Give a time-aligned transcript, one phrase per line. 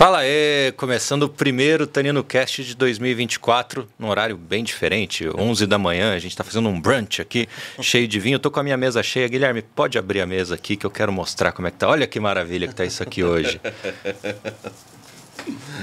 [0.00, 5.76] Fala aí, começando o primeiro Tanino Cast de 2024, num horário bem diferente, 11 da
[5.76, 7.46] manhã, a gente está fazendo um brunch aqui,
[7.82, 8.36] cheio de vinho.
[8.36, 9.28] Eu tô com a minha mesa cheia.
[9.28, 11.86] Guilherme, pode abrir a mesa aqui que eu quero mostrar como é que tá.
[11.86, 13.60] Olha que maravilha que tá isso aqui hoje.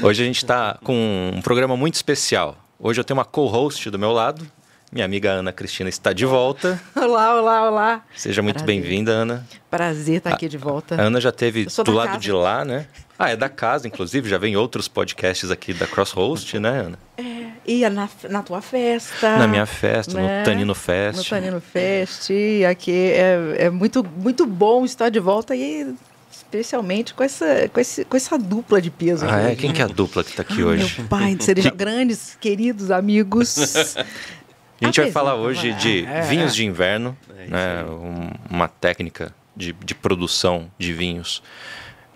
[0.01, 2.57] Hoje a gente está com um programa muito especial.
[2.79, 4.47] Hoje eu tenho uma co-host do meu lado,
[4.91, 6.81] minha amiga Ana Cristina está de volta.
[6.95, 8.05] Olá, olá, olá.
[8.15, 9.47] Seja muito bem-vinda, Ana.
[9.69, 10.95] Prazer estar aqui de volta.
[10.95, 12.19] A Ana já teve do lado casa.
[12.19, 12.87] de lá, né?
[13.19, 16.99] Ah, é da casa, inclusive, já vem outros podcasts aqui da Crosshost, né, Ana?
[17.17, 19.37] É, ia na, na tua festa.
[19.37, 20.39] Na minha festa, né?
[20.39, 21.17] no Tanino Fest.
[21.17, 22.29] No Tanino Fest.
[22.29, 25.95] E aqui é, é muito, muito bom estar de volta e
[26.31, 29.25] especialmente com essa, com, esse, com essa dupla de peso.
[29.27, 29.55] Ah, é?
[29.55, 30.95] Quem que é a dupla que está aqui ah, hoje?
[30.99, 33.95] Meu pai, seriam grandes, queridos amigos.
[34.79, 37.85] A gente vai falar hoje de é, vinhos de inverno, é né?
[38.47, 41.41] uma técnica de, de produção de vinhos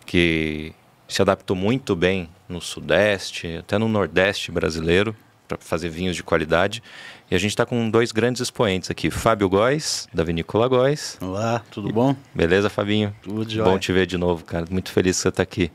[0.06, 0.72] que
[1.14, 5.16] se adaptou muito bem no Sudeste, até no Nordeste brasileiro,
[5.48, 6.82] para fazer vinhos de qualidade.
[7.30, 9.10] E a gente está com dois grandes expoentes aqui.
[9.10, 11.18] Fábio Góes, da Vinícola Góes.
[11.22, 12.16] Olá, tudo bom?
[12.34, 13.16] Beleza, Fabinho?
[13.22, 13.70] Tudo jóia.
[13.70, 14.66] Bom te ver de novo, cara.
[14.70, 15.72] Muito feliz que você está aqui.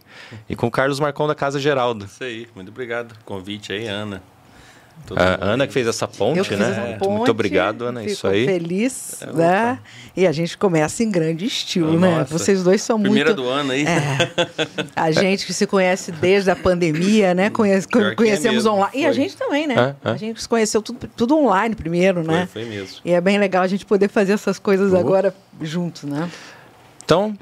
[0.49, 2.07] E com o Carlos Marcão da Casa Geraldo.
[2.07, 3.15] Isso aí, muito obrigado.
[3.25, 4.23] Convite aí, Ana.
[5.15, 6.71] A Ana que fez essa ponte, né?
[6.71, 8.03] Essa ponte, Muito obrigado, Ana.
[8.03, 8.45] Isso aí.
[8.45, 9.79] Feliz, é, né?
[10.17, 12.19] E a gente começa em grande estilo, oh, né?
[12.19, 12.37] Nossa.
[12.37, 13.43] Vocês dois são Primeira muito.
[13.43, 13.85] Primeira do ano aí.
[13.87, 14.91] É.
[14.97, 17.51] A gente que se conhece desde a pandemia, né?
[17.51, 18.93] Conhece, é conhecemos é online.
[18.93, 19.01] Foi.
[19.03, 19.95] E a gente também, né?
[20.05, 20.13] É, é.
[20.13, 22.49] A gente se conheceu tudo, tudo online primeiro, né?
[22.53, 22.97] Foi, foi mesmo.
[23.05, 24.97] E é bem legal a gente poder fazer essas coisas uh.
[24.97, 26.29] agora juntos, né?
[27.05, 27.37] Então,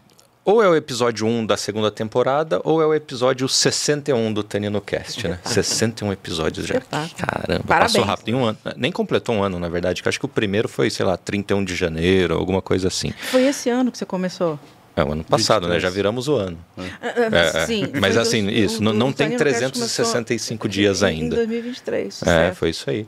[0.44, 4.80] ou é o episódio 1 da segunda temporada, ou é o episódio 61 do Tanino
[4.80, 5.38] Cast, né?
[5.44, 6.80] 61 episódios já.
[6.80, 7.92] Caramba, Parabéns.
[7.92, 8.58] passou rápido em um ano.
[8.76, 11.64] Nem completou um ano, na verdade, que acho que o primeiro foi, sei lá, 31
[11.64, 13.12] de janeiro, alguma coisa assim.
[13.30, 14.58] Foi esse ano que você começou?
[14.96, 15.70] É o ano passado, 23.
[15.74, 15.80] né?
[15.80, 16.56] Já viramos o ano.
[17.02, 17.90] É, é, Sim.
[18.00, 21.34] Mas assim, isso, não, não tem 365 dias ainda.
[21.34, 22.22] Em 2023.
[22.22, 22.54] É, certo.
[22.54, 23.06] foi isso aí.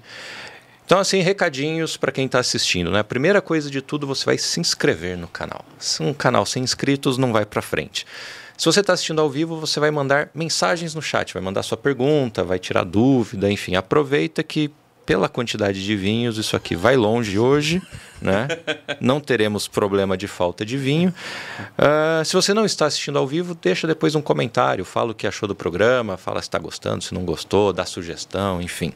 [0.87, 2.93] Então, assim, recadinhos para quem está assistindo.
[2.93, 3.01] Né?
[3.01, 5.65] A primeira coisa de tudo, você vai se inscrever no canal.
[5.81, 8.07] Se um canal sem inscritos não vai para frente.
[8.57, 11.77] Se você está assistindo ao vivo, você vai mandar mensagens no chat, vai mandar sua
[11.77, 13.75] pergunta, vai tirar dúvida, enfim.
[13.75, 14.71] Aproveita que
[15.05, 17.83] pela quantidade de vinhos, isso aqui vai longe hoje,
[18.21, 18.49] né?
[19.01, 21.15] Não teremos problema de falta de vinho.
[21.79, 25.27] Uh, se você não está assistindo ao vivo, deixa depois um comentário, fala o que
[25.27, 28.93] achou do programa, fala se está gostando, se não gostou, dá sugestão, enfim.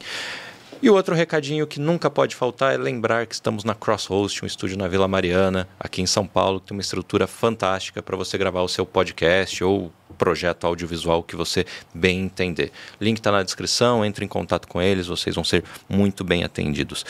[0.83, 4.47] E o outro recadinho que nunca pode faltar é lembrar que estamos na Crosshost, um
[4.47, 8.39] estúdio na Vila Mariana, aqui em São Paulo, que tem uma estrutura fantástica para você
[8.39, 12.73] gravar o seu podcast ou projeto audiovisual que você bem entender.
[12.99, 17.05] Link está na descrição, entre em contato com eles, vocês vão ser muito bem atendidos.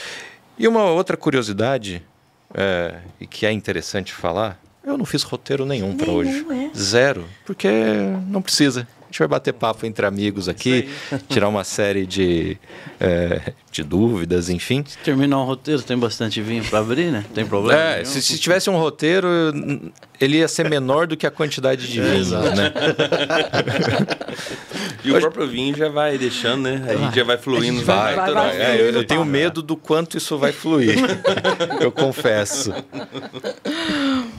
[0.58, 2.02] E uma outra curiosidade,
[2.52, 6.44] é, e que é interessante falar, eu não fiz roteiro nenhum para hoje.
[6.50, 6.76] É.
[6.76, 7.68] Zero, porque
[8.26, 10.88] não precisa gente vai bater papo entre amigos aqui,
[11.28, 12.56] tirar uma série de,
[13.00, 14.84] é, de dúvidas, enfim.
[14.86, 17.24] Se terminar um roteiro, tem bastante vinho para abrir, né?
[17.34, 17.80] Tem problema?
[17.80, 19.28] É, se, se, tivesse um roteiro,
[20.20, 22.72] ele ia ser menor do que a quantidade de é, vinho, né?
[25.02, 26.86] e o próprio vinho já vai deixando, né?
[26.88, 27.84] A gente já vai fluindo.
[27.84, 30.96] Vai, vai, vai, vai é, eu, eu tenho medo do quanto isso vai fluir,
[31.80, 32.72] eu confesso.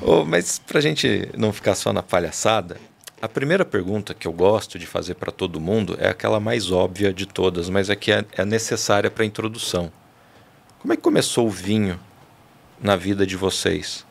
[0.01, 2.77] Oh, mas para a gente não ficar só na palhaçada,
[3.21, 7.13] a primeira pergunta que eu gosto de fazer para todo mundo é aquela mais óbvia
[7.13, 9.91] de todas, mas é que é, é necessária para a introdução.
[10.79, 11.99] Como é que começou o vinho
[12.81, 14.03] na vida de vocês?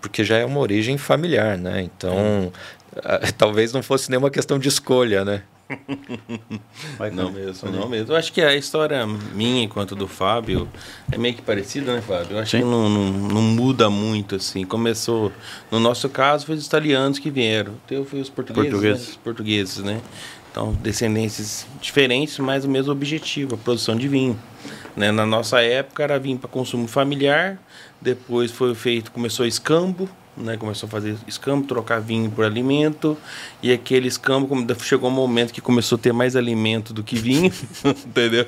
[0.00, 1.82] Porque já é uma origem familiar, né?
[1.82, 2.52] Então,
[3.38, 5.44] talvez não fosse nenhuma questão de escolha, né?
[7.12, 8.12] não mesmo, não mesmo.
[8.12, 10.68] Eu acho que a história minha enquanto do Fábio
[11.10, 12.36] é meio que parecida, né, Fábio?
[12.36, 12.58] Eu acho Sim.
[12.58, 14.64] que não, não, não, muda muito, assim.
[14.64, 15.32] Começou,
[15.70, 17.72] no nosso caso, foi os italianos que vieram.
[17.72, 19.06] O teu foi os portugueses, portugueses.
[19.06, 19.10] Né?
[19.10, 20.00] Os portugueses, né?
[20.50, 24.38] Então, descendências diferentes, mas o mesmo objetivo, a produção de vinho.
[24.96, 25.12] Né?
[25.12, 27.58] Na nossa época era vinho para consumo familiar,
[28.00, 30.08] depois foi feito, começou escambo,
[30.40, 30.56] né?
[30.56, 33.16] Começou a fazer escambo, trocar vinho por alimento.
[33.62, 34.48] E aquele escambo
[34.80, 37.52] chegou um momento que começou a ter mais alimento do que vinho,
[37.84, 38.46] entendeu?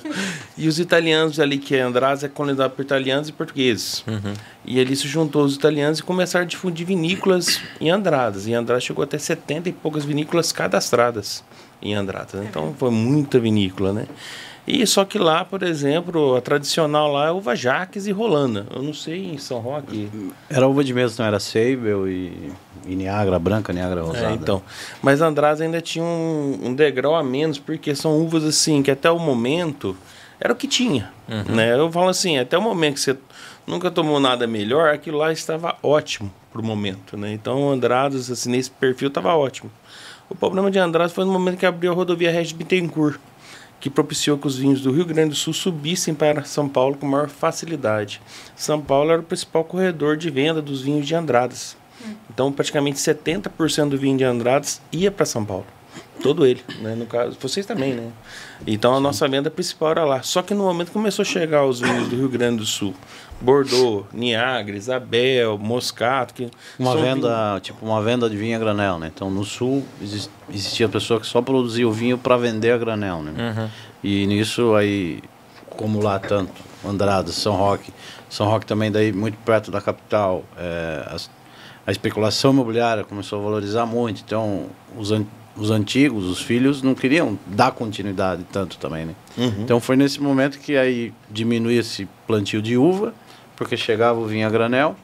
[0.57, 4.05] E os italianos ali, que é Andrade, é colonizado por italianos e portugueses.
[4.07, 4.35] Uhum.
[4.65, 8.47] E ali se juntou os italianos e começaram a difundir vinícolas em Andradas.
[8.47, 11.43] E Andradas chegou até 70 e poucas vinícolas cadastradas
[11.83, 12.35] em Andradas.
[12.35, 12.47] Né?
[12.49, 14.07] Então foi muita vinícola, né?
[14.73, 18.69] E só que lá, por exemplo, a tradicional lá é uva Jaques e Rolanda.
[18.73, 20.09] Eu não sei em São Roque.
[20.49, 22.53] Era uva de mesa, não era Seibel e,
[22.87, 24.31] e Niagara branca, Niagara rosada.
[24.31, 24.63] É, então.
[25.03, 29.11] Mas András ainda tinha um, um, degrau a menos, porque são uvas assim que até
[29.11, 29.97] o momento
[30.39, 31.11] era o que tinha.
[31.29, 31.57] Uhum.
[31.57, 31.75] Né?
[31.75, 33.17] Eu falo assim, até o momento que você
[33.67, 37.17] nunca tomou nada melhor, aquilo lá estava ótimo pro momento.
[37.17, 37.33] Né?
[37.33, 39.69] Então Andradas, assim, nesse perfil estava ótimo.
[40.29, 43.19] O problema de Andradas foi no momento que abriu a rodovia Regis Bittencourt,
[43.81, 47.07] que propiciou que os vinhos do Rio Grande do Sul subissem para São Paulo com
[47.07, 48.21] maior facilidade.
[48.55, 51.77] São Paulo era o principal corredor de venda dos vinhos de Andradas.
[52.05, 52.15] Hum.
[52.29, 55.67] Então, praticamente 70% do vinho de Andradas ia para São Paulo.
[56.23, 56.95] Todo ele, né?
[56.95, 58.11] No caso, vocês também, né?
[58.67, 60.23] Então a nossa venda principal era lá.
[60.23, 62.95] Só que no momento começou a chegar os vinhos do Rio Grande do Sul,
[63.41, 67.61] Bordeaux, Niagara, Isabel, Moscato, que uma venda, vinho...
[67.61, 69.11] tipo uma venda de vinho a granel, né?
[69.15, 69.85] Então no sul
[70.51, 73.33] existia pessoa que só produzia o vinho para vender a granel, né?
[73.57, 73.69] Uhum.
[74.05, 75.23] E nisso aí,
[75.71, 76.53] como lá tanto
[76.87, 77.93] Andradas, São Roque,
[78.29, 81.31] São Roque também daí muito perto da capital, é, as,
[81.87, 84.67] a especulação imobiliária começou a valorizar muito, então
[84.97, 85.13] os
[85.61, 89.15] os antigos, os filhos, não queriam dar continuidade tanto também, né?
[89.37, 89.55] Uhum.
[89.59, 93.15] Então foi nesse momento que aí diminuía esse plantio de uva,
[93.55, 94.97] porque chegava o vinho a granel,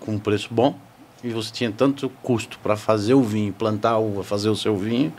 [0.00, 0.76] com um preço bom,
[1.22, 4.76] e você tinha tanto custo para fazer o vinho, plantar a uva, fazer o seu
[4.76, 5.12] vinho,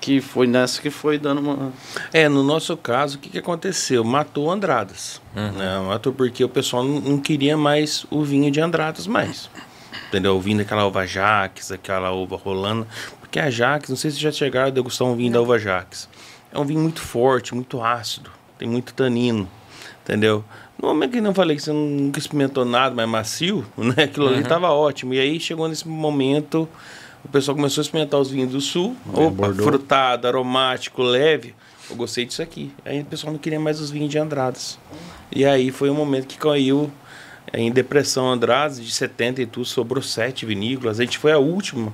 [0.00, 1.70] que foi nessa que foi dando uma.
[2.10, 4.02] É, no nosso caso, o que, que aconteceu?
[4.02, 5.20] Matou Andradas.
[5.36, 5.52] Uhum.
[5.52, 5.78] Né?
[5.80, 9.50] Matou porque o pessoal não queria mais o vinho de Andradas mais.
[10.08, 10.36] Entendeu?
[10.36, 12.86] O vinho daquela uva Jaques, aquela uva rolando.
[13.30, 15.38] Porque a Jaques, não sei se já chegaram a degustar um vinho não.
[15.38, 16.08] da uva Jaques.
[16.52, 18.28] É um vinho muito forte, muito ácido,
[18.58, 19.48] tem muito tanino,
[20.02, 20.44] entendeu?
[20.76, 24.02] No momento que eu falei que você nunca experimentou nada mais macio, né?
[24.02, 24.32] Aquilo uhum.
[24.32, 25.14] ali estava ótimo.
[25.14, 26.68] E aí chegou nesse momento,
[27.24, 28.96] o pessoal começou a experimentar os vinhos do sul.
[29.14, 29.62] É, Opa, Bordeaux.
[29.62, 31.54] frutado, aromático, leve.
[31.88, 32.72] Eu gostei disso aqui.
[32.84, 34.76] Aí o pessoal não queria mais os vinhos de Andradas.
[35.30, 36.90] E aí foi o momento que caiu
[37.54, 40.98] em depressão Andradas, de 70 e tudo, sobrou sete vinícolas.
[40.98, 41.92] A gente foi a última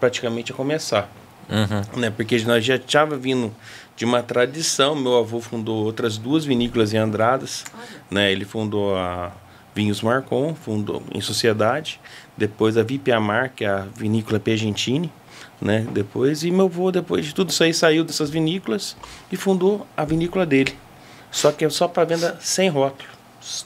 [0.00, 1.10] praticamente a começar.
[1.48, 2.00] Uhum.
[2.00, 2.10] Né?
[2.10, 3.54] Porque nós já estava vindo
[3.96, 4.94] de uma tradição.
[4.94, 7.64] Meu avô fundou outras duas vinícolas em Andradas.
[8.10, 8.32] Né?
[8.32, 9.32] Ele fundou a
[9.74, 12.00] Vinhos Marcon, fundou em sociedade.
[12.36, 15.12] Depois a Vipiamar, que é a vinícola Piagentini.
[15.60, 15.86] Né?
[15.92, 18.96] Depois, e meu avô, depois de tudo isso aí, saiu dessas vinícolas
[19.30, 20.76] e fundou a vinícola dele.
[21.30, 23.08] Só que é só para venda sem rótulo.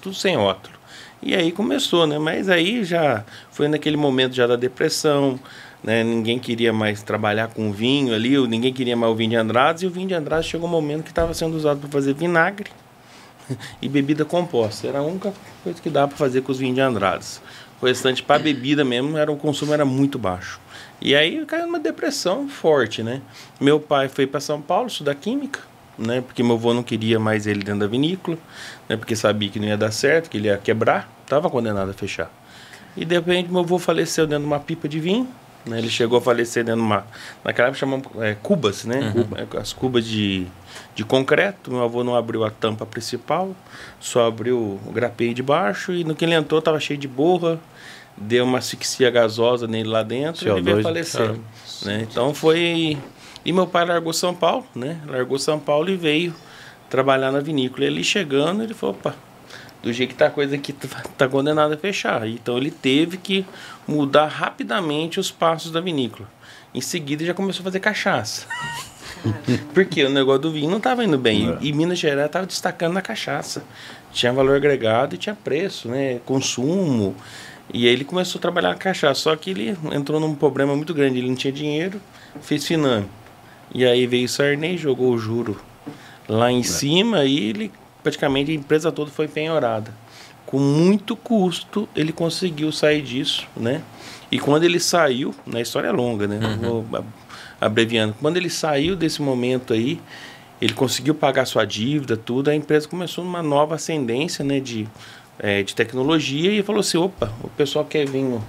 [0.00, 0.78] Tudo sem rótulo.
[1.20, 2.18] E aí começou, né?
[2.18, 5.38] Mas aí já foi naquele momento já da depressão,
[5.82, 6.02] né?
[6.02, 9.88] Ninguém queria mais trabalhar com vinho ali, ninguém queria mais o vinho de Andrade, e
[9.88, 12.70] o vinho de Andrade chegou um momento que estava sendo usado para fazer vinagre
[13.80, 14.86] e bebida composta.
[14.86, 15.32] Era a única
[15.62, 17.40] coisa que dava para fazer com os vinhos de Andrades.
[17.80, 20.60] O restante para bebida mesmo, era o consumo era muito baixo.
[21.00, 23.22] E aí caiu numa depressão forte, né?
[23.60, 25.60] Meu pai foi para São Paulo estudar química,
[25.96, 26.20] né?
[26.20, 28.36] Porque meu avô não queria mais ele dentro da vinícola,
[28.88, 28.96] né?
[28.96, 32.32] Porque sabia que não ia dar certo, que ele ia quebrar, estava condenado a fechar.
[32.96, 35.28] E de repente meu avô faleceu dentro de uma pipa de vinho,
[35.66, 35.78] né?
[35.78, 37.06] Ele chegou a falecer dentro de uma.
[37.44, 39.12] Naquela época chamamos é, cubas, né?
[39.14, 39.28] Uhum.
[39.36, 40.46] É, as cubas de,
[40.94, 41.70] de concreto.
[41.70, 43.54] Meu avô não abriu a tampa principal,
[44.00, 47.58] só abriu o grapeio de baixo e no que ele entrou estava cheio de borra.
[48.16, 50.48] Deu uma asfixia gasosa nele lá dentro CO2.
[50.48, 51.36] e ele veio falecer.
[51.84, 52.06] Né?
[52.10, 52.98] Então foi.
[53.44, 55.00] E meu pai largou São Paulo, né?
[55.06, 56.34] Largou São Paulo e veio
[56.90, 57.84] trabalhar na vinícola.
[57.84, 59.14] E ele chegando, ele falou: opa,
[59.82, 62.26] do jeito que tá a coisa aqui, tá, tá condenado a fechar.
[62.28, 63.44] Então ele teve que
[63.86, 66.28] mudar rapidamente os passos da vinícola.
[66.74, 68.46] Em seguida já começou a fazer cachaça.
[69.72, 71.50] Porque o negócio do vinho não estava indo bem.
[71.50, 71.58] É.
[71.60, 73.64] E Minas Gerais estava destacando na cachaça.
[74.12, 76.20] Tinha valor agregado e tinha preço, né?
[76.24, 77.16] Consumo.
[77.72, 79.20] E aí ele começou a trabalhar a cachaça.
[79.20, 81.18] Só que ele entrou num problema muito grande.
[81.18, 82.00] Ele não tinha dinheiro,
[82.42, 83.08] fez finame.
[83.74, 85.60] E aí veio o Sarney, jogou o juro
[86.28, 86.62] lá em é.
[86.62, 87.72] cima e ele
[88.08, 89.92] praticamente a empresa toda foi penhorada.
[90.46, 93.82] Com muito custo ele conseguiu sair disso, né?
[94.30, 96.40] E quando ele saiu, na história é longa, né?
[96.42, 96.82] Uhum.
[96.86, 97.04] Vou
[97.60, 98.14] abreviando.
[98.18, 100.00] Quando ele saiu desse momento aí,
[100.60, 104.88] ele conseguiu pagar sua dívida, tudo, a empresa começou numa nova ascendência, né, de,
[105.38, 108.42] é, de tecnologia e falou assim, opa, o pessoal quer vinho,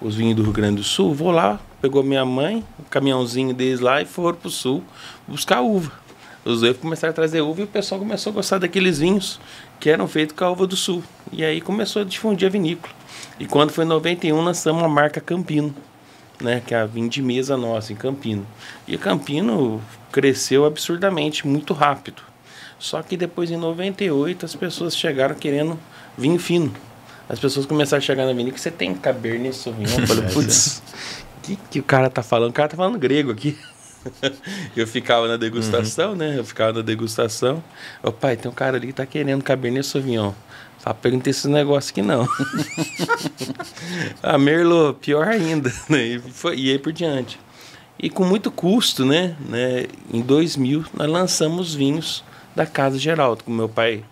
[0.00, 3.80] os vinhos do Rio Grande do Sul, vou lá, pegou minha mãe, o caminhãozinho deles
[3.80, 4.82] lá e foram pro sul
[5.26, 5.92] buscar uva.
[6.44, 9.40] Os dois começaram a trazer uva e o pessoal começou a gostar daqueles vinhos
[9.78, 11.02] que eram feitos com a uva do sul.
[11.32, 12.94] E aí começou a difundir a vinícola.
[13.38, 15.74] E quando foi em 91, lançamos a marca Campino,
[16.40, 18.46] né, que é a vinho de mesa nossa em Campino.
[18.86, 22.22] E o Campino cresceu absurdamente, muito rápido.
[22.78, 25.78] Só que depois, em 98, as pessoas chegaram querendo
[26.16, 26.72] vinho fino.
[27.28, 30.00] As pessoas começaram a chegar na vinícola, você tem Cabernet Sauvignon?
[30.00, 30.82] Eu falei, putz,
[31.38, 32.50] o que, que o cara tá falando?
[32.50, 33.58] O cara tá falando grego aqui.
[34.76, 36.16] Eu ficava na degustação, uhum.
[36.16, 36.38] né?
[36.38, 37.62] Eu ficava na degustação.
[38.02, 40.32] Ô pai, tem um cara ali que tá querendo Cabernet Sauvignon.
[40.78, 42.22] Só perguntei esse negócio aqui não.
[44.22, 45.72] a ah, Merlot, pior ainda.
[45.88, 46.04] Né?
[46.04, 47.38] E, foi, e aí por diante.
[47.98, 49.36] E com muito custo, né?
[49.48, 49.86] né?
[50.12, 52.22] Em 2000, nós lançamos vinhos
[52.54, 54.04] da Casa Geraldo, com meu pai,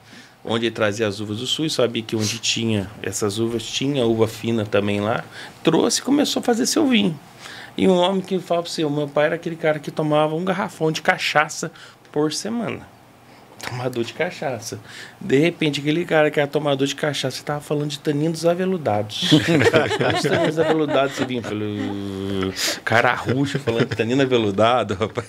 [0.44, 4.04] onde ele trazia as uvas do sul, e sabia que onde tinha essas uvas, tinha
[4.04, 5.24] uva fina também lá.
[5.62, 7.18] Trouxe e começou a fazer seu vinho.
[7.76, 10.34] E um homem que fala para você, o meu pai era aquele cara que tomava
[10.34, 11.70] um garrafão de cachaça
[12.10, 12.86] por semana.
[13.62, 14.78] Tomador de cachaça.
[15.20, 19.32] De repente, aquele cara que era tomador de cachaça estava falando de taninos aveludados.
[19.32, 21.66] Os taninos aveludados, vinha falou,
[22.84, 25.26] cara ruxa falando de tanino aveludado, rapaz.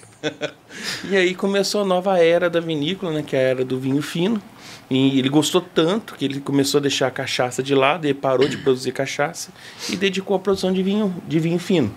[1.10, 4.02] E aí começou a nova era da vinícola, né, que é a era do vinho
[4.02, 4.42] fino.
[4.90, 8.48] E ele gostou tanto que ele começou a deixar a cachaça de lado, ele parou
[8.48, 9.52] de produzir cachaça
[9.90, 11.94] e dedicou à produção de vinho, de vinho fino.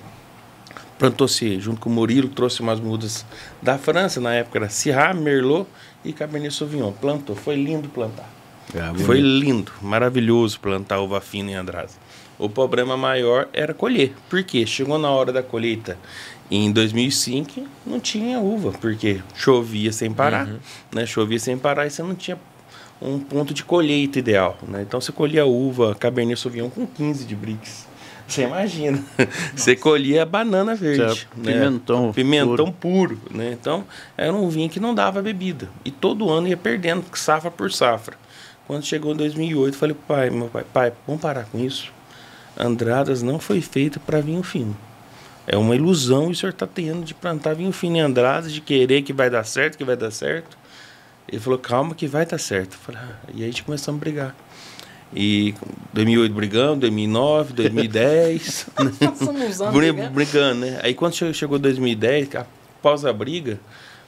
[1.00, 3.24] Plantou-se, junto com o Murilo, trouxe umas mudas
[3.62, 5.66] da França, na época era Syrah, Merlot
[6.04, 6.92] e Cabernet Sauvignon.
[6.92, 8.28] Plantou, foi lindo plantar.
[8.74, 11.92] É, foi lindo, maravilhoso plantar uva fina em Andrade.
[12.38, 14.12] O problema maior era colher.
[14.28, 14.66] Por quê?
[14.66, 15.96] Chegou na hora da colheita
[16.50, 20.58] em 2005, não tinha uva, porque chovia sem parar, uhum.
[20.92, 21.06] né?
[21.06, 22.38] Chovia sem parar e você não tinha
[23.00, 24.82] um ponto de colheita ideal, né?
[24.82, 27.88] Então você colhia uva Cabernet Sauvignon com 15 de brix.
[28.30, 29.04] Você imagina.
[29.18, 29.30] Nossa.
[29.56, 31.02] Você colhia banana verde.
[31.02, 31.52] É né?
[31.52, 32.12] Pimentão.
[32.12, 33.16] Pimentão puro.
[33.16, 33.36] puro.
[33.36, 33.56] né?
[33.58, 33.84] Então,
[34.16, 35.68] era um vinho que não dava bebida.
[35.84, 38.16] E todo ano ia perdendo, safra por safra.
[38.66, 41.92] Quando chegou em 2008, falei pro pai, meu pai, pai, vamos parar com isso.
[42.56, 44.76] Andradas não foi feita para vinho fino.
[45.46, 49.02] É uma ilusão o senhor está tendo de plantar vinho fino em Andradas, de querer
[49.02, 50.56] que vai dar certo, que vai dar certo.
[51.28, 52.76] Ele falou, calma que vai dar certo.
[52.76, 53.16] Falei, ah.
[53.34, 54.36] E aí a gente começamos a brigar.
[55.14, 55.54] E
[55.92, 58.66] 2008 brigando, 2009, 2010.
[58.74, 60.10] Passamos anos brigando.
[60.10, 60.80] brigando, né?
[60.82, 63.58] Aí quando chegou 2010, após a briga,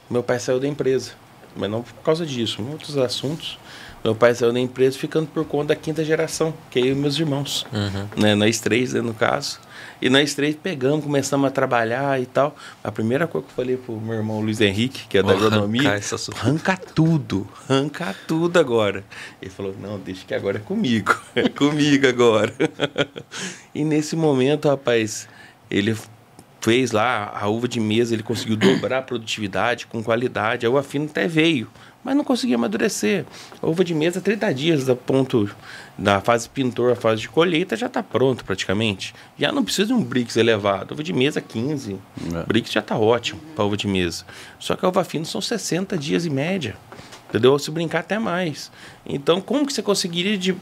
[0.09, 1.11] meu pai saiu da empresa.
[1.55, 3.59] Mas não por causa disso, outros assuntos.
[4.03, 6.95] Meu pai saiu da empresa ficando por conta da quinta geração, que é eu e
[6.95, 7.65] meus irmãos.
[7.71, 8.21] Uhum.
[8.21, 8.35] Né?
[8.35, 9.59] Nós três, né, no caso.
[10.03, 12.57] E nós três pegamos, começamos a trabalhar e tal.
[12.83, 15.97] A primeira coisa que eu falei pro meu irmão Luiz Henrique, que é da agronomia,
[16.35, 19.05] arranca tudo, arranca tudo agora.
[19.41, 22.53] Ele falou, não, deixa que agora é comigo, é comigo agora.
[23.73, 25.29] e nesse momento, rapaz,
[25.71, 25.95] ele
[26.59, 30.65] fez lá a uva de mesa, ele conseguiu dobrar a produtividade com qualidade.
[30.65, 31.69] Aí o afino até veio,
[32.03, 33.25] mas não conseguia amadurecer.
[33.61, 35.49] A uva de mesa, 30 dias da ponto
[35.97, 39.13] da fase pintor à fase de colheita, já está pronto praticamente.
[39.37, 40.93] Já não precisa de um brix elevado.
[40.93, 41.97] Uva de mesa, 15.
[42.33, 42.43] É.
[42.45, 44.25] Brix já está ótimo para uva de mesa.
[44.59, 46.75] Só que a uva fina são 60 dias em média.
[47.29, 47.57] Entendeu?
[47.57, 48.71] Se brincar até mais.
[49.05, 50.55] Então, como que você conseguiria de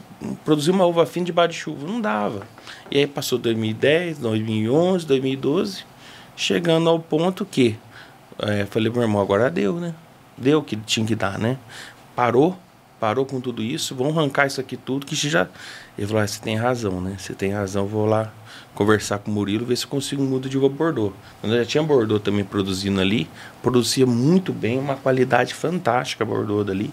[0.44, 1.86] produzir uma uva fina debaixo de chuva?
[1.86, 2.46] Não dava.
[2.90, 5.84] E aí passou 2010, 2011, 2012,
[6.34, 7.76] chegando ao ponto que
[8.38, 9.94] é, falei, meu irmão, agora deu, né?
[10.42, 11.56] Deu o que tinha que dar, né?
[12.16, 12.58] Parou,
[12.98, 15.46] parou com tudo isso, vamos arrancar isso aqui tudo, que já.
[15.96, 17.14] Ele falou, ah, você tem razão, né?
[17.16, 18.32] Você tem razão, vou lá
[18.74, 21.14] conversar com o Murilo, ver se eu consigo um mudo de Bordeaux.
[21.44, 23.28] Eu já tinha Bordeaux também produzindo ali,
[23.62, 26.92] produzia muito bem, uma qualidade fantástica Bordeaux dali.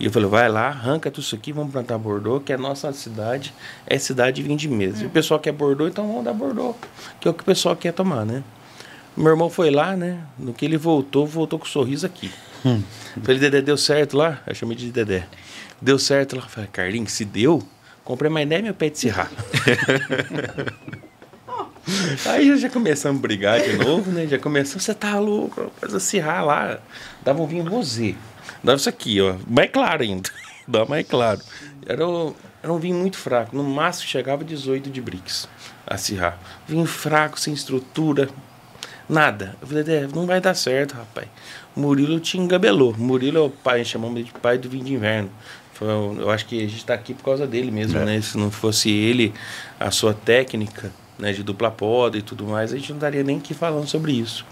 [0.00, 2.92] E eu falei, vai lá, arranca tudo isso aqui, vamos plantar Bordeaux, que é nossa
[2.92, 3.54] cidade,
[3.86, 4.98] é cidade de vinho de mesa.
[4.98, 5.04] Hum.
[5.04, 6.74] E o pessoal quer Bordeaux, então vamos dar Bordeaux,
[7.20, 8.42] que é o que o pessoal quer tomar, né?
[9.16, 10.20] Meu irmão foi lá, né?
[10.36, 12.30] No que ele voltou, voltou com um sorriso aqui.
[12.64, 12.82] Hum.
[13.22, 14.40] Falei, Dedé, deu certo lá?
[14.46, 15.26] Eu chamei de Dedé.
[15.80, 16.42] Deu certo lá?
[16.42, 17.62] Falei, Carlinhos, se deu,
[18.04, 19.30] comprei mais 10 mil pés de serrar.
[22.26, 24.26] Aí já começamos a brigar de novo, né?
[24.26, 26.78] Já começou, você tá louco, faz a serrar lá.
[27.22, 28.14] Dava um vinho rosé.
[28.62, 29.36] Dava isso aqui, ó.
[29.46, 30.30] Mais claro ainda.
[30.68, 31.40] Dava mais claro.
[31.86, 32.04] Era,
[32.62, 33.56] era um vinho muito fraco.
[33.56, 35.48] No máximo chegava 18 de bricks
[35.86, 36.38] a serrar.
[36.68, 38.28] Vinho fraco, sem estrutura,
[39.10, 39.56] Nada.
[39.60, 41.26] Eu falei, não vai dar certo, rapaz.
[41.74, 42.94] Murilo te engabelou.
[42.96, 45.30] Murilo é o pai, chamamos de pai do vinho de inverno.
[45.80, 48.04] Eu acho que a gente está aqui por causa dele mesmo, é.
[48.04, 48.20] né?
[48.20, 49.32] Se não fosse ele,
[49.78, 53.40] a sua técnica né, de dupla poda e tudo mais, a gente não daria nem
[53.40, 54.44] que falando sobre isso.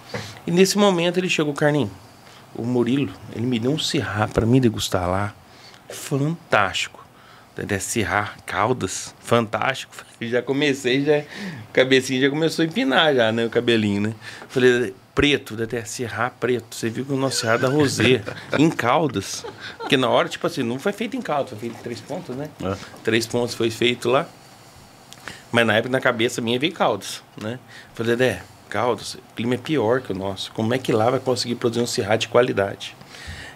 [0.46, 1.90] E nesse momento ele chegou, Carninho,
[2.54, 5.34] o Murilo, ele me deu um cirrá para mim degustar lá.
[5.88, 7.06] Fantástico.
[7.56, 9.92] Dedé Cirrar, Caldas, fantástico.
[10.20, 11.22] Já comecei, já,
[11.72, 14.14] cabecinha já começou a empinar já, né, o cabelinho, né?
[14.48, 16.76] Falei, preto, Dedé Cirrar preto.
[16.76, 18.22] Você viu que o nosso Cirrar da Rosé,
[18.56, 19.44] em Caldas.
[19.76, 22.36] Porque na hora, tipo assim, não foi feito em Caldas, foi feito em três pontos,
[22.36, 22.48] né?
[22.62, 22.76] É.
[23.02, 24.28] Três pontos foi feito lá.
[25.50, 27.58] Mas na época, na cabeça minha, veio Caldas, né?
[27.94, 30.52] Falei, Dedé, Caldas, o clima é pior que o nosso.
[30.52, 32.94] Como é que lá vai conseguir produzir um Cirrar de qualidade?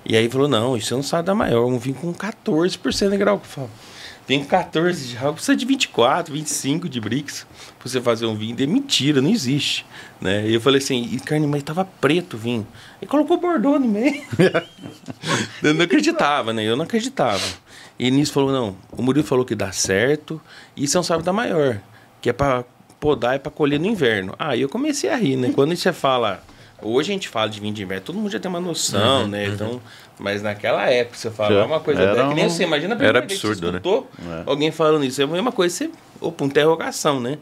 [0.04, 3.36] E aí falou, não, isso não sabe da maior, um vinho com 14% de grau.
[3.36, 3.70] Eu falo,
[4.26, 7.46] tem 14 de álcool, precisa de 24, 25 de Brix
[7.78, 8.56] pra você fazer um vinho.
[8.58, 9.84] É mentira, não existe.
[10.20, 10.48] Né?
[10.48, 12.66] E eu falei assim, e carne, mas tava preto o vinho.
[13.00, 14.22] E colocou Bordeaux no meio.
[15.62, 16.62] eu não acreditava, né?
[16.62, 17.42] Eu não acreditava.
[17.98, 20.40] E nisso falou, não, o Murilo falou que dá certo,
[20.76, 21.80] isso é um sábado da maior,
[22.20, 22.64] que é para
[22.98, 24.34] podar e para colher no inverno.
[24.38, 25.52] Aí ah, eu comecei a rir, né?
[25.54, 26.42] Quando você fala
[26.82, 29.28] Hoje a gente fala de vinho de inverno, todo mundo já tem uma noção, uhum,
[29.28, 29.46] né?
[29.46, 29.54] Uhum.
[29.54, 29.80] Então,
[30.22, 33.26] mas naquela época, você falava uma coisa dessa, que nem você imagina a primeira era
[33.26, 34.44] absurdo, vez que você escutou né?
[34.46, 35.20] alguém falando isso.
[35.20, 37.38] É a mesma coisa, você, opa, interrogação, né?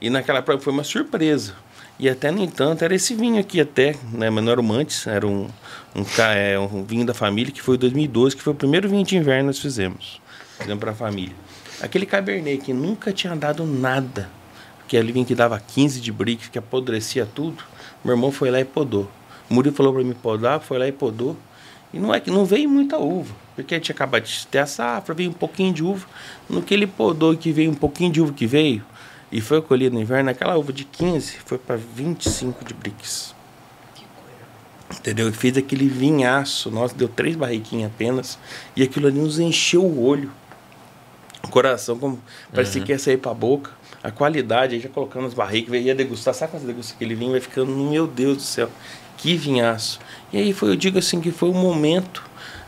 [0.00, 1.54] E naquela época foi uma surpresa.
[1.98, 4.28] E até, no entanto, era esse vinho aqui até, né?
[4.28, 5.48] Mas não era o Mantes, era um,
[5.94, 6.04] um,
[6.34, 9.42] é, um vinho da família, que foi 2012, que foi o primeiro vinho de inverno
[9.42, 10.20] que nós fizemos.
[10.58, 11.34] Fizemos para a família.
[11.80, 14.28] Aquele Cabernet que nunca tinha dado nada,
[14.88, 17.62] que ali vinho que dava 15 de brick, que apodrecia tudo,
[18.04, 19.08] meu irmão foi lá e podou.
[19.48, 21.36] O Murilo falou para mim podar, foi lá e podou.
[21.96, 24.66] E não é que não veio muita uva, porque a gente acaba de ter a
[24.66, 26.06] safra, veio um pouquinho de uva.
[26.46, 28.84] No que ele podou que veio um pouquinho de uva que veio,
[29.32, 33.34] e foi colhido no inverno, aquela uva de 15 foi para 25 de bricks.
[34.90, 35.26] Entendeu?
[35.30, 36.70] E fez aquele vinhaço.
[36.70, 38.38] Nossa, deu três barriquinhas apenas.
[38.76, 40.30] E aquilo ali nos encheu o olho.
[41.42, 42.20] O coração, como
[42.52, 42.86] parecia uhum.
[42.86, 43.70] que ia sair para a boca.
[44.02, 46.34] A qualidade, aí já colocando as barricas, ia degustar.
[46.34, 47.32] Sabe quando você degusta aquele vinho?
[47.32, 48.68] Vai ficando, meu Deus do céu,
[49.16, 49.98] que vinhaço.
[50.32, 52.22] E aí foi, eu digo assim, que foi o momento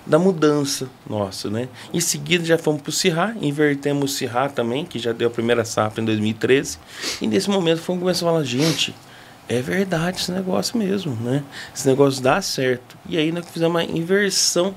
[0.07, 1.69] da mudança nossa, né?
[1.93, 5.31] Em seguida já fomos para o Cirrá, invertemos o Cirrá também, que já deu a
[5.31, 6.79] primeira safra em 2013.
[7.21, 8.95] E nesse momento fomos começar a falar, gente,
[9.49, 11.43] é verdade esse negócio mesmo, né?
[11.75, 12.97] Esse negócio dá certo.
[13.07, 14.75] E aí nós fizemos uma inversão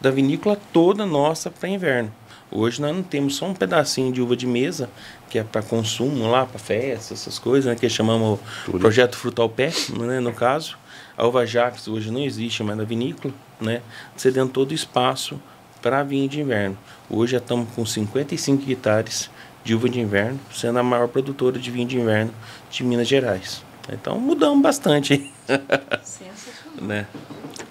[0.00, 2.12] da vinícola toda nossa para inverno.
[2.50, 4.88] Hoje nós não temos só um pedacinho de uva de mesa,
[5.28, 7.74] que é para consumo lá, para festa, essas coisas, né?
[7.74, 8.78] Que chamamos Tudo.
[8.78, 10.20] Projeto Frutal Pé, né?
[10.20, 10.76] no caso.
[11.16, 13.80] A uva Jacques hoje não existe mais na vinícola, né?
[14.16, 15.40] Cedendo todo o espaço
[15.80, 16.76] para vinho de inverno.
[17.08, 19.30] Hoje já estamos com 55 hectares
[19.62, 22.32] de uva de inverno, sendo a maior produtora de vinho de inverno
[22.70, 23.64] de Minas Gerais.
[23.92, 25.32] Então mudamos bastante.
[26.80, 27.06] né?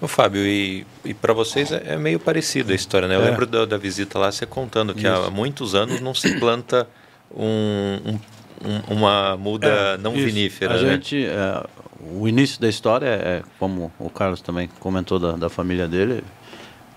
[0.00, 3.16] Ô, Fábio, e, e para vocês é, é, meio parecido a história, né?
[3.16, 3.30] Eu é.
[3.30, 5.08] lembro da, da, visita lá, você contando que isso.
[5.08, 6.88] há muitos anos não se planta
[7.34, 8.18] um,
[8.64, 10.26] um, uma muda é, não isso.
[10.26, 10.74] vinífera.
[10.74, 10.92] A né?
[10.92, 11.66] gente, é,
[12.00, 16.24] o início da história é, como o Carlos também comentou da, da família dele,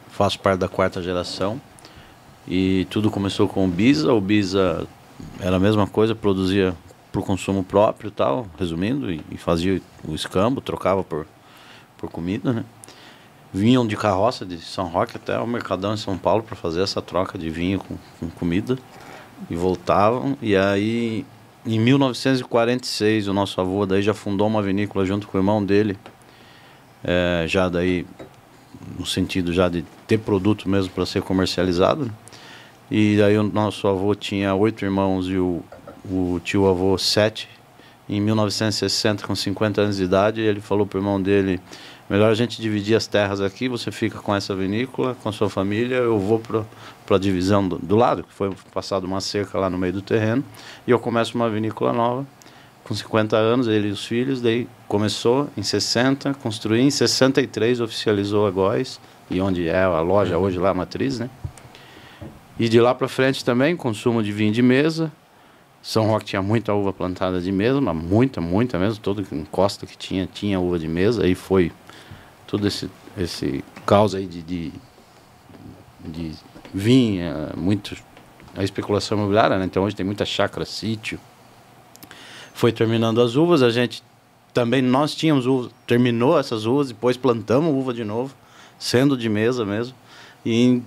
[0.09, 1.61] faço parte da quarta geração
[2.47, 4.13] e tudo começou com o Bisa.
[4.13, 4.87] O Bisa
[5.39, 6.75] era a mesma coisa, produzia
[7.11, 11.25] para o consumo próprio tal, resumindo, e, e, fazia o escambo, trocava por,
[11.97, 12.65] por comida, né?
[13.53, 17.01] Vinham de carroça de São Roque até o Mercadão em São Paulo para fazer essa
[17.01, 18.77] troca de vinho com, com comida
[19.49, 20.37] e voltavam.
[20.41, 21.25] E aí
[21.67, 25.97] em 1946, o nosso avô daí já fundou uma vinícola junto com o irmão dele,
[27.03, 28.05] é, já daí
[28.97, 32.05] no sentido já de ter produto mesmo para ser comercializado.
[32.05, 32.11] Né?
[32.89, 35.61] E daí o nosso avô tinha oito irmãos e o,
[36.09, 37.49] o tio avô sete.
[38.09, 41.59] Em 1960, com 50 anos de idade, ele falou para o irmão dele:
[42.09, 45.49] melhor a gente dividir as terras aqui, você fica com essa vinícola, com a sua
[45.49, 46.63] família, eu vou para
[47.15, 50.43] a divisão do, do, lado, que foi passado uma cerca lá no meio do terreno,
[50.85, 52.25] e eu começo uma vinícola nova,
[52.83, 58.47] com 50 anos, ele e os filhos, daí começou em 60, construí em 63, oficializou
[58.47, 61.29] a Góis, e onde é a loja hoje lá, a matriz, né?
[62.57, 65.11] E de lá para frente também, consumo de vinho de mesa,
[65.87, 68.99] são Roque tinha muita uva plantada de mesa, mas muita, muita mesmo.
[68.99, 71.23] Todo encosta que tinha, tinha uva de mesa.
[71.23, 71.71] Aí foi
[72.45, 74.73] todo esse, esse caos aí de, de,
[76.03, 76.35] de
[76.73, 77.95] vinha, muito
[78.55, 79.65] a especulação imobiliária, né?
[79.65, 81.19] Então hoje tem muita chácara, sítio.
[82.53, 84.03] Foi terminando as uvas, a gente
[84.53, 88.33] também nós tínhamos uvas, terminou essas uvas, depois plantamos uva de novo,
[88.79, 89.95] sendo de mesa mesmo.
[90.43, 90.83] E em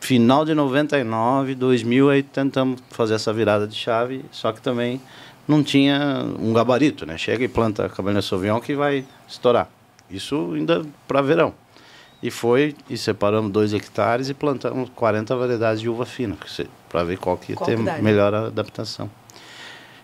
[0.00, 5.00] final de 99, 2000 aí tentamos fazer essa virada de chave, só que também
[5.46, 7.16] não tinha um gabarito, né?
[7.16, 9.68] Chega e planta Cabernet Sauvignon que vai estourar.
[10.10, 11.54] Isso ainda para verão.
[12.24, 16.34] E foi, e separamos dois hectares e plantamos 40 variedades de uva fina,
[16.88, 19.10] para ver qual que ia ter melhor adaptação.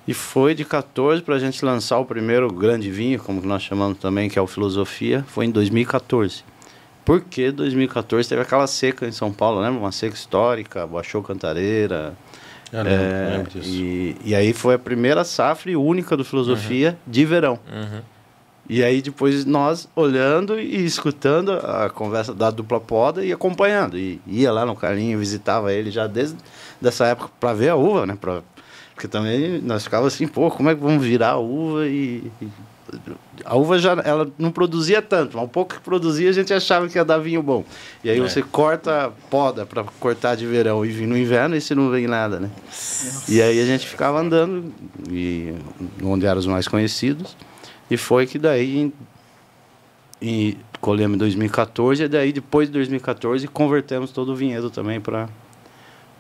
[0.07, 3.97] E foi de 14 para a gente lançar o primeiro grande vinho, como nós chamamos
[3.97, 6.45] também, que é o Filosofia, foi em 2014.
[7.07, 9.81] Porque 2014 teve aquela seca em São Paulo, lembra?
[9.81, 12.13] Uma seca histórica, baixou Cantareira.
[12.71, 13.69] Eu lembro, é, lembro disso.
[13.71, 17.11] E, e aí foi a primeira safra e única do Filosofia uhum.
[17.11, 17.59] de verão.
[17.73, 18.03] Uhum.
[18.73, 23.99] E aí depois nós olhando e escutando a conversa da dupla poda e acompanhando.
[23.99, 26.37] E ia lá no Carlinho, visitava ele já desde
[26.81, 28.17] dessa época para ver a uva, né?
[28.19, 28.43] Pra,
[28.95, 32.49] porque também nós ficávamos assim, pô, como é que vamos virar a uva e, e
[33.45, 36.89] a uva já ela não produzia tanto, mas um pouco que produzia a gente achava
[36.89, 37.65] que ia dar vinho bom.
[38.05, 38.23] E aí é.
[38.23, 42.07] você corta poda para cortar de verão e vir no inverno e se não vem
[42.07, 42.49] nada, né?
[42.67, 43.33] Nossa.
[43.33, 44.73] E aí a gente ficava andando
[45.11, 45.57] e
[46.05, 47.37] onde eram os mais conhecidos.
[47.91, 48.93] E foi que daí, em,
[50.23, 55.29] em, colhemos em 2014, e daí depois de 2014 convertemos todo o vinhedo também para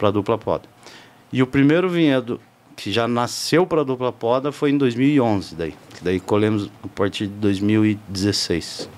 [0.00, 0.68] a dupla poda.
[1.32, 2.40] E o primeiro vinhedo
[2.76, 5.74] que já nasceu para a dupla poda foi em 2011, daí.
[5.96, 8.88] Que daí colhemos a partir de 2016.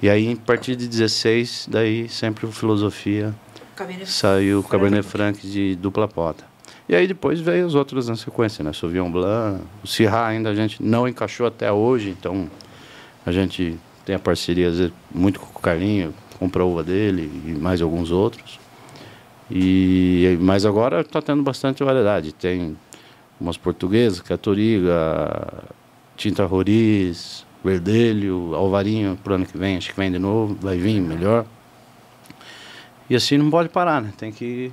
[0.00, 3.34] E aí, a partir de 16, daí sempre o Filosofia
[3.76, 6.51] Cabernet saiu o Cabernet Franc de dupla poda.
[6.92, 8.70] E aí depois veio as outras na sequência, né?
[8.70, 12.50] Sauvignon Blanc, o Syrah ainda a gente não encaixou até hoje, então
[13.24, 17.80] a gente tem a parceria vezes, muito com o Carlinho, compra uva dele e mais
[17.80, 18.60] alguns outros.
[19.50, 22.30] E, mas agora está tendo bastante variedade.
[22.30, 22.76] Tem
[23.40, 25.64] umas portuguesas, Catoriga,
[26.14, 31.00] Tinta Roriz, Verdelho, Alvarinho, pro ano que vem, acho que vem de novo, vai vir
[31.00, 31.46] melhor.
[33.08, 34.12] E assim não pode parar, né?
[34.14, 34.70] Tem que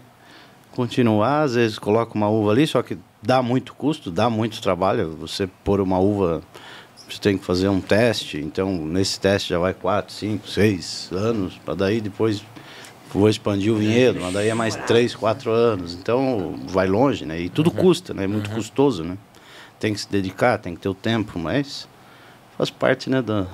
[0.80, 5.14] continuar, às vezes coloca uma uva ali, só que dá muito custo, dá muito trabalho.
[5.20, 6.42] Você pôr uma uva,
[7.06, 11.58] você tem que fazer um teste, então nesse teste já vai 4, 5, 6 anos,
[11.66, 12.42] para daí depois
[13.12, 15.96] vou expandir o vinhedo, mas daí é mais 3, 4 anos.
[15.96, 17.42] Então vai longe, né?
[17.42, 17.76] E tudo uhum.
[17.76, 18.24] custa, né?
[18.24, 18.56] É muito uhum.
[18.56, 19.18] custoso, né?
[19.82, 21.90] Tem que se dedicar, tem que ter o tempo, mas
[22.58, 23.48] faz parte, né, da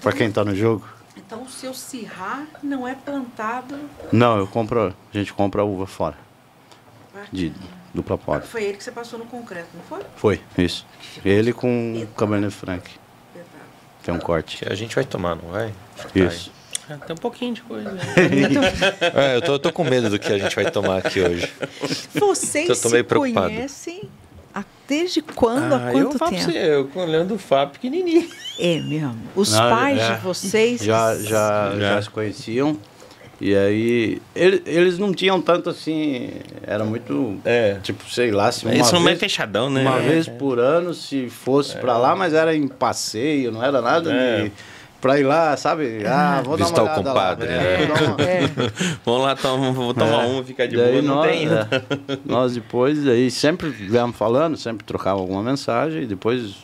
[0.00, 0.86] para quem está no jogo.
[1.16, 3.76] Então o seu cirrá não é plantado?
[4.12, 6.31] Não, eu compro, a gente compra a uva fora.
[7.30, 7.52] De
[7.94, 8.42] dupla poda.
[8.42, 10.00] Foi ele que você passou no concreto, não foi?
[10.16, 10.86] Foi, isso.
[11.24, 12.88] Ele com o Cabernet Franc.
[14.02, 14.58] Que é um corte.
[14.58, 15.72] Que a gente vai tomar, não vai?
[16.14, 16.50] Isso.
[16.90, 17.90] Ah, tem um pouquinho de coisa.
[19.14, 21.48] é, eu tô, eu tô com medo do que a gente vai tomar aqui hoje.
[22.14, 24.10] Vocês se conhecem
[24.92, 25.72] desde quando?
[25.72, 26.52] Ah, há quanto eu tempo?
[26.52, 28.28] Você, eu olhando o Fábio pequenininho.
[28.58, 29.16] É mesmo.
[29.34, 32.76] Os Não, pais é, de vocês já, já, já, já se conheciam.
[33.44, 36.30] E aí, ele, eles não tinham tanto assim.
[36.64, 37.40] Era muito.
[37.44, 37.78] É.
[37.82, 39.82] Tipo, sei lá, se uma Eles são meio fechadão, né?
[39.82, 40.08] Uma é.
[40.08, 41.80] vez por ano, se fosse é.
[41.80, 44.44] pra lá, mas era em passeio, não era nada é.
[44.44, 44.52] de
[45.00, 46.06] pra ir lá, sabe?
[46.06, 47.48] Ah, vou Visitar dar uma o compadre.
[47.48, 48.44] Lá, né?
[48.44, 48.48] é.
[49.04, 50.26] Vamos lá, toma, vou tomar é.
[50.28, 52.18] um, ficar de daí boa, nós, não tem é.
[52.24, 56.54] Nós depois, aí sempre viemos falando, sempre trocava alguma mensagem e depois,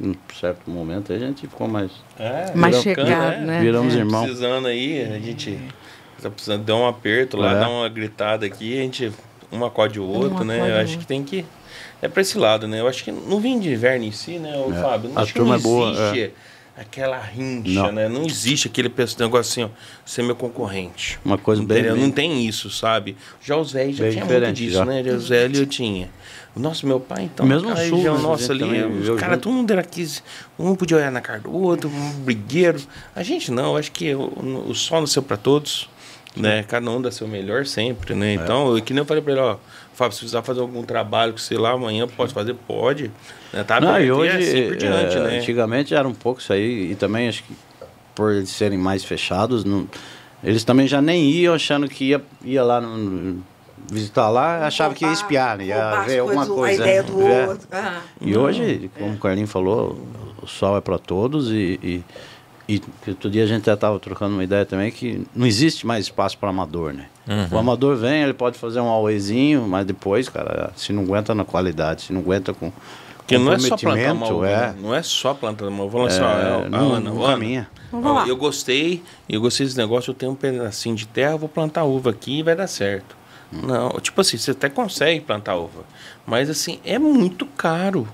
[0.00, 1.90] em certo momento, a gente ficou mais...
[2.18, 3.60] É, mais chegado, né?
[3.60, 3.98] Viramos é.
[3.98, 4.24] irmãos.
[4.24, 5.60] Precisando aí, a gente
[6.22, 7.60] tá precisando dar um aperto lá, é.
[7.60, 9.12] dar uma gritada aqui, a gente
[9.52, 10.70] um acode o outro, né?
[10.70, 11.44] Eu acho que tem que...
[12.02, 12.80] É pra esse lado, né?
[12.80, 14.82] Eu acho que no vinho de inverno em si, né, o é.
[14.82, 15.10] Fábio?
[15.10, 16.20] Não a acho turma que não existe...
[16.20, 16.32] É boa,
[16.76, 17.92] aquela rincha, não.
[17.92, 18.08] né?
[18.08, 19.68] Não existe aquele negócio assim, ó,
[20.04, 21.18] ser meu concorrente.
[21.24, 23.16] Uma coisa bem, bem, Não tem isso, sabe?
[23.42, 24.84] Já os velhos já tinha muito disso, já.
[24.84, 25.02] né?
[25.02, 26.10] Já os velhos eu tinha.
[26.54, 27.46] Nossa, meu pai, então.
[27.46, 30.06] Mesmo a sul, região nossa ali, os caras, todo mundo era aqui.
[30.58, 32.80] Um podia olhar na cara do outro, um brigueiro.
[33.14, 35.88] A gente não, acho que o, o sol nasceu para todos,
[36.36, 36.62] né?
[36.62, 38.32] Cada um dá seu melhor sempre, né?
[38.32, 38.34] É.
[38.34, 39.56] Então, que nem eu falei para ele, ó,
[39.94, 43.10] Fábio, se precisar fazer algum trabalho que, sei lá, amanhã pode fazer, pode.
[43.52, 43.64] Né?
[43.64, 45.38] Tá não, e hoje, assim por diante, é, né?
[45.38, 47.54] Antigamente era um pouco isso aí, e também acho que
[48.14, 49.88] por eles serem mais fechados, não,
[50.44, 53.42] eles também já nem iam achando que ia, ia lá no,
[53.90, 55.66] visitar lá, achava que ia espiar, né?
[55.66, 56.82] ia ver alguma coisa.
[56.82, 57.48] A ideia do é.
[57.48, 57.68] outro.
[57.70, 59.14] Ah, e não, hoje, como é.
[59.14, 59.98] o Carlinho falou,
[60.42, 62.04] o sol é para todos e, e
[62.68, 66.06] e outro dia a gente até estava trocando uma ideia também que não existe mais
[66.06, 67.06] espaço para amador, né?
[67.28, 67.56] Uhum.
[67.56, 71.44] O amador vem, ele pode fazer um auezinho, mas depois, cara, se não aguenta na
[71.44, 72.72] qualidade, se não aguenta com.
[73.18, 74.74] Porque não é só plantar uma uva, é.
[74.80, 75.92] Não é só plantar uma uva.
[75.92, 77.68] Vou lançar é, não, Ana, não caminha.
[77.92, 81.84] Eu, eu gostei, eu gostei desse negócio, eu tenho um pedacinho de terra, vou plantar
[81.84, 83.16] uva aqui e vai dar certo.
[83.52, 83.60] Hum.
[83.62, 85.84] Não, tipo assim, você até consegue plantar uva,
[86.26, 88.08] mas assim, é muito caro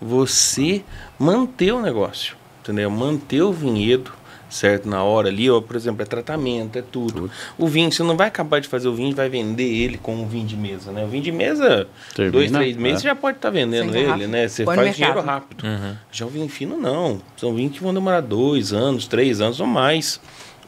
[0.00, 0.84] você
[1.18, 2.36] manter o negócio
[2.66, 2.90] entendeu?
[2.90, 4.12] Manter o vinhedo
[4.48, 7.12] certo na hora ali, ó, por exemplo, é tratamento, é tudo.
[7.12, 7.30] tudo.
[7.58, 10.26] O vinho, você não vai acabar de fazer o vinho, vai vender ele com um
[10.26, 11.04] vinho de mesa, né?
[11.04, 13.00] O vinho de mesa, Termina, dois, três meses, é.
[13.00, 14.28] você já pode estar tá vendendo Sim, ele, rápido.
[14.28, 14.48] né?
[14.48, 15.66] Você Põe faz dinheiro rápido.
[15.66, 15.96] Uhum.
[16.10, 17.20] Já o vinho fino, não.
[17.36, 20.20] São vinhos que vão demorar dois anos, três anos ou mais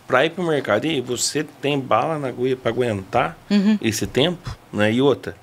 [0.07, 0.87] para ir para o mercado.
[0.87, 3.79] E você tem bala na agulha para aguentar uhum.
[3.81, 4.93] esse tempo, né?
[4.93, 5.37] E outra,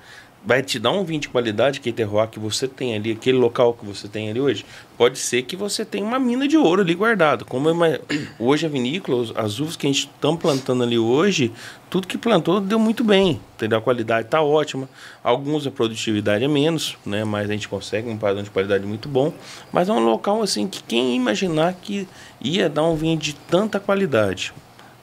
[0.46, 3.74] vai te dar um vinho de qualidade que terroir que você tem ali, aquele local
[3.74, 4.64] que você tem ali hoje,
[4.96, 7.44] pode ser que você tenha uma mina de ouro ali guardado.
[7.44, 8.00] Como é
[8.38, 11.52] hoje a vinícola, as uvas que a gente está plantando ali hoje,
[11.90, 13.78] tudo que plantou deu muito bem, entendeu?
[13.78, 14.88] A qualidade está ótima.
[15.22, 17.24] Alguns a produtividade é menos, né?
[17.24, 19.32] Mas a gente consegue um padrão de qualidade muito bom.
[19.72, 22.06] Mas é um local assim que quem imaginar que
[22.40, 24.52] ia dar um vinho de tanta qualidade.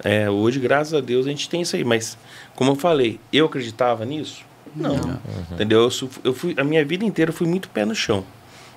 [0.01, 1.83] É, hoje, graças a Deus, a gente tem isso aí.
[1.83, 2.17] Mas,
[2.55, 4.52] como eu falei, eu acreditava nisso?
[4.75, 4.95] Não.
[4.95, 5.17] Uhum.
[5.51, 5.81] Entendeu?
[5.81, 8.25] Eu, eu fui, a minha vida inteira eu fui muito pé no chão.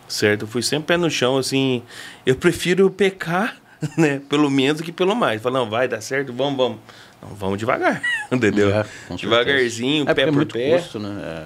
[0.09, 0.43] Certo?
[0.43, 1.83] Eu fui sempre pé no chão, assim.
[2.25, 3.57] Eu prefiro pecar,
[3.97, 4.21] né?
[4.29, 5.43] Pelo menos que pelo mais.
[5.43, 6.79] Falar, não, vai dar certo, vamos, vamos.
[7.23, 8.71] Não, vamos devagar, entendeu?
[8.75, 8.85] É,
[9.17, 10.79] Devagarzinho, é pé é por muito pé.
[10.79, 11.19] Custo, né?
[11.23, 11.45] É,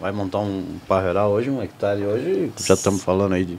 [0.00, 3.58] vai montar um parreiral hoje, um hectare hoje, já estamos falando aí de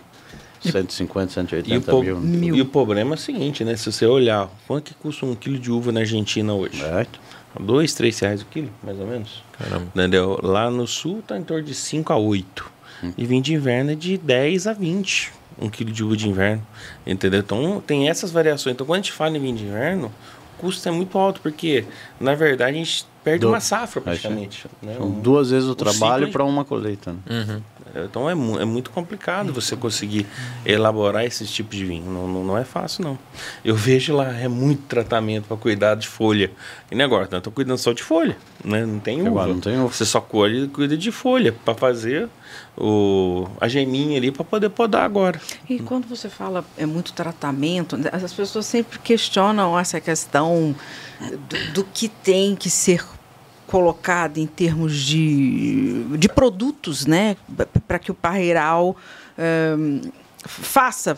[0.72, 2.56] 150, 180 e mil, mil.
[2.56, 3.76] E o problema é o seguinte, né?
[3.76, 6.80] Se você olhar, quanto que custa um quilo de uva na Argentina hoje?
[6.80, 7.20] Certo.
[7.60, 9.44] Dois, três reais o quilo, mais ou menos.
[9.52, 9.88] Caramba.
[9.94, 10.40] Entendeu?
[10.42, 12.72] Lá no sul tá em torno de 5 a 8.
[13.04, 13.14] Hum.
[13.18, 15.32] E vinho de inverno é de 10 a 20.
[15.60, 16.66] Um quilo de uva de inverno.
[17.06, 17.40] Entendeu?
[17.40, 18.74] Então tem essas variações.
[18.74, 20.12] Então quando a gente fala em vinho de inverno,
[20.58, 21.86] custo é muito alto, porque,
[22.20, 23.50] na verdade, a gente perde Do...
[23.50, 24.66] uma safra praticamente.
[24.82, 24.96] Né?
[24.98, 27.14] São duas vezes o, trabalho para uma colheita.
[27.14, 27.20] Né?
[27.30, 27.62] Uhum.
[27.96, 30.26] Então é, é, muito complicado você conseguir
[30.66, 32.12] elaborar esse tipo de vinho.
[32.12, 33.20] Não, não, não, é fácil, não.
[33.64, 36.52] Eu vejo lá, é muito tratamento para cuidar de folha.
[36.92, 38.36] E nem agora, estou cuidando só de folha.
[38.64, 38.86] Né?
[38.86, 39.46] Não tem uva.
[39.46, 39.94] Não tem uva.
[39.94, 42.28] Você só colhe e cuida de folha para fazer
[42.76, 45.40] o, a geminha ali para poder podar agora.
[45.70, 50.76] E quando você fala é muito tratamento, as pessoas sempre questionam essa questão
[51.32, 53.04] do, do que tem que ser
[53.68, 57.36] colocado em termos de, de produtos, né,
[57.88, 58.96] para que o parreiral
[59.78, 60.02] um,
[60.46, 61.18] faça,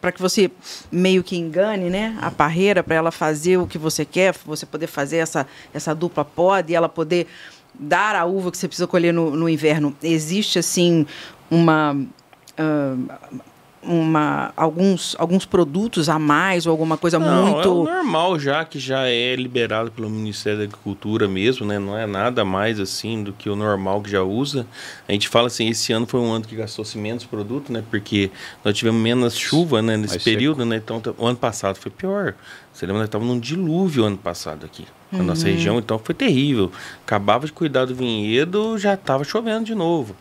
[0.00, 0.50] para que você
[0.90, 4.86] meio que engane, né, a parreira para ela fazer o que você quer, você poder
[4.86, 7.28] fazer essa essa dupla pod e ela poder
[7.74, 9.96] dar a uva que você precisa colher no, no inverno.
[10.02, 11.06] Existe assim
[11.50, 13.40] uma uh,
[13.82, 17.68] uma, alguns, alguns produtos a mais ou alguma coisa não, muito.
[17.68, 21.78] É o normal já, que já é liberado pelo Ministério da Agricultura mesmo, né?
[21.78, 24.66] Não é nada mais assim do que o normal que já usa.
[25.08, 27.82] A gente fala assim, esse ano foi um ano que gastou-se menos produto, né?
[27.90, 28.30] Porque
[28.64, 29.96] nós tivemos menos chuva né?
[29.96, 30.68] nesse Mais período, seco.
[30.68, 30.76] né?
[30.76, 32.34] Então o ano passado foi pior.
[32.72, 34.86] Você lembra, nós estávamos num dilúvio ano passado aqui.
[35.12, 35.24] Na uhum.
[35.26, 36.72] nossa região, então foi terrível.
[37.04, 40.16] Acabava de cuidar do vinhedo, já estava chovendo de novo.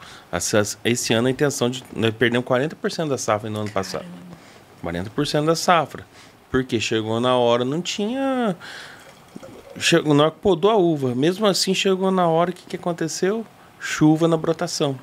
[0.83, 1.81] Esse ano a intenção de.
[1.95, 4.05] Nós perdemos 40% da safra no ano passado.
[4.83, 6.05] 40% da safra.
[6.49, 8.57] Porque chegou na hora, não tinha.
[9.79, 11.15] Chegou na hora que podou a uva.
[11.15, 13.45] Mesmo assim, chegou na hora que, que aconteceu?
[13.79, 14.99] Chuva na brotação.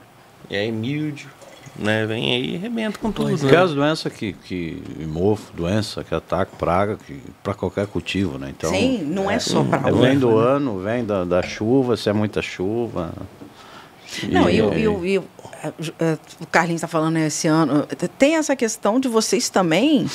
[0.51, 1.31] E aí, mildio,
[1.79, 2.05] né?
[2.07, 3.31] Vem aí e arrebenta com tudo.
[3.31, 3.57] Né?
[3.57, 8.53] as doenças que, que mofo, doença que ataca, praga, que para qualquer cultivo, né?
[8.57, 10.47] Então, Sim, não é, é só para é, Vem do né?
[10.47, 13.13] ano, vem da, da chuva, se é muita chuva.
[14.31, 17.87] Não, e, e, e, e o Carlinhos está falando esse ano,
[18.19, 20.07] tem essa questão de vocês também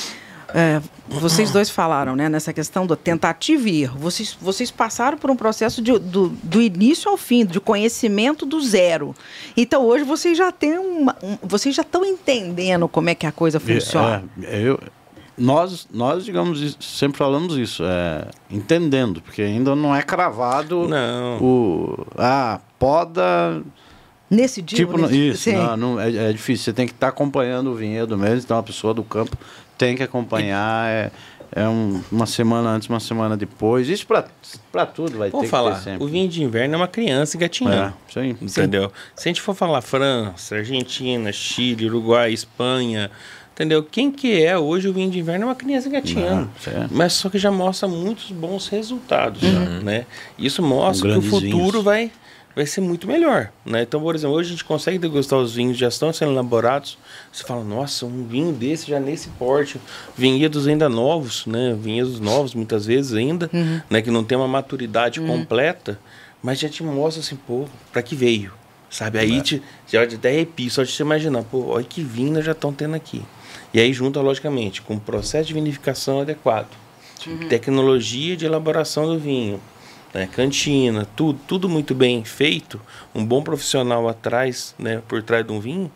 [0.54, 3.98] é, vocês dois falaram, né, nessa questão da tentativa e erro.
[3.98, 8.60] Vocês, vocês passaram por um processo de, do, do início ao fim, de conhecimento do
[8.60, 9.16] zero.
[9.56, 13.32] Então hoje vocês já têm uma, um, vocês já estão entendendo como é que a
[13.32, 14.22] coisa funciona.
[14.44, 14.78] É, eu,
[15.36, 21.38] nós, nós, digamos, sempre falamos isso, é, entendendo, porque ainda não é cravado não.
[21.42, 22.06] o.
[22.16, 23.60] Ah, poda.
[24.30, 24.78] Nesse dia.
[24.78, 26.66] Tipo, nesse, isso, não, não, é, é, difícil.
[26.66, 29.36] Você tem que estar tá acompanhando o vinhedo mesmo, então uma pessoa do campo
[29.76, 30.88] tem que acompanhar.
[30.88, 31.10] É,
[31.54, 33.88] é um, uma semana antes, uma semana depois.
[33.88, 36.04] Isso para tudo vai Vou ter falar, que ter sempre.
[36.04, 37.94] O vinho de inverno é uma criança engatinhando.
[37.94, 38.36] É, isso aí.
[38.42, 38.88] Entendeu?
[38.88, 39.12] Sim.
[39.14, 43.08] Se a gente for falar França, Argentina, Chile, Uruguai, Espanha,
[43.52, 43.84] entendeu?
[43.84, 46.50] Quem que é hoje o vinho de inverno é uma criança engatinhando.
[46.66, 49.80] Não, mas só que já mostra muitos bons resultados, uhum.
[49.82, 50.06] né?
[50.36, 52.10] Isso mostra um que o futuro vai
[52.54, 53.82] vai ser muito melhor, né?
[53.82, 56.96] Então, por exemplo, hoje a gente consegue degustar os vinhos já estão sendo elaborados.
[57.32, 59.80] Você fala, nossa, um vinho desse já nesse porte,
[60.16, 61.76] vinhedos ainda novos, né?
[61.78, 63.80] Vinhedos novos muitas vezes ainda, uhum.
[63.90, 64.00] né?
[64.00, 65.26] Que não tem uma maturidade uhum.
[65.26, 65.98] completa,
[66.42, 68.52] mas já te mostra assim, pô, para que veio,
[68.88, 69.18] sabe?
[69.18, 69.40] Aí é.
[69.40, 72.94] te, já até arrepio, só de você imaginar, pô, olha que vinho já estão tendo
[72.94, 73.22] aqui.
[73.72, 76.68] E aí junta, logicamente, com o processo de vinificação adequado,
[77.26, 77.48] uhum.
[77.48, 79.60] tecnologia de elaboração do vinho,
[80.14, 82.80] né, cantina, tudo, tudo muito bem feito,
[83.12, 85.90] um bom profissional atrás, né, por trás de um vinho,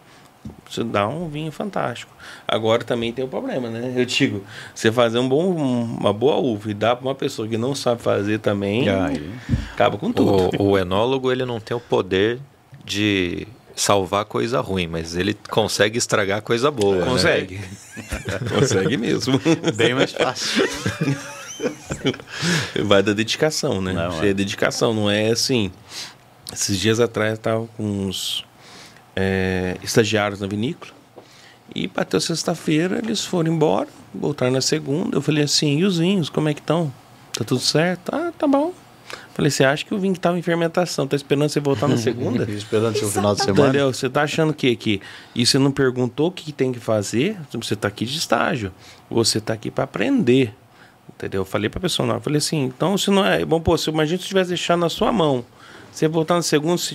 [0.68, 2.12] você dá um vinho fantástico.
[2.46, 3.92] Agora também tem o problema, né?
[3.96, 7.59] Eu digo, você fazer um bom, uma boa uva e dar para uma pessoa que
[7.59, 9.31] não sabe fazer também, aí,
[9.72, 10.50] acaba com tudo.
[10.59, 12.40] O, o enólogo ele não tem o poder
[12.85, 16.96] de salvar coisa ruim, mas ele consegue estragar coisa boa.
[16.96, 17.04] Né?
[17.04, 17.61] Consegue.
[18.54, 19.40] consegue mesmo.
[19.74, 20.66] Bem mais fácil.
[22.85, 23.92] Vai da dedicação, né?
[23.92, 24.33] Não, é.
[24.33, 25.71] dedicação, não é assim.
[26.53, 28.44] Esses dias atrás eu estava com uns
[29.14, 30.92] é, estagiários na vinícola
[31.75, 35.16] e bateu sexta-feira, eles foram embora, voltaram na segunda.
[35.16, 36.92] Eu falei assim: e os vinhos, como é que estão?
[37.33, 38.14] Tá tudo certo?
[38.14, 38.73] Ah, tá bom.
[39.35, 41.07] Falei, você acha que o vinho estava em fermentação?
[41.07, 42.42] Tá esperando você voltar na segunda?
[42.51, 43.68] esperando o final de semana.
[43.68, 43.92] Entendeu?
[43.92, 45.01] Você tá achando que, que
[45.35, 47.38] e você não perguntou o que tem que fazer?
[47.53, 48.73] Você tá aqui de estágio.
[49.09, 50.53] Você tá aqui para aprender.
[51.18, 51.40] Entendeu?
[51.40, 53.44] Eu falei pra pessoa, não, eu falei assim, então se não é.
[53.44, 55.44] Bom, pô, se imagina se tivesse deixado na sua mão.
[55.90, 56.94] Você voltar no segundo, se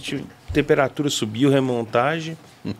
[0.49, 2.37] a temperatura subiu, remontagem.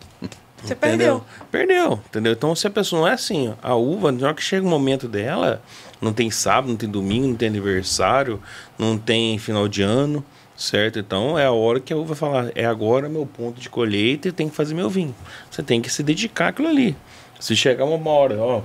[0.64, 1.20] Você entendeu?
[1.20, 1.24] perdeu.
[1.50, 2.32] Perdeu, entendeu?
[2.32, 4.70] Então se a pessoa não é assim, ó, a uva, na hora que chega o
[4.70, 5.60] momento dela,
[6.00, 8.40] não tem sábado, não tem domingo, não tem aniversário,
[8.78, 10.24] não tem final de ano,
[10.56, 10.98] certo?
[10.98, 14.32] Então é a hora que a uva falar, é agora meu ponto de colheita e
[14.32, 15.14] tem que fazer meu vinho.
[15.50, 16.96] Você tem que se dedicar àquilo ali.
[17.38, 18.62] Se chegar uma hora, ó,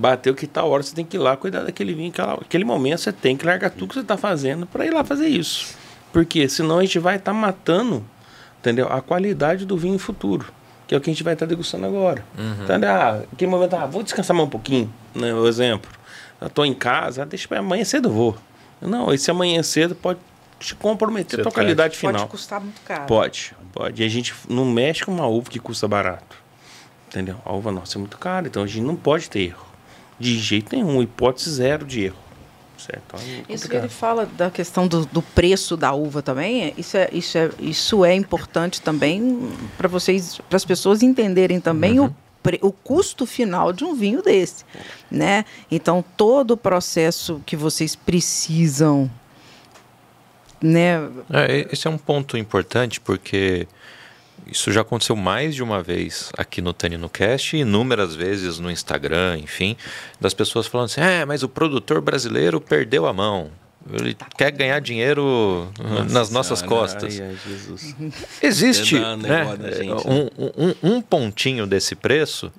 [0.00, 3.00] bateu que tal hora você tem que ir lá cuidar daquele vinho, aquela, aquele momento
[3.00, 5.74] você tem que largar tudo que você está fazendo para ir lá fazer isso.
[6.10, 8.02] Porque senão a gente vai estar tá matando,
[8.58, 8.88] entendeu?
[8.90, 10.46] A qualidade do vinho futuro,
[10.88, 12.24] que é o que a gente vai estar tá degustando agora.
[12.36, 12.64] Uhum.
[12.64, 12.90] Entendeu?
[12.90, 15.34] Ah, aquele momento, ah, vou descansar mais um pouquinho, né?
[15.34, 15.90] O exemplo.
[16.40, 18.36] Eu tô em casa, deixa para amanhã cedo eu vou.
[18.80, 20.18] Não, esse amanhã cedo pode
[20.58, 22.14] te comprometer Você a tua qualidade final.
[22.14, 23.04] Pode custar muito caro.
[23.04, 24.02] Pode, pode.
[24.02, 26.36] E a gente não mexe com uma uva que custa barato.
[27.08, 27.36] Entendeu?
[27.44, 29.69] A uva nossa é muito cara, então a gente não pode ter erro.
[30.20, 32.30] De jeito nenhum, hipótese zero de erro.
[32.76, 33.16] Certo?
[33.48, 37.10] É isso que ele fala da questão do, do, preço da uva também, isso é,
[37.12, 42.14] isso é, isso é importante também para vocês, para as pessoas entenderem também uhum.
[42.62, 44.64] o, o custo final de um vinho desse,
[45.10, 45.44] né?
[45.70, 49.10] Então todo o processo que vocês precisam,
[50.62, 51.06] né?
[51.30, 53.68] É, esse é um ponto importante porque
[54.50, 59.38] isso já aconteceu mais de uma vez aqui no Tanino Cast, inúmeras vezes no Instagram,
[59.38, 59.76] enfim,
[60.20, 63.50] das pessoas falando assim: é, mas o produtor brasileiro perdeu a mão.
[63.92, 67.18] Ele quer ganhar dinheiro Nossa nas nossas senhora, costas.
[67.18, 69.46] Ai, ai, Existe né,
[70.04, 72.52] um, um, um, pontinho desse preço,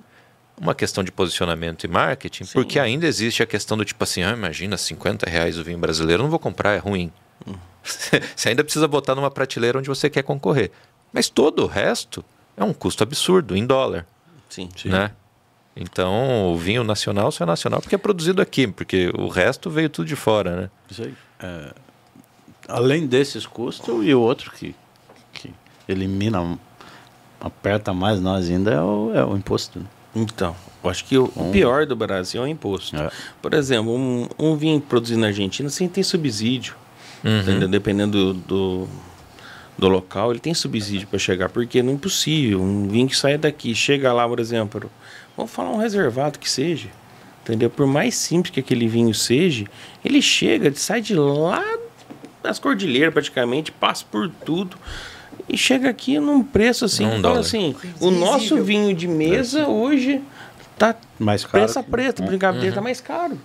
[0.60, 2.54] uma questão de posicionamento e marketing, Sim.
[2.54, 6.24] porque ainda existe a questão do tipo assim: ah, imagina, 50 reais o vinho brasileiro,
[6.24, 7.12] não vou comprar, é ruim.
[7.48, 7.54] Hum.
[8.36, 10.72] você ainda precisa botar numa prateleira onde você quer concorrer.
[11.14, 12.24] Mas todo o resto
[12.56, 14.06] é um custo absurdo em dólar.
[14.50, 14.70] Sim.
[14.86, 15.12] Né?
[15.76, 19.90] Então, o vinho nacional só é nacional porque é produzido aqui, porque o resto veio
[19.90, 20.70] tudo de fora, né?
[20.90, 21.14] Isso aí.
[21.40, 21.74] É,
[22.68, 24.76] além desses custos, e o outro que,
[25.34, 25.54] que
[25.88, 26.58] elimina,
[27.40, 29.80] aperta mais nós ainda é o, é o imposto.
[29.80, 29.86] Né?
[30.14, 32.96] Então, eu acho que o, um, pior do Brasil é o imposto.
[32.98, 33.10] É.
[33.42, 36.76] Por exemplo, um, um vinho produzido na Argentina sem ter subsídio,
[37.24, 37.70] uhum.
[37.70, 38.88] dependendo do, do
[39.82, 42.62] do local, ele tem subsídio para chegar, porque não é impossível.
[42.62, 44.92] Um vinho que sai daqui, chega lá, por exemplo,
[45.36, 46.90] vamos falar um reservado que seja,
[47.42, 47.68] entendeu?
[47.68, 49.66] Por mais simples que aquele vinho seja,
[50.06, 51.64] ele chega, sai de lá
[52.44, 54.78] das cordilheiras praticamente, passa por tudo
[55.50, 60.22] e chega aqui num preço assim, um então, assim, o nosso vinho de mesa hoje
[60.78, 61.66] tá mais caro.
[61.66, 62.76] Peça preta, brincadeira uhum.
[62.76, 63.36] tá mais caro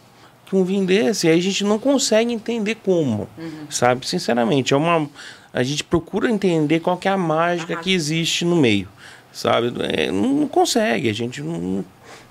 [0.45, 1.27] que um vinho desse.
[1.27, 3.67] E aí a gente não consegue entender como, uhum.
[3.69, 4.07] sabe?
[4.07, 5.09] Sinceramente, é uma
[5.57, 8.87] a gente procura entender qual que é a mágica que existe no meio,
[9.33, 9.73] sabe?
[9.91, 11.83] É, não, consegue, a gente não,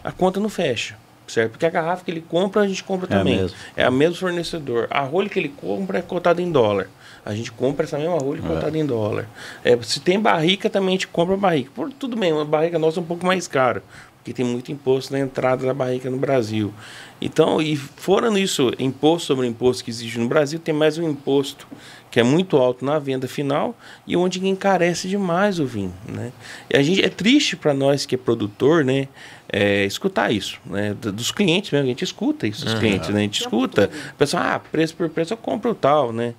[0.04, 0.96] a conta não fecha,
[1.28, 1.54] certo?
[1.54, 3.50] Porque a garrafa que ele compra, a gente compra é também.
[3.76, 4.88] É a mesmo fornecedor.
[4.92, 6.88] A rolha que ele compra é cotada em dólar.
[7.26, 8.48] A gente compra essa mesma rolha é.
[8.48, 9.28] cotada em dólar.
[9.64, 11.72] É, se tem barrica, também a gente compra barrica.
[11.74, 13.82] Por, tudo bem, uma barrica nossa é um pouco mais cara,
[14.18, 16.72] porque tem muito imposto na entrada da barrica no Brasil.
[17.20, 21.66] Então, e fora nisso, imposto sobre imposto que existe no Brasil, tem mais um imposto
[22.15, 26.32] que é muito alto na venda final e onde encarece demais o vinho, né?
[26.69, 29.10] E a gente é triste para nós que é produtor, né?
[29.51, 30.93] É, escutar isso, né?
[30.93, 32.80] Dos clientes mesmo, a gente escuta isso dos uhum.
[32.80, 33.19] clientes, né?
[33.19, 36.36] A gente escuta, a pessoa, ah, preço por preço eu compro tal, né?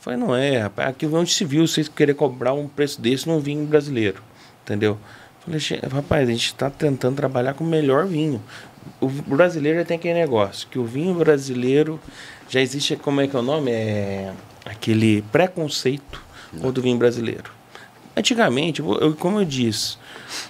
[0.00, 3.38] Falei, não é, rapaz, aqui onde se viu vocês querer cobrar um preço desse num
[3.38, 4.20] vinho brasileiro,
[4.64, 4.98] entendeu?
[5.44, 5.60] Falei,
[5.92, 8.42] rapaz, a gente está tentando trabalhar com o melhor vinho.
[9.00, 12.00] O brasileiro já tem aquele negócio, que o vinho brasileiro
[12.48, 13.70] já existe, como é que é o nome?
[13.70, 14.32] É
[14.64, 16.22] aquele preconceito
[16.60, 17.50] com o vinho brasileiro.
[18.16, 19.96] Antigamente, eu, como eu disse,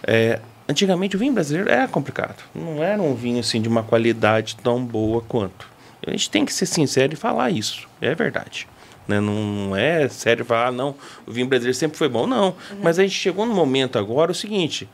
[0.02, 2.42] é, antigamente o vinho brasileiro era complicado.
[2.54, 5.68] Não era um vinho assim de uma qualidade tão boa quanto.
[6.06, 7.86] A gente tem que ser sincero e falar isso.
[8.00, 8.66] É verdade.
[9.06, 9.20] Né?
[9.20, 10.94] Não é sério falar, ah, não,
[11.26, 12.26] o vinho brasileiro sempre foi bom.
[12.26, 12.48] Não.
[12.48, 12.78] Uhum.
[12.82, 14.88] Mas a gente chegou no momento agora o seguinte,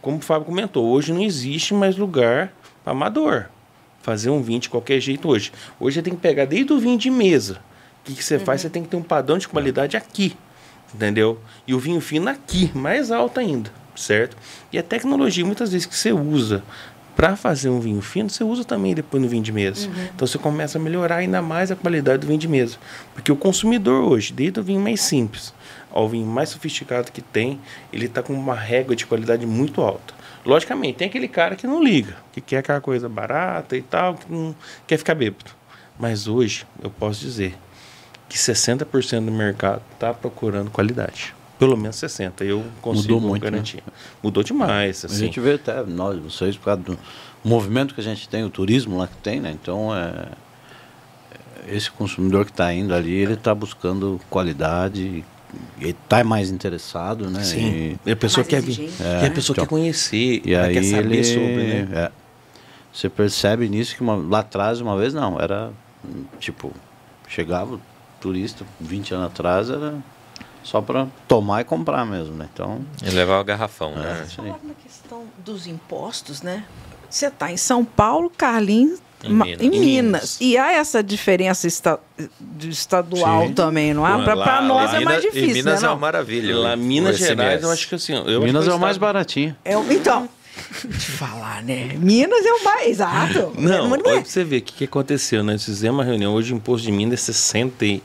[0.00, 2.52] como o Fábio comentou, hoje não existe mais lugar
[2.84, 3.46] para amador.
[4.00, 5.52] Fazer um vinho de qualquer jeito hoje.
[5.78, 7.60] Hoje você tem que pegar desde o vinho de mesa
[8.02, 8.44] o que, você uhum.
[8.44, 8.60] faz?
[8.60, 10.36] Você tem que ter um padrão de qualidade aqui,
[10.94, 11.38] entendeu?
[11.66, 14.36] E o vinho fino aqui, mais alto ainda, certo?
[14.72, 16.62] E a tecnologia, muitas vezes, que você usa
[17.14, 19.86] para fazer um vinho fino, você usa também depois no vinho de mesa.
[19.86, 20.08] Uhum.
[20.14, 22.78] Então você começa a melhorar ainda mais a qualidade do vinho de mesa.
[23.14, 25.52] Porque o consumidor hoje, desde o vinho mais simples
[25.92, 27.60] ao vinho mais sofisticado que tem,
[27.92, 30.14] ele está com uma régua de qualidade muito alta.
[30.44, 34.32] Logicamente, tem aquele cara que não liga, que quer aquela coisa barata e tal, que
[34.32, 34.54] não
[34.86, 35.50] quer ficar bêbado.
[35.98, 37.54] Mas hoje, eu posso dizer,
[38.32, 41.34] que 60% do mercado está procurando qualidade.
[41.58, 42.40] Pelo menos 60%.
[42.40, 43.76] Eu consigo Mudou muito, garantir.
[43.76, 43.92] Né?
[44.22, 45.04] Mudou demais.
[45.04, 45.14] Assim.
[45.14, 46.98] A gente vê até nós, vocês, por causa do
[47.44, 49.50] movimento que a gente tem, o turismo lá que tem, né?
[49.52, 50.28] Então, é,
[51.68, 55.22] é esse consumidor que está indo ali, ele está buscando qualidade,
[55.78, 57.44] ele está mais interessado, né?
[57.44, 57.98] Sim.
[58.06, 61.14] E, a pessoa quer vir, é, a pessoa então, quer conhecer, e aí quer saber
[61.16, 61.88] ele, sobre, né?
[61.92, 62.12] É,
[62.90, 65.70] você percebe nisso que uma, lá atrás, uma vez, não, era
[66.40, 66.72] tipo,
[67.28, 67.78] chegava,
[68.22, 69.94] turista 20 anos atrás era
[70.62, 72.48] só para tomar e comprar mesmo, né?
[72.52, 72.80] Então.
[73.04, 74.26] E levar o garrafão, é, né?
[74.34, 76.64] Falar na questão dos impostos, né?
[77.10, 79.60] Você está em São Paulo, Carlinhos em, Minas.
[79.60, 80.38] em Minas.
[80.40, 81.98] E há essa diferença esta,
[82.60, 83.54] estadual Sim.
[83.54, 84.24] também, não é?
[84.24, 85.56] Para nós é mais difícil.
[85.56, 86.56] Minas né, é uma maravilha.
[86.56, 88.14] Lá, Minas Gerais, eu acho que assim.
[88.14, 89.56] Eu Minas é o mais baratinho.
[89.64, 90.28] É, então.
[90.84, 91.94] De falar, né?
[91.98, 93.52] Minas é o mais exato.
[93.56, 94.22] Não, não, é.
[94.22, 95.42] você ver o que, que aconteceu.
[95.42, 98.02] Nós fizemos uma reunião hoje, o imposto de Minas é 60 e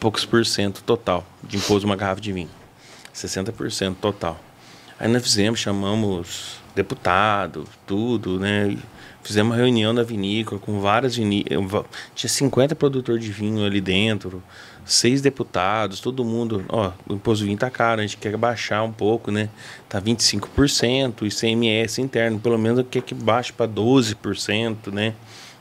[0.00, 2.50] poucos por cento total de imposto uma garrafa de vinho.
[3.14, 4.38] 60% total.
[4.98, 8.76] Aí nós fizemos, chamamos deputado, tudo, né?
[9.22, 11.86] Fizemos uma reunião na vinícola com várias vinícolas.
[12.14, 14.42] Tinha 50 produtores de vinho ali dentro,
[14.84, 16.64] seis deputados, todo mundo.
[16.68, 19.48] Ó, o imposto vinho tá caro, a gente quer baixar um pouco, né?
[19.88, 25.14] Tá 25%, o ICMS interno, pelo menos quer que baixe para 12%, né?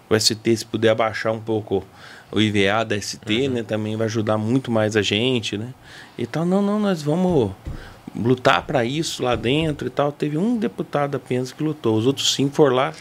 [0.10, 1.86] O ST, se puder abaixar um pouco
[2.34, 3.54] o IVA da ST, uhum.
[3.54, 3.64] né?
[3.64, 5.74] Também vai ajudar muito mais a gente, né?
[6.18, 7.52] Então, não, não, nós vamos
[8.16, 10.12] lutar para isso lá dentro e tal.
[10.12, 11.96] Teve um deputado apenas que lutou.
[11.96, 12.94] Os outros cinco foram lá.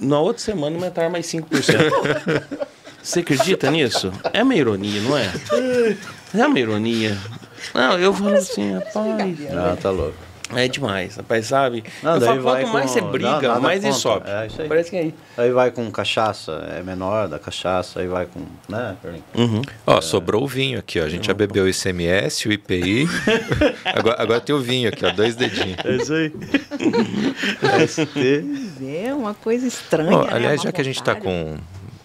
[0.00, 1.46] na outra semana aumentaram mais 5%.
[3.02, 4.12] Você acredita nisso?
[4.32, 5.32] É uma ironia, não é?
[6.32, 7.18] É uma ironia.
[7.74, 9.38] Não, eu falo assim, rapaz.
[9.50, 10.31] Ah, tá louco.
[10.54, 11.84] É demais, rapaz, sabe?
[12.02, 12.92] Não, eu falo, quanto mais com...
[12.92, 14.28] você briga, não, mais ele sobe.
[14.28, 14.68] É isso aí.
[14.68, 15.14] Parece que é aí.
[15.36, 18.40] Aí vai com cachaça, é menor da cachaça, aí vai com.
[18.68, 18.96] Né,
[19.34, 19.62] uhum.
[19.86, 20.00] Ó, é...
[20.00, 21.04] sobrou o vinho aqui, ó.
[21.04, 23.08] A gente já bebeu o ICMS, o IPI.
[23.84, 25.78] agora, agora tem o vinho aqui, ó, dois dedinhos.
[25.84, 26.32] É isso aí.
[29.06, 30.16] é uma coisa estranha.
[30.16, 30.30] Ó, né?
[30.32, 31.56] aliás, já que a gente está com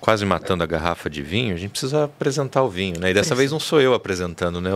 [0.07, 3.11] quase matando a garrafa de vinho, a gente precisa apresentar o vinho, né?
[3.11, 4.69] E dessa vez não sou eu apresentando, né?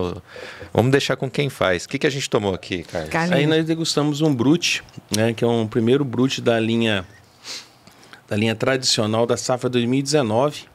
[0.73, 1.85] Vamos deixar com quem faz.
[1.85, 3.09] O que, que a gente tomou aqui, Carlos?
[3.09, 3.39] Carlinhos.
[3.39, 4.83] Aí nós degustamos um brute,
[5.15, 5.31] né?
[5.31, 7.05] Que é um primeiro brute da linha
[8.27, 10.65] da linha tradicional da safra 2019.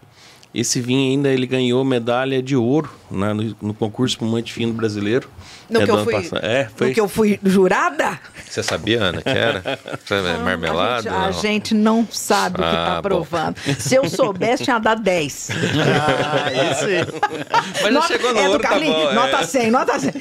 [0.56, 5.28] Esse vinho ainda ele ganhou medalha de ouro né, no, no concurso espumante fino brasileiro.
[5.68, 6.88] No, é, que eu fui, é, foi...
[6.88, 8.18] no que eu fui jurada?
[8.48, 9.78] Você sabia, Ana, que era?
[10.08, 11.10] Não, marmelada?
[11.10, 13.56] A gente, a gente, não sabe ah, o que está provando.
[13.78, 15.50] Se eu soubesse, tinha dado 10.
[15.96, 17.82] Ah, isso aí.
[17.82, 19.12] Mas nota, chegou no é ouro, tá bom.
[19.12, 19.44] Nota é.
[19.44, 20.12] 100, nota 100.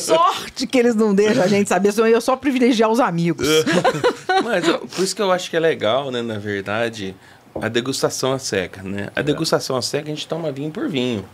[0.00, 3.46] Sorte que eles não deixam a gente saber, senão eu só privilegiar os amigos.
[4.44, 7.14] Mas por isso que eu acho que é legal, né, na verdade,
[7.54, 9.10] a degustação a seca, né?
[9.14, 11.24] A degustação a seca a gente toma vinho por vinho.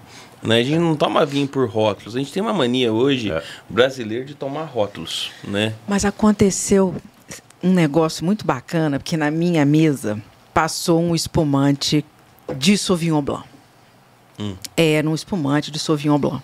[0.42, 0.60] Né?
[0.60, 2.14] A gente não toma vinho por rótulos.
[2.14, 3.42] A gente tem uma mania hoje é.
[3.68, 5.74] brasileira de tomar rótulos, né?
[5.88, 6.94] Mas aconteceu
[7.62, 10.22] um negócio muito bacana, porque na minha mesa
[10.54, 12.04] passou um espumante
[12.56, 13.44] de Sauvignon Blanc.
[14.38, 14.54] Hum.
[14.76, 16.42] Era um espumante de Sauvignon Blanc.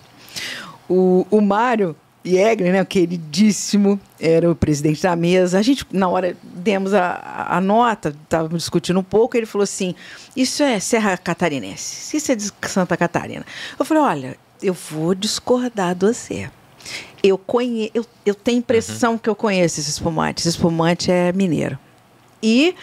[0.89, 1.95] O, o Mário
[2.25, 5.59] Jäger, né, queridíssimo, era o presidente da mesa.
[5.59, 9.93] A gente, na hora, demos a, a nota, estávamos discutindo um pouco, ele falou assim:
[10.35, 13.45] Isso é Serra Catarinense, isso é de Santa Catarina.
[13.77, 16.49] Eu falei: Olha, eu vou discordar do você.
[17.21, 17.91] Eu, conhe...
[17.93, 19.17] eu, eu tenho impressão uhum.
[19.17, 20.41] que eu conheço esse espumante.
[20.41, 21.77] Esse espumante é mineiro.
[22.41, 22.75] E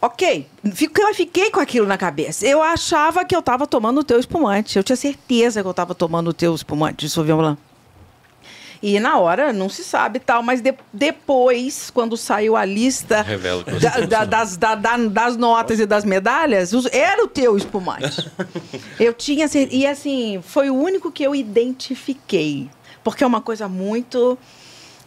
[0.00, 2.46] ok, fiquei, fiquei com aquilo na cabeça.
[2.46, 4.76] Eu achava que eu estava tomando o teu espumante.
[4.76, 7.69] Eu tinha certeza que eu estava tomando o teu espumante de Sauvignon Blanc.
[8.82, 13.24] E na hora não se sabe tal, mas de, depois, quando saiu a lista
[13.78, 18.30] da, da, das, da, das notas e das medalhas, era o teu espumante.
[18.98, 19.46] eu tinha.
[19.70, 22.70] E assim, foi o único que eu identifiquei.
[23.04, 24.38] Porque é uma coisa muito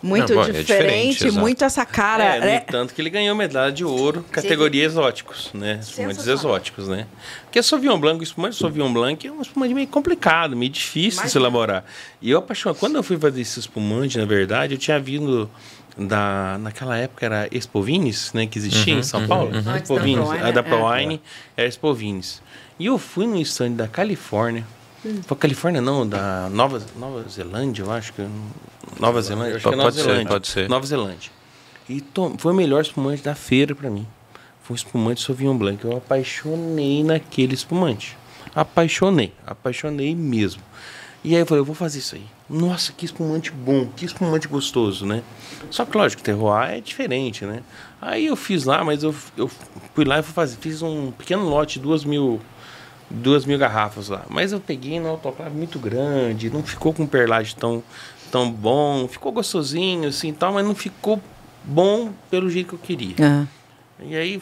[0.04, 2.36] muito não, bom, diferente, é diferente muito essa cara.
[2.36, 4.88] É, no tanto que ele ganhou medalha de ouro, categoria Sim.
[4.88, 5.80] exóticos, né?
[5.82, 7.08] Espumantes exóticos, né?
[7.46, 11.22] Porque a Sauvignon Blanc, o espumante Sauvignon Blanc é um espumante meio complicado, meio difícil
[11.22, 11.86] Mas, de se elaborar.
[12.22, 12.78] E eu apaixonado.
[12.78, 15.50] Quando eu fui fazer esse espumante, na verdade, eu tinha vindo
[15.98, 19.56] da naquela época era Expovines, né, que existia uhum, em São uhum, Paulo.
[19.56, 19.76] Uhum.
[19.78, 21.22] Expovines, a da ProWine
[21.56, 21.62] é.
[21.62, 22.42] era Expovines.
[22.78, 24.66] E eu fui no stand da Califórnia.
[25.06, 25.22] Hum.
[25.26, 28.26] Foi Califórnia não, da Nova Nova Zelândia, eu acho que
[29.00, 29.56] Nova Zelândia?
[29.56, 30.24] Acho que é Nova pode Zelândia.
[30.24, 30.70] Ser, pode ser.
[30.70, 31.32] Nova Zelândia.
[31.90, 32.36] E to...
[32.38, 34.08] foi o melhor espumante da feira para mim.
[34.62, 35.84] Foi um espumante Sauvignon Blanc.
[35.84, 38.18] Eu apaixonei naquele espumante.
[38.56, 39.34] Apaixonei.
[39.46, 40.62] Apaixonei mesmo.
[41.24, 42.26] E aí eu falei, eu vou fazer isso aí.
[42.50, 45.24] Nossa, que espumante bom, que espumante gostoso, né?
[45.72, 47.64] Só que lógico, terroir é diferente, né?
[48.02, 49.50] Aí eu fiz lá, mas eu, eu
[49.96, 52.42] fui lá e fui fazer, fiz um pequeno lote, duas mil,
[53.10, 54.26] duas mil garrafas lá.
[54.30, 57.82] Mas eu peguei no autoclave muito grande, não ficou com perlagem tão,
[58.34, 61.22] tão bom, ficou gostosinho assim tal, mas não ficou
[61.64, 63.16] bom pelo jeito que eu queria.
[63.20, 63.48] Uhum.
[64.08, 64.42] E aí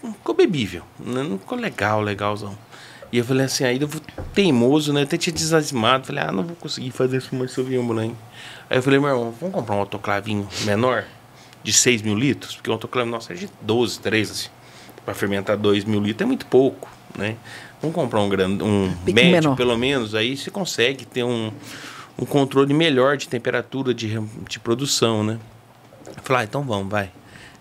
[0.00, 1.22] ficou bebível, né?
[1.22, 2.58] não ficou legal, legalzão.
[3.12, 3.88] E eu falei assim, aí eu
[4.34, 5.02] teimoso, né?
[5.02, 6.06] Até tinha desanimado.
[6.06, 8.16] Falei, ah, não vou conseguir fazer isso mais Sauvignon Blanc.
[8.68, 11.04] Aí eu falei, meu irmão, vamos comprar um autoclavinho menor,
[11.62, 12.56] de 6 mil litros?
[12.56, 14.48] Porque o autoclave nosso é de 12, 13, assim.
[15.04, 17.36] Pra fermentar 2 mil litros é muito pouco, né?
[17.80, 19.56] Vamos comprar um grande, um médio, menor.
[19.56, 21.52] pelo menos, aí você consegue ter um,
[22.18, 25.38] um controle melhor de temperatura de, de produção, né?
[26.06, 27.10] Eu falei, ah, então vamos, vai.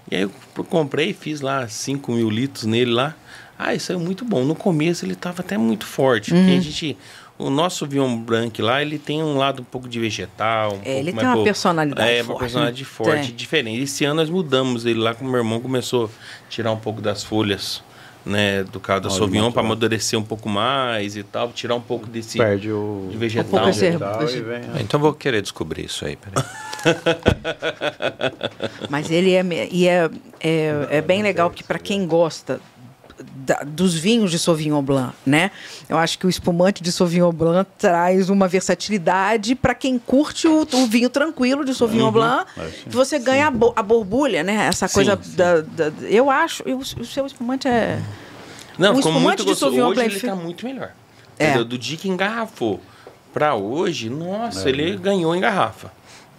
[0.10, 0.32] E aí eu
[0.66, 3.16] comprei, fiz lá 5 mil litros nele lá.
[3.58, 4.44] Ah, isso é muito bom.
[4.44, 6.34] No começo ele estava até muito forte.
[6.34, 6.40] Uhum.
[6.40, 6.98] Porque a gente.
[7.38, 10.74] o nosso Sauvignon Blanc lá, ele tem um lado um pouco de vegetal.
[10.74, 12.30] Um é, ele tem uma personalidade é, forte.
[12.30, 13.84] É, uma personalidade forte, diferente.
[13.84, 17.02] Esse ano nós mudamos ele lá, com o meu irmão começou a tirar um pouco
[17.02, 17.84] das folhas
[18.26, 21.82] né, do caso da Olha, Sauvignon para amadurecer um pouco mais e tal, tirar um
[21.82, 23.62] pouco desse Perde o de vegetal.
[23.62, 26.18] Um vegetal vem, então vou querer descobrir isso aí,
[28.90, 30.10] Mas ele é e é,
[30.40, 32.60] é, é bem legal que para quem gosta
[33.36, 35.52] da, dos vinhos de Sauvignon Blanc, né?
[35.88, 40.68] Eu acho que o espumante de Sauvignon Blanc traz uma versatilidade para quem curte o,
[40.72, 42.12] o, vinho tranquilo de Sauvignon uhum.
[42.12, 42.46] Blanc.
[42.58, 44.68] É, você ganha a, bo, a, borbulha, né?
[44.68, 45.36] Essa coisa sim, sim.
[45.36, 46.64] Da, da, Eu acho.
[46.66, 48.02] Eu, o seu espumante é.
[48.78, 49.76] Não, o ficou muito gostoso.
[49.76, 50.92] Hoje Blanc ele está muito melhor.
[51.38, 51.64] É.
[51.64, 52.80] Do dia que engarrafou
[53.34, 54.72] para hoje, nossa, é.
[54.72, 55.92] ele ganhou em garrafa.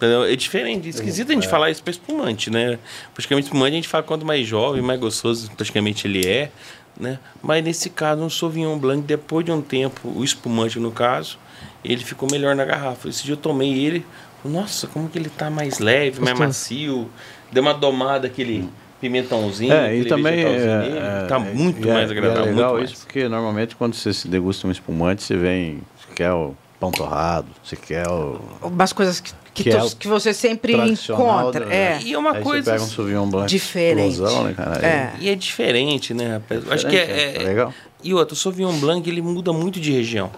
[0.06, 1.50] É diferente, esquisito a gente é.
[1.50, 2.78] falar isso para espumante, né?
[3.14, 6.50] Praticamente espumante a gente fala quanto mais jovem, mais gostoso praticamente ele é,
[6.98, 7.18] né?
[7.42, 11.38] Mas nesse caso, um Sauvignon Blanc, depois de um tempo, o espumante no caso,
[11.84, 13.08] ele ficou melhor na garrafa.
[13.08, 14.04] Esse dia eu tomei ele,
[14.44, 17.08] nossa, como que ele tá mais leve, mais macio,
[17.50, 18.68] deu uma domada aquele
[19.00, 22.44] pimentãozinho, é, e também é, tá muito mais é, agradável.
[22.44, 23.04] É legal isso, mais.
[23.04, 27.48] porque normalmente quando você se degusta um espumante, você vem, você quer o pão torrado,
[27.64, 28.40] você quer o...
[28.62, 31.72] Umas coisas que que, que, tu, é que, você sempre encontra.
[31.72, 32.00] É.
[32.02, 32.64] E é uma Aí coisa.
[32.64, 34.12] Você pega um Sauvignon Blanc diferente.
[34.12, 34.86] Explosão, né, cara?
[34.86, 35.12] É.
[35.20, 36.70] E é diferente, né, rapaz?
[36.70, 37.74] Acho que é, é, é, legal.
[38.02, 40.30] E outro, o Sauvignon Blanc ele muda muito de região.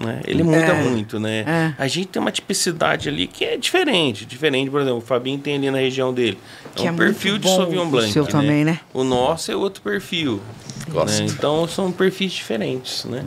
[0.00, 0.22] Né?
[0.26, 0.82] Ele muda é.
[0.82, 1.44] muito, né?
[1.46, 1.74] É.
[1.78, 4.24] A gente tem uma tipicidade ali que é diferente.
[4.24, 6.38] Diferente, por exemplo, o Fabinho tem ali na região dele.
[6.64, 8.08] É que um perfil de Sauvignon Blanc.
[8.08, 8.30] O seu né?
[8.30, 8.80] também, né?
[8.94, 10.40] O nosso é outro perfil.
[10.88, 11.26] Né?
[11.26, 13.22] Então são perfis diferentes, né?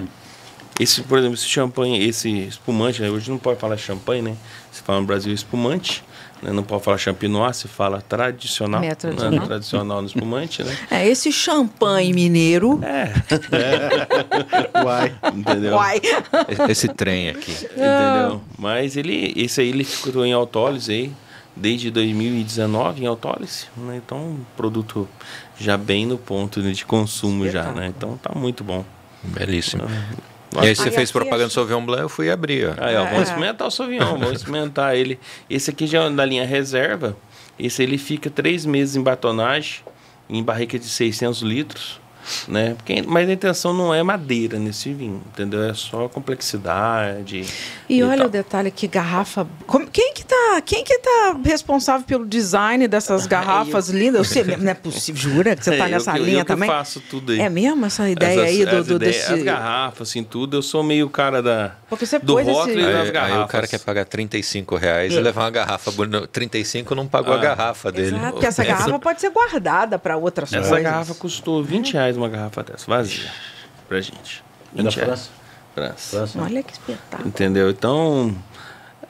[0.79, 3.09] Esse, por exemplo, esse champanhe, esse espumante, né?
[3.09, 4.35] hoje não pode falar champanhe, né?
[4.76, 6.03] Se fala no Brasil espumante,
[6.43, 6.51] né?
[6.51, 8.84] não pode falar champenois, se fala tradicional.
[8.84, 9.39] É tradicional.
[9.39, 9.39] Né?
[9.47, 10.78] tradicional no espumante, né?
[10.91, 12.82] É, esse champanhe mineiro.
[12.84, 13.13] É.
[13.55, 14.84] é.
[14.84, 15.15] Uai.
[15.34, 15.76] Entendeu?
[15.76, 16.01] Uai.
[16.67, 17.51] Esse trem aqui.
[17.51, 18.41] Entendeu?
[18.59, 21.13] Mas ele, esse aí ele ficou em autólise aí,
[21.55, 24.01] desde 2019 em autólise, né?
[24.05, 25.07] Então, um produto
[25.57, 27.93] já bem no ponto de consumo já, né?
[27.95, 28.84] Então tá muito bom.
[29.23, 29.84] Belíssimo.
[29.86, 32.67] Então, e aí você fez propaganda do Sauvignon Blanc, eu fui abrir.
[32.69, 32.83] Ó.
[32.83, 35.19] Aí, ó, vamos experimentar o Sauvignon, vamos experimentar ele.
[35.49, 37.17] Esse aqui já é da linha reserva.
[37.57, 39.79] Esse ele fica três meses em batonagem,
[40.29, 42.04] em barrica de 600 litros
[42.47, 42.76] né?
[42.76, 45.63] Porque, mas a intenção não é madeira nesse vinho, entendeu?
[45.63, 47.45] É só complexidade.
[47.89, 48.28] E, e olha tal.
[48.28, 49.47] o detalhe que garrafa.
[49.91, 53.99] Quem que tá, quem que tá responsável pelo design dessas garrafas eu...
[53.99, 54.28] lindas?
[54.28, 56.69] Você, não é possível, jura que você tá é, nessa eu, linha eu também?
[56.69, 57.39] Eu faço tudo aí.
[57.39, 59.34] É mesmo essa ideia Essas, aí do, do ideias, desse...
[59.34, 60.57] As garrafas, assim, tudo.
[60.57, 62.80] Eu sou meio cara da Porque você do rótulo esse...
[62.80, 63.38] e das garrafas.
[63.38, 65.17] Aí o cara quer pagar 35 reais é.
[65.17, 65.91] e levar uma garrafa.
[66.32, 67.38] 35 não pagou ah.
[67.38, 68.15] a garrafa dele.
[68.15, 70.78] Exato, porque essa garrafa pode ser guardada para outras essa coisas.
[70.78, 73.30] Essa garrafa custou 20 reais uma garrafa dessa vazia
[73.88, 74.43] pra gente.
[74.76, 75.30] É da França?
[75.74, 76.18] França.
[76.18, 76.41] França.
[76.41, 77.28] Olha que espetáculo.
[77.28, 77.70] Entendeu?
[77.70, 78.36] Então.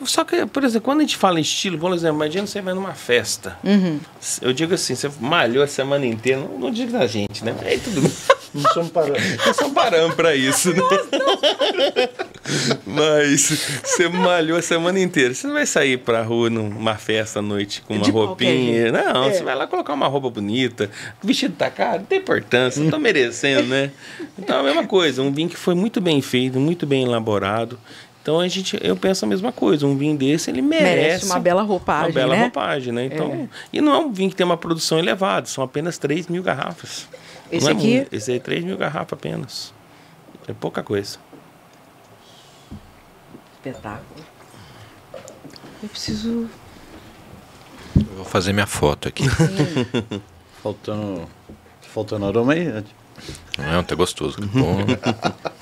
[0.03, 2.73] Só que, por exemplo, quando a gente fala em estilo, por exemplo, imagina você vai
[2.73, 3.57] numa festa.
[3.63, 3.99] Uhum.
[4.41, 7.55] Eu digo assim, você malhou a semana inteira, não, não digo da gente, né?
[7.61, 8.11] Aí tudo bem.
[8.55, 9.45] Não somos parâmetros.
[9.45, 10.81] Não somos parâmetros pra isso, né?
[12.87, 15.33] Mas você malhou a semana inteira.
[15.33, 18.91] Você não vai sair pra rua numa festa à noite com uma De roupinha.
[18.93, 19.33] Não, é.
[19.33, 20.89] você vai lá colocar uma roupa bonita.
[21.21, 23.91] O vestido tá caro, não tem importância, não tá merecendo, né?
[24.37, 25.21] Então é a mesma coisa.
[25.21, 27.77] Um vinho que foi muito bem feito, muito bem elaborado.
[28.25, 29.85] Então a gente, eu penso a mesma coisa.
[29.85, 32.41] Um vinho desse ele merece, merece uma bela roupagem, uma bela né?
[32.41, 33.05] roupagem, né?
[33.05, 33.49] Então, é.
[33.71, 35.45] e não é um vinho que tem uma produção elevada.
[35.45, 37.07] São apenas 3 mil garrafas.
[37.51, 37.95] Esse é aqui?
[37.97, 39.73] Muito, esse aí é 3 mil garrafas apenas.
[40.47, 41.19] É pouca coisa.
[43.53, 44.25] Espetáculo.
[45.83, 46.49] Eu preciso.
[47.95, 49.25] Eu vou fazer minha foto aqui.
[50.63, 51.29] faltando.
[51.93, 52.83] Faltando aroma aí?
[53.59, 54.37] Não, tá gostoso.
[54.51, 54.79] Bom.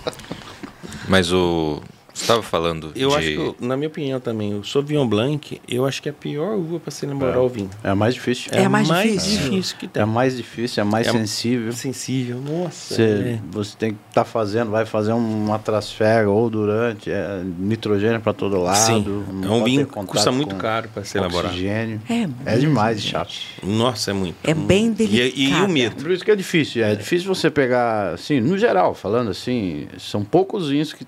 [1.10, 1.84] Mas o.
[2.14, 3.16] Você estava falando eu de...
[3.16, 6.56] acho que, na minha opinião também, o Sauvignon Blanc, eu acho que é a pior
[6.56, 7.40] uva para se namorar é.
[7.40, 7.70] o vinho.
[7.84, 8.52] É a mais difícil.
[8.54, 9.50] É, é a mais, mais difícil.
[9.50, 9.78] difícil.
[9.78, 10.00] que tem.
[10.00, 11.72] É a mais difícil, é a mais é sensível.
[11.74, 12.96] Sensível, nossa.
[12.96, 13.40] Você, é.
[13.52, 18.34] você tem que estar tá fazendo, vai fazer uma trasfega ou durante, é, nitrogênio para
[18.34, 18.78] todo lado.
[18.78, 19.26] Sim.
[19.44, 21.52] É um vinho que custa muito caro para se elaborar.
[21.52, 22.00] Oxigênio.
[22.08, 23.34] É, é demais de chato.
[23.64, 24.36] Nossa, é muito.
[24.44, 25.32] É bem delicado.
[25.36, 25.96] E, e, o medo.
[25.96, 26.84] Por isso que é difícil.
[26.84, 31.06] É difícil você pegar, assim, no geral, falando assim, são poucos vinhos que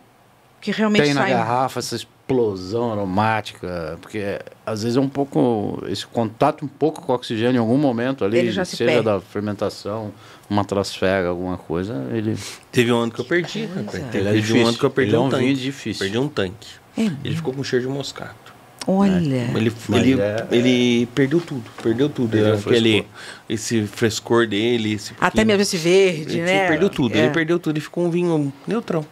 [0.65, 1.29] que realmente tem sai...
[1.29, 7.03] na garrafa essa explosão aromática, porque às vezes é um pouco esse contato um pouco
[7.03, 9.05] com o oxigênio em algum momento ali, se seja perde.
[9.05, 10.11] da fermentação,
[10.49, 12.35] uma trasfega, alguma coisa, ele
[12.71, 14.03] teve um ano que eu perdi, rapaz.
[14.11, 15.53] Teve, ele é um ano que eu perdi ele um, é um tanque.
[15.53, 15.99] difícil.
[15.99, 16.67] Perdi um tanque.
[16.97, 17.11] É.
[17.23, 18.55] Ele ficou com cheiro de moscato.
[18.87, 19.35] Olha.
[19.35, 19.51] É.
[19.55, 22.35] Ele, ele, é, ele perdeu tudo, perdeu tudo.
[22.35, 23.07] Ele aquele,
[23.47, 24.93] esse frescor dele.
[24.93, 26.67] Esse Até mesmo esse verde, ele né?
[26.67, 27.73] Perdeu tudo, ele perdeu tudo.
[27.73, 29.05] Ele ficou um vinho neutrão.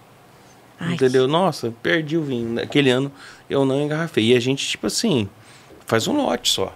[0.86, 1.28] Ai, entendeu?
[1.28, 2.54] Nossa, perdi o vinho.
[2.54, 3.12] Naquele ano
[3.50, 4.32] eu não engarrafei.
[4.32, 5.30] E a gente, tipo assim,
[5.86, 6.76] faz um lote só.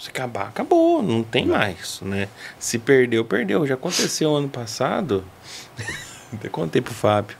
[0.00, 2.28] Se acabar, acabou, não tem mais, né?
[2.58, 3.66] Se perdeu, perdeu.
[3.66, 5.22] Já aconteceu ano passado.
[6.32, 7.36] Até contei pro Fábio,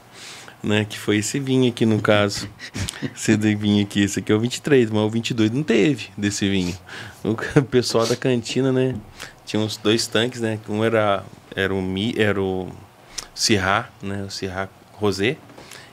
[0.61, 0.85] né?
[0.85, 2.47] Que foi esse vinho aqui no caso.
[3.15, 6.77] esse vinho aqui, esse aqui é o 23, mas o 22 não teve desse vinho.
[7.23, 7.35] O
[7.65, 8.95] pessoal da cantina, né?
[9.43, 10.59] Tinha uns dois tanques, né?
[10.69, 11.23] Um era,
[11.55, 12.71] era o Mi, era o
[13.33, 14.23] Syrah, né?
[14.23, 15.37] O Syrah Rosé.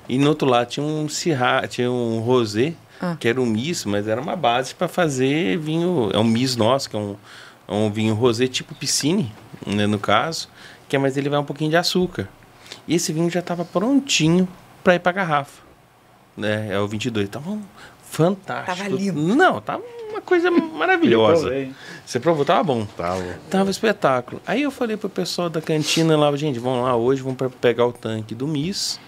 [0.09, 3.17] E no outro lado tinha um Syrah, tinha um Rosé ah.
[3.19, 6.11] que era um mis, mas era uma base para fazer vinho.
[6.13, 7.17] É um mis nosso, que é um,
[7.67, 9.33] é um vinho rosé tipo piscine,
[9.67, 10.49] né, no caso,
[10.89, 12.29] que é, mas ele vai um pouquinho de açúcar.
[12.87, 14.49] E esse vinho já estava prontinho
[14.83, 15.63] para ir para garrafa.
[16.37, 16.69] Né?
[16.71, 17.29] É o 22.
[17.29, 17.59] Tava
[18.03, 18.77] fantástico.
[18.77, 19.21] Tava lindo.
[19.21, 21.51] Não, tava uma coisa maravilhosa.
[22.07, 22.45] Você provou?
[22.45, 22.87] Tava bom.
[22.97, 23.23] Tava.
[23.51, 24.41] Tava espetáculo.
[24.47, 27.93] Aí eu falei pro pessoal da cantina lá, gente, vamos lá hoje, vamos pegar o
[27.93, 28.99] tanque do Miss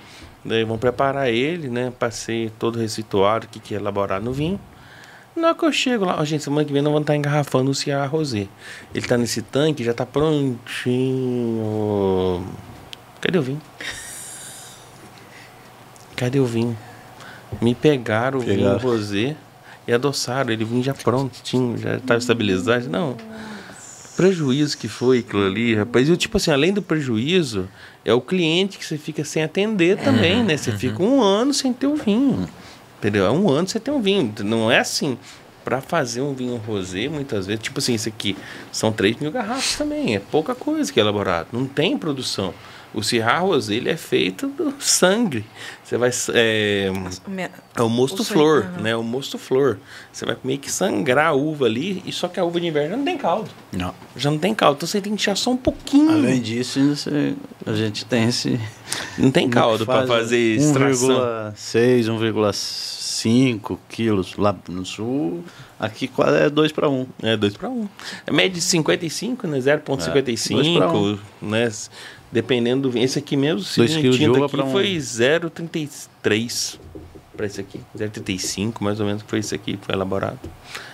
[0.45, 1.93] Daí vão preparar ele, né?
[1.99, 4.59] Passei todo o receituário que quer elaborar no vinho.
[5.36, 7.70] Na hora que eu chego lá, ó, gente, semana que vem nós vamos estar engarrafando
[7.70, 8.49] o Ciar Rosé.
[8.95, 10.59] Ele está nesse tanque, já está prontinho.
[13.20, 13.62] Cadê o vinho?
[16.16, 16.76] Cadê o vinho?
[17.61, 19.36] Me pegaram o vinho rosé
[19.86, 20.51] e adoçaram.
[20.53, 22.88] Ele vinha já prontinho, já estava estabilizado.
[22.88, 23.16] Não
[24.20, 26.07] prejuízo que foi aquilo ali, rapaz.
[26.07, 27.66] E tipo assim, além do prejuízo,
[28.05, 30.57] é o cliente que você fica sem atender também, uhum, né?
[30.57, 30.79] Você uhum.
[30.79, 32.49] fica um ano sem ter o vinho.
[32.99, 33.27] Entendeu?
[33.27, 34.33] É um ano sem ter um vinho.
[34.41, 35.19] Não é assim.
[35.65, 38.37] Para fazer um vinho rosé, muitas vezes, tipo assim, isso aqui
[38.73, 40.17] são 3 mil garrafas também.
[40.17, 41.49] É pouca coisa que é elaborado.
[41.53, 42.55] Não tem produção.
[42.93, 45.45] O Rosé ele é feito do sangue.
[45.84, 46.91] Você vai é,
[47.76, 48.97] é o mosto o flor, sangue, né?
[48.97, 49.78] O mosto flor.
[50.12, 52.97] Você vai meio que sangrar a uva ali, e só que a uva de inverno
[52.97, 53.51] não tem caldo.
[53.72, 53.95] Não.
[54.16, 56.11] Já não tem caldo, então você tem que deixar só um pouquinho.
[56.11, 57.34] Além disso, você,
[57.66, 58.59] a gente tem esse
[59.18, 61.09] não tem caldo para fazer extração.
[61.53, 65.45] 1,6, 1,5 quilos lá no sul.
[65.78, 67.07] Aqui quase é 2 para 1.
[67.22, 67.88] É 2 para 1.
[68.26, 69.59] É média de 55, né?
[69.59, 71.70] 0,55, é, né?
[72.33, 73.05] Dependendo do vinho.
[73.05, 74.70] Esse aqui mesmo, se quilos de uva aqui um...
[74.70, 76.78] foi 0,33
[77.37, 77.81] para esse aqui.
[77.97, 80.39] 0,35 mais ou menos foi esse aqui que foi elaborado.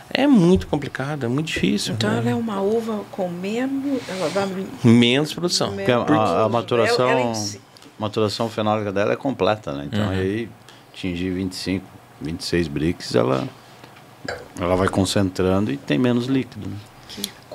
[0.09, 1.95] É muito complicado, é muito difícil.
[1.95, 2.18] Então né?
[2.18, 4.01] ela é uma uva com menos.
[4.09, 4.49] Ela dá
[4.84, 5.74] menos produção.
[5.74, 7.61] Porque a, a, a maturação, ela, ela si.
[7.99, 9.89] maturação fenólica dela é completa, né?
[9.93, 10.11] Então uhum.
[10.11, 10.49] aí
[10.93, 11.84] atingir 25,
[12.20, 13.47] 26 bricks, ela,
[14.59, 16.68] ela vai concentrando e tem menos líquido.
[16.68, 16.76] Né?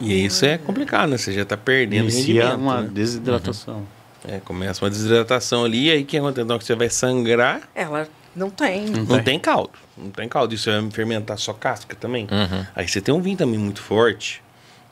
[0.01, 1.17] E isso é complicado, né?
[1.17, 2.89] Você já está perdendo Inicia uma né?
[2.91, 3.75] desidratação.
[3.75, 3.85] Uhum.
[4.27, 6.45] É, começa uma desidratação ali, e aí que acontece?
[6.45, 7.61] Então, que você vai sangrar.
[7.73, 8.85] Ela não tem.
[8.85, 9.39] Não, não tem.
[9.39, 9.71] caldo.
[9.97, 10.53] Não tem caldo.
[10.53, 12.27] Isso vai fermentar só casca também.
[12.31, 12.65] Uhum.
[12.75, 14.41] Aí você tem um vinho também muito forte.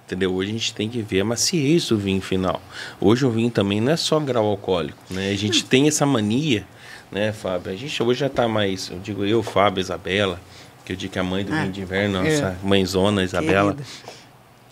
[0.05, 0.33] Entendeu?
[0.33, 2.59] Hoje a gente tem que ver a maciez do vinho final.
[2.99, 5.29] Hoje o vinho também não é só grau alcoólico, né?
[5.29, 6.65] A gente tem essa mania,
[7.11, 7.71] né, Fábio?
[7.71, 10.41] A gente hoje já está mais, eu digo eu, Fábio, Isabela,
[10.83, 12.55] que eu digo que é a mãe do ah, vinho de inverno, nossa é.
[12.63, 13.75] mãezona, Isabela.
[13.75, 14.18] Querida.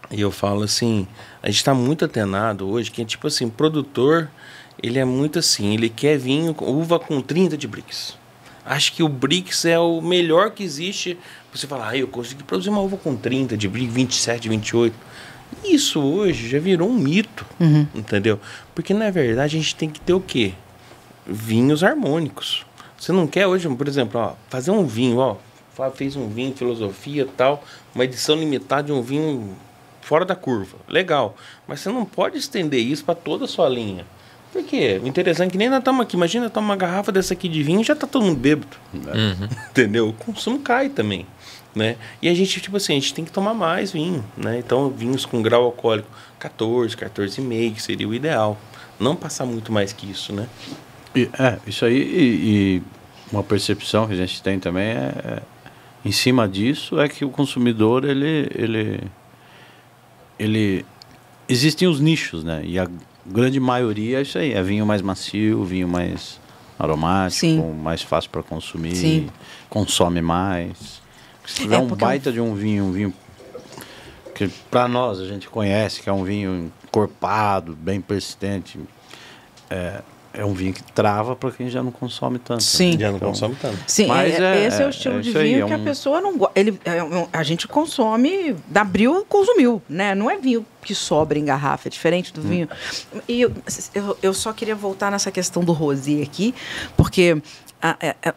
[0.10, 1.08] E eu falo assim,
[1.42, 4.30] a gente está muito atenado hoje, que é tipo assim, produtor,
[4.82, 8.18] ele é muito assim, ele quer vinho, uva com 30 de bricks.
[8.66, 11.18] Acho que o bricks é o melhor que existe.
[11.54, 14.96] Você fala, ah, eu consegui produzir uma uva com 30 de bricks, 27, 28.
[15.64, 17.88] Isso hoje já virou um mito, uhum.
[17.96, 18.40] entendeu?
[18.76, 20.54] Porque na verdade a gente tem que ter o quê?
[21.26, 22.66] Vinhos harmônicos.
[22.98, 25.38] Você não quer hoje, por exemplo, ó, fazer um vinho, ó,
[25.92, 29.56] fez um vinho, filosofia tal, uma edição limitada de um vinho
[30.08, 30.78] fora da curva.
[30.88, 31.36] Legal.
[31.68, 34.06] Mas você não pode estender isso para toda a sua linha.
[34.54, 35.02] Por quê?
[35.04, 36.16] O interessante é que nem nós estamos aqui.
[36.16, 38.78] Imagina tomar uma garrafa dessa aqui de vinho e já está todo mundo bêbado.
[38.94, 39.50] Uhum.
[39.70, 40.08] Entendeu?
[40.08, 41.28] O consumo cai também.
[41.76, 41.98] Né?
[42.22, 44.24] E a gente, tipo assim, a gente tem que tomar mais vinho.
[44.38, 44.60] Né?
[44.60, 46.08] Então, vinhos com grau alcoólico
[46.40, 48.58] 14, 14,5, que seria o ideal.
[48.98, 50.48] Não passar muito mais que isso, né?
[51.14, 52.84] E, é, isso aí e, e,
[53.32, 55.42] uma percepção que a gente tem também é, é,
[56.06, 59.02] em cima disso é que o consumidor ele, ele
[60.40, 60.86] ele
[61.48, 62.62] existem os nichos, né?
[62.64, 62.88] E a
[63.26, 66.40] grande maioria é isso aí, é vinho mais macio, vinho mais
[66.78, 67.74] aromático, Sim.
[67.74, 69.30] mais fácil para consumir, Sim.
[69.70, 71.02] consome mais.
[71.46, 73.14] Se tiver é um baita de um vinho, um vinho
[74.36, 78.80] que para nós a gente conhece, que é um vinho encorpado, bem persistente,
[79.70, 80.02] é,
[80.34, 82.60] é um vinho que trava para quem já não consome tanto.
[82.60, 82.66] Né?
[82.66, 82.92] Sim.
[82.92, 83.00] Né?
[83.00, 83.78] Já não então, consome tanto.
[83.88, 85.82] Sim, Mas é, esse é o estilo é, de vinho aí, que é um...
[85.82, 86.60] a pessoa não gosta.
[86.60, 90.14] Ele, é a gente consome, abriu, consumiu, né?
[90.14, 92.48] Não é vinho que sobra em garrafa, é diferente do hum.
[92.48, 92.70] vinho.
[93.28, 93.52] E eu,
[93.94, 96.56] eu, eu, só queria voltar nessa questão do rosé aqui,
[96.96, 97.42] porque é, é,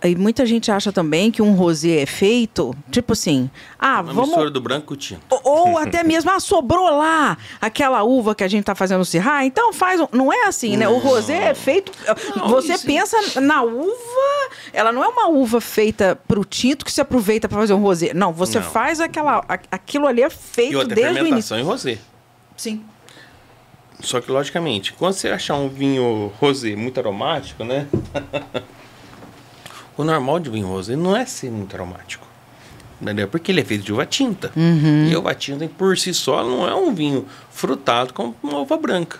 [0.04, 4.28] e muita gente acha também que um rosé é feito, tipo assim, ah, Uma vamos...
[4.30, 5.22] mistura do branco tinto.
[5.30, 9.44] Ou, ou até mesmo, ah, sobrou lá aquela uva que a gente tá fazendo cirrar,
[9.44, 10.06] então faz um...
[10.12, 10.88] Não é assim, né?
[10.88, 11.90] O rosé é feito...
[12.36, 13.90] Não, você isso- pensa na uva...
[14.72, 18.12] Ela não é uma uva feita pro tinto que se aproveita para fazer um rosé.
[18.14, 18.70] Não, você Não.
[18.70, 19.44] faz aquela...
[19.70, 21.54] Aquilo ali é E feito outra desde o início.
[21.54, 21.98] fermentação em rosé.
[22.56, 22.84] Sim.
[24.00, 27.86] Só que, logicamente, quando você achar um vinho rosé muito aromático, né?
[29.96, 32.26] o normal de vinho rosé não é ser muito aromático.
[33.00, 33.28] Entendeu?
[33.28, 34.52] Porque ele é feito de uva tinta.
[35.10, 38.76] E a uva tinta, por si só, não é um vinho frutado como uma uva
[38.76, 39.18] branca.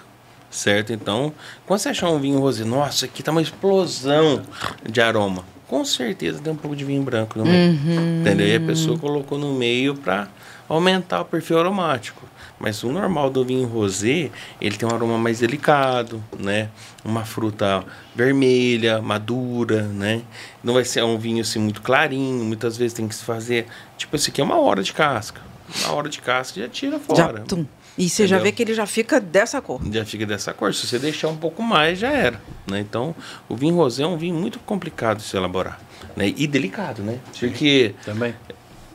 [0.50, 0.92] Certo?
[0.92, 1.32] Então,
[1.64, 4.42] quando você achar um vinho rosé, nossa, aqui tá uma explosão
[4.86, 5.44] de aroma.
[5.66, 7.78] Com certeza tem um pouco de vinho branco no meio.
[8.20, 8.46] Entendeu?
[8.48, 10.28] E a pessoa colocou no meio para
[10.68, 12.22] aumentar o perfil aromático.
[12.60, 14.30] Mas o normal do vinho rosé,
[14.60, 16.68] ele tem um aroma mais delicado, né?
[17.02, 17.82] Uma fruta
[18.14, 20.20] vermelha, madura, né?
[20.62, 24.14] Não vai ser um vinho assim muito clarinho, muitas vezes tem que se fazer, tipo
[24.14, 25.40] esse aqui é uma hora de casca.
[25.84, 27.40] Uma hora de casca já tira Já, fora.
[27.40, 27.64] tum.
[27.96, 29.80] E você já vê que ele já fica dessa cor.
[29.90, 30.74] Já fica dessa cor.
[30.74, 32.40] Se você deixar um pouco mais, já era.
[32.66, 32.80] Né?
[32.80, 33.14] Então,
[33.48, 35.80] o vinho rosé é um vinho muito complicado de se elaborar.
[36.16, 36.32] Né?
[36.36, 37.18] E delicado, né?
[37.38, 38.34] Porque Também.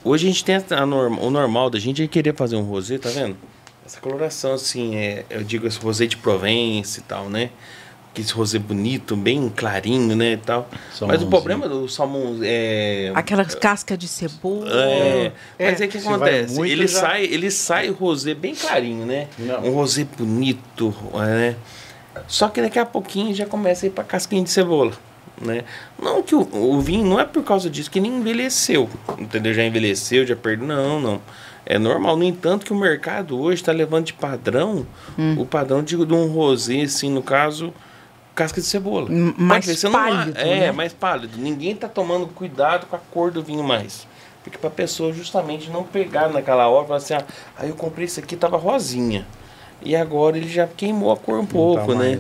[0.03, 2.99] Hoje a gente tem a norma, o normal da gente é querer fazer um rosé,
[2.99, 3.35] tá vendo?
[3.85, 7.49] Essa coloração, assim, é, eu digo esse rosé de Provence e tal, né?
[8.13, 10.69] Que esse rosé bonito, bem clarinho, né, e tal.
[11.01, 13.11] Mas o problema do salmão é...
[13.13, 14.71] Aquelas cascas de cebola.
[14.71, 19.27] É, mas é que acontece, muito, ele já- sai, ele sai rosé bem clarinho, né?
[19.37, 19.65] Não.
[19.65, 21.55] Um rosé bonito, né?
[22.27, 24.93] Só que daqui a pouquinho já começa a ir pra casquinha de cebola,
[25.39, 25.65] né?
[26.01, 29.53] Não que o, o vinho não é por causa disso que ele envelheceu, entendeu?
[29.53, 31.21] Já envelheceu, já perdeu, não, não.
[31.65, 34.85] É normal, no entanto que o mercado hoje está levando de padrão
[35.37, 37.73] o padrão de, de um rosé, assim, no caso,
[38.35, 39.07] casca de cebola.
[39.09, 40.71] Mais ver, você não pálido, É, né?
[40.71, 41.37] mais pálido.
[41.37, 44.07] Ninguém tá tomando cuidado com a cor do vinho mais.
[44.43, 47.23] Porque pra pessoa justamente não pegar naquela hora e falar assim, ah,
[47.57, 49.25] aí eu comprei isso aqui, tava rosinha.
[49.81, 52.19] E agora ele já queimou a cor um pouco, Tá né?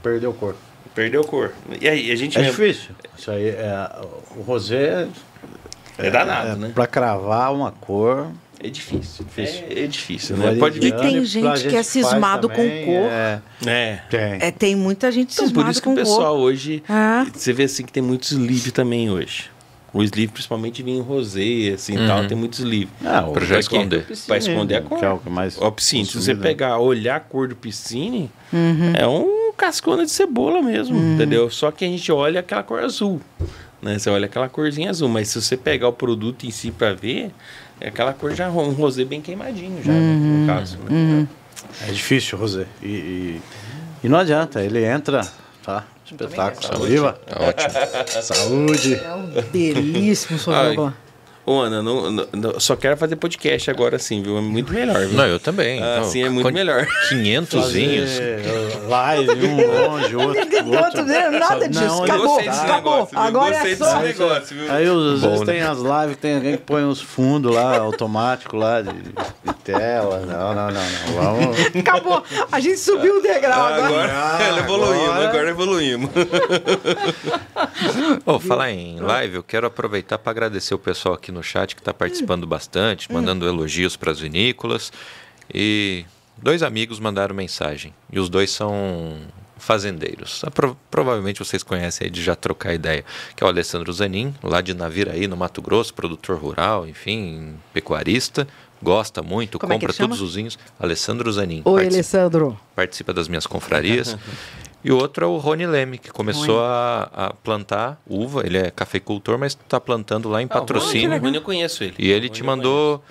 [0.00, 0.54] Perdeu cor.
[0.94, 1.52] Perdeu a cor.
[1.80, 2.94] E aí, a gente É mesmo- difícil.
[3.18, 3.90] Isso aí é,
[4.36, 5.08] o rosé
[5.98, 6.72] É danado, é, né?
[6.74, 8.28] Pra cravar uma cor.
[8.62, 9.24] É difícil.
[9.24, 9.64] Difícil.
[9.70, 10.54] É, é difícil, né?
[10.56, 10.96] Pode de ver.
[10.96, 12.94] E tem gente que é cismado com também, cor.
[13.10, 14.00] É, É.
[14.10, 14.20] tem.
[14.40, 16.42] É, tem muita gente Então, cismada por isso que o com pessoal cor.
[16.44, 16.82] hoje.
[16.88, 17.26] Ah.
[17.34, 19.50] Você vê assim que tem muitos sleeve também hoje.
[19.92, 22.88] O sleeve, principalmente vinho rosé, assim e tal, tem muitos sleeve.
[23.04, 24.04] Ah, o- Pra já esconder.
[24.26, 24.98] Pra esconder a cor.
[24.98, 26.42] Que é o que mais Ó, piscine, se você consumido.
[26.42, 28.92] pegar, olhar a cor do piscine, Uhum.
[28.94, 31.48] é um cascona de cebola mesmo, entendeu?
[31.50, 33.20] Só que a gente olha aquela cor azul,
[33.80, 33.98] né?
[33.98, 37.30] Você olha aquela corzinha azul, mas se você pegar o produto em si pra ver,
[37.80, 40.40] é aquela cor já um rosé bem queimadinho já, né, Uhum.
[40.42, 40.78] no caso.
[40.88, 41.26] Né?
[41.86, 42.66] É difícil, Rosé.
[42.82, 43.40] E, e,
[44.04, 45.26] e não adianta, ele entra,
[45.62, 45.84] tá?
[46.04, 46.62] Espetáculo.
[46.66, 46.88] Saúde.
[46.92, 47.18] Viva!
[47.34, 48.22] Ótimo.
[48.22, 48.94] Saúde!
[48.94, 50.94] É um belíssimo sorvete.
[51.46, 52.26] Ô, Ana, não, não-
[52.58, 54.36] só quero fazer podcast agora sim, viu?
[54.36, 55.16] É muito melhor, viu?
[55.16, 55.80] Não, eu também.
[55.80, 56.84] Ah, sim, é muito melhor.
[57.08, 58.10] 500 vinhos.
[58.88, 59.56] Live, um
[59.88, 60.40] longe, outro.
[60.42, 61.04] Outro?
[61.38, 62.26] Nada disso, Não, eu acabou.
[62.26, 62.92] gostei desse acabou.
[62.94, 63.20] negócio, viu?
[63.20, 64.00] Agora gostei é desse só.
[64.00, 64.72] negócio, viu?
[64.72, 65.46] Aí às vezes né?
[65.46, 70.18] tem as lives tem alguém que põe os fundos lá, automático lá, de, de tela.
[70.26, 71.22] Não, não, não, não.
[71.38, 71.56] Vamos.
[71.78, 72.24] Acabou.
[72.50, 74.04] A gente subiu o degrau Ah, agora.
[74.12, 76.10] agora, ela evoluímos, agora- agora evoluímos.
[78.24, 81.80] Oh, falar em live, eu quero aproveitar para agradecer o pessoal aqui no chat que
[81.80, 84.92] está participando bastante, mandando elogios para as vinícolas.
[85.52, 86.04] E
[86.36, 87.94] dois amigos mandaram mensagem.
[88.12, 89.16] E os dois são
[89.58, 90.42] fazendeiros.
[90.44, 93.04] Ah, pro- provavelmente vocês conhecem aí de já trocar ideia.
[93.34, 98.46] Que é o Alessandro Zanin, lá de Naviraí, no Mato Grosso, produtor rural, enfim, pecuarista.
[98.82, 100.10] Gosta muito, Como é compra chama?
[100.10, 100.58] todos os vinhos.
[100.78, 101.62] Alessandro Zanin.
[101.64, 102.60] Oi, participa- Alessandro.
[102.74, 104.16] participa das minhas confrarias.
[104.86, 108.46] e o outro é o Rony Leme, que começou a, a plantar uva.
[108.46, 111.12] Ele é cafeicultor, mas está plantando lá em patrocínio.
[111.12, 111.96] Ah, o Rony eu conheço ele.
[111.98, 113.02] E ele te mandou.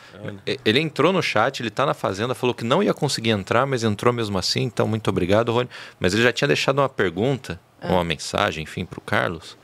[0.64, 3.84] Ele entrou no chat, ele está na fazenda, falou que não ia conseguir entrar, mas
[3.84, 4.62] entrou mesmo assim.
[4.62, 5.68] Então, muito obrigado, Rony.
[6.00, 9.58] Mas ele já tinha deixado uma pergunta, uma mensagem, enfim, para o Carlos.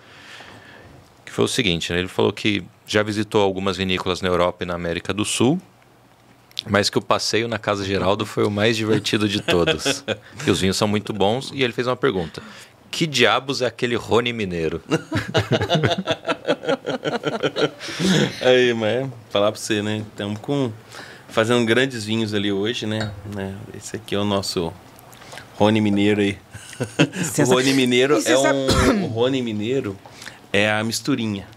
[1.24, 2.00] Que foi o seguinte: né?
[2.00, 5.62] ele falou que já visitou algumas vinícolas na Europa e na América do Sul.
[6.70, 10.04] Mas que o passeio na Casa Geraldo foi o mais divertido de todos.
[10.44, 11.52] que os vinhos são muito bons.
[11.54, 12.42] E ele fez uma pergunta:
[12.90, 14.82] Que diabos é aquele Rony Mineiro?
[18.42, 20.04] Aí, mas falar pra você, né?
[20.10, 20.72] Estamos com
[21.30, 23.12] fazendo grandes vinhos ali hoje, né?
[23.34, 23.56] né?
[23.76, 24.72] Esse aqui é o nosso
[25.56, 26.38] Rony Mineiro aí.
[27.48, 29.06] o Rony Mineiro E é um.
[29.06, 29.98] O Rony Mineiro
[30.52, 31.48] é a misturinha.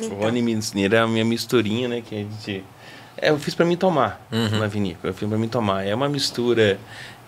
[0.00, 2.02] O Rony Mineiro é a minha misturinha, né?
[2.06, 2.64] Que a gente.
[3.16, 4.20] É, eu fiz pra mim tomar
[4.58, 5.10] na vinícola.
[5.10, 5.86] Eu fiz pra mim tomar.
[5.86, 6.78] É uma mistura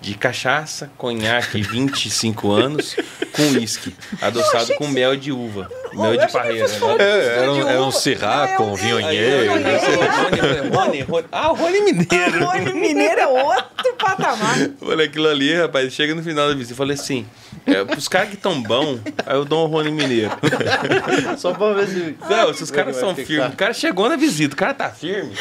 [0.01, 2.97] de cachaça, conhaque 25 anos
[3.33, 5.71] com uísque, adoçado com mel de uva.
[5.97, 6.67] Meu de parreira.
[6.67, 6.75] Né?
[6.99, 9.53] É, era, um, era um Sirá com vinhonheiro.
[11.31, 12.45] Ah, o Rony Mineiro.
[12.45, 14.57] O Rony Mineiro é outro patamar.
[14.83, 15.93] Olha aquilo ali, rapaz.
[15.93, 17.27] Chega no final da visita, eu falei assim:
[17.67, 20.33] é, os caras que tão bom, aí eu dou um Rony Mineiro.
[21.39, 22.17] Só pra ver se.
[22.29, 23.53] Não, se os caras são firmes.
[23.53, 25.35] O cara chegou na visita, o cara tá firme.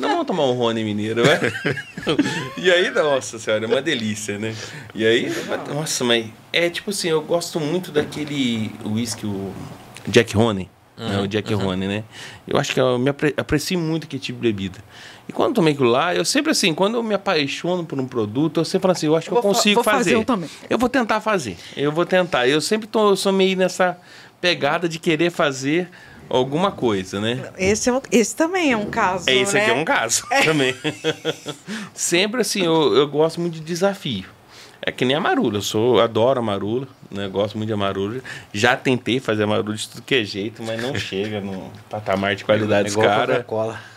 [0.00, 1.36] Não vamos tomar um Rony Mineiro, vai.
[2.56, 4.54] E aí, nossa senhora, é uma delícia, né?
[4.94, 5.32] E aí,
[5.74, 9.52] nossa, mas é tipo assim, eu gosto muito daquele whisky, o
[10.06, 10.70] Jack Rony.
[10.98, 11.60] Uhum, né, o Jack uhum.
[11.60, 12.04] Rony, né?
[12.48, 14.78] Eu acho que eu me apre aprecio muito aquele tipo de bebida.
[15.28, 18.06] E quando eu tomei aquilo lá, eu sempre assim, quando eu me apaixono por um
[18.06, 20.04] produto, eu sempre falo assim, eu acho que eu, eu consigo fa fazer.
[20.04, 20.48] fazer eu, também.
[20.70, 21.58] eu vou tentar fazer.
[21.76, 22.48] Eu vou tentar.
[22.48, 23.98] Eu sempre tô, eu sou meio nessa
[24.40, 25.90] pegada de querer fazer
[26.28, 27.50] alguma coisa, né?
[27.58, 29.28] Esse, é, esse também é um caso.
[29.28, 29.62] É, esse né?
[29.62, 30.42] aqui é um caso é.
[30.42, 30.74] também.
[31.92, 34.35] sempre assim, eu, eu gosto muito de desafio.
[34.88, 37.26] É que nem a marula, eu sou, adoro a marula, né?
[37.26, 38.20] Gosto muito de amarula.
[38.52, 42.44] Já tentei fazer amarula de tudo que é jeito, mas não chega no patamar de
[42.44, 43.44] qualidade dos caras.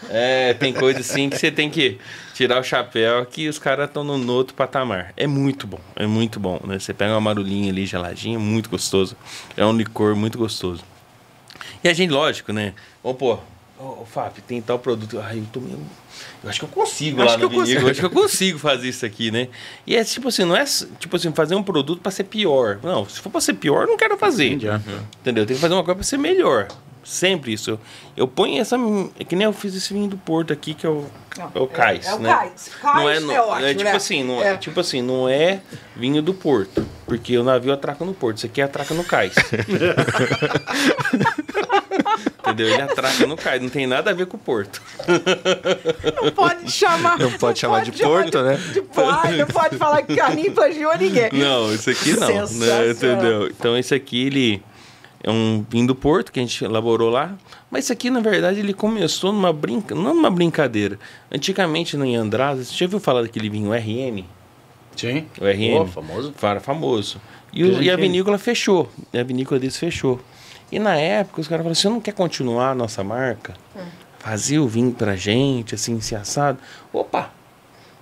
[0.10, 2.00] É, tem coisa assim que você tem que
[2.34, 5.14] tirar o chapéu que os caras estão no, outro patamar.
[5.16, 6.80] É muito bom, é muito bom, né?
[6.80, 9.16] Você pega uma marulinha ali geladinha, muito gostoso.
[9.56, 10.84] É um licor muito gostoso.
[11.84, 12.74] E a gente, lógico, né?
[13.04, 13.38] Vamos pô,
[13.80, 15.20] ô, oh, Fábio, tem tal produto.
[15.20, 15.80] Ai, eu tô meio
[16.44, 17.82] eu acho que eu consigo acho lá no Vinigo.
[17.82, 19.48] Eu acho que eu consigo fazer isso aqui, né?
[19.86, 20.64] E é tipo assim, não é
[21.00, 22.80] tipo assim, fazer um produto para ser pior.
[22.84, 24.54] Não, se for para ser pior, eu não quero fazer.
[24.54, 25.00] Uhum.
[25.22, 25.46] Entendeu?
[25.46, 26.68] Tem que fazer uma coisa para ser melhor.
[27.10, 27.72] Sempre isso.
[27.72, 27.80] Eu,
[28.16, 28.78] eu ponho essa.
[29.20, 31.60] É que nem eu fiz esse vinho do Porto aqui, que é o, não, é
[31.60, 32.06] o Cais.
[32.06, 32.30] É, é né?
[32.30, 32.72] o Cais.
[32.80, 33.96] Cais não é, não, é, ótimo, é tipo né?
[33.96, 34.58] assim, não é.
[34.58, 35.62] tipo assim, não é
[35.96, 36.86] vinho do Porto.
[37.08, 38.38] Porque o navio atraca no Porto.
[38.38, 39.34] Isso aqui atraca no Cais.
[42.40, 42.68] Entendeu?
[42.68, 44.82] Ele atraca no cais, não tem nada a ver com o porto.
[46.16, 47.20] Não pode chamar.
[47.20, 48.56] Não pode não chamar pode de chamar porto, de, né?
[48.56, 51.30] De, de, não pode falar que carninho plagiou ninguém.
[51.34, 52.28] Não, isso aqui não.
[52.28, 52.90] Né?
[52.90, 53.48] Entendeu?
[53.48, 54.64] Então, esse aqui, ele
[55.24, 57.36] é um vinho do Porto que a gente elaborou lá.
[57.70, 59.94] Mas isso aqui, na verdade, ele começou numa brinca...
[59.94, 60.98] não numa brincadeira.
[61.32, 64.24] Antigamente, no Andradas, você já ouviu falar daquele vinho RM?
[64.96, 65.26] Sim.
[65.40, 65.82] O RM.
[65.82, 66.34] Oh, famoso.
[66.36, 67.22] Fara famoso.
[67.52, 68.90] E, o, e a vinícola fechou.
[69.14, 70.20] E a vinícola deles fechou.
[70.72, 73.56] E na época os caras falaram: você não quer continuar a nossa marca?
[73.76, 73.86] Hum.
[74.20, 76.60] Fazer o vinho pra gente, assim, se assado?
[76.92, 77.32] Opa!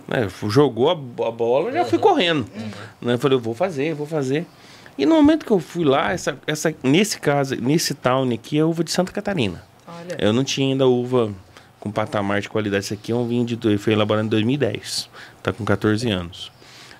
[0.07, 0.93] Né, jogou a,
[1.28, 1.86] a bola, já uhum.
[1.86, 2.47] fui correndo.
[2.55, 2.72] Uhum.
[3.01, 4.45] Né, eu falei: eu vou fazer, eu vou fazer.
[4.97, 8.63] E no momento que eu fui lá, essa, essa, nesse caso, nesse town aqui, é
[8.63, 9.63] uva de Santa Catarina.
[9.87, 10.17] Olha.
[10.19, 11.31] Eu não tinha ainda uva
[11.79, 12.85] com patamar de qualidade.
[12.85, 15.09] Esse aqui é um vinho de foi elaborado em 2010.
[15.43, 16.51] Tá com 14 anos.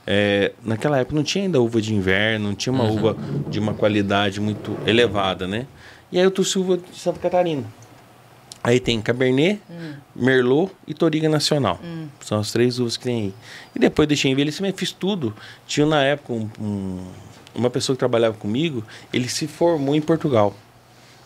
[0.06, 2.96] É, naquela época não tinha ainda uva de inverno, não tinha uma uhum.
[2.96, 3.18] uva
[3.50, 5.68] de uma qualidade muito elevada, né?
[6.10, 7.66] E aí eu trouxe uva de Santa Catarina.
[8.64, 9.94] Aí tem Cabernet, hum.
[10.16, 11.80] Merlot e Toriga Nacional.
[11.84, 12.08] Hum.
[12.22, 13.34] São as três uvas que tem aí.
[13.76, 15.34] E depois deixei envelhecimento, fiz tudo.
[15.66, 17.08] Tinha na época um, um,
[17.58, 20.56] uma pessoa que trabalhava comigo, ele se formou em Portugal.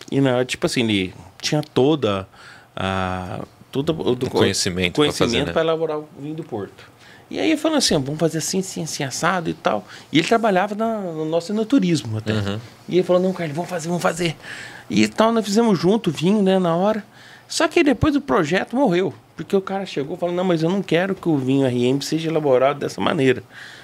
[0.09, 2.27] E na tipo assim, ele tinha toda
[2.75, 5.69] a todo o, do, conhecimento, conhecimento para né?
[5.69, 6.91] elaborar o vinho do Porto.
[7.29, 9.85] E aí falando assim, vamos fazer assim, assim, assim, assado e tal.
[10.11, 12.33] E ele trabalhava na, no nosso enoturismo até.
[12.33, 12.59] Uhum.
[12.89, 14.35] E ele falou, não, Carlos, vamos fazer, vamos fazer.
[14.89, 17.05] E tal, nós fizemos junto, vinho, né, na hora.
[17.47, 19.13] Só que depois o projeto morreu.
[19.37, 22.01] Porque o cara chegou e falou, não, mas eu não quero que o vinho RM
[22.01, 23.41] seja elaborado dessa maneira.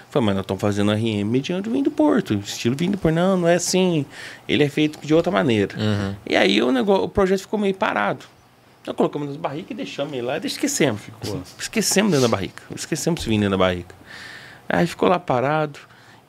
[0.09, 2.33] Falei, mas nós estamos fazendo RM mediante vinho do Porto.
[2.35, 3.15] Estilo vinho do Porto.
[3.15, 4.05] Não, não é assim.
[4.47, 5.75] Ele é feito de outra maneira.
[5.77, 6.15] Uhum.
[6.25, 8.25] E aí o, negócio, o projeto ficou meio parado.
[8.81, 11.01] Então colocamos nas barricas e deixamos ele lá e esquecemos.
[11.01, 11.41] Ficou.
[11.59, 12.63] Esquecemos dentro da barrica.
[12.73, 13.93] Esquecemos esse vinho dentro da barrica.
[14.69, 15.79] Aí ficou lá parado.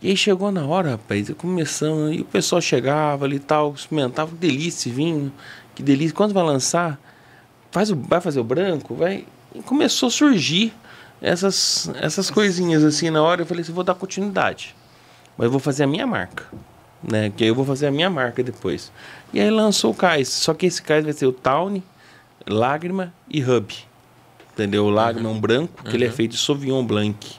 [0.01, 4.31] E aí chegou na hora, rapaz, começando, e o pessoal chegava ali e tal, experimentava,
[4.31, 5.33] que delícia esse vinho,
[5.75, 6.15] que delícia.
[6.15, 7.01] Quando vai lançar,
[7.73, 9.25] faz o, vai fazer o branco, vai.
[9.55, 10.73] E começou a surgir
[11.21, 13.43] essas, essas coisinhas assim na hora.
[13.43, 14.75] Eu falei assim, vou dar continuidade.
[15.37, 16.45] Mas eu vou fazer a minha marca.
[17.03, 17.31] Né?
[17.31, 18.91] Que aí eu vou fazer a minha marca depois.
[19.33, 20.29] E aí lançou o cais.
[20.29, 21.83] Só que esse cais vai ser o Tawny
[22.47, 23.75] lágrima e hub.
[24.53, 24.87] Entendeu?
[24.87, 25.35] O lágrima uhum.
[25.35, 25.95] é um branco, que uhum.
[25.95, 26.15] ele é uhum.
[26.15, 27.39] feito de Sauvignon Blanc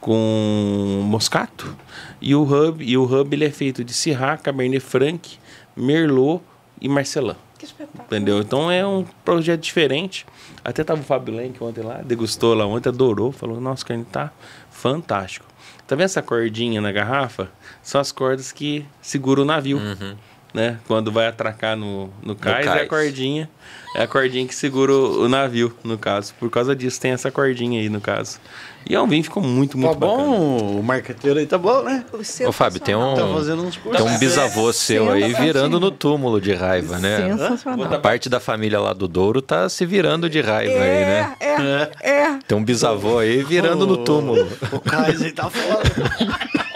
[0.00, 1.76] com moscato.
[2.20, 5.36] E o hub, e o hub ele é feito de Syrah, Cabernet Franc,
[5.76, 6.42] Merlot
[6.80, 7.34] e Marcelin.
[7.58, 8.04] Que espetáculo.
[8.04, 8.40] Entendeu?
[8.40, 10.24] Então é um projeto diferente.
[10.66, 14.32] Até tava o Fábio Lenk ontem lá, degustou lá ontem, adorou, falou: "Nossa, carne tá
[14.68, 15.46] fantástico".
[15.86, 17.48] Tá vendo essa cordinha na garrafa?
[17.84, 19.78] São as cordas que seguram o navio.
[19.78, 20.16] Uhum
[20.56, 20.78] né?
[20.88, 22.80] Quando vai atracar no, no cais, no cais.
[22.80, 23.50] é a cordinha.
[23.94, 26.34] É a cordinha que segura o, o, navio, no caso.
[26.40, 28.40] Por causa disso, tem essa cordinha aí, no caso.
[28.88, 30.28] E é um vinho ficou muito, muito tá bacana.
[30.28, 32.04] bom, o marqueteiro aí tá bom, né?
[32.46, 36.40] Ô, Fábio, tem um, tá fazendo uns tem um bisavô seu aí virando no túmulo
[36.40, 37.28] de raiva, né?
[37.28, 37.92] Sensacional.
[37.92, 41.88] A parte da família lá do Douro tá se virando de raiva é, aí, né?
[42.00, 42.38] É, é.
[42.46, 44.48] Tem um bisavô aí virando no túmulo.
[44.72, 46.66] O Kaiser tá foda.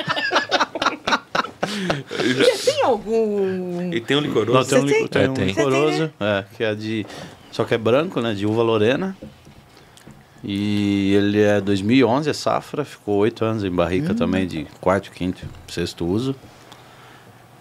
[2.64, 3.92] tem algum.
[3.92, 4.52] E tem um licoroso?
[4.52, 5.06] Não, tem um, tem?
[5.06, 5.46] tem É, um tem.
[5.46, 7.06] licoroso, é, que é de.
[7.50, 8.34] Só que é branco, né?
[8.34, 9.16] De uva lorena.
[10.42, 15.46] E ele é 2011, é safra, ficou oito anos em barrica também, de quarto, quinto,
[15.68, 16.34] sexto uso.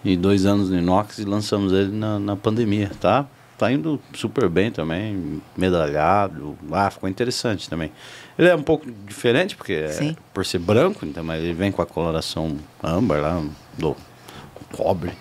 [0.02, 3.26] E dois anos no inox e lançamos ele na, na pandemia, tá?
[3.58, 6.56] Tá indo super bem também, medalhado.
[6.72, 7.92] Ah, ficou interessante também.
[8.38, 11.82] Ele é um pouco diferente, porque é por ser branco, então, mas ele vem com
[11.82, 13.44] a coloração âmbar lá,
[13.76, 13.94] do
[14.72, 15.12] cobre.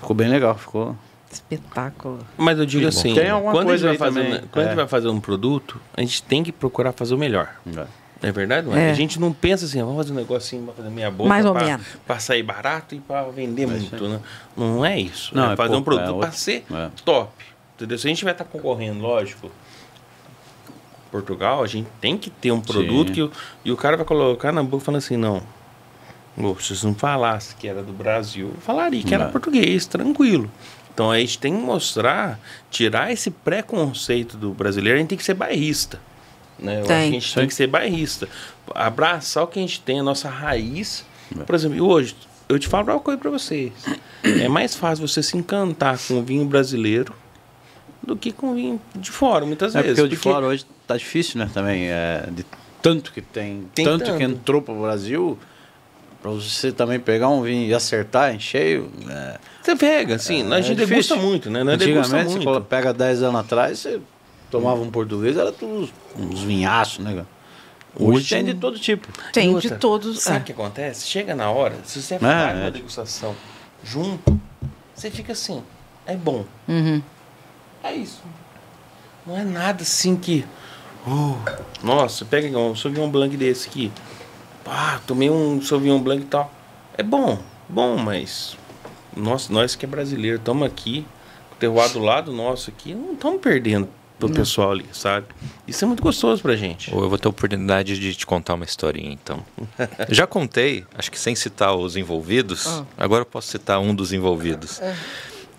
[0.00, 0.96] Ficou bem legal, ficou.
[1.30, 2.18] Espetáculo.
[2.36, 4.66] Mas eu digo assim, Tem alguma quando, a gente, coisa vai fazer, também, quando a
[4.66, 4.68] é.
[4.70, 7.54] gente vai fazer um produto, a gente tem que procurar fazer o melhor.
[7.76, 7.86] É.
[8.22, 8.88] É verdade, não é?
[8.88, 8.90] É.
[8.90, 11.26] A gente não pensa assim, "Ah, vamos fazer um negocinho pra fazer meia boca.
[11.28, 11.86] Mais ou pra, menos.
[12.06, 14.20] Pra sair barato e pra vender É isso muito, né?
[14.56, 15.34] Não é isso.
[15.34, 16.88] Não, é é fazer um pouco, produto é pra outro- ser é.
[17.04, 17.32] top.
[17.76, 17.96] Entendeu?
[17.98, 19.50] Se a gente vai estar concorrendo, lógico,
[21.10, 23.14] Portugal, a gente tem que ter um produto Sim.
[23.14, 23.32] que o,
[23.64, 25.42] e o cara vai colocar na boca falando assim, não.
[26.36, 29.32] Se vocês não falassem que era do Brasil, eu falaria que era Não.
[29.32, 30.50] português, tranquilo.
[30.94, 32.38] Então a gente tem que mostrar,
[32.70, 36.00] tirar esse preconceito do brasileiro, a gente tem que ser bairrista.
[36.58, 36.74] Né?
[36.76, 37.08] Eu acho que Tem.
[37.08, 38.28] a gente tem que ser bairrista.
[38.74, 41.04] Abraçar o que a gente tem, a nossa raiz.
[41.38, 41.42] É.
[41.42, 42.14] Por exemplo, e hoje,
[42.48, 43.72] eu te falo uma coisa pra vocês.
[44.22, 47.14] É mais fácil você se encantar com o vinho brasileiro
[48.02, 49.96] do que com o vinho de fora, muitas É vezes.
[49.98, 51.50] porque o de fora hoje tá difícil, né?
[51.52, 51.88] Também.
[51.88, 52.44] É, de
[52.82, 54.18] tanto que tem, Tem tanto, tanto.
[54.18, 55.38] que entrou pro Brasil,
[56.22, 58.90] pra você também pegar um vinho e acertar em cheio.
[59.08, 60.86] É, Você pega, assim, a é gente difícil.
[60.86, 61.62] degusta muito, né?
[61.64, 62.44] Nós Antigamente, você muito.
[62.44, 64.00] colo- pega 10 anos atrás, você
[64.50, 67.12] tomava um português, era tudo uns, vinhaços, né?
[67.14, 67.26] cara?
[67.98, 69.08] Hoje, Hoje tem de todo tipo.
[69.32, 70.20] Tem outra, de todos.
[70.22, 70.44] Sabe o é.
[70.44, 71.06] que acontece?
[71.08, 72.60] Chega na hora, se você É, faz é.
[72.62, 73.34] uma degustação
[73.82, 74.40] junto,
[74.94, 75.62] você fica assim,
[76.06, 76.44] é bom.
[76.68, 77.02] Uhum.
[77.82, 78.22] É isso.
[79.26, 80.44] Não é nada assim que.
[81.06, 81.34] oh,
[81.82, 83.90] nossa, pega um Sauvignon Blanc desse aqui.
[84.70, 86.48] Pá, tomei um Sauvignon Blanc e tal.
[86.96, 87.36] É bom,
[87.68, 88.56] bom, mas.
[89.16, 91.04] Nossa, nós que é brasileiro, estamos aqui,
[91.50, 95.26] o terroir do lado nosso aqui, não estamos perdendo pro pessoal ali, sabe?
[95.66, 96.94] Isso é muito gostoso pra gente.
[96.94, 99.44] Ou eu vou ter a oportunidade de te contar uma historinha, então.
[100.08, 102.84] Já contei, acho que sem citar os envolvidos, Ah.
[102.96, 104.80] agora eu posso citar um dos envolvidos.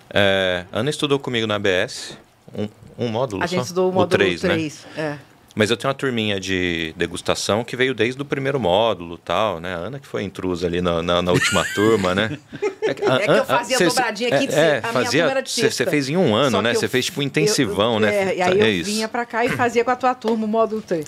[0.10, 2.18] É, Ana estudou comigo na ABS,
[2.58, 3.56] um, um módulo A só?
[3.58, 4.50] gente estudou o módulo 3, né?
[4.54, 4.86] 3.
[4.96, 5.18] É.
[5.54, 9.76] Mas eu tenho uma turminha de degustação que veio desde o primeiro módulo tal, né?
[9.76, 12.40] A Ana que foi intrusa ali na, na, na última turma, né?
[12.82, 16.08] É que, É que eu fazia dobradinha aqui de É, a minha fazia, você fez
[16.08, 16.72] em um ano, Só né?
[16.72, 18.16] eu- Você fez tipo um eu- intensivão, né?
[18.32, 18.90] É, e aí é eu isso.
[18.90, 21.06] vinha pra cá e fazia com a tua turma o módulo 3.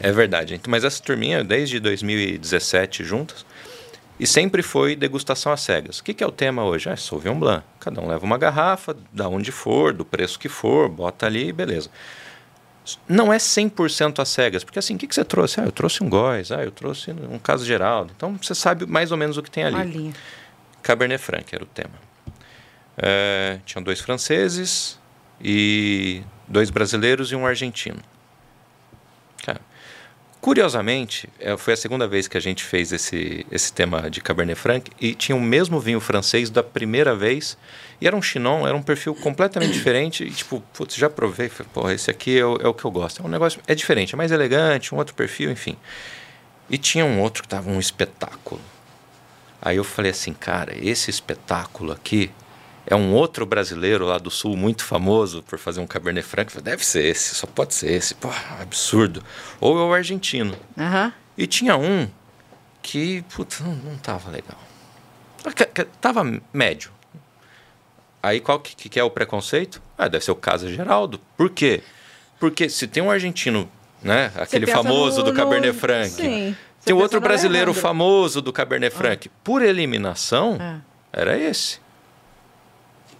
[0.00, 0.54] É verdade.
[0.54, 3.44] Então, Mas essa turminha, desde 2017 juntas,
[4.18, 5.98] e sempre foi degustação às cegas.
[5.98, 6.88] O que, que é o tema hoje?
[6.88, 7.62] É Sauvignon Blanc.
[7.80, 11.90] Cada um leva uma garrafa, da onde for, do preço que for, bota ali, beleza.
[13.08, 15.60] Não é 100% às cegas, porque assim, o que, que você trouxe?
[15.60, 18.12] Ah, eu trouxe um góis, ah, eu trouxe um caso Geraldo.
[18.16, 19.82] Então você sabe mais ou menos o que tem ali.
[19.84, 20.12] Linha.
[20.82, 21.94] Cabernet Franc era o tema.
[22.96, 24.98] É, tinham dois franceses
[25.40, 28.00] e dois brasileiros e um argentino.
[29.44, 29.60] Cara,
[30.40, 34.58] curiosamente, é, foi a segunda vez que a gente fez esse, esse tema de Cabernet
[34.58, 37.56] Franc e tinha o mesmo vinho francês da primeira vez
[38.02, 41.70] e era um chinon, era um perfil completamente diferente e tipo, putz, já provei, falei,
[41.72, 43.22] porra, esse aqui é o, é o que eu gosto.
[43.22, 45.76] É um negócio, é diferente, é mais elegante, um outro perfil, enfim.
[46.68, 48.60] E tinha um outro que tava um espetáculo.
[49.60, 52.32] Aí eu falei assim, cara, esse espetáculo aqui
[52.84, 56.50] é um outro brasileiro lá do sul muito famoso por fazer um Cabernet Franc.
[56.50, 58.16] Falei, Deve ser esse, só pode ser esse.
[58.16, 58.30] Pô,
[58.60, 59.22] absurdo.
[59.60, 60.56] Ou é o argentino.
[60.76, 61.12] Aham.
[61.38, 62.10] E tinha um
[62.82, 64.58] que, putz, não, não tava legal.
[66.00, 66.90] Tava médio.
[68.22, 69.82] Aí qual que, que é o preconceito?
[69.98, 71.20] Ah, deve ser o caso Geraldo.
[71.36, 71.82] Por quê?
[72.38, 73.68] Porque se tem um argentino,
[74.02, 76.56] né, aquele famoso no- do Cabernet no- Franc, Sim.
[76.84, 79.28] Tem outro brasileiro famoso do Cabernet Franc.
[79.44, 80.78] Por eliminação, Ah.
[81.12, 81.80] era esse.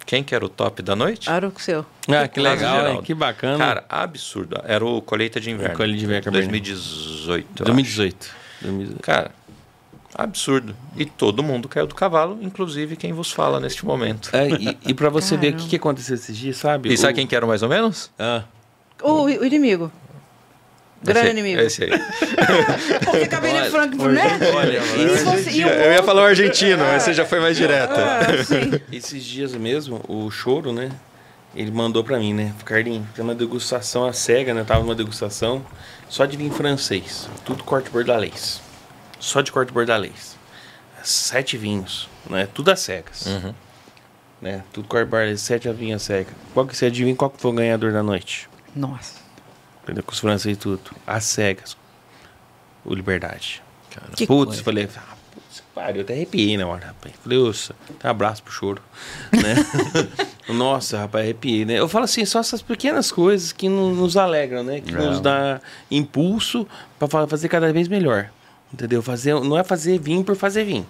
[0.04, 1.30] Quem que era o top da noite?
[1.30, 1.86] Era o seu.
[2.08, 3.02] Ah, que legal, hein?
[3.02, 3.56] Que bacana.
[3.58, 4.60] Cara, absurdo.
[4.64, 5.76] Era o Colheita de Inverno.
[5.76, 6.48] Colheita de Inverno Cabernet.
[6.50, 7.60] 2018.
[7.60, 8.34] eu 2018.
[8.64, 8.92] 2018.
[8.94, 9.00] acho.
[9.02, 9.30] Cara,
[10.14, 10.74] absurdo.
[10.96, 14.30] E todo mundo caiu do cavalo, inclusive quem vos fala neste momento.
[14.32, 15.62] É, e, e pra você ver o Caramba.
[15.64, 16.92] que, que aconteceu esses dias, sabe?
[16.92, 18.10] E sabe O- quem que era mais ou menos?
[18.18, 18.42] Ah,
[19.02, 19.90] O, o inimigo.
[21.04, 21.60] Grande Esse- inimigo.
[21.60, 21.90] Esse aí.
[23.04, 24.38] Porque Cabernet Olha, Franc, né?
[24.54, 24.80] olha,
[25.84, 27.94] Eu ia falar o argentino, mas você já foi mais direto.
[27.98, 28.80] Ah, sim.
[28.92, 30.90] esses dias mesmo, o Choro, né?
[31.56, 32.54] Ele mandou pra mim, né?
[32.64, 34.62] Carlinhos, tem uma degustação a cega, né?
[34.64, 35.62] Tava numa degustação
[36.08, 37.28] só de vinho francês.
[37.44, 38.60] Tudo corte bordalês.
[39.22, 40.36] Só de corte bordalês.
[41.04, 42.48] Sete vinhos, né?
[42.52, 43.24] Tudo a cegas.
[43.26, 43.54] Uhum.
[44.40, 44.64] Né?
[44.72, 46.32] Tudo corte bordalês, sete a cega.
[46.52, 48.50] Qual que você adivinha qual que foi o ganhador da noite?
[48.74, 49.20] Nossa.
[49.84, 50.02] Entendeu?
[50.02, 50.90] Com os franceses e tudo.
[51.06, 51.76] As cegas.
[52.84, 53.62] O Liberdade.
[54.16, 54.62] Que Putz, coisa.
[54.64, 57.14] falei, ah, putz, pariu, eu até arrepiei na hora, rapaz.
[57.22, 58.82] Falei, oxa, um abraço pro choro,
[59.30, 59.54] né?
[60.52, 61.78] Nossa, rapaz, arrepiei, né?
[61.78, 64.80] Eu falo assim, só essas pequenas coisas que nos alegram, né?
[64.80, 64.96] Que é.
[64.96, 66.66] nos dá impulso
[66.98, 68.28] para fazer cada vez melhor.
[68.72, 69.02] Entendeu?
[69.02, 70.86] Fazer, não é fazer vinho por fazer vinho.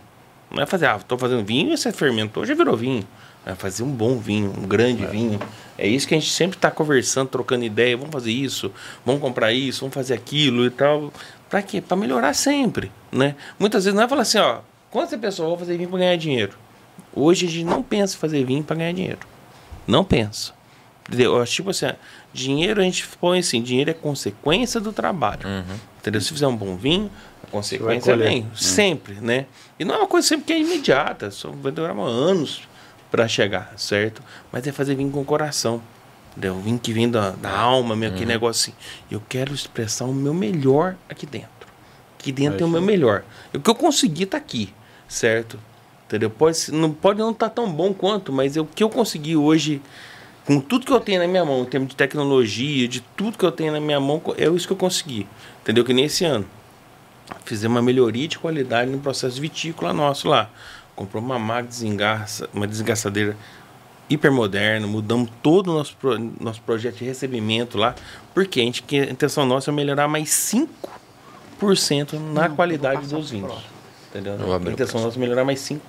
[0.51, 3.07] Não é fazer, ah, tô fazendo vinho e você fermentou, já virou vinho.
[3.45, 5.07] É fazer um bom vinho, um grande é.
[5.07, 5.41] vinho.
[5.77, 7.97] É isso que a gente sempre está conversando, trocando ideia.
[7.97, 8.71] Vamos fazer isso,
[9.05, 11.13] vamos comprar isso, vamos fazer aquilo e tal.
[11.51, 11.81] Para quê?
[11.81, 13.35] Para melhorar sempre, né?
[13.59, 14.61] Muitas vezes não é falar assim, ó,
[14.91, 16.53] quantas pessoas vão fazer vinho para ganhar dinheiro?
[17.13, 19.19] Hoje a gente não pensa em fazer vinho para ganhar dinheiro.
[19.87, 20.53] Não pensa.
[21.09, 21.45] Entendeu?
[21.45, 21.87] Tipo assim,
[22.33, 25.47] dinheiro a gente põe assim, dinheiro é consequência do trabalho.
[25.47, 25.77] Uhum.
[25.99, 26.21] Entendeu?
[26.21, 27.11] Se fizer um bom vinho,
[27.53, 28.43] consequência vem.
[28.43, 28.57] Uhum.
[28.57, 29.47] Sempre, né?
[29.79, 31.31] E não é uma coisa sempre que é imediata.
[31.31, 32.63] Só vai demorar anos
[33.11, 34.23] para chegar, certo?
[34.51, 35.83] Mas é fazer vinho com o coração.
[36.31, 36.59] Entendeu?
[36.61, 38.15] Vinho que vem da, da alma, meu, uhum.
[38.15, 38.79] aquele negócio assim.
[39.11, 41.51] Eu quero expressar o meu melhor aqui dentro.
[42.19, 43.23] Aqui dentro é, é o meu melhor.
[43.55, 44.73] O que eu consegui tá aqui,
[45.07, 45.59] certo?
[46.07, 46.31] Entendeu?
[46.31, 49.83] Pode, não, pode não estar tá tão bom quanto, mas o que eu consegui hoje,
[50.47, 53.45] com tudo que eu tenho na minha mão, em termos de tecnologia, de tudo que
[53.45, 55.27] eu tenho na minha mão, é isso que eu consegui.
[55.61, 55.85] Entendeu?
[55.85, 56.47] Que nesse ano.
[57.45, 60.51] Fizemos uma melhoria de qualidade no processo vitícola nosso lá
[60.95, 63.37] comprou uma máquina desengaça, uma desgastadeira
[64.09, 67.95] hipermoderna, mudamos todo o nosso, pro, nosso projeto de recebimento lá,
[68.35, 70.29] porque a, gente, a intenção nossa é melhorar mais
[71.59, 73.53] 5% na Não, qualidade dos vinhos.
[74.11, 74.35] Entendeu?
[74.55, 75.81] A intenção nossa é melhorar mais 5%.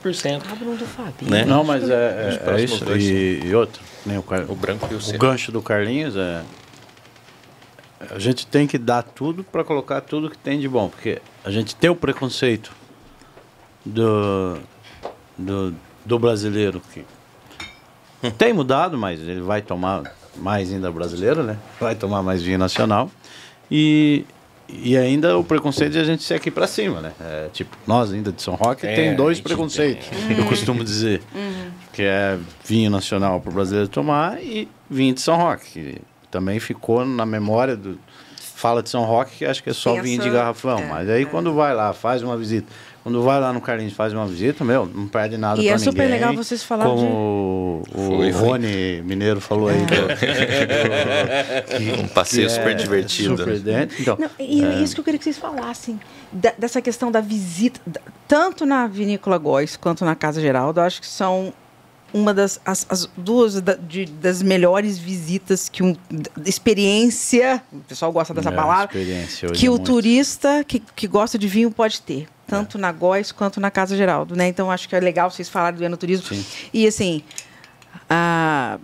[1.19, 1.43] do Né?
[1.43, 2.85] Não, mas é, é, é isso.
[2.95, 6.41] E, e, outro, né, o, o branco e o, o gancho do Carlinhos é.
[8.11, 11.51] A gente tem que dar tudo para colocar tudo que tem de bom, porque a
[11.51, 12.71] gente tem o preconceito
[13.85, 14.57] do,
[15.37, 15.75] do,
[16.05, 17.05] do brasileiro que
[18.37, 20.03] tem mudado, mas ele vai tomar
[20.35, 21.57] mais ainda brasileiro, né?
[21.79, 23.09] Vai tomar mais vinho nacional.
[23.69, 24.25] E,
[24.67, 27.13] e ainda o preconceito de a gente ser aqui para cima, né?
[27.19, 30.37] É, tipo, nós ainda de São Roque é, tem dois preconceitos, tem.
[30.37, 31.21] eu costumo dizer.
[31.33, 31.71] Uhum.
[31.91, 36.01] Que é vinho nacional para o brasileiro tomar e vinho de São Roque.
[36.33, 37.99] Também ficou na memória do...
[38.55, 40.79] Fala de São Roque, que acho que é só Pensa, vinho de garrafão.
[40.79, 41.25] É, mas aí é.
[41.25, 42.71] quando vai lá, faz uma visita
[43.03, 45.85] quando vai lá no Carlinhos faz uma visita, meu, não perde nada e pra ninguém.
[45.85, 47.91] E é super legal vocês falarem Como de...
[47.99, 49.01] o, foi, Rony.
[49.01, 49.79] Mineiro falou aí.
[49.79, 50.07] Do,
[51.67, 53.35] que, um passeio super é divertido.
[53.35, 54.01] Super dentro.
[54.01, 55.99] Então, não, e é isso que eu queria que vocês falassem.
[56.31, 57.81] Da, dessa questão da visita,
[58.25, 61.53] tanto na Vinícola Góis quanto na Casa Geraldo, eu acho que são
[62.13, 65.95] uma das as, as duas da, de, das melhores visitas que um
[66.45, 68.87] experiência o pessoal gosta dessa é, palavra
[69.53, 69.85] que é o muito.
[69.85, 72.81] turista que, que gosta de vinho pode ter tanto é.
[72.81, 74.47] na Góis quanto na Casa Geraldo, né?
[74.47, 76.27] Então acho que é legal vocês falarem do enoturismo.
[76.27, 76.45] Sim.
[76.73, 77.23] E assim,
[78.03, 78.79] uh,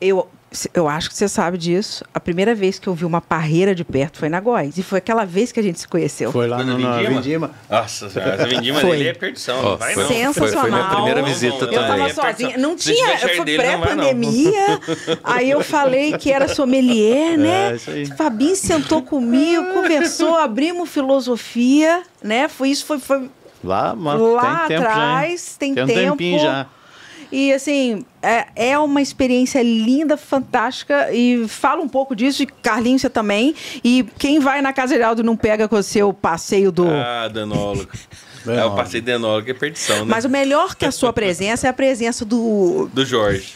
[0.00, 0.28] eu
[0.74, 2.04] eu acho que você sabe disso.
[2.12, 4.76] A primeira vez que eu vi uma parreira de perto foi na Góis.
[4.76, 6.32] E foi aquela vez que a gente se conheceu.
[6.32, 7.14] Foi lá foi no, na Vindima?
[7.14, 7.50] Vindima.
[7.68, 8.96] Nossa, essa Vindima foi.
[8.96, 9.64] dele é perdição.
[9.64, 10.34] Oh, vai foi, Sensacional.
[10.34, 12.08] Foi, foi minha primeira visita eu também.
[12.08, 12.58] Eu tava sozinha.
[12.58, 14.80] Não tinha, foi pré-pandemia.
[15.22, 17.72] Aí eu falei que era sommelier, né?
[17.72, 18.06] É, isso aí.
[18.06, 22.48] Fabinho sentou comigo, conversou, abrimos filosofia, né?
[22.48, 22.98] Foi isso, foi...
[22.98, 23.30] foi
[23.62, 26.66] lá, mas lá tem atrás, tempo já, tem, tem um tempinho já.
[27.32, 31.12] E assim, é, é uma experiência linda, fantástica.
[31.12, 33.54] E fala um pouco disso, e Carlinhos, você também.
[33.84, 36.86] E quem vai na Casa Geraldo não pega com o seu passeio do.
[36.88, 37.88] Ah, denólogo.
[38.46, 40.06] é o passeio denólogo é perdição, né?
[40.06, 42.90] Mas o melhor que a sua presença é a presença do.
[42.92, 43.54] Do Jorge.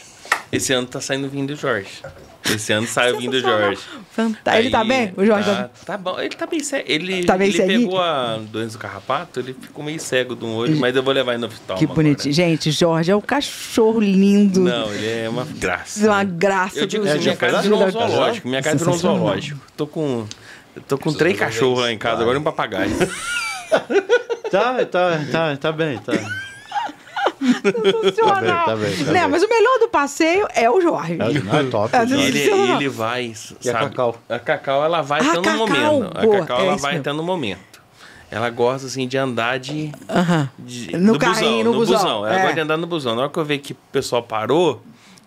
[0.51, 2.01] Esse ano tá saindo vindo do Jorge.
[2.53, 3.81] Esse ano saiu vindo o Jorge.
[4.11, 4.57] Fantástico.
[4.57, 5.13] Ele tá bem?
[5.17, 6.19] O Jorge tá, tá, tá bom.
[6.19, 6.85] Ele tá bem cego.
[6.87, 10.55] Ele, tá bem ele pegou a doença do carrapato, ele ficou meio cego de um
[10.55, 11.77] olho, mas eu vou levar ele no hospital.
[11.77, 12.33] Que bonitinho.
[12.33, 14.61] Gente, Jorge é um cachorro lindo.
[14.61, 16.05] Não, ele é uma graça.
[16.05, 16.79] Uma graça.
[16.79, 18.47] Eu digo assim, minha casa virou um zoológico.
[18.47, 19.59] Minha casa virou um zoológico.
[19.75, 20.25] Tô com,
[20.87, 22.91] tô com três cachorros lá em casa, agora e um papagaio.
[24.51, 26.13] tá, tá, tá, tá bem, tá.
[27.39, 28.65] Sensacional.
[28.65, 29.27] Tá bem, tá bem, tá né?
[29.27, 31.17] Mas o melhor do passeio é o Jorge.
[31.19, 31.95] É, é top.
[31.95, 33.33] É, ele, ele vai.
[33.33, 34.17] Sabe, e a Cacau?
[34.29, 36.13] A Cacau, ela vai ah, tendo um momento.
[36.21, 37.75] Boa, a Cacau, é ela vai tendo um momento.
[38.31, 39.91] Ela gosta, assim, de andar de...
[40.09, 40.49] Uh -huh.
[40.57, 41.97] de no, no carrinho, busão, no, busão.
[41.97, 42.27] busão.
[42.27, 42.41] Ela é.
[42.41, 43.15] gosta de andar no busão.
[43.15, 44.81] Na hora que eu ver que o pessoal parou,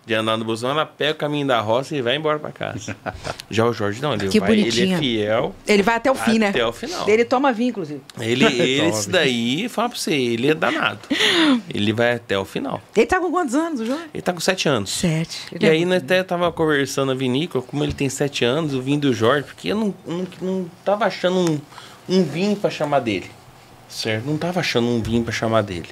[0.09, 2.95] de andar no busão, ela pega o caminho da roça e vai embora para casa.
[3.47, 5.55] Já o Jorge não, ele que vai, ele é fiel.
[5.67, 6.49] Ele vai até o fim, né?
[6.49, 7.07] Até o final.
[7.07, 8.01] Ele toma vinho, inclusive.
[8.19, 8.43] Ele,
[8.89, 10.99] esse daí, fala pra você, ele é danado.
[11.71, 12.81] Ele vai até o final.
[12.95, 14.05] Ele tá com quantos anos, o Jorge?
[14.11, 14.89] Ele tá com sete anos.
[14.89, 15.45] Sete.
[15.51, 18.73] Ele e é aí, nós até tava conversando a vinícola, como ele tem sete anos,
[18.73, 21.61] o vinho do Jorge, porque eu não, não, não tava achando um,
[22.09, 23.29] um vinho para chamar dele.
[23.87, 24.25] Certo?
[24.25, 25.89] Não tava achando um vinho para chamar dele.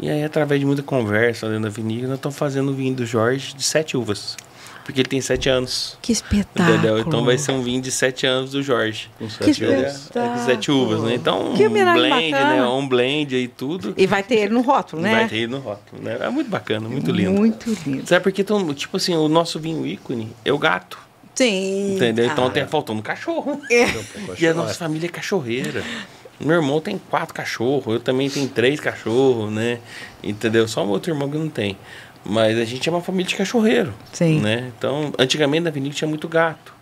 [0.00, 3.04] E aí, através de muita conversa dentro da vinícola, nós estamos fazendo o vinho do
[3.04, 4.34] Jorge de sete uvas.
[4.82, 5.98] porque ele tem sete anos.
[6.00, 6.74] Que espetáculo.
[6.74, 6.98] Entendeu?
[6.98, 9.10] Então vai ser um vinho de sete anos do Jorge.
[9.18, 10.10] Com sete que uvas.
[10.14, 11.14] É, com sete uvas, né?
[11.14, 12.54] Então, que um blend, bacana.
[12.54, 12.66] né?
[12.66, 13.92] Um blend e tudo.
[13.96, 15.12] E vai ter ele no rótulo, né?
[15.12, 16.16] Vai ter ele no rótulo, né?
[16.18, 17.32] É muito bacana, muito lindo.
[17.32, 18.06] Muito lindo.
[18.06, 20.98] Sabe porque, então, tipo assim, o nosso vinho ícone é o gato.
[21.34, 21.96] Sim.
[21.96, 22.26] Entendeu?
[22.26, 22.50] Então ah.
[22.50, 23.60] tem faltando cachorro.
[23.70, 23.86] É.
[24.38, 25.84] E a nossa família é cachorreira.
[26.40, 29.78] Meu irmão tem quatro cachorros, eu também tenho três cachorros, né?
[30.22, 30.66] Entendeu?
[30.66, 31.76] Só o outro irmão que não tem.
[32.24, 33.92] Mas a gente é uma família de cachorreiro.
[34.12, 34.40] Sim.
[34.40, 34.72] Né?
[34.76, 36.74] Então, antigamente na vinícola tinha muito gato.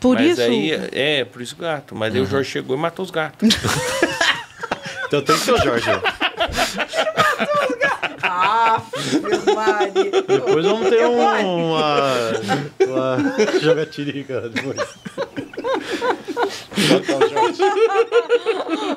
[0.00, 0.42] Por Mas isso?
[0.42, 1.94] Aí, é, por isso gato.
[1.94, 2.20] Mas uhum.
[2.20, 3.48] aí o Jorge chegou e matou os gatos.
[5.06, 5.90] então tem que ser o Jorge.
[8.52, 8.82] ah.
[10.26, 11.88] Depois vamos ter um, uma,
[12.86, 13.18] uma
[13.60, 14.78] jogatirica depois.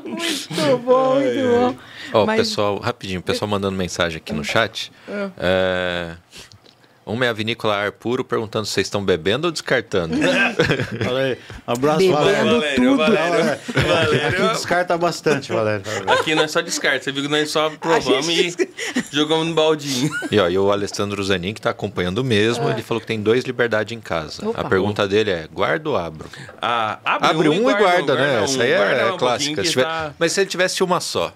[0.09, 1.75] muito bom, muito bom.
[2.13, 2.37] Ó, oh, Mas...
[2.37, 4.91] pessoal, rapidinho, o pessoal mandando mensagem aqui no chat.
[5.07, 5.29] É...
[5.37, 6.15] é
[7.05, 10.15] uma é a vinícola Ar Puro perguntando se vocês estão bebendo ou descartando.
[10.17, 11.37] Aí.
[11.67, 12.75] Abraço, bebendo Valério.
[12.75, 12.97] tudo.
[12.97, 14.27] Valério, Valério.
[14.27, 15.83] Aqui descarta bastante, Valério.
[16.07, 17.03] Aqui não é só descarta.
[17.03, 18.69] Você viu que nós só provamos gente...
[18.95, 20.09] e jogamos no baldinho.
[20.31, 22.71] E, ó, e o Alessandro Zanin, que está acompanhando mesmo, ah.
[22.71, 24.47] ele falou que tem dois liberdade em casa.
[24.49, 24.61] Opa.
[24.61, 26.27] A pergunta dele é: guarda ou abro?
[26.59, 28.39] Ah, abre, abre um, um, e guarda, guarda né?
[28.39, 29.63] Um, Essa aí é clássica.
[29.63, 29.83] Se tiver...
[29.83, 30.13] tá...
[30.17, 31.31] Mas se ele tivesse uma só.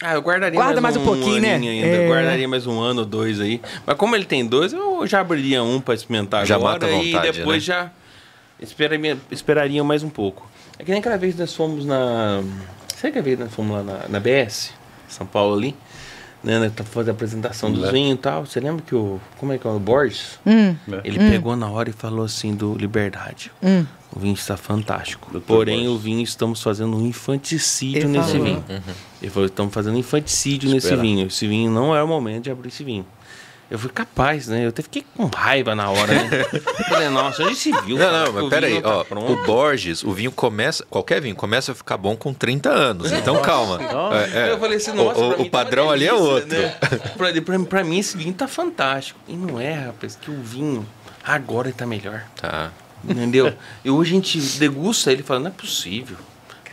[0.00, 1.54] Ah, eu guardaria Guarda mais, mais um, um pouquinho, né?
[1.54, 1.86] Ainda.
[1.86, 2.06] É.
[2.08, 3.60] Guardaria mais um ano ou dois aí.
[3.84, 6.74] Mas como ele tem dois, eu já abriria um para experimentar já agora.
[6.74, 7.74] Mata a vontade, e depois né?
[7.74, 7.90] já
[8.60, 10.48] esperaria, esperaria mais um pouco.
[10.78, 12.42] É que nem aquela vez nós fomos na.
[12.94, 14.72] Sabe que vez nós fomos lá na, na BS,
[15.08, 15.74] São Paulo ali?
[16.42, 18.46] Né, tá fazendo a apresentação dos vinhos e tal.
[18.46, 19.20] Você lembra que o.
[19.38, 20.38] Como é que é o Borges?
[20.46, 20.76] Hum.
[21.02, 21.30] Ele hum.
[21.30, 23.50] pegou na hora e falou assim do Liberdade.
[23.62, 23.84] Hum.
[24.14, 25.30] O vinho está fantástico.
[25.30, 25.94] Doutor Porém, Borges.
[25.94, 28.44] o vinho estamos fazendo um infanticídio Ele nesse falou.
[28.44, 28.64] vinho.
[28.68, 28.94] Uhum.
[29.20, 30.96] Ele falou: estamos fazendo um infanticídio Espera.
[30.96, 31.26] nesse vinho.
[31.26, 33.04] Esse vinho não é o momento de abrir esse vinho.
[33.70, 34.64] Eu fui capaz, né?
[34.64, 36.46] Eu até fiquei com raiva na hora, né?
[36.52, 37.98] Eu falei, nossa, a gente se viu.
[37.98, 39.04] Não, não, mas peraí, tá ó.
[39.04, 39.32] Pronto.
[39.32, 43.12] O Borges, o vinho começa, qualquer vinho começa a ficar bom com 30 anos.
[43.12, 43.78] Então nossa, calma.
[44.16, 44.52] É, é.
[44.52, 46.48] Eu falei assim, nossa, o, o padrão ali é outro.
[46.48, 46.74] Né?
[47.16, 49.20] pra, pra, pra, mim, esse vinho tá fantástico.
[49.28, 50.86] E não é, rapaz, que o vinho
[51.22, 52.24] agora tá melhor.
[52.40, 52.72] Tá.
[53.04, 53.52] Entendeu?
[53.84, 56.16] e hoje a gente degusta ele fala, não é possível.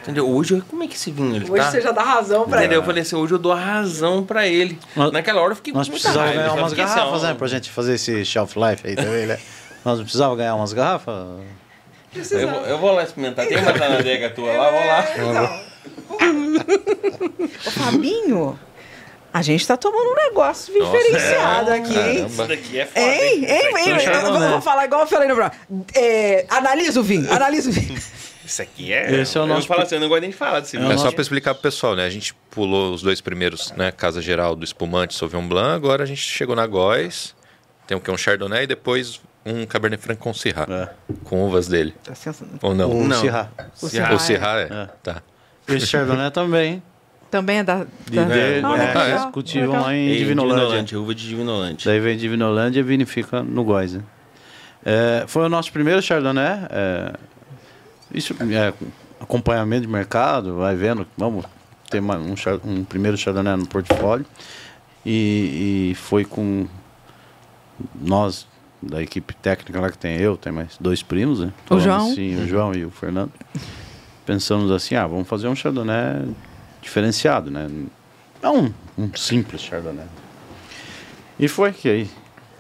[0.06, 0.30] Entendeu?
[0.30, 1.72] Hoje, como é que esse vinho ele hoje tá?
[1.72, 2.78] você já dá razão pra Entendeu?
[2.78, 2.84] ele.
[2.84, 4.78] Eu falei assim, hoje eu dou a razão pra ele.
[4.96, 7.34] Nós, Naquela hora eu fiquei Nós precisávamos ganhar umas garrafas, né?
[7.34, 9.40] Pra gente fazer esse shelf life aí também, né?
[9.84, 11.16] Nós precisávamos ganhar umas garrafas?
[12.32, 13.48] Eu vou, eu vou lá experimentar.
[13.48, 15.06] Tem uma na adega tua lá, vou lá.
[15.18, 15.66] Então.
[17.66, 18.60] Ô, Fabinho,
[19.34, 22.26] a gente tá tomando um negócio diferenciado é, aqui, hein?
[22.28, 23.02] Isso daqui é foda.
[23.02, 23.34] Hein?
[23.34, 23.48] Hein?
[23.50, 23.98] hein?
[23.98, 24.44] hein?
[24.44, 25.52] Eu vou falar igual eu falei no
[25.94, 28.00] é, Analisa o vinho, analisa o vinho.
[28.46, 29.22] Isso aqui é.
[29.22, 29.64] Esse é o nosso.
[29.64, 30.92] Eu falo assim, eu não gosto nem de falar desse vinho.
[30.92, 32.06] É, é só para explicar pro pessoal, né?
[32.06, 33.92] A gente pulou os dois primeiros, né?
[33.92, 35.76] Casa Geral do Espumante Sauvignon Blanc.
[35.76, 37.36] Agora a gente chegou na Góis.
[37.88, 38.10] Tem o que?
[38.12, 40.68] Um Chardonnay e depois um Cabernet Franc com Syrah.
[40.70, 40.90] É.
[41.24, 41.94] Com uvas dele.
[42.04, 42.14] Tá
[42.62, 42.92] Ou não?
[42.92, 43.20] O não.
[43.20, 43.50] Syrah.
[43.82, 44.64] O Syrah, o Syrah é.
[44.64, 44.90] é.
[45.04, 45.22] Tá.
[45.68, 46.84] Esse Chardonnay também.
[47.30, 47.86] Também é da.
[48.10, 48.36] De, da...
[48.36, 50.56] É, ah, é, cultivam lá em Divinolândia.
[50.56, 51.00] Divinolândia.
[51.00, 51.92] Uva de Divinolândia.
[51.92, 53.94] Daí vem Divinolândia e vinifica no Góis.
[53.94, 54.04] Né?
[54.86, 56.60] É, foi o nosso primeiro Chardonnay.
[58.16, 58.74] É, isso é
[59.20, 61.46] acompanhamento de mercado, vai vendo, vamos
[61.90, 64.26] ter uma, um, um, primeiro Chardonnay no portfólio.
[65.06, 66.66] E, e, foi com
[67.94, 68.48] nós,
[68.82, 71.54] da equipe técnica lá que tem eu, tem mais dois primos, né?
[71.70, 72.14] O João?
[72.14, 73.32] Sim, o João e o Fernando.
[74.26, 76.28] Pensamos assim, ah, vamos fazer um Chardonnay
[76.82, 77.70] diferenciado, né?
[78.42, 80.08] Não um, um simples Chardonnay.
[81.38, 82.10] E foi que aí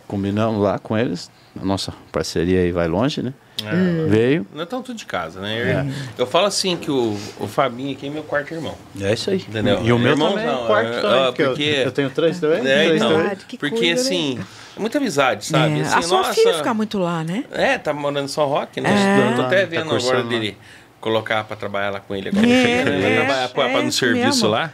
[0.07, 3.33] combinamos lá com eles, a nossa parceria aí vai longe, né?
[3.63, 4.09] É.
[4.09, 4.45] Veio.
[4.53, 5.61] Não é tanto de casa, né?
[5.61, 5.87] Eu, é.
[6.17, 8.75] eu falo assim que o, o Fabinho aqui é meu quarto irmão.
[8.99, 9.37] É isso aí.
[9.37, 9.81] Entendeu?
[9.83, 11.25] E o meu irmão também é quarto também.
[11.25, 12.59] porque, porque eu, eu, tenho três também.
[12.59, 13.37] É, três não, também.
[13.57, 14.39] porque assim,
[14.75, 15.79] é muita amizade, sabe?
[15.79, 15.81] É.
[15.83, 17.45] Assim, a sua nossa, filha fica muito lá, né?
[17.51, 18.89] É, tá morando em São Roque, né?
[18.89, 19.31] É.
[19.31, 20.57] Eu tô até vendo tá agora dele
[20.99, 22.47] colocar para trabalhar lá com ele agora.
[22.47, 23.01] É, né?
[23.01, 24.49] Vai trabalhar pra, pra, no serviço mesmo.
[24.49, 24.71] lá.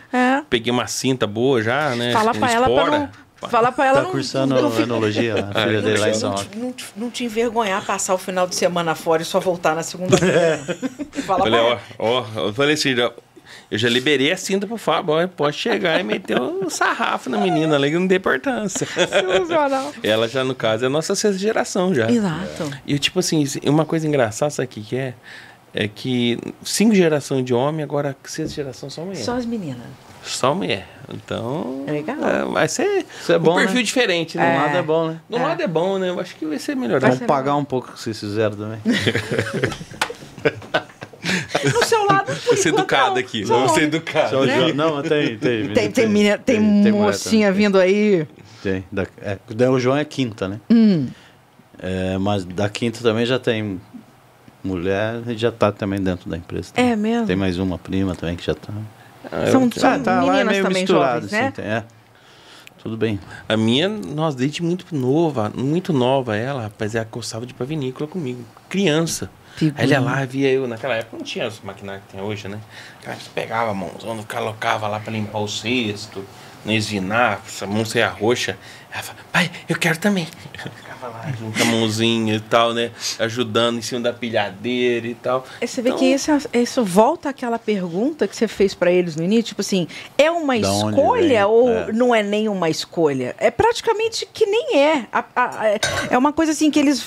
[0.50, 2.12] Peguei uma cinta boa já, né?
[2.12, 3.10] Fala para ela para não
[3.50, 4.04] Falar pra ela.
[4.04, 6.36] Tá cursando não, não enologia, a filha é, dele lá em São.
[6.56, 10.60] Não, não, te envergonhar passar o final de semana fora e só voltar na segunda-feira.
[11.26, 12.96] Fala falei, ó, ó, eu falei assim,
[13.72, 17.30] eu já liberei a cinta pro Fábio, ó, pode chegar e meter o um sarrafo
[17.30, 18.88] na menina ali que não tem importância.
[20.04, 22.10] Ela já, no caso, é a nossa sexta geração já.
[22.10, 22.72] Exato.
[22.86, 25.14] E tipo assim, uma coisa engraçada, sabe o que é?
[25.74, 29.24] É que cinco gerações de homem, agora sexta geração só mulher.
[29.24, 29.88] Só as meninas.
[30.24, 30.88] Só mulher.
[31.14, 31.84] Então.
[31.88, 32.18] É legal.
[32.24, 33.84] É, vai ser Isso é bom, um perfil né?
[33.84, 34.52] diferente, né?
[34.52, 35.20] Do lado é bom, né?
[35.30, 35.42] Do é.
[35.42, 36.10] lado é bom, né?
[36.10, 37.00] Eu acho que vai ser melhor.
[37.00, 38.80] Vamos pagar um pouco que vocês fizeram também.
[41.74, 43.44] no seu lado, Vou ser educado aqui.
[43.44, 44.46] Vamos ser educado.
[44.46, 44.74] Né?
[44.74, 45.38] Não, mas tem.
[45.38, 48.26] Tem, tem, tem, tem, tem, tem mocinha vindo aí.
[48.64, 48.84] Tem.
[48.92, 49.38] Da, é,
[49.70, 50.60] o João é quinta, né?
[50.70, 51.08] Hum.
[51.80, 53.82] É, mas da quinta também já tem
[54.64, 56.72] mulher e já está também dentro da empresa.
[56.76, 57.26] É mesmo?
[57.26, 58.72] Tem mais uma prima também que já está.
[59.32, 61.48] Ah, são, são ah, tá, meninas é meio também misturado, jovens, né?
[61.48, 61.84] Assim, é.
[62.82, 63.20] Tudo bem.
[63.48, 67.66] A minha, nós desde muito nova, muito nova ela, rapaz, ela gostava de ir pra
[67.66, 68.44] vinícola comigo.
[68.68, 69.30] Criança.
[69.76, 72.60] Aí ela lá via eu, naquela época não tinha as maquinários que tem hoje, né?
[73.04, 76.26] Cara, pegava a mãozona, colocava lá pra limpar o cesto,
[76.66, 78.58] no esvinar, essa mão saia roxa.
[78.92, 80.28] Ela fala, pai, eu quero também.
[81.02, 82.92] Ficava lá, junto a mãozinha e tal, né?
[83.20, 85.46] Ajudando em cima da pilhadeira e tal.
[85.60, 89.24] Você vê então, que isso, isso volta àquela pergunta que você fez para eles no
[89.24, 89.88] início, tipo assim,
[90.18, 91.92] é uma da escolha ou é.
[91.92, 93.36] não é nem uma escolha?
[93.40, 95.08] É praticamente que nem é.
[95.12, 95.80] A, a,
[96.10, 97.04] é uma coisa assim que eles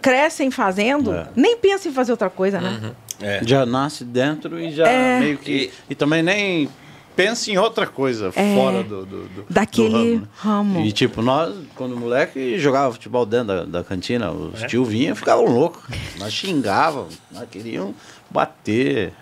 [0.00, 1.26] crescem fazendo, é.
[1.36, 2.80] nem pensam em fazer outra coisa, né?
[2.82, 2.92] Uhum.
[3.20, 3.40] É.
[3.44, 5.20] Já nasce dentro e já é.
[5.20, 5.70] meio que.
[5.88, 6.68] E também nem
[7.16, 10.28] pensa em outra coisa é, fora do, do, do daquele do ramo, né?
[10.36, 14.66] ramo, E tipo, nós, quando moleque, jogava futebol dentro da, da cantina, os é?
[14.66, 15.82] tio vinham e ficavam loucos.
[16.18, 17.94] Nós xingavam, nós queriam
[18.30, 19.12] bater.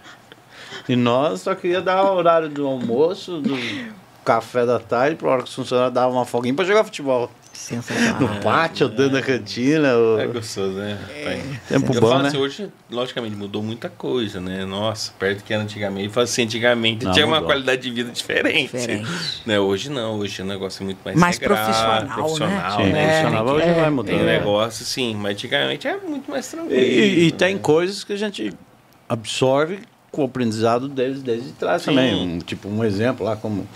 [0.89, 3.57] E nós só queria dar o horário do almoço, do
[4.25, 7.31] café da tarde, para hora que os funcionários davam uma folguinha para jogar futebol.
[7.63, 8.21] Sensacional.
[8.21, 9.97] No pátio, dentro da cantina.
[9.97, 10.19] O...
[10.19, 10.99] É gostoso, né?
[11.15, 11.41] É.
[11.69, 12.27] Tempo eu bom, né?
[12.27, 14.65] Assim, hoje, logicamente, mudou muita coisa, né?
[14.65, 16.07] Nossa, perto que era antigamente.
[16.07, 17.41] Eu falo assim, antigamente não, tinha mudou.
[17.41, 18.73] uma qualidade de vida diferente.
[18.73, 19.09] diferente.
[19.47, 19.61] Né?
[19.61, 22.93] Hoje não, hoje o negócio é muito mais Mais regrado, profissional, profissional, né?
[22.93, 23.21] né?
[23.21, 24.17] Profissional, hoje é, vai mudando.
[24.17, 26.81] Tem negócio, sim, mas antigamente é muito mais tranquilo.
[26.81, 27.39] E, e né?
[27.39, 28.53] tem coisas que a gente
[29.09, 29.79] absorve
[30.11, 31.93] com o aprendizado deles desde trás sim.
[31.93, 32.13] também.
[32.13, 33.69] Um, tipo, um exemplo lá, como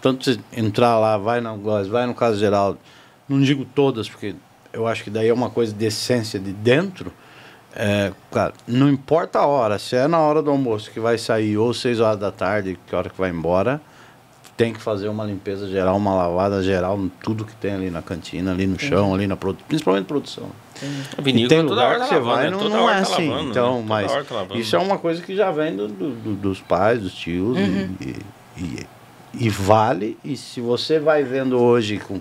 [0.00, 2.78] tanto você entrar lá, vai na vai no caso geral
[3.28, 4.34] não digo todas, porque
[4.72, 7.12] eu acho que daí é uma coisa de essência de dentro.
[7.74, 11.56] É, cara, não importa a hora, se é na hora do almoço que vai sair
[11.56, 13.80] ou seis horas da tarde, que hora que vai embora,
[14.56, 18.02] tem que fazer uma limpeza geral, uma lavada geral em tudo que tem ali na
[18.02, 20.50] cantina, ali no chão, ali na produção, principalmente produção.
[21.24, 22.50] E tem lugar que você vai, né?
[22.50, 23.28] não, não é tá assim.
[23.28, 23.84] Lavando, então, né?
[23.88, 27.56] mas tá isso é uma coisa que já vem do, do, dos pais, dos tios
[27.56, 27.96] uhum.
[28.00, 28.16] e,
[28.56, 28.86] e,
[29.34, 30.16] e, vale.
[30.24, 32.20] E se você vai vendo hoje com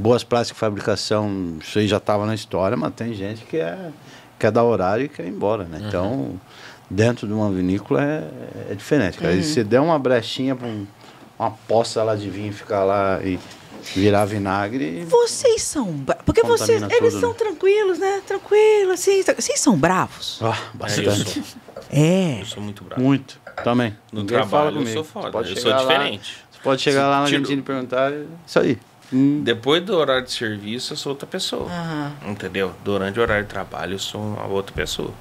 [0.00, 3.90] boas práticas de fabricação, isso aí já estava na história, mas tem gente que é,
[4.38, 5.78] quer dar horário e quer ir embora, né?
[5.78, 5.88] Uhum.
[5.88, 6.40] Então,
[6.88, 9.18] dentro de uma vinícola é, é diferente.
[9.18, 9.34] Cara.
[9.34, 9.42] Uhum.
[9.42, 10.86] Se der uma brechinha para um,
[11.38, 13.38] uma poça lá de vinho ficar lá e
[13.94, 15.04] virar vinagre.
[15.04, 16.04] Vocês são.
[16.24, 16.82] Porque vocês.
[16.82, 17.36] Tudo, eles são né?
[17.38, 18.22] tranquilos, né?
[18.26, 19.22] Tranquilos, assim.
[19.22, 20.40] Vocês são bravos?
[20.42, 21.42] Ah, bastante.
[21.90, 22.40] É.
[22.40, 23.02] Eu sou muito bravo.
[23.02, 23.40] Muito.
[23.64, 23.96] Também.
[24.12, 25.30] No Ninguém trabalho eu sou foda.
[25.30, 26.38] Pode eu sou diferente.
[26.38, 27.42] Lá, você pode chegar Se lá na tiro...
[27.42, 28.12] cantina e perguntar.
[28.46, 28.78] Isso aí.
[29.12, 29.42] Hum.
[29.42, 31.68] Depois do horário de serviço, eu sou outra pessoa.
[31.68, 32.32] Uhum.
[32.32, 32.72] Entendeu?
[32.84, 35.12] Durante o horário de trabalho, eu sou uma outra pessoa.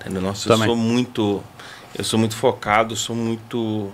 [0.00, 0.22] Entendeu?
[0.22, 0.68] Nossa, Também.
[0.68, 1.42] eu sou muito.
[1.96, 3.92] Eu sou muito focado, sou muito.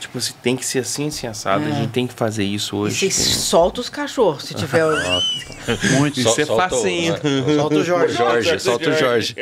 [0.00, 1.64] Tipo assim, tem que ser assim, assim, assado.
[1.64, 1.68] É.
[1.68, 3.06] A gente tem que fazer isso hoje.
[3.06, 4.84] E você solta os cachorros, se tiver.
[5.96, 6.18] muito.
[6.18, 7.14] Isso é facinho.
[7.56, 8.14] Solta o Jorge.
[8.14, 9.36] Jorge, solta o Jorge.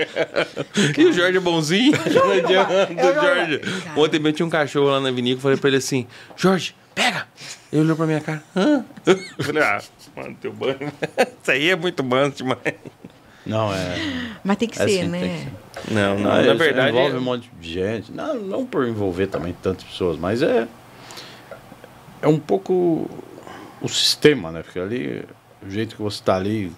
[0.97, 1.93] e o Jorge é bonzinho?
[1.93, 3.15] Não adianta.
[3.15, 3.61] Jorge.
[3.97, 6.07] Ontem eu tinha um cachorro lá na vinícola, falei pra ele assim:
[6.37, 7.27] Jorge, pega!
[7.73, 8.43] Ele olhou pra minha cara.
[8.55, 8.85] Hã?
[9.07, 9.81] Eu falei, ah,
[10.15, 10.77] mano, teu banho.
[11.41, 12.61] Isso aí é muito banho demais.
[13.47, 14.37] Não, é.
[14.45, 15.47] Mas tem que é ser, assim, né?
[15.75, 15.95] Que ser.
[15.95, 16.91] Não, não, não na verdade.
[16.91, 18.13] Envolve um monte de gente.
[18.13, 20.69] Não, não por envolver também tantas pessoas, mas é.
[22.21, 23.11] É um pouco
[23.81, 24.63] o sistema, né?
[24.63, 25.25] Porque ali,
[25.61, 26.71] o jeito que você está ali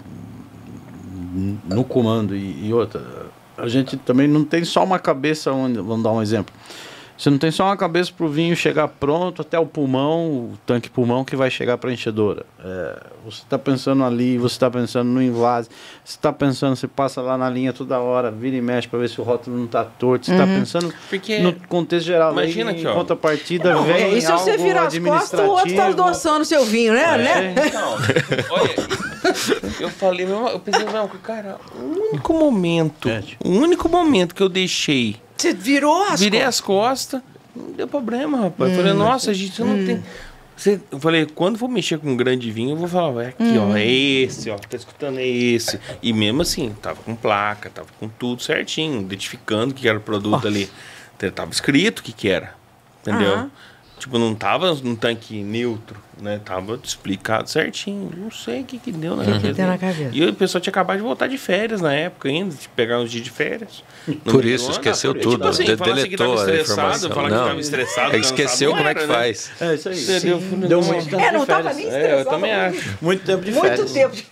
[1.65, 3.27] no comando e, e outra.
[3.59, 5.79] A gente também não tem só uma cabeça onde.
[5.79, 6.55] Vamos dar um exemplo.
[7.17, 10.59] Você não tem só uma cabeça para o vinho chegar pronto até o pulmão, o
[10.67, 12.45] tanque pulmão que vai chegar para a enchedora.
[12.63, 15.69] É, você está pensando ali, você está pensando no invase,
[16.05, 19.09] você está pensando, você passa lá na linha toda hora, vira e mexe para ver
[19.09, 20.27] se o rótulo não está torto.
[20.27, 20.59] Você está uhum.
[20.59, 22.33] pensando Porque no contexto geral.
[22.33, 22.95] Imagina aí, que, ó.
[22.95, 23.95] Contrapartida não, vem.
[23.95, 27.03] É, e se você virar as costas, o outro está adoçando seu vinho, né?
[27.03, 27.19] É.
[27.19, 27.55] né?
[27.67, 27.95] Então,
[28.51, 28.75] olha,
[29.79, 33.49] eu falei, eu pensei, não, cara, o único momento, é, tipo.
[33.49, 36.55] o único momento que eu deixei você virou as Virei costas.
[36.55, 37.23] as costas.
[37.55, 38.73] Não deu problema, rapaz.
[38.73, 39.87] Hum, falei, nossa, a gente não hum.
[39.87, 40.03] tem.
[40.57, 43.43] Você, eu falei, quando for mexer com um grande vinho, eu vou falar, é aqui,
[43.43, 43.73] hum.
[43.73, 45.81] ó, é esse, ó, tá escutando, é esse.
[46.01, 50.47] E mesmo assim, tava com placa, tava com tudo certinho, identificando que era o produto
[50.47, 50.69] ali.
[51.35, 52.55] Tava escrito o que que era,
[53.01, 53.51] entendeu?
[54.05, 56.39] Tipo, não tava num tanque neutro, né?
[56.45, 58.11] Tava explicado certinho.
[58.15, 59.33] Não sei o que que deu na, uhum.
[59.33, 59.55] cabeça.
[59.55, 60.11] Deu na cabeça.
[60.13, 63.11] E o pessoal tinha acabado de voltar de férias na época ainda, de pegar uns
[63.11, 63.83] dias de férias.
[64.23, 65.37] Por isso, esqueceu tudo.
[65.37, 67.11] Tipo assim, de assim a informação.
[67.13, 67.39] Falar não.
[67.39, 68.09] que tava estressado.
[68.15, 69.15] É que esqueceu como é que né?
[69.15, 69.53] faz.
[69.59, 70.03] É isso aí.
[70.03, 70.39] Entendeu?
[70.69, 72.15] Deu muito tempo É, não tava nem estressado.
[72.15, 72.99] É, eu também acho.
[73.01, 73.81] Muito tempo de férias.
[73.81, 74.27] Muito tempo de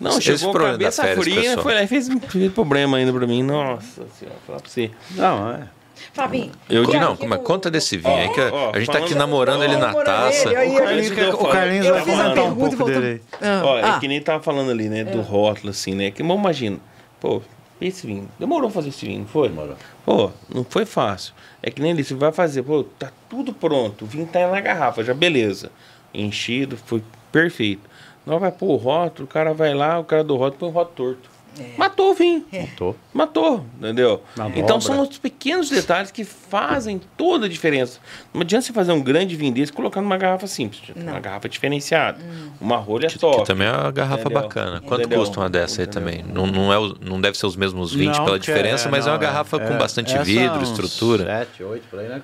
[0.00, 3.26] não, Esse chegou a cabeça férias, fria, foi lá e fez, fez problema ainda pra
[3.26, 3.42] mim.
[3.42, 4.92] Nossa senhora, falar pra você.
[5.16, 5.77] Não, é.
[6.12, 6.52] Fabinho.
[6.68, 9.62] Eu digo, não, mas conta desse vinho aí que a, a gente tá aqui namorando
[9.64, 10.48] ele na taça.
[10.48, 13.48] O Carlinhos vai comentar um pouco dele aí.
[13.62, 16.10] Ó, é que nem tava falando ali, né, do rótulo, assim, né?
[16.10, 16.78] Que imagina,
[17.20, 17.42] pô,
[17.80, 18.28] esse vinho.
[18.38, 19.48] Demorou fazer esse vinho, não foi?
[19.48, 19.76] Demorou.
[20.04, 21.32] Pô, não foi fácil.
[21.62, 24.60] É que nem ali, você vai fazer, pô, tá tudo pronto, o vinho tá na
[24.60, 25.70] garrafa, já beleza.
[26.12, 27.88] Enchido, foi perfeito.
[28.26, 30.72] Não vai pôr o rótulo, o cara vai lá, o cara do rótulo põe o
[30.72, 31.37] rótulo torto.
[31.58, 31.76] É.
[31.76, 32.44] Matou o vinho.
[32.52, 32.62] É.
[32.62, 32.96] Matou.
[33.12, 34.22] Matou, entendeu?
[34.36, 34.80] Na então dobra.
[34.80, 37.98] são os pequenos detalhes que fazem toda a diferença.
[38.32, 41.12] Não adianta você fazer um grande vinho desse e colocar numa garrafa simples, não.
[41.12, 42.50] uma garrafa diferenciada, hum.
[42.60, 43.38] uma rolha que, top.
[43.38, 44.42] Que também é uma garrafa entendeu?
[44.42, 44.80] bacana.
[44.80, 45.20] Quanto entendeu?
[45.20, 46.08] custa uma dessa entendeu?
[46.08, 46.34] aí também?
[46.34, 49.12] Não, não, é, não deve ser os mesmos 20 não, pela diferença, é, mas não,
[49.12, 51.24] é uma garrafa é, com bastante vidro, estrutura.
[51.24, 52.22] 7, 8 por aí, né?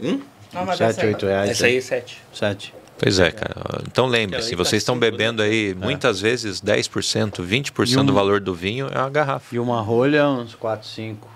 [0.00, 0.20] Hum?
[0.76, 1.50] 7, 8 reais.
[1.50, 2.22] Essa aí é 7.
[2.32, 2.77] 7.
[2.98, 3.82] Pois é, cara.
[3.86, 8.98] Então lembre-se, vocês estão bebendo aí muitas vezes 10%, 20% do valor do vinho é
[8.98, 9.54] uma garrafa.
[9.54, 11.28] E uma rolha, uns 4, 5.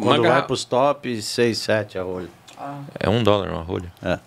[0.00, 2.28] Quando vai para os tops, 6, 7 a rolha.
[2.56, 2.80] Ah.
[2.98, 3.92] É um dólar uma rolha.
[4.02, 4.18] É.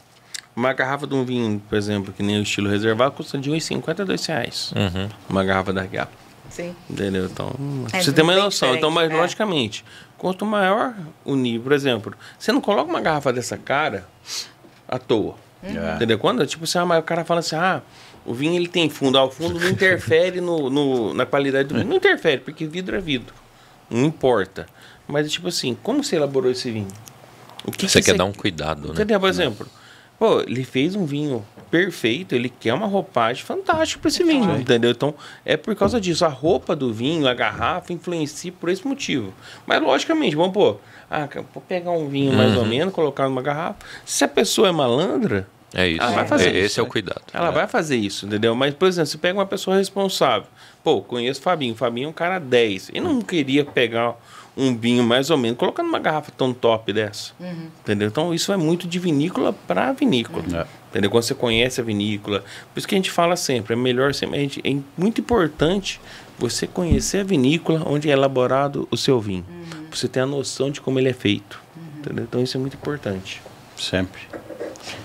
[0.55, 4.01] Uma garrafa de um vinho, por exemplo, que nem o estilo reservado, custa de 1,50
[4.01, 4.73] a 2 reais.
[4.75, 5.09] Uhum.
[5.29, 6.11] Uma garrafa da Gap.
[6.49, 6.75] Sim.
[6.89, 7.25] Entendeu?
[7.25, 7.53] Então,
[7.93, 8.75] é, você tem uma noção.
[8.75, 9.15] Então, mas é.
[9.15, 9.85] logicamente,
[10.17, 14.07] quanto maior o nível, por exemplo, você não coloca uma garrafa dessa cara
[14.87, 15.35] à toa.
[15.63, 15.95] Uhum.
[15.95, 16.19] Entendeu?
[16.19, 17.81] Quando, tipo assim, ah, o cara fala assim, ah,
[18.25, 21.75] o vinho ele tem fundo, ah, o fundo não interfere no, no, na qualidade do
[21.75, 21.87] vinho.
[21.87, 23.33] Não interfere, porque vidro é vidro.
[23.89, 24.67] Não importa.
[25.07, 26.87] Mas, tipo assim, como você elaborou esse vinho?
[27.65, 28.17] O que você que quer você...
[28.17, 28.93] dar um cuidado, né?
[28.93, 29.19] Entendeu?
[29.19, 29.67] Por exemplo,
[30.19, 34.61] pô, ele fez um vinho perfeito, ele quer uma roupagem fantástica para esse vinho, Ai.
[34.61, 34.91] entendeu?
[34.91, 35.13] Então,
[35.45, 36.25] é por causa disso.
[36.25, 39.33] A roupa do vinho, a garrafa, influencia por esse motivo.
[39.65, 40.79] Mas, logicamente, vamos pôr,
[41.09, 42.37] ah, vou pegar um vinho uhum.
[42.37, 42.67] mais ou uhum.
[42.67, 43.77] menos, colocar numa garrafa.
[44.05, 46.01] Se a pessoa é malandra, é isso.
[46.01, 47.21] Ela vai fazer é, isso, esse é o cuidado.
[47.33, 47.51] Ela é.
[47.51, 48.55] vai fazer isso, entendeu?
[48.55, 50.47] Mas, por exemplo, você pega uma pessoa responsável.
[50.83, 51.73] Pô, conheço o Fabinho.
[51.73, 52.91] O Fabinho é um cara 10.
[52.93, 54.15] E não queria pegar
[54.55, 57.33] um vinho mais ou menos, colocando uma garrafa tão top dessa.
[57.39, 57.67] Uhum.
[57.81, 58.07] Entendeu?
[58.07, 60.43] Então, isso é muito de vinícola para vinícola.
[60.43, 60.65] Uhum.
[60.97, 61.11] Entendeu?
[61.11, 62.43] Quando você conhece a vinícola.
[62.73, 64.39] Por isso que a gente fala sempre, é melhor sempre.
[64.39, 66.01] Gente, é muito importante
[66.39, 69.45] você conhecer a vinícola onde é elaborado o seu vinho.
[69.47, 69.83] Uhum.
[69.89, 71.61] Pra você ter a noção de como ele é feito.
[71.99, 72.23] Entendeu?
[72.23, 73.43] Então, isso é muito importante.
[73.77, 74.21] Sempre.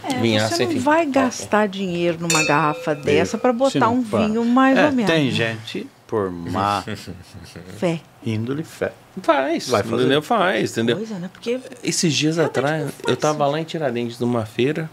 [0.05, 4.79] É, Vinhaça, você não vai gastar dinheiro numa garrafa dessa para botar um vinho mais
[4.79, 5.11] é, ou menos.
[5.11, 6.83] Tem gente por má
[7.77, 8.01] fé.
[8.25, 8.93] Índole fé.
[9.23, 9.97] Faz, vai fazer.
[9.97, 10.23] Entendeu?
[10.23, 10.97] Faz, entendeu?
[10.97, 11.29] Coisa, né?
[11.31, 14.89] Porque Esses dias atrás, eu tava lá em Tiradentes numa feira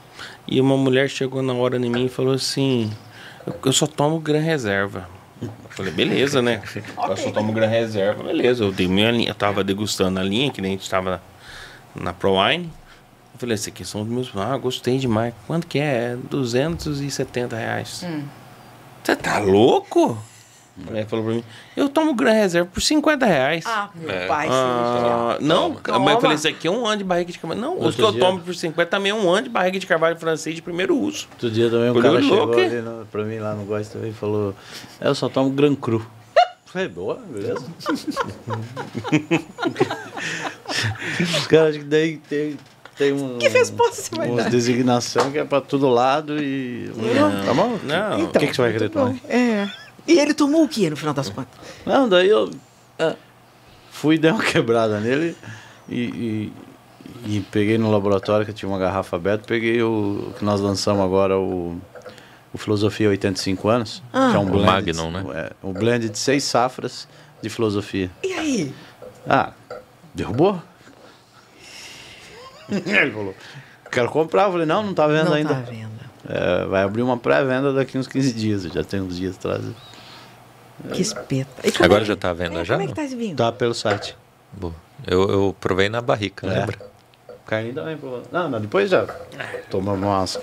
[0.50, 2.92] e uma mulher chegou na hora em mim e falou assim:
[3.64, 5.08] Eu só tomo gran reserva.
[5.42, 6.62] Eu falei, beleza, né?
[6.98, 7.12] okay.
[7.12, 8.64] Eu só tomo gran reserva, beleza.
[8.64, 11.22] Eu dei minha linha, eu tava degustando a linha, que nem a gente tava
[11.96, 12.66] na ProWine.
[13.34, 14.32] Eu falei, esse aqui são os meus.
[14.36, 15.34] Ah, gostei demais.
[15.48, 16.18] Quanto que é?
[16.30, 18.04] 270 reais.
[18.06, 18.24] Hum.
[19.04, 20.18] Você tá louco?
[20.88, 21.44] Ele falou pra mim,
[21.76, 23.64] eu tomo Gran Reserva por 50 reais.
[23.68, 24.28] Ah, meu é.
[24.28, 26.00] pai, ah, Não, Toma.
[26.00, 27.62] mas eu falei, isso aqui é um ano de barriga de carvalho.
[27.62, 28.20] Não, Outro os que eu dia...
[28.20, 31.28] tomo por 50 também é um ano de barriga de carvalho francês de primeiro uso.
[31.32, 34.12] Outro dia também um falei, cara chegou ali no, pra mim lá no Gosto também
[34.12, 34.56] e falou,
[35.00, 36.06] eu só tomo Gran Cru.
[36.66, 37.66] Falei, boa, beleza.
[41.20, 42.58] os caras que daí tem
[43.00, 43.38] tem um.
[43.40, 44.50] Que resposta você vai dar?
[44.50, 46.92] designação que é pra todo lado e.
[47.16, 47.80] Não, tá bom?
[47.82, 48.20] Não.
[48.20, 49.16] Então, o que, que você vai querer tomar?
[49.30, 49.70] É.
[50.10, 51.54] E ele tomou o que no final das contas?
[51.86, 52.50] Não, daí eu
[52.98, 53.16] é,
[53.92, 55.38] fui dar uma quebrada nele
[55.88, 60.44] e, e, e, peguei no laboratório que tinha uma garrafa aberta, peguei o, o que
[60.44, 61.80] nós lançamos agora, o,
[62.52, 64.30] o Filosofia 85 anos, ah.
[64.32, 64.64] que é um blend.
[64.64, 65.26] O Magnum, né?
[65.36, 67.08] É, um blend de seis safras
[67.40, 68.10] de filosofia.
[68.24, 68.74] E aí?
[69.28, 69.54] Ah,
[70.16, 70.60] derrubou?
[72.68, 73.36] Ele falou,
[73.92, 74.46] quero comprar.
[74.46, 75.54] Eu falei, não, não está vendo não ainda.
[75.54, 75.90] Tá vendo.
[76.28, 78.64] É, vai abrir uma pré-venda daqui uns 15 dias.
[78.64, 79.64] Já tem uns dias atrás.
[80.94, 81.50] Que espeta.
[81.84, 82.76] Agora é, já está vendo é, já?
[82.76, 83.36] Como é que tá esse vinho?
[83.36, 84.16] Tá pelo site.
[84.54, 84.74] Boa.
[85.06, 86.60] Eu, eu provei na barrica, é.
[86.60, 86.78] lembra?
[87.46, 88.24] Carne também provou.
[88.32, 89.06] Não, não, depois já
[89.70, 90.42] toma massa.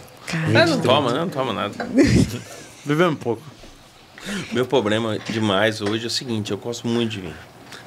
[0.48, 1.74] Não, não toma, não, não toma nada.
[2.84, 3.42] Vivemos um pouco.
[4.52, 7.34] Meu problema demais hoje é o seguinte, eu gosto muito de vinho.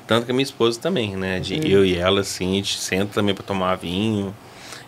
[0.07, 1.39] Tanto que a minha esposa também, né?
[1.39, 1.63] De hum.
[1.63, 4.33] eu e ela, assim, a gente senta também para tomar vinho.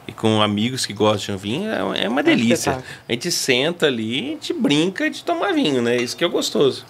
[0.07, 2.83] E com amigos que gostam de vinho, é, é uma delícia.
[3.07, 5.97] A gente senta ali, a gente brinca de tomar vinho, né?
[5.97, 6.85] Isso que é gostoso.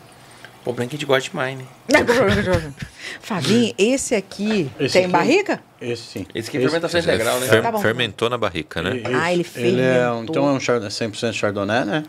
[0.62, 1.66] O problema é que a gente gosta demais, né?
[3.20, 5.60] Fabinho, esse aqui esse tem aqui, barrica?
[5.82, 6.28] Esse sim.
[6.36, 7.48] Esse aqui é fermentação esse integral, né?
[7.48, 8.98] Fer, tá fermentou na barrica, né?
[8.98, 9.80] Esse, ah, ele fermentou.
[9.80, 12.04] Ele é, então é um chardonnay, 100% Chardonnay, né?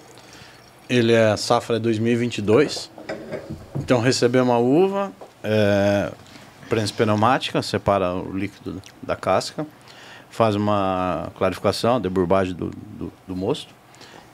[0.87, 2.91] Ele é safra 2022.
[3.77, 5.11] Então recebeu uma uva,
[5.43, 6.13] é,
[6.69, 9.67] prensa pneumática, separa o líquido da casca,
[10.29, 13.82] faz uma clarificação, deburbagem do, do, do mosto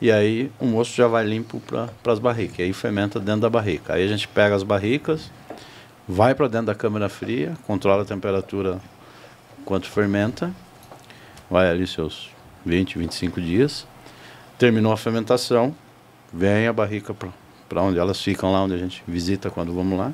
[0.01, 2.61] e aí o moço já vai limpo para as barricas.
[2.61, 3.95] Aí fermenta dentro da barrica.
[3.95, 5.31] Aí a gente pega as barricas,
[6.07, 8.81] vai para dentro da câmara fria, controla a temperatura
[9.61, 10.53] enquanto fermenta.
[11.51, 12.31] Vai ali seus
[12.65, 13.87] 20, 25 dias.
[14.59, 15.75] Terminou a fermentação,
[16.33, 17.15] vem a barrica
[17.69, 20.12] para onde elas ficam lá, onde a gente visita quando vamos lá.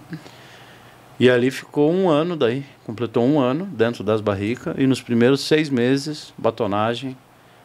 [1.19, 5.43] E ali ficou um ano daí, completou um ano dentro das barricas e nos primeiros
[5.43, 7.17] seis meses, batonagem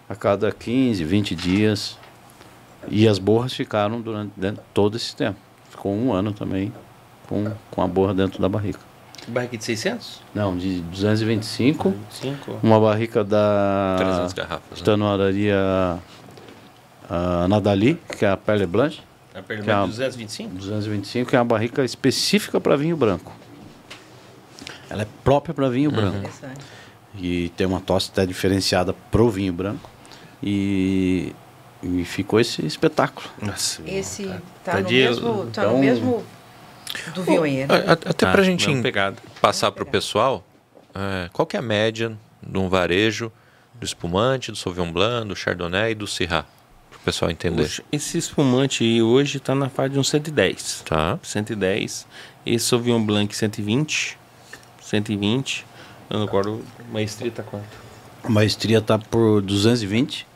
[0.08, 1.98] a cada 15, 20 dias.
[2.88, 5.38] E as borras ficaram durante dentro, todo esse tempo.
[5.69, 6.73] Ficou um ano também
[7.27, 8.80] com, com a borra dentro da barrica.
[9.27, 10.22] Barrica de 600?
[10.34, 11.89] Não, de 225.
[11.89, 12.60] 225.
[12.64, 14.81] Uma barrica da 300 garrafas.
[14.81, 15.99] Tanoraria né?
[17.10, 19.01] uh, Nadali, que é a Perle Blanche.
[19.35, 20.56] A Perle Blanche é 225?
[20.56, 23.31] 225, que é uma barrica específica para vinho branco.
[24.89, 25.95] Ela é própria para vinho uhum.
[25.95, 26.30] branco.
[27.15, 29.89] E tem uma tosse até diferenciada pro vinho branco.
[30.41, 31.34] E,
[31.81, 33.30] e ficou esse espetáculo.
[33.41, 36.26] Nossa, esse tá, tá, tá, no, mesmo, tá então, no mesmo
[37.14, 37.72] do vinhoeiro.
[37.72, 38.68] Até para a ah, gente
[39.41, 40.43] passar para o pessoal,
[40.93, 43.31] é, qual que é a média de um varejo
[43.76, 46.45] do espumante, do Sauvignon Blanc, do Chardonnay e do Syrah?
[46.89, 47.84] Para o pessoal entender.
[47.91, 50.84] esse espumante hoje está na fase de uns 110.
[50.85, 51.18] Tá.
[51.23, 52.07] 110.
[52.45, 54.18] Esse Sauvignon Blanc 120.
[54.81, 55.65] 120.
[56.10, 56.65] Eu não recordo.
[56.91, 57.89] Maestria está quanto?
[58.23, 60.27] A maestria está por 220.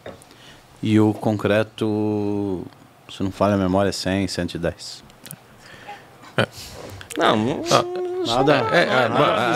[0.83, 2.67] E o concreto,
[3.09, 5.01] se não falha a memória, é 100, 110.
[6.35, 6.47] É.
[7.17, 7.63] Não, não,
[8.25, 8.53] Nada.
[8.73, 8.87] É,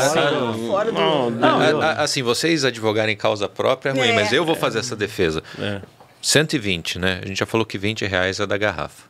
[0.01, 5.43] assim, assim, vocês advogarem causa própria é ruim, é, mas eu vou fazer essa defesa.
[5.59, 5.81] É.
[6.21, 7.19] 120, né?
[7.21, 9.03] A gente já falou que 20 reais é da garrafa.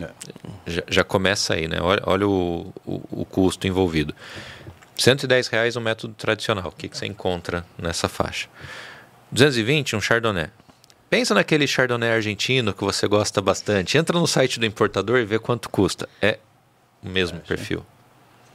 [0.00, 0.08] É.
[0.66, 1.78] Já, já, começa aí, né?
[1.82, 4.14] Olha, olha o, o, o, custo envolvido.
[4.96, 6.68] 110 reais o um método tradicional.
[6.68, 8.48] O que, que você encontra nessa faixa?
[9.32, 10.48] 220, um chardonnay.
[11.12, 13.98] Pensa naquele chardonnay argentino que você gosta bastante.
[13.98, 16.08] Entra no site do importador e vê quanto custa.
[16.22, 16.38] É
[17.02, 17.84] o mesmo é, perfil.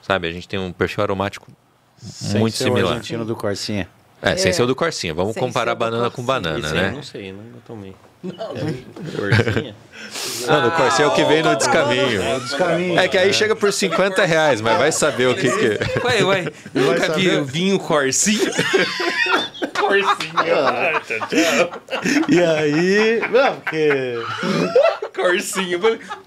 [0.02, 0.28] Sabe?
[0.28, 1.52] A gente tem um perfil aromático
[1.98, 2.94] sem muito similar.
[2.94, 3.88] O argentino do Corsinha.
[4.24, 5.14] É, é, sem ser o do Corsinha.
[5.14, 6.88] Vamos sem comparar banana com banana, né?
[6.88, 7.94] Eu não sei, nunca tomei.
[8.24, 8.34] Não,
[9.16, 9.76] Corsinha?
[10.48, 12.22] Não, do Corsinha é o que vem no descaminho.
[12.22, 13.00] É, descaminho.
[13.00, 16.06] é que aí chega por 50 reais, mas vai saber o que que é.
[16.06, 18.52] Ué, ué, nunca vi vinho Corsinha?
[19.80, 21.02] Corsinha,
[22.28, 23.22] E aí...
[23.30, 24.20] Não, porque...
[25.16, 25.80] Corsinha.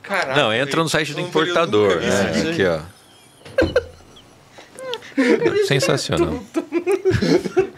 [0.02, 0.36] Caralho.
[0.36, 1.96] Não, entra no site do importador.
[1.96, 2.50] Né?
[2.50, 2.80] Aqui, ó.
[5.66, 6.42] Sensacional.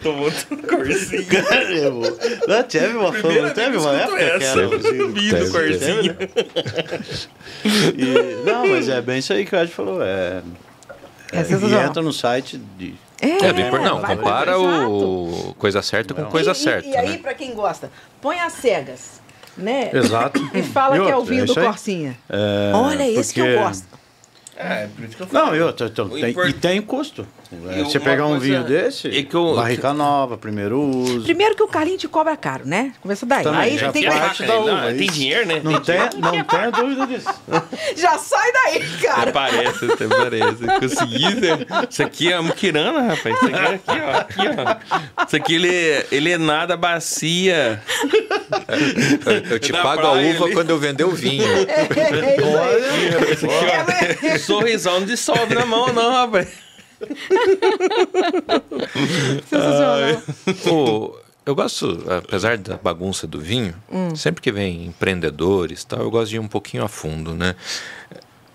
[0.01, 0.31] Tomou
[0.67, 1.25] corzinho.
[1.25, 2.17] Caramba.
[2.47, 6.17] Não, teve uma fama, não teve uma época essa, que era subido corzinho.
[7.97, 10.01] E, não, mas é bem isso aí que o Ed falou.
[10.03, 10.41] É,
[11.31, 12.93] é, é e entra no site de.
[13.21, 16.87] É, é, é não, compara o coisa certa com coisa e, certa.
[16.87, 17.17] E, e aí, né?
[17.17, 17.89] para quem gosta,
[18.21, 19.21] põe as cegas,
[19.57, 19.89] né?
[19.93, 20.41] Exato.
[20.53, 22.17] E fala e que é o vinho é do Corsinha.
[22.29, 23.49] É, Olha, esse porque...
[23.49, 24.02] que eu gosto.
[24.55, 25.45] É, por isso que eu falo.
[25.45, 26.49] Não, eu, eu, eu, tem, import...
[26.49, 27.27] e tem custo.
[27.51, 29.97] Eu, Você pegar um vinho desse, é que eu, barrica que...
[29.97, 31.23] nova, primeiro uso.
[31.23, 32.93] Primeiro que o carinho te cobra caro, né?
[33.01, 33.43] Começa daí.
[33.43, 34.89] Também, aí já tem parte da uva.
[34.89, 35.61] Não, tem dinheiro, né?
[35.63, 37.29] Não tem, não tem dúvida disso.
[37.95, 39.21] já sai daí, cara.
[39.21, 40.79] Até parece, até parece.
[40.79, 41.65] Consegui, né?
[41.89, 43.35] Isso aqui é muquirana, rapaz.
[43.35, 44.17] Isso aqui é aqui, ó.
[44.17, 44.41] Aqui,
[45.19, 45.25] ó.
[45.25, 47.81] Isso aqui, ele, ele é nada bacia.
[49.25, 50.53] Eu, eu te é pago a uva ele...
[50.53, 51.43] quando eu vender o vinho.
[51.73, 54.42] É, é, Olha, isso aqui, ó.
[54.43, 56.47] Sorrisão não dissolve na mão, não, rapaz.
[59.49, 60.21] Sensacional.
[61.45, 64.15] eu gosto, apesar da bagunça do vinho, hum.
[64.15, 67.55] sempre que vem empreendedores tal, eu gosto de ir um pouquinho a fundo, né?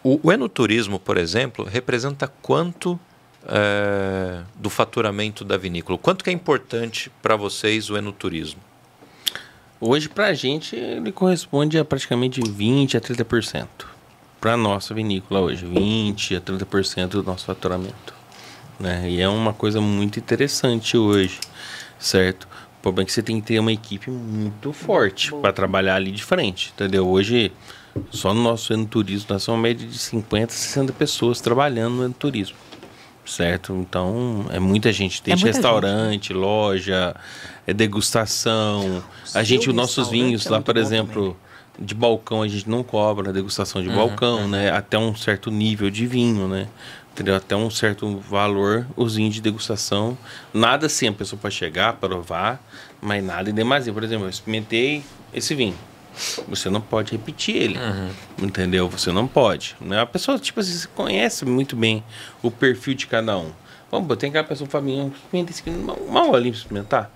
[0.03, 2.99] O, o enoturismo, por exemplo, representa quanto
[3.47, 5.99] é, do faturamento da vinícola?
[5.99, 8.61] Quanto que é importante para vocês o enoturismo?
[9.81, 13.98] Hoje, para a gente, ele corresponde a praticamente 20% a 30%
[14.41, 18.15] para a nossa vinícola hoje, 20% a 30% do nosso faturamento.
[18.79, 19.11] Né?
[19.11, 21.41] E é uma coisa muito interessante hoje,
[21.99, 22.47] certo?
[22.79, 26.13] O problema é que você tem que ter uma equipe muito forte para trabalhar ali
[26.13, 27.09] de frente, entendeu?
[27.09, 27.51] Hoje,
[28.11, 32.57] só no nosso turismo nós somos uma média de 50, 60 pessoas trabalhando no turismo,
[33.27, 33.75] certo?
[33.75, 35.21] Então, é muita gente.
[35.21, 36.35] Tem é restaurante, gente.
[36.35, 37.17] loja,
[37.67, 39.03] é degustação.
[39.35, 41.37] a gente, os nossos vinhos é lá, por exemplo...
[41.37, 41.48] Também
[41.79, 44.49] de balcão a gente não cobra degustação de uhum, balcão, uhum.
[44.49, 44.71] né?
[44.71, 46.69] Até um certo nível de vinho, né?
[47.13, 47.35] Entendeu?
[47.35, 50.17] Até um certo valor, os vinhos de degustação.
[50.53, 52.63] Nada assim, a pessoa pode chegar, provar,
[53.01, 53.93] mas nada em demasia.
[53.93, 55.03] Por exemplo, eu experimentei
[55.33, 55.77] esse vinho.
[56.49, 57.79] Você não pode repetir ele.
[57.79, 58.47] Uhum.
[58.47, 58.89] Entendeu?
[58.89, 59.77] Você não pode.
[59.81, 60.01] Né?
[60.01, 62.05] A pessoa, tipo assim, você conhece muito bem
[62.43, 63.51] o perfil de cada um.
[63.91, 65.71] Vamos, tem aquela pessoa Fabinho, experimenta esse aqui,
[66.11, 67.11] mal ali experimentar.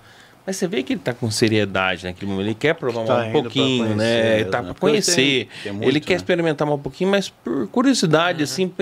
[0.45, 2.47] Mas você vê que ele está com seriedade naquele momento.
[2.47, 4.39] Ele quer provar tá um pouquinho, conhecer, né?
[4.39, 4.65] Ele tá né?
[4.65, 5.15] para conhecer.
[5.15, 6.17] Tem, tem muito, ele quer né?
[6.17, 8.43] experimentar um pouquinho, mas por curiosidade, uhum.
[8.43, 8.73] assim,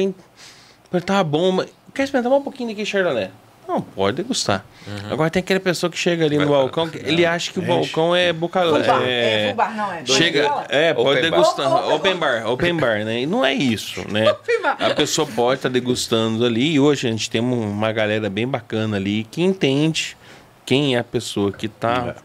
[0.89, 1.51] para tá bom.
[1.51, 1.69] Mas...
[1.93, 3.29] Quer experimentar um pouquinho daquele Chardonnay?
[3.67, 4.65] Não, pode degustar.
[4.87, 5.13] Uhum.
[5.13, 7.61] Agora tem aquela pessoa que chega ali Vai no balcão, que ele acha que o
[7.61, 8.59] balcão é boca...
[9.05, 10.05] É, é, bar, não é?
[10.05, 11.69] Chega, é, pode open degustar.
[11.69, 11.93] Bar.
[11.93, 13.21] Open bar, open bar, né?
[13.21, 14.35] E não é isso, né?
[14.79, 16.73] A pessoa pode estar tá degustando ali.
[16.73, 20.17] E hoje a gente tem uma galera bem bacana ali que entende
[20.65, 22.15] quem é a pessoa que está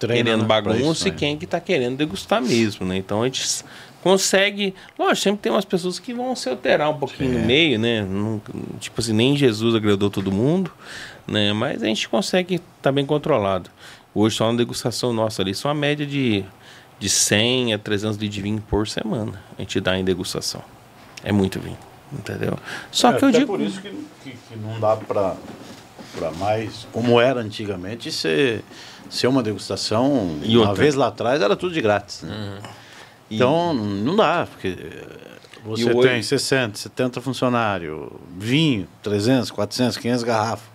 [0.00, 0.06] é.
[0.06, 1.16] querendo bagunça isso, e né?
[1.16, 2.96] quem que está querendo degustar mesmo, né?
[2.96, 3.64] Então a gente
[4.02, 4.74] consegue.
[4.98, 8.02] Lógico, sempre tem umas pessoas que vão se alterar um pouquinho no meio, né?
[8.02, 8.40] Não,
[8.78, 10.70] tipo assim, nem Jesus agradou todo mundo,
[11.26, 11.52] né?
[11.54, 13.70] Mas a gente consegue estar tá bem controlado.
[14.14, 16.44] Hoje, só uma degustação nossa ali, são uma média de,
[17.00, 19.42] de 100 a 300 litros de vinho por semana.
[19.58, 20.62] A gente dá em degustação.
[21.24, 21.78] É muito vinho,
[22.12, 22.58] entendeu?
[22.92, 23.46] Só é, que eu digo.
[23.46, 23.90] por isso que,
[24.22, 25.34] que, que não dá para
[26.16, 28.62] para mais, como era antigamente, ser,
[29.10, 30.38] ser uma degustação.
[30.42, 32.22] E uma vez lá atrás era tudo de grátis.
[32.22, 32.34] Né?
[32.34, 32.68] Uhum.
[33.30, 34.76] Então, não dá, porque
[35.64, 36.22] você tem hoje...
[36.22, 38.08] 60, 70 funcionários,
[38.38, 40.68] vinho, 300, 400, 500 garrafas.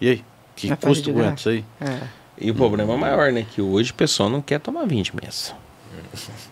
[0.00, 0.24] E aí?
[0.56, 1.64] Que é custo aguenta isso aí?
[1.80, 2.00] É.
[2.38, 3.46] E o problema maior, né?
[3.54, 5.52] Que hoje o pessoal não quer tomar vinho de mesa.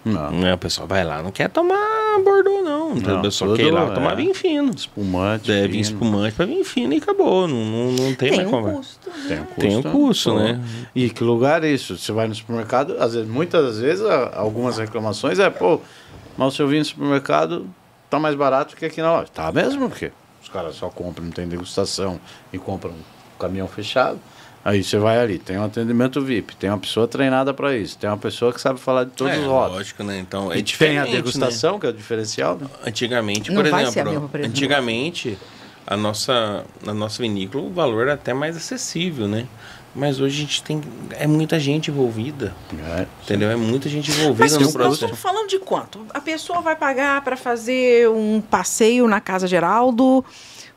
[0.05, 0.31] Não.
[0.31, 0.55] não.
[0.55, 1.77] O pessoal vai lá, não quer tomar
[2.25, 2.95] Bordeaux, não.
[2.95, 3.95] não o pessoal quer ir lá é.
[3.95, 4.71] tomar vinho fino.
[4.71, 5.51] Espumante.
[5.51, 7.49] É, vinho espumante para vinho fino e acabou.
[7.49, 8.79] Não, não, não tem, tem mais um conversa.
[8.79, 9.27] Custo, né?
[9.29, 9.61] Tem um custo.
[9.61, 10.65] Tem um custo, né?
[10.95, 11.97] E que lugar é isso?
[11.97, 15.81] Você vai no supermercado, às vezes, muitas vezes, algumas reclamações é, pô,
[16.37, 17.67] mas o seu vinho no supermercado
[18.09, 19.29] tá mais barato que aqui na loja.
[19.33, 20.13] Tá mesmo, porque
[20.43, 22.21] os caras só compram, não tem degustação
[22.53, 24.19] e compram um caminhão fechado.
[24.65, 28.09] Aí você vai ali, tem um atendimento VIP, tem uma pessoa treinada para isso, tem
[28.09, 29.79] uma pessoa que sabe falar de todos é, os rótulos.
[29.79, 30.21] Lógico, né?
[30.21, 31.81] Então, é e tem a degustação, né?
[31.81, 32.57] que é o diferencial.
[32.57, 32.69] Né?
[32.87, 35.37] Antigamente, por Não exemplo, antigamente
[35.85, 39.47] a nossa, a nossa vinícola, o valor era até mais acessível, né?
[39.95, 40.81] Mas hoje a gente tem.
[41.11, 42.55] É muita gente envolvida.
[42.97, 43.51] É, entendeu?
[43.51, 45.09] É muita gente envolvida Mas, no processo.
[45.09, 46.07] Nós falando de quanto?
[46.15, 50.25] A pessoa vai pagar para fazer um passeio na Casa Geraldo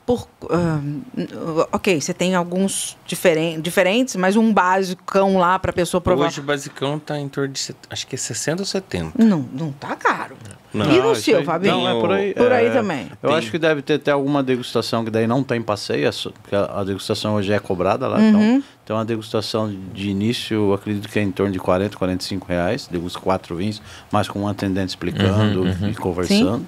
[0.06, 6.00] por uh, ok, você tem alguns diferen, diferentes, mas um basicão lá para a pessoa
[6.00, 6.28] provar.
[6.28, 9.24] Hoje o basicão está em torno de acho que é 60 ou 70.
[9.24, 10.38] Não, não tá caro.
[10.72, 10.92] Não.
[10.92, 11.78] E no seu, Fabinho?
[11.78, 12.34] Não, é por aí.
[12.34, 13.08] Por aí é, também.
[13.24, 13.38] Eu tem.
[13.38, 16.84] acho que deve ter até alguma degustação que daí não tem passeio, é porque a,
[16.84, 18.56] degustação hoje é cobrada lá, então, uhum.
[18.58, 22.88] então tem uma degustação de início, acredito que é em torno de 40, 45 reais,
[22.92, 25.90] degusta quatro vinhos, mas com um atendente explicando uhum, uhum.
[25.90, 26.60] e conversando.
[26.60, 26.68] Sim.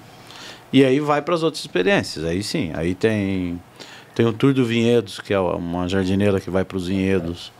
[0.72, 2.24] E aí vai para as outras experiências.
[2.24, 3.60] Aí sim, aí tem
[4.14, 7.52] tem o Tour do Vinhedos, que é uma jardineira que vai para os vinhedos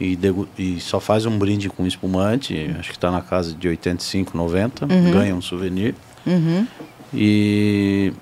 [0.00, 0.18] e,
[0.58, 4.86] e, só faz um brinde com espumante, acho que está na casa de 85, 90,
[4.86, 5.12] uhum.
[5.12, 5.94] ganha um souvenir.
[6.26, 6.66] Uhum.
[7.12, 8.12] E,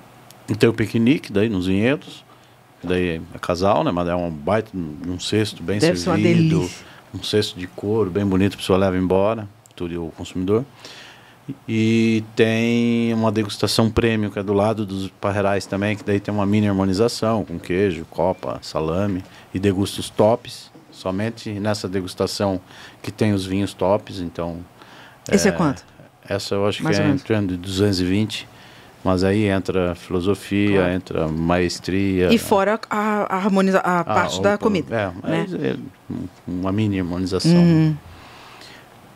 [0.49, 2.25] e, tem o piquenique daí nos vinhedos,
[2.83, 3.91] daí é casal, né?
[3.91, 6.69] Mas é um baita, um cesto bem Deve servido,
[7.15, 10.65] um cesto de couro bem bonito, a pessoa leva embora, tudo o consumidor.
[11.69, 16.33] E tem uma degustação prêmio, que é do lado dos parreirais também, que daí tem
[16.33, 20.71] uma mini harmonização com queijo, copa, salame e degusta os tops.
[20.91, 22.61] Somente nessa degustação
[23.03, 24.59] que tem os vinhos tops, então...
[25.31, 25.85] Esse é, é quanto?
[26.29, 28.47] Essa eu acho Mais que é entrando de 220,
[29.03, 30.93] mas aí entra filosofia, claro.
[30.93, 32.33] entra maestria...
[32.33, 35.47] E fora a, a, harmoniza a ah, parte da comida, É, né?
[35.61, 35.77] é
[36.47, 37.51] uma mini harmonização.
[37.51, 37.97] Uhum.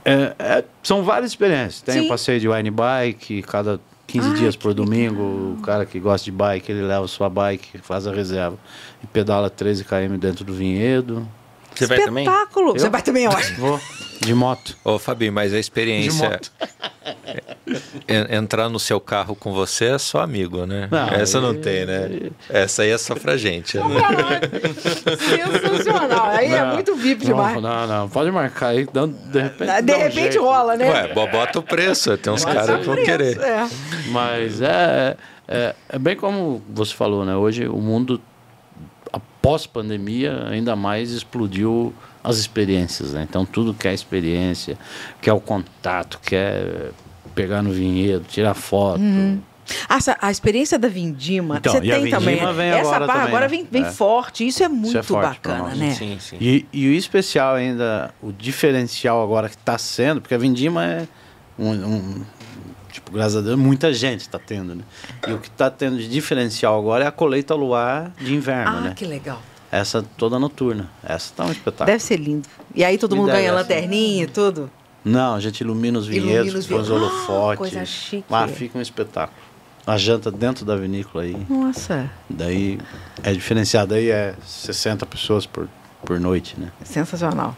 [0.07, 1.83] É, é, são várias experiências.
[1.83, 5.20] Tem o passeio de wine bike, cada 15 Ai, dias por domingo.
[5.20, 5.59] Legal.
[5.59, 8.57] O cara que gosta de bike, ele leva sua bike, faz a reserva
[9.03, 11.27] e pedala 13 km dentro do vinhedo.
[11.77, 12.24] Você vai também?
[12.24, 12.73] Espetáculo!
[12.73, 13.55] Você vai também, eu acho.
[13.57, 13.81] Vou,
[14.20, 14.77] de moto.
[14.85, 16.40] Ô, Fabinho, mas a experiência.
[18.31, 20.89] Entrar no seu carro com você é só amigo, né?
[20.90, 22.31] Não, Essa não tem, né?
[22.48, 23.77] Essa aí é só pra gente.
[23.78, 23.85] Né?
[25.19, 26.27] Sensacional.
[26.31, 27.61] Aí é não, é muito VIP demais.
[27.61, 28.86] Não, não, pode marcar aí.
[28.86, 30.90] De repente, de repente rola, né?
[30.90, 32.16] Ué, bota o preço.
[32.16, 33.39] Tem uns caras que vão querer.
[33.40, 33.69] É.
[34.09, 35.16] Mas é,
[35.47, 37.36] é, é bem como você falou, né?
[37.36, 38.20] Hoje o mundo
[39.47, 41.94] pós-pandemia ainda mais explodiu
[42.24, 43.24] as experiências, né?
[43.31, 44.77] Então tudo que é experiência,
[45.23, 46.90] que é o contato, que é
[47.32, 48.98] pegar no vinhedo, tirar foto.
[48.98, 49.40] Uhum.
[49.89, 52.40] Essa, a experiência da Vindima, então, você tem também.
[52.40, 53.90] Essa agora parte agora vem, vem é.
[53.93, 55.93] forte, isso é muito isso é bacana, né?
[55.93, 56.36] Sim, sim.
[56.40, 61.09] E, e, o especial ainda, o diferencial agora que está sendo, porque a Vindima é
[61.56, 62.24] um, um,
[62.97, 64.82] Tipo, graças a Deus, muita gente está tendo, né?
[65.28, 68.78] E o que está tendo de diferencial agora é a colheita ao luar de inverno,
[68.78, 68.89] ah, né?
[68.93, 69.43] Ah, que legal.
[69.70, 70.89] Essa toda noturna.
[71.05, 71.89] Essa tá um espetáculo.
[71.89, 72.48] Deve ser lindo.
[72.74, 74.70] E aí todo mundo ganha lanterninha e tudo?
[75.05, 77.52] Não, a gente ilumina os vinhedos, põe os holofotes.
[77.52, 78.24] Ah, coisa chique.
[78.31, 79.39] Mas fica um espetáculo.
[79.86, 81.36] A janta dentro da vinícola aí.
[81.51, 82.10] Nossa.
[82.31, 82.78] Daí
[83.23, 83.93] é diferenciado.
[83.93, 85.68] Aí é 60 pessoas por,
[86.02, 86.73] por noite, né?
[86.82, 87.55] Sensacional.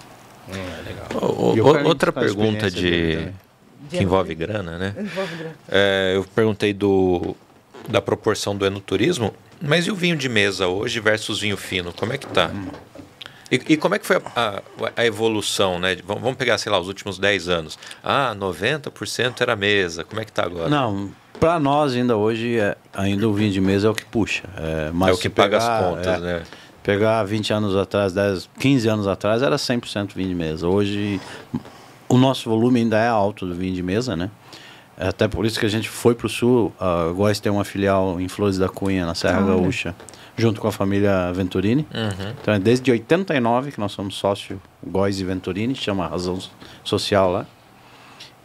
[0.49, 1.09] É, legal.
[1.23, 3.33] O, outra pergunta de
[3.91, 4.95] que envolve grana, né?
[4.99, 5.55] Envolve grana.
[5.69, 7.37] É, eu perguntei do,
[7.89, 9.35] da proporção do enoturismo.
[9.61, 11.93] Mas e o vinho de mesa hoje versus vinho fino?
[11.93, 12.51] Como é que tá?
[12.55, 12.69] Hum.
[13.51, 14.63] E, e, como é que foi a, a,
[14.95, 15.97] a, evolução, né?
[16.05, 17.79] Vamos pegar, sei lá, os últimos 10 anos.
[18.05, 20.05] Ah, 90% era mesa.
[20.05, 20.69] Como é que tá agora?
[20.69, 21.11] Não,
[21.41, 24.45] para nós ainda hoje, é, ainda o vinho de mesa é o que puxa.
[24.57, 26.43] É, mas é o que paga pegar, as contas, é, né?
[26.83, 30.69] Pegar 20 anos atrás, 10, 15 anos atrás, era 100% vinho de mesa.
[30.69, 31.19] Hoje,
[32.09, 34.31] o nosso volume ainda é alto do vinho de mesa, né?
[34.97, 36.73] É até por isso que a gente foi para o sul.
[36.81, 39.95] A Góis tem uma filial em Flores da Cunha, na Serra ah, Gaúcha
[40.39, 41.85] junto com a família Venturini.
[41.93, 42.35] Uhum.
[42.41, 46.39] Então é desde 89 que nós somos sócio Góis e Venturini, chama Razão
[46.85, 47.47] Social lá.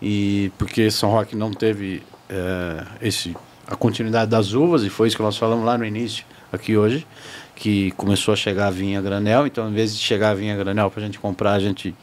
[0.02, 3.36] E porque São Roque não teve é, esse
[3.66, 7.08] a continuidade das uvas e foi isso que nós falamos lá no início aqui hoje,
[7.56, 9.48] que começou a chegar a vinha granel.
[9.48, 11.96] Então, em vez de chegar a vinha granel para a gente comprar, a gente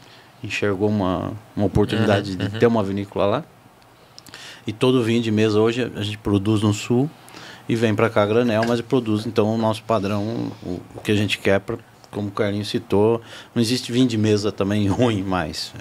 [0.43, 2.59] enxergou uma, uma oportunidade uhum, de uhum.
[2.59, 3.43] ter uma vinícola lá.
[4.65, 7.09] E todo o vinho de mesa hoje a gente produz no sul
[7.67, 11.15] e vem para cá granel, mas produz então o nosso padrão, o, o que a
[11.15, 11.77] gente quer, pra,
[12.11, 13.21] como o Carlinhos citou,
[13.55, 15.73] não existe vinho de mesa também ruim mais.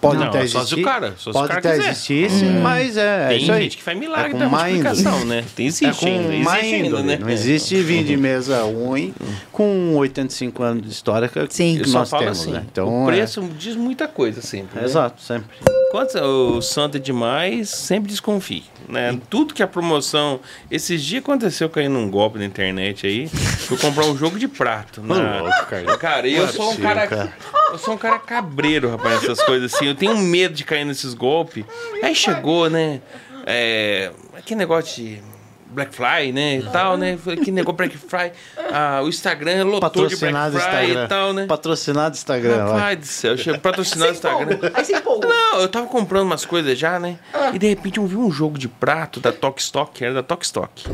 [0.00, 0.58] Pode não, até existir.
[0.58, 1.90] Só se o cara, só pode até quiser.
[1.90, 2.60] existir, sim, hum.
[2.60, 3.28] mas é.
[3.28, 5.44] Tem gente que faz milagre é da multiplicação, né?
[5.56, 7.18] Tem existe é ainda, existe ainda, né?
[7.20, 9.12] Não existe vinho de mesa ruim
[9.50, 11.80] com 85 anos de história que, sim.
[11.82, 12.64] que nós temos, assim, né?
[12.70, 13.58] Então, o preço é...
[13.58, 14.78] diz muita coisa sempre.
[14.78, 14.84] Né?
[14.84, 15.48] Exato, sempre.
[15.90, 18.64] Quando o santo é demais, sempre desconfie.
[18.88, 19.18] Né?
[19.28, 20.40] Tudo que a promoção.
[20.70, 23.26] Esses dias aconteceu cair num golpe na internet aí.
[23.28, 25.02] Fui comprar um jogo de prato.
[25.02, 25.64] Na...
[25.68, 25.98] cara.
[25.98, 27.32] cara, eu sou um cara.
[27.70, 29.86] Eu sou um cara cabreiro, rapaz, essas coisas assim.
[29.86, 31.64] Eu tenho medo de cair nesses golpes.
[32.02, 33.00] Aí chegou, né?
[33.46, 35.22] É, aquele negócio de
[35.70, 36.56] Black Friday, né?
[36.56, 37.18] E tal, né?
[37.44, 38.32] Que negócio Black Friday.
[38.72, 41.04] Ah, o Instagram lotou patrocinado de Black Friday Instagram.
[41.04, 41.46] e tal, né?
[41.46, 42.68] Patrocinado Instagram.
[42.68, 44.58] Pai do céu, patrocinado Instagram.
[44.74, 47.18] Aí você Não, eu tava comprando umas coisas já, né?
[47.32, 47.50] Ah.
[47.54, 50.44] E de repente eu vi um jogo de prato da Tok Stock, era da Tok
[50.44, 50.86] Stock.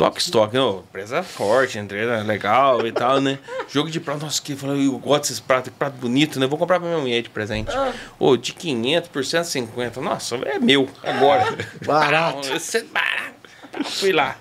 [0.00, 3.38] Tok Stock, não, empresa forte, empresa legal e tal, né?
[3.68, 6.46] Jogo de prato, nossa, que falou, eu gosto desses pratos, que prato bonito, né?
[6.46, 7.70] Vou comprar pra minha mulher de presente.
[7.70, 7.92] Ah.
[8.18, 11.54] Ô, de 500 por 150, nossa, é meu, agora.
[11.84, 12.48] Barato.
[12.56, 13.90] Isso é barato.
[13.90, 14.38] Fui lá.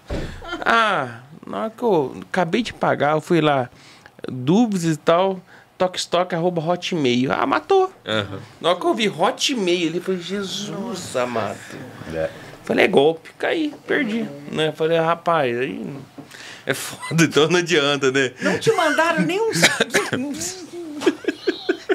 [0.62, 3.70] Ah, na hora que eu acabei de pagar, eu fui lá.
[4.30, 5.42] Dúvidas e tal.
[5.78, 7.34] Tokstok, arroba hotmail.
[7.34, 7.92] Ah, matou.
[8.06, 8.40] Uhum.
[8.62, 11.58] Na hora que eu vi hotmail, ele falou, Jesus amado.
[12.14, 12.30] É.
[12.70, 13.32] Falei, é golpe.
[13.40, 14.28] Caí, perdi.
[14.52, 14.72] Né?
[14.72, 15.84] Falei, rapaz, aí...
[16.68, 18.32] É foda, então não adianta, né?
[18.44, 19.50] Não te mandaram nem um...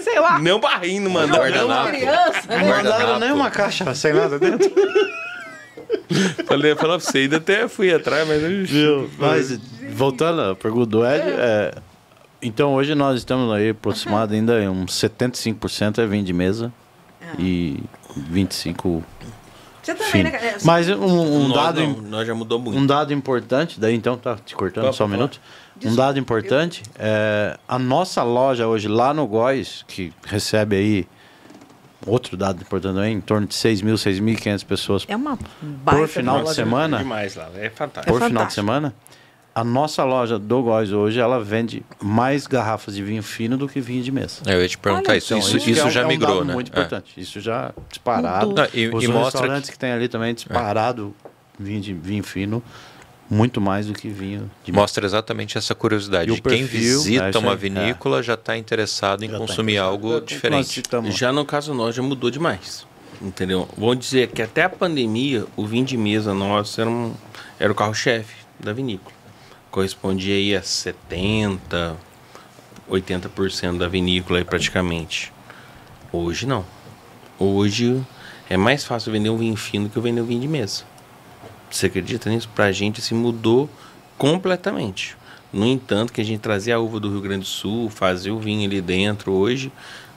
[0.02, 0.40] sei lá.
[0.40, 1.68] Nem um barrinho não mandaram.
[1.68, 2.59] Não, não criança, né?
[2.59, 4.68] Não mandaram nem uma caixa sem nada dentro.
[6.44, 8.68] Falei, falar pra você, ainda até fui atrás, mas.
[8.68, 9.09] Viu?
[9.16, 9.56] Mas,
[9.92, 11.72] voltando à pergunta do Ed, é,
[12.42, 16.72] então hoje nós estamos aí aproximado ainda uns 75% é vinho de mesa
[17.22, 17.36] ah.
[17.38, 17.80] e
[18.32, 19.05] 25%
[19.85, 20.31] você também, né?
[20.31, 21.81] É, Mas um, um nós dado.
[21.81, 22.78] Não, nós já mudou muito.
[22.78, 25.40] Um dado importante, daí então, tá te cortando só um minuto.
[25.77, 27.05] Desculpa, um dado importante, eu...
[27.05, 31.09] é, a nossa loja hoje lá no Góis, que recebe aí
[32.06, 35.36] outro dado importante também, em torno de 6 mil, 6.500 pessoas é uma
[35.85, 36.98] por final de semana.
[36.98, 38.12] Demais lá, é fantástico.
[38.12, 38.48] Por é final fantástico.
[38.48, 38.94] de semana.
[39.55, 43.81] A nossa loja do Góis hoje, ela vende mais garrafas de vinho fino do que
[43.81, 44.43] vinho de mesa.
[44.47, 45.32] Eu ia te perguntar Olha, isso.
[45.32, 46.52] Então, isso, isso, isso é já é um migrou, né?
[46.52, 46.74] muito é.
[46.74, 47.20] importante.
[47.20, 48.52] Isso já disparado.
[48.52, 49.76] Não, e, Os e restaurantes que...
[49.76, 51.14] que tem ali também disparado
[51.59, 52.62] vinho de vinho fino
[53.31, 54.51] muito mais do que vinho.
[54.72, 56.32] Mostra exatamente essa curiosidade.
[56.32, 58.22] de Quem visita é, uma vinícola é.
[58.22, 60.82] já está interessado em já tá consumir tá algo diferente.
[61.10, 62.86] Já no caso nós já mudou demais.
[63.22, 63.68] Entendeu?
[63.76, 67.14] Vamos dizer que até a pandemia, o vinho de mesa nosso era, um,
[67.59, 69.14] era o carro-chefe da vinícola.
[69.74, 71.96] Correspondia aí a 70,
[72.88, 75.32] 80% da vinícola aí praticamente.
[76.12, 76.64] Hoje não.
[77.40, 78.01] Hoje
[78.48, 80.84] é mais fácil vender um vinho fino que vender um vinho de mesa.
[81.68, 82.48] Você acredita nisso?
[82.55, 83.68] Pra gente se assim, mudou
[84.16, 85.16] completamente.
[85.52, 88.38] No entanto, que a gente trazia a uva do Rio Grande do Sul, fazia o
[88.38, 89.72] vinho ali dentro hoje,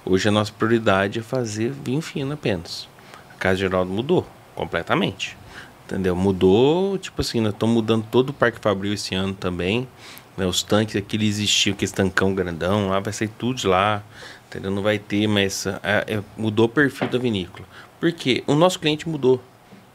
[0.06, 2.88] hoje a nossa prioridade é fazer vinho fino apenas.
[3.34, 4.24] A Casa Geraldo mudou
[4.54, 5.36] completamente.
[5.88, 6.18] Entendeu?
[6.18, 9.88] Mudou, tipo assim, nós estamos mudando todo o Parque Fabril esse ano também.
[10.36, 10.46] Né?
[10.46, 14.04] Os tanques, aquele existiu, aquele tancão grandão, lá vai sair tudo de lá.
[14.50, 14.70] Entendeu?
[14.70, 17.66] Não vai ter, mas é, é, mudou o perfil da vinícola.
[18.02, 18.44] Por quê?
[18.46, 19.42] O nosso cliente mudou.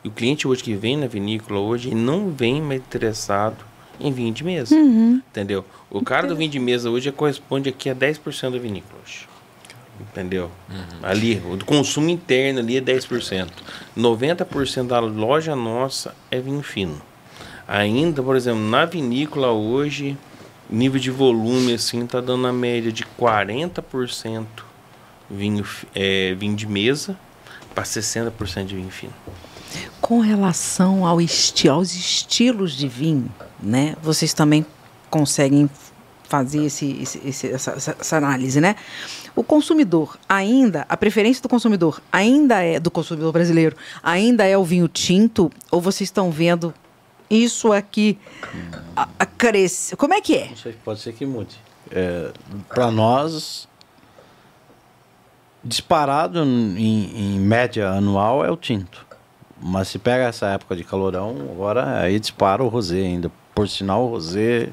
[0.03, 3.65] E o cliente hoje que vem na vinícola hoje não vem mais interessado
[4.01, 4.75] em vinho de mesa.
[4.75, 5.21] Uhum.
[5.31, 5.65] Entendeu?
[5.91, 9.29] O cara do vinho de mesa hoje corresponde aqui a 10% da vinícola hoje.
[10.11, 10.51] Entendeu?
[10.69, 10.99] Uhum.
[11.03, 13.49] Ali, o consumo interno ali é 10%.
[13.97, 17.01] 90% da loja nossa é vinho fino.
[17.67, 20.17] Ainda, por exemplo, na vinícola hoje,
[20.69, 24.47] nível de volume assim tá dando a média de 40%
[25.31, 25.65] vinho,
[25.95, 27.17] é, vinho de mesa
[27.75, 29.15] para 60% de vinho fino.
[30.01, 33.31] Com relação ao esti aos estilos de vinho,
[33.63, 33.97] né?
[34.03, 34.67] Vocês também
[35.09, 35.71] conseguem
[36.29, 38.75] fazer esse, esse, esse, essa, essa, análise, né?
[39.35, 44.65] O consumidor ainda, a preferência do consumidor ainda é do consumidor brasileiro, ainda é o
[44.65, 46.75] vinho tinto ou vocês estão vendo
[47.31, 48.19] isso aqui
[48.95, 49.97] a, a crescer?
[49.97, 50.51] Como é que é?
[50.55, 51.59] Sei, pode ser que mude.
[51.91, 52.31] É,
[52.69, 53.67] Para nós,
[55.65, 59.07] disparado em, em média anual é o tinto.
[59.61, 63.31] Mas se pega essa época de calorão, agora aí dispara o rosé ainda.
[63.55, 64.71] Por sinal, o rosé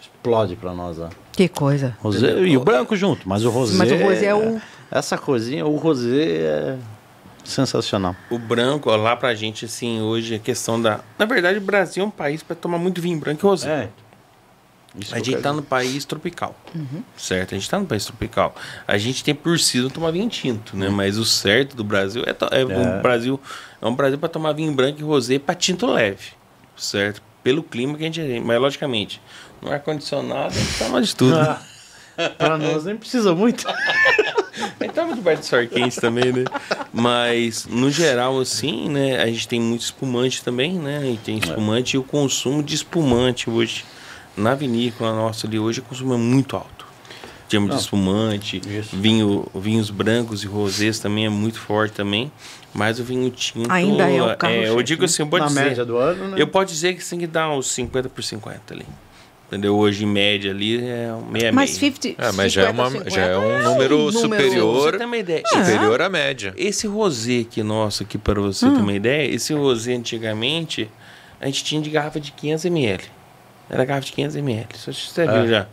[0.00, 0.98] explode para nós.
[1.34, 1.96] Que coisa.
[2.00, 3.76] Rosé, e o branco junto, mas o rosé.
[3.76, 4.60] Mas o rosé é o.
[4.90, 6.78] Essa coisinha, o rosé é
[7.42, 8.14] sensacional.
[8.30, 11.00] O branco, ó, lá pra gente, assim, hoje a questão da.
[11.18, 13.70] Na verdade, o Brasil é um país para tomar muito vinho branco e rosé.
[13.70, 13.88] É.
[14.96, 17.02] Isso a gente está no país tropical, uhum.
[17.16, 17.52] certo?
[17.52, 18.54] A gente está no país tropical.
[18.86, 20.86] A gente tem por si tomar vinho tinto, né?
[20.86, 20.94] Uhum.
[20.94, 22.98] Mas o certo do Brasil é, é, é.
[22.98, 23.40] o Brasil
[23.82, 26.34] é um Brasil para tomar vinho branco e rosé para tinto leve,
[26.76, 27.20] certo?
[27.42, 28.40] Pelo clima que a gente tem.
[28.40, 29.20] Mas logicamente,
[29.64, 31.34] no ar condicionado, a gente toma de tudo.
[32.16, 33.66] Ah, para nós nem precisa muito.
[33.68, 36.44] a gente toma de bar de suor quente também, né?
[36.92, 39.20] Mas no geral assim, né?
[39.20, 41.10] A gente tem muito espumante também, né?
[41.10, 41.38] E tem é.
[41.38, 41.98] espumante é.
[41.98, 43.84] e o consumo de espumante hoje
[44.36, 46.86] na vinícola nossa ali hoje o consumo é muito alto.
[47.48, 48.60] Temos de espumante,
[48.92, 52.30] vinho, vinhos brancos e rosés também é muito forte também.
[52.72, 53.70] Mas o vinho tinto.
[53.70, 55.64] Ainda é o carro é, Eu digo assim, pode Na dizer.
[55.64, 56.36] média do ano, né?
[56.38, 58.86] Eu posso dizer que tem que dar uns 50 por 50 ali.
[59.46, 59.76] Entendeu?
[59.76, 63.26] Hoje, em média, ali é meia Mas 50, é, mas 50, já, é uma, já
[63.26, 65.42] é um número, é um superior, você tem uma ideia.
[65.46, 66.54] superior à média.
[66.56, 68.74] Esse rosé aqui nosso, aqui para você hum.
[68.74, 70.90] ter uma ideia, esse rosé antigamente,
[71.40, 73.04] a gente tinha de garrafa de 500 ml.
[73.68, 74.66] Era garrafa de 500 ml.
[74.76, 75.26] Você é.
[75.26, 75.66] viu já.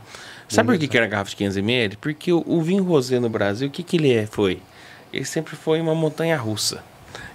[0.47, 1.95] Sabe por que, que era garrafa de 500 ml?
[1.95, 4.61] Porque o, o vinho rosé no Brasil, o que, que ele é, foi?
[5.13, 6.83] Ele sempre foi uma montanha russa.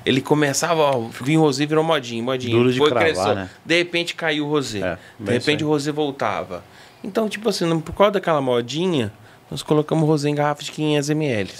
[0.06, 2.56] Ele começava, ó, vinho rosé virou modinho, modinho.
[2.56, 3.34] Duro de foi cravar.
[3.34, 3.50] Né?
[3.64, 4.78] De repente caiu o rosé.
[4.78, 6.62] É, de repente o rosé voltava.
[7.02, 9.12] Então, tipo assim, por causa daquela modinha,
[9.50, 11.50] nós colocamos o rosé em garrafa de 500 ml.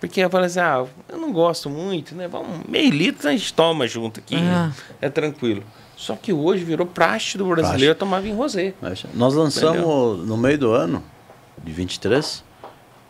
[0.00, 2.26] Porque eu falei assim, ah, eu não gosto muito, né?
[2.26, 4.72] Vamos, meio litro a gente toma junto aqui, uhum.
[5.00, 5.62] é tranquilo.
[5.96, 7.98] Só que hoje virou praxe do brasileiro praxe.
[8.00, 8.74] tomar vinho rosé.
[9.14, 10.26] Nós lançamos Entendeu?
[10.26, 11.02] no meio do ano,
[11.62, 12.42] de 23,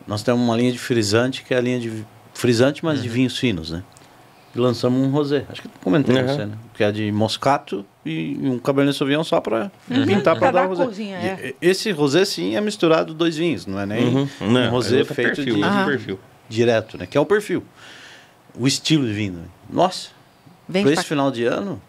[0.07, 3.03] nós temos uma linha de frisante, que é a linha de frisante, mas uhum.
[3.03, 3.83] de vinhos finos, né?
[4.55, 5.45] E lançamos um rosé.
[5.49, 6.27] Acho que comentei uhum.
[6.27, 6.57] você, né?
[6.73, 10.05] Que é de moscato e um cabernet sauvignon só para uhum.
[10.05, 10.85] pintar para dar rosé.
[10.85, 11.55] Cozinha, é.
[11.61, 14.29] Esse rosé sim é misturado dois vinhos, não é nem uhum.
[14.41, 16.19] um rosé é feito perfil, de perfil.
[16.47, 17.05] direto, né?
[17.05, 17.63] Que é o perfil.
[18.57, 19.43] O estilo de vinho.
[19.69, 20.09] Nossa.
[20.71, 21.81] Para esse final de ano,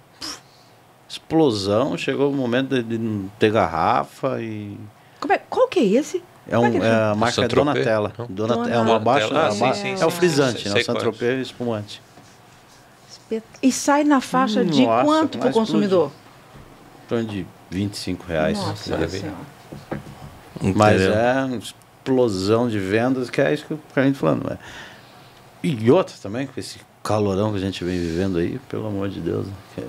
[1.09, 4.77] explosão, chegou o momento de, não ter garrafa e.
[5.29, 6.23] É, qual que é esse?
[6.49, 8.13] É, um, é, é a marca é Donatella.
[8.29, 8.71] Donatella.
[8.71, 9.47] É uma baixa.
[9.47, 10.81] Ah, sim, sim, é, sim, o frisante, né?
[10.81, 12.01] O Saint-Tropez espumante.
[13.63, 16.13] E sai na faixa de Nossa, quanto para o consumidor?
[17.05, 18.59] Em torno de 25 reais.
[18.59, 18.97] Nossa
[20.75, 24.49] Mas é uma explosão de vendas, que é isso que a gente falando.
[24.49, 24.59] Né?
[25.63, 29.21] E outras também, com esse calorão que a gente vem vivendo aí, pelo amor de
[29.21, 29.47] Deus.
[29.79, 29.83] É...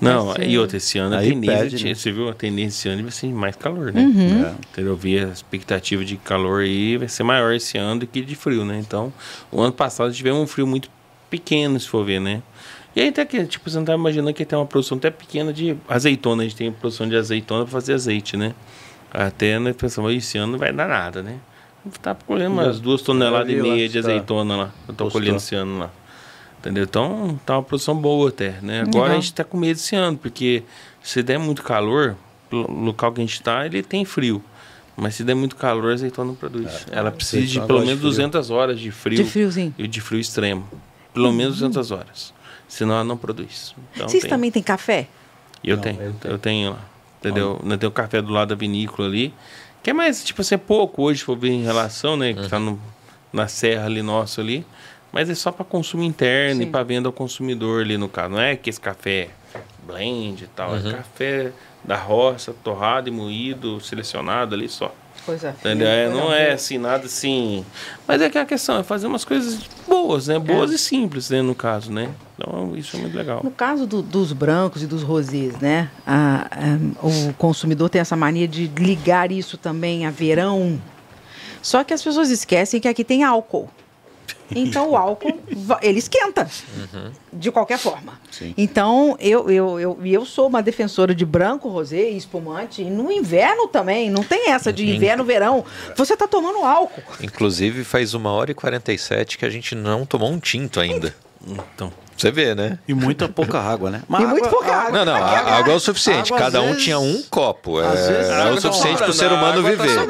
[0.00, 1.94] Não, e outra, esse ano a tendência, pede, né?
[1.94, 4.02] você viu, a tendência esse ano vai ser mais calor, né?
[4.02, 4.44] Uhum.
[4.46, 4.54] É.
[4.70, 8.22] Então, eu vi a expectativa de calor aí vai ser maior esse ano do que
[8.22, 8.78] de frio, né?
[8.78, 9.12] Então,
[9.50, 10.90] o ano passado tivemos um frio muito
[11.28, 12.42] pequeno, se for ver, né?
[12.94, 15.52] E aí até que, tipo, você não tá imaginando que tem uma produção até pequena
[15.52, 18.54] de azeitona, a gente tem produção de azeitona para fazer azeite, né?
[19.10, 21.38] Até nós pensamos, esse ano não vai dar nada, né?
[22.00, 24.08] Tá colhendo umas duas toneladas e meia de tá.
[24.08, 24.72] azeitona lá.
[24.86, 25.90] Eu tô colhendo esse ano lá.
[26.60, 26.84] Entendeu?
[26.84, 28.82] Então tá uma produção boa até, né?
[28.82, 29.10] Agora Legal.
[29.10, 30.62] a gente está com medo esse ano, porque
[31.02, 32.16] se der muito calor,
[32.52, 34.42] o local que a gente está, ele tem frio.
[34.96, 36.86] Mas se der muito calor, a azeitona não produz.
[36.90, 39.16] É, Ela precisa de pelo menos de 200 horas de frio.
[39.16, 39.74] De friozinho.
[39.76, 40.68] E de frio extremo.
[41.12, 41.32] Pelo uhum.
[41.32, 42.32] menos 200 horas.
[42.72, 43.74] Senão ela não produz.
[43.94, 44.30] Então, Vocês tem...
[44.30, 45.06] também têm café?
[45.62, 46.78] Eu não, tenho, eu tenho, eu tenho lá.
[47.20, 47.60] Entendeu?
[47.62, 49.34] Eu tenho o café do lado da vinícola ali.
[49.82, 52.32] Que é mais, tipo assim, é pouco hoje, se for ver em relação, né?
[52.32, 52.78] Que está uhum.
[53.30, 54.64] na serra ali nosso ali.
[55.12, 56.68] Mas é só para consumo interno Sim.
[56.68, 58.30] e para venda ao consumidor ali no caso.
[58.30, 59.28] Não é que esse café
[59.86, 60.74] blend e tal.
[60.74, 60.88] É uhum.
[60.88, 61.52] É café
[61.84, 64.94] da roça, torrado e moído, selecionado ali só.
[65.24, 67.64] Coisa fina, é, não é assim, nada assim.
[68.08, 70.38] Mas é que a questão é fazer umas coisas boas, né?
[70.38, 70.74] Boas é.
[70.74, 71.40] e simples, né?
[71.42, 72.10] No caso, né?
[72.36, 73.40] Então, isso é muito legal.
[73.44, 75.88] No caso do, dos brancos e dos rosés, né?
[76.04, 80.80] A, a, o consumidor tem essa mania de ligar isso também a verão.
[81.62, 83.70] Só que as pessoas esquecem que aqui tem álcool.
[84.54, 85.38] Então o álcool
[85.80, 87.10] ele esquenta uhum.
[87.32, 88.20] de qualquer forma.
[88.30, 88.54] Sim.
[88.56, 92.82] Então eu, eu, eu, eu sou uma defensora de branco, rosé e espumante.
[92.82, 95.64] E no inverno também, não tem essa de inverno, verão.
[95.96, 97.02] Você está tomando álcool.
[97.22, 101.14] Inclusive faz uma hora e 47 que a gente não tomou um tinto ainda.
[101.46, 101.92] Então.
[102.16, 102.78] Você vê, né?
[102.86, 104.02] E muita pouca água, né?
[104.08, 104.92] Mas e muito pouca água.
[104.92, 106.32] Não, não, a, água é o suficiente.
[106.32, 107.80] Água, Cada um vezes, tinha um copo.
[107.80, 107.84] É,
[108.48, 110.06] é o suficiente para o ser humano tá viver.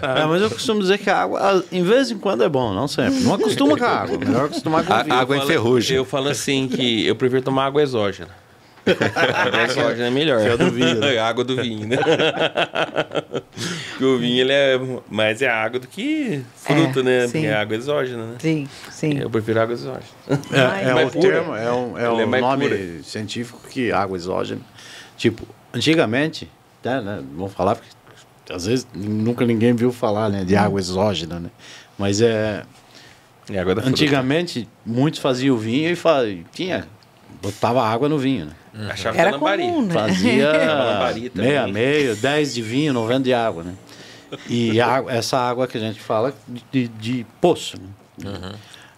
[0.00, 0.26] Tá é.
[0.26, 3.20] mas eu costumo dizer que a água, em vez em quando, é bom, não sempre.
[3.20, 4.18] Não acostuma com a água.
[4.18, 5.16] Melhor acostumar com a vinho.
[5.16, 5.96] Água em ferrugem.
[5.96, 8.28] Eu falo assim que eu prefiro tomar água exógena.
[9.34, 10.40] Água exógena é melhor.
[10.40, 10.94] Que é do vinho.
[11.00, 11.18] Né?
[11.20, 11.96] água do vinho, né?
[13.90, 14.80] Porque o vinho ele é
[15.10, 17.26] mais é água do que fruto, é, né?
[17.26, 17.32] Sim.
[17.32, 18.36] Porque é água exógena, né?
[18.38, 19.18] Sim, sim.
[19.18, 20.04] Eu prefiro água exógena.
[20.28, 23.02] É, é, um termo, é um, é um é nome pura.
[23.02, 24.62] científico que água exógena.
[25.16, 26.50] Tipo, antigamente,
[26.82, 27.90] né, né, vamos falar porque
[28.50, 31.50] às vezes nunca ninguém viu falar né, de água exógena, né?
[31.98, 32.62] Mas é.
[33.50, 34.70] é água da antigamente, fruta.
[34.86, 36.22] muitos faziam vinho e fa...
[36.52, 36.86] tinha.
[37.42, 38.52] Botava água no vinho, né?
[38.74, 38.90] Uhum.
[38.90, 39.94] Achava Era comum, né?
[39.94, 40.52] Fazia
[41.34, 43.74] meia, meio, 10 de vinho, 90 de água, né?
[44.48, 46.32] E água, essa água que a gente fala
[46.70, 47.76] de, de poço.
[47.78, 48.30] Né?
[48.30, 48.52] Uhum.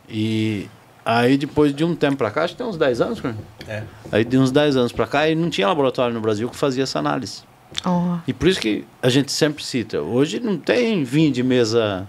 [0.09, 0.69] E
[1.05, 3.37] aí depois de um tempo para cá, acho que tem uns 10 anos, cara.
[3.67, 3.83] É.
[4.11, 6.83] Aí de uns 10 anos para cá, e não tinha laboratório no Brasil que fazia
[6.83, 7.43] essa análise.
[7.87, 8.19] Oh.
[8.27, 12.07] E por isso que a gente sempre cita, hoje não tem vinho de mesa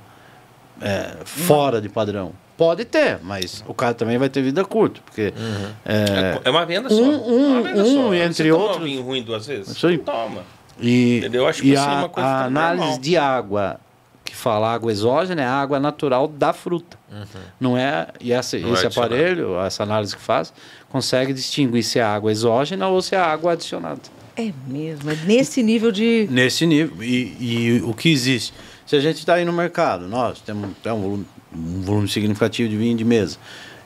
[0.81, 2.33] é, fora de padrão.
[2.55, 5.71] Pode ter, mas o cara também vai ter vida curta, porque uhum.
[5.85, 6.95] é, é, uma venda só.
[6.95, 8.13] Um, um, venda um só.
[8.13, 8.81] entre Você outros.
[8.81, 9.75] um vinho ruim duas vezes?
[9.75, 9.97] Isso aí.
[9.97, 10.43] Toma.
[10.79, 11.47] E, Entendeu?
[11.47, 12.99] Acho que e a, é a análise normal.
[12.99, 13.79] de água
[14.23, 16.97] que fala água exógena é a água natural da fruta.
[17.11, 17.41] Uhum.
[17.59, 20.53] Não é e essa, Não esse é aparelho, essa análise que faz,
[20.89, 24.01] consegue distinguir se é água exógena ou se é água adicionada.
[24.35, 26.27] É mesmo, é nesse nível de.
[26.31, 27.03] Nesse nível.
[27.03, 28.53] E, e o que existe?
[28.85, 31.25] Se a gente está aí no mercado, nós temos, temos um volume
[31.55, 33.37] um volume significativo de vinho de mesa.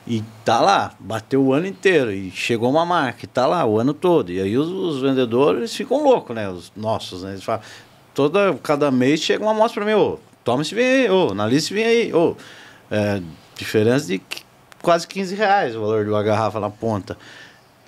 [0.05, 3.77] E tá lá, bateu o ano inteiro e chegou uma marca, e tá lá o
[3.77, 4.31] ano todo.
[4.31, 6.49] E aí os, os vendedores ficam loucos, né?
[6.49, 7.31] Os nossos, né?
[7.31, 7.61] Eles falam,
[8.13, 11.65] toda, cada mês chega uma amostra para mim, ô, toma esse vinho aí, ô, analisa
[11.65, 12.35] esse vinho aí, ô.
[12.89, 13.21] É,
[13.57, 14.21] diferença de
[14.81, 17.17] quase 15 reais o valor de uma garrafa na ponta.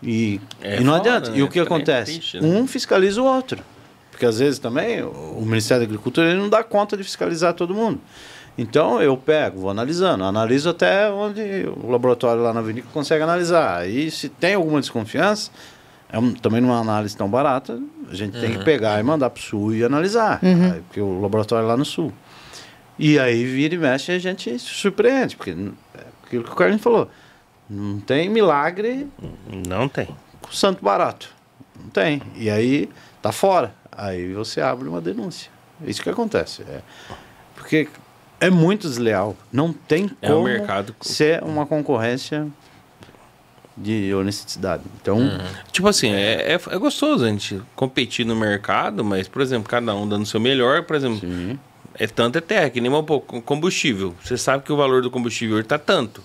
[0.04, 1.32] E, é e não foda, adianta.
[1.32, 1.38] Né?
[1.40, 2.14] E o que acontece?
[2.14, 2.48] Triste, né?
[2.48, 3.64] Um fiscaliza o outro.
[4.12, 7.74] Porque às vezes também o Ministério da Agricultura ele não dá conta de fiscalizar todo
[7.74, 8.02] mundo.
[8.60, 11.42] Então eu pego, vou analisando, analiso até onde
[11.82, 13.88] o laboratório lá na vinícola consegue analisar.
[13.88, 15.50] E se tem alguma desconfiança,
[16.10, 17.80] é um, também não é uma análise tão barata,
[18.12, 18.42] a gente uhum.
[18.42, 18.66] tem que uhum.
[18.66, 20.74] pegar e mandar para o sul e analisar, uhum.
[20.74, 22.12] aí, porque o laboratório é lá no sul.
[22.98, 26.84] E aí vira e mexe a gente se surpreende, porque é aquilo que o Carlinhos
[26.84, 27.10] falou,
[27.70, 29.08] não tem milagre.
[29.70, 30.10] Não tem.
[30.42, 31.30] Com santo barato.
[31.80, 32.22] Não tem.
[32.36, 32.90] E aí
[33.22, 33.74] tá fora.
[33.90, 35.50] Aí você abre uma denúncia.
[35.86, 36.64] É isso que acontece.
[36.64, 36.82] É,
[37.56, 37.88] porque
[38.40, 39.36] é muito desleal.
[39.52, 40.96] Não tem é como um mercado...
[41.02, 42.48] ser uma concorrência
[43.76, 44.84] de honestidade.
[45.02, 45.38] Então, uhum.
[45.72, 49.96] tipo assim, é, é, é, gostoso a gente competir no mercado, mas, por exemplo, cada
[49.96, 51.58] um dando o seu melhor, por exemplo, Sim.
[51.96, 54.14] é tanto é terra, que nem um pouco combustível.
[54.22, 56.22] Você sabe que o valor do combustível está tanto.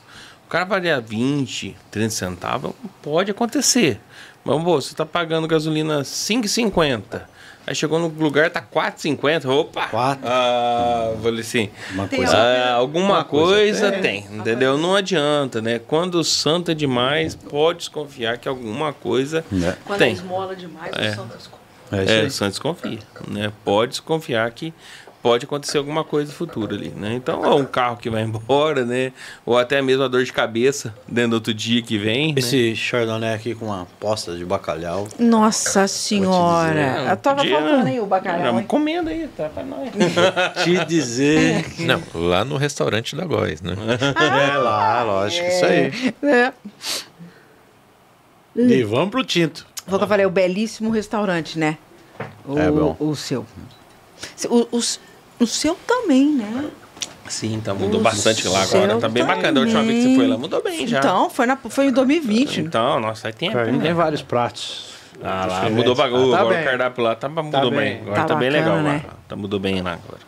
[0.46, 2.72] O cara valia 20, 30 centavos,
[3.02, 4.00] pode acontecer.
[4.44, 7.33] Mas, pô, você está pagando gasolina 5,50
[7.66, 9.48] Aí chegou no lugar, tá 4,50.
[9.48, 9.88] Opa!
[9.88, 10.22] 4?
[10.26, 11.70] Ah, falei assim.
[11.92, 14.76] Uma coisa, ah, alguma uma coisa, coisa tem, tem, entendeu?
[14.76, 15.78] Não adianta, né?
[15.78, 19.76] Quando o santo é demais, pode desconfiar que alguma coisa é.
[19.84, 20.12] Quando tem.
[20.12, 21.10] esmola demais, é.
[21.10, 21.64] o santo desconfia.
[21.92, 22.98] É, é o santo desconfia.
[23.28, 23.52] Né?
[23.64, 24.74] Pode desconfiar que
[25.24, 27.14] pode acontecer alguma coisa futura ali, né?
[27.14, 29.10] Então, ou um carro que vai embora, né?
[29.46, 32.34] Ou até mesmo a dor de cabeça dentro do outro dia que vem.
[32.34, 32.40] Né?
[32.40, 32.74] Esse né?
[32.74, 35.08] Chardonnay aqui com uma posta de bacalhau.
[35.18, 37.06] Nossa senhora!
[37.08, 38.52] eu tava dia, falando aí o bacalhau.
[38.52, 39.88] Não, comendo aí, tá pra nós.
[40.62, 41.64] Te dizer.
[41.78, 43.74] Não, lá no restaurante da Góis, né?
[44.14, 45.48] Ah, é lá, lógico, é.
[45.48, 46.14] isso aí.
[46.22, 46.52] É.
[48.54, 49.66] E vamos pro tinto.
[49.86, 51.78] Foi o que eu falei, o belíssimo restaurante, né?
[52.44, 52.94] O, é bom.
[53.00, 53.46] O seu.
[54.48, 55.00] O, os,
[55.44, 56.70] o seu também, né?
[57.28, 58.98] Sim, tá, mudou o bastante lá agora.
[58.98, 59.24] Tá bem também.
[59.24, 59.60] bacana.
[59.60, 60.98] A última vez que você foi lá mudou bem já.
[60.98, 62.60] Então, foi, na, foi em 2020.
[62.60, 63.54] Então, nossa, aí tem.
[63.54, 63.78] Né?
[63.80, 64.92] Tem vários pratos.
[65.22, 66.34] Ah, lá mudou bagulho.
[66.34, 66.62] Ah, tá agora bem.
[66.62, 67.70] o cardápio lá tá, mudou tá bem.
[67.70, 68.00] bem.
[68.02, 69.02] Agora tá, tá bem legal né?
[69.06, 69.14] lá.
[69.28, 70.20] Tá, mudou bem lá agora.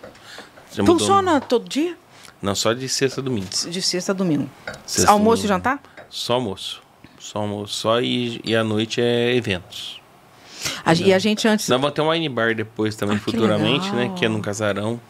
[0.73, 1.49] Já Funciona mudou...
[1.49, 1.97] todo dia?
[2.41, 3.49] Não, só de sexta a domingo.
[3.69, 4.49] De sexta a domingo.
[4.87, 5.45] Sexta almoço domingo.
[5.45, 5.81] e jantar?
[6.09, 6.83] Só almoço.
[7.19, 7.75] Só almoço.
[7.75, 9.96] Só e, e à noite é eventos.
[10.85, 11.69] A, e a gente antes.
[11.69, 14.13] Nós vamos ter um wine bar depois também, ah, futuramente, né?
[14.17, 15.01] Que é num casarão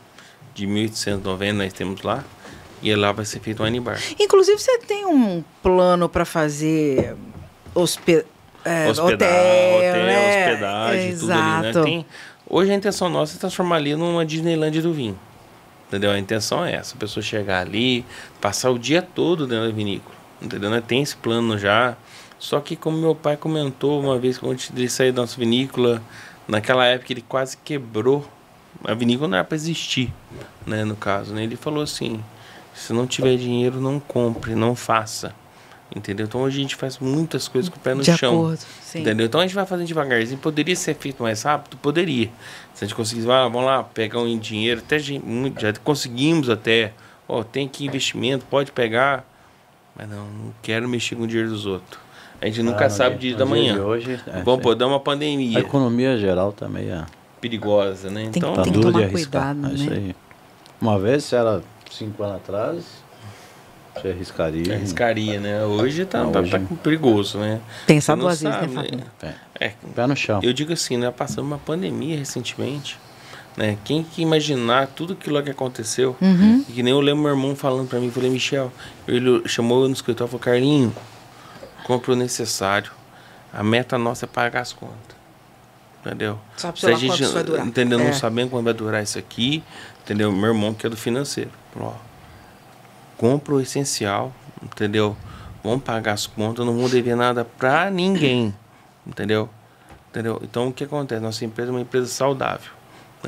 [0.55, 2.25] de 1890, nós temos lá.
[2.83, 3.99] E lá vai ser feito um wine bar.
[4.19, 7.17] Inclusive, você tem um plano para fazer
[7.75, 8.25] hospe...
[8.65, 10.49] É, hotel, hotel né?
[10.49, 11.21] hospedagem, Exato.
[11.21, 11.83] tudo ali, né?
[11.85, 12.07] Tem...
[12.49, 15.17] Hoje a intenção nossa é transformar ali numa Disneyland do vinho.
[15.89, 16.11] Entendeu?
[16.11, 18.05] A intenção é essa, a pessoa chegar ali,
[18.41, 20.15] passar o dia todo dentro da vinícola.
[20.43, 20.69] Entendeu?
[20.69, 20.83] Né?
[20.85, 21.97] Tem esse plano já.
[22.39, 26.03] Só que como meu pai comentou uma vez antes de sair da nossa vinícola,
[26.47, 28.27] naquela época ele quase quebrou.
[28.85, 30.13] A vinícola não era para existir,
[30.67, 31.43] né, no caso, né?
[31.45, 32.23] Ele falou assim:
[32.75, 35.35] "Se não tiver dinheiro, não compre, não faça".
[35.95, 36.27] Entendeu?
[36.27, 38.35] Então hoje a gente faz muitas coisas com o pé no De chão.
[38.35, 39.01] acordo, sim.
[39.01, 39.25] Entendeu?
[39.27, 40.39] Então a gente vai fazendo devagarzinho.
[40.39, 41.77] Poderia ser feito mais rápido?
[41.79, 42.27] Poderia.
[42.75, 45.25] Se a gente conseguisse, ah, vamos lá, pegar um dinheiro, até gente-
[45.59, 46.93] já conseguimos até.
[47.29, 49.25] Ó, tem aqui investimento, pode pegar.
[49.97, 51.99] Mas não, não quero mexer com o dinheiro dos outros.
[52.47, 53.75] A gente nunca Ah, sabe o dia- dia da dia manhã.
[53.75, 57.05] de hoje, é, Vamos dar uma A pandemia economia geral também é.
[57.41, 58.21] perigosa, né?
[58.31, 59.97] Tem- Então, Tá tem que duro de tomar cuidado, É isso né?
[59.97, 60.17] aí.
[60.81, 61.61] Uma vez, se era
[61.91, 62.85] cinco anos atrás,
[63.97, 64.75] você arriscaria.
[64.75, 65.65] arriscaria, né?
[65.65, 67.61] Hoje tá, Não, tá- hoje- tá perigoso, né?
[67.85, 69.01] Pensar duas vezes, né, Fábio?
[69.25, 70.39] É, É, pé no chão.
[70.41, 71.11] Eu digo assim, né?
[71.11, 72.97] Passamos uma pandemia recentemente.
[73.57, 73.77] Né?
[73.85, 76.15] Quem que imaginar tudo aquilo que aconteceu?
[76.21, 76.63] Uhum.
[76.69, 78.71] E que nem eu lembro meu irmão falando pra mim, falei, Michel,
[79.09, 80.95] ele chamou eu no escritório e falou, Carlinho,
[81.87, 82.91] compra o necessário.
[83.53, 85.17] A meta nossa é pagar as contas.
[86.05, 86.37] Entendeu?
[86.57, 87.65] Só Se a gente vai durar.
[87.67, 88.13] entendeu, não É.
[88.13, 89.63] sabendo quando vai durar isso aqui,
[90.03, 90.33] entendeu?
[90.33, 91.51] Meu irmão que é do financeiro.
[91.79, 91.93] Ó,
[93.17, 94.33] compra o essencial,
[94.63, 95.17] entendeu?
[95.63, 98.55] Vamos pagar as contas, não vamos dever nada pra ninguém,
[99.07, 99.49] entendeu?
[100.11, 100.41] Entendeu?
[100.43, 101.21] Então o que acontece?
[101.21, 102.71] Nossa empresa é uma empresa saudável.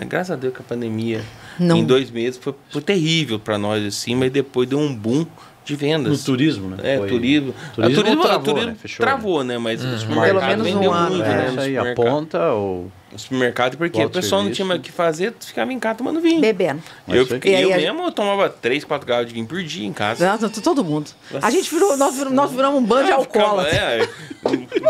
[0.06, 1.24] Graças a Deus que a pandemia
[1.58, 1.78] Não.
[1.78, 5.26] em dois meses foi, foi terrível para nós assim, mas depois deu um boom
[5.64, 6.24] de No vendas.
[6.24, 6.76] turismo, né?
[6.82, 7.54] É, Foi- turismo.
[7.74, 8.76] turismo a turismo, travou, a turismo né?
[8.80, 9.58] Fechou, travou, né?
[9.58, 11.46] Mas o Pelo menos vendeu um ano, muito, É, né?
[11.46, 12.90] isso no aí, aponta ou.
[13.10, 16.20] No supermercado, porque o pessoal não tinha mais o que fazer, ficava em casa tomando
[16.20, 16.40] vinho.
[16.42, 16.82] Bebendo.
[17.08, 19.46] Eu, foi que- eu E aí a- mesmo eu tomava 3, 4 garrafas de vinho
[19.46, 20.36] por dia em casa.
[20.50, 21.10] T- todo mundo.
[21.40, 23.74] A gente virou, nós, viramos- nós viramos um bando de alcoólatras.
[23.74, 24.08] É,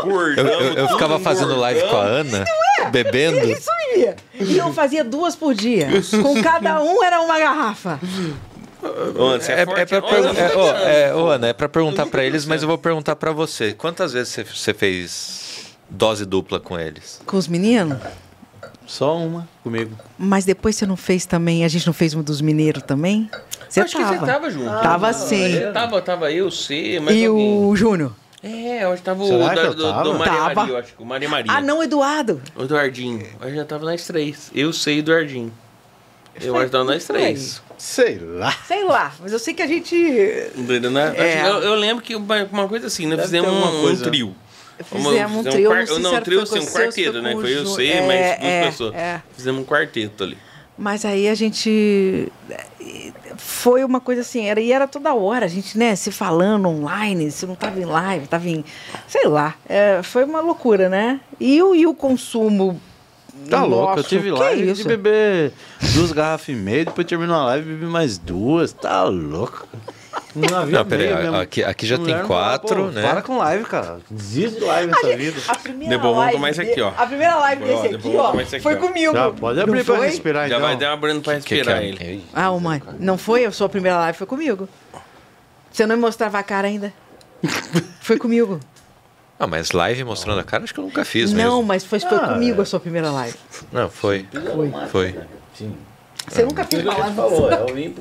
[0.02, 0.44] gordão.
[0.46, 2.02] Eu, eu- eu ficava fazendo live com a.
[2.04, 2.44] Ana,
[2.90, 3.38] bebendo.
[3.50, 4.16] Isso ia.
[4.40, 5.86] E eu fazia duas por dia.
[6.22, 8.00] Com cada um era uma garrafa.
[9.16, 12.68] Ô, Ana, É, é, é, pra, é, é, Ana, é perguntar pra eles, mas eu
[12.68, 13.72] vou perguntar pra você.
[13.72, 15.47] Quantas vezes você, você fez
[15.90, 17.20] dose dupla com eles?
[17.26, 17.98] Com os meninos.
[18.86, 19.94] Só uma comigo.
[20.18, 23.30] Mas depois você não fez também, a gente não fez uma dos mineiros também?
[23.68, 24.18] Você Acho que tava.
[24.18, 24.64] você tava junto.
[24.82, 25.52] Tava sim.
[25.52, 27.64] Eu tava, tava eu, você, mas E alguém.
[27.66, 28.12] o Júnior.
[28.42, 30.02] É, hoje tava Será o que da, eu do, tava?
[30.04, 30.54] do Maria Tava.
[30.54, 31.52] Maria, eu acho que o Maria Maria.
[31.52, 32.40] Ah, não, Eduardo.
[32.56, 33.26] O Eduardinho.
[33.42, 34.50] Eu já tava nós três.
[34.54, 35.52] Eu sei o Eduardinho.
[36.40, 37.60] Eu acho que tava nós três.
[37.76, 38.52] Sei lá.
[38.66, 39.94] Sei lá, mas eu sei que a gente.
[40.56, 41.12] Entendeu, né?
[41.16, 41.42] É.
[41.48, 43.82] Eu, eu lembro que uma, uma coisa assim, nós Deve fizemos ter um, alguma um
[43.82, 44.04] coisa.
[44.04, 44.34] trio.
[44.84, 45.68] Fizemos um Fizemos trio.
[45.70, 47.32] quar- não era- trio, foi assim, um quarteto, né?
[47.32, 48.94] Foi eu, sei, é, mais duas é, pessoas.
[48.94, 49.22] é.
[49.36, 50.38] Fizemos um quarteto ali.
[50.76, 52.30] Mas aí a gente.
[53.36, 57.30] Foi uma coisa assim, era, e era toda hora, a gente, né, se falando online,
[57.30, 58.64] se não tava em live, tava em.
[59.06, 59.54] Sei lá.
[59.68, 61.20] é, foi uma loucura, né?
[61.40, 62.80] E o, e o consumo.
[63.48, 64.82] Tá louco, eu nosso, tive live isso?
[64.82, 65.52] de beber
[65.94, 68.72] duas garrafas e meia, depois terminou a live e bebi mais duas.
[68.72, 69.66] Tá louco.
[70.34, 73.02] Não, havia Não, peraí, aqui- aqui já tem não quatro, pô, né?
[73.02, 73.98] Para com live, cara.
[74.10, 75.40] Desiste de live nessa vida.
[75.48, 76.92] A primeira vamos tomar esse aqui, ó.
[76.96, 78.78] A primeira live desse aqui, ó, aqui, foi ó.
[78.78, 79.12] comigo.
[79.14, 80.06] Já, pode abrir Não pra foi?
[80.06, 80.66] respirar Já então.
[80.68, 81.86] vai dar uma abrindo pra Que que respirar é?
[81.86, 82.24] ele.
[82.34, 83.44] Ah, ô mãe, não foi?
[83.46, 84.68] A sua primeira live foi comigo.
[85.72, 86.92] Você não me mostrava a cara ainda?
[88.00, 88.60] foi comigo.
[89.40, 91.62] Ah, mas live mostrando a cara, acho que eu nunca fiz não, mesmo.
[91.62, 92.62] mas foi, foi Ah, comigo é.
[92.62, 93.36] a sua primeira live.
[93.72, 94.26] Não, foi.
[94.90, 95.16] Foi.
[95.54, 95.74] Sim.
[96.28, 97.16] Você nunca fez uma live.
[97.16, 97.94] falou, eu vim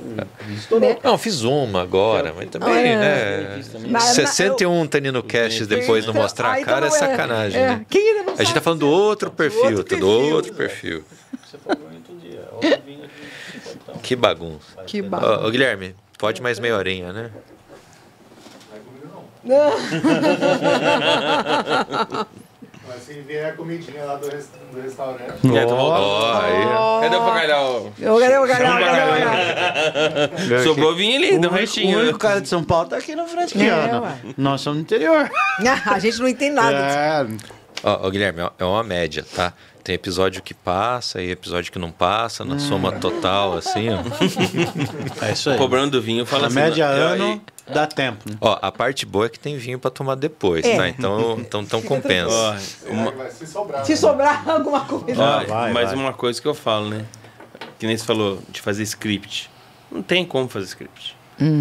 [0.79, 0.97] Né?
[1.03, 2.97] Não, fiz uma agora, mas também, Ah, é.
[2.97, 3.63] né?
[3.87, 6.99] Na- 61 Tanino Casts depois não Então, mostrar ah, a então cara é não é.
[6.99, 7.85] sacanagem, É, né?
[7.89, 10.35] Quem ainda não A gente tá falando do outro perfil, outro tá do perfil.
[10.35, 11.03] outro perfil.
[11.45, 12.43] Você falou muito dia.
[13.65, 13.95] Então.
[14.01, 14.83] Que bagunça.
[14.85, 15.45] Que barra.
[15.45, 17.31] ô, Guilherme, pode mais meia horinha, né?
[22.87, 25.23] Mas se vier a comidinha lá do, res- do restaurante.
[25.45, 25.75] É, voltando.
[25.77, 27.01] Ó, aí.
[27.01, 27.91] Cadê o bacalhau?
[27.99, 30.63] Eu eu ganhei, eu ganhei, eu ganhei.
[30.63, 31.95] Sobrou vinho ali, O deu um único, restinho.
[31.95, 32.03] o né?
[32.05, 34.15] único cara de São Paulo tá aqui na frente, aqui, É, ué.
[34.37, 35.29] Nós somos do interior.
[35.85, 36.77] A gente não entende nada.
[36.77, 37.25] É,
[37.83, 39.53] Ó, ô, Guilherme, é uma média, tá?
[39.83, 43.99] Tem episódio que passa e episódio que não passa, na soma total, assim, ó.
[45.25, 45.57] é isso aí.
[45.57, 46.55] Cobrando do vinho, fala A assim.
[46.55, 47.41] média eu- ano
[47.73, 48.37] dá tempo, né?
[48.41, 50.75] Ó, a parte boa é que tem vinho pra tomar depois, É.
[50.75, 50.89] tá?
[50.89, 52.57] Então, então, então Ó, compensa.
[52.59, 53.85] Será uma, que vai se sobrar?
[53.85, 53.97] Se né?
[53.97, 55.21] sobrar alguma coisa.
[55.21, 55.95] ó, vai, mas vai.
[55.99, 57.05] uma coisa que eu falo, né?
[57.79, 59.49] Que nem você falou de fazer script.
[59.91, 61.15] Não tem como fazer script.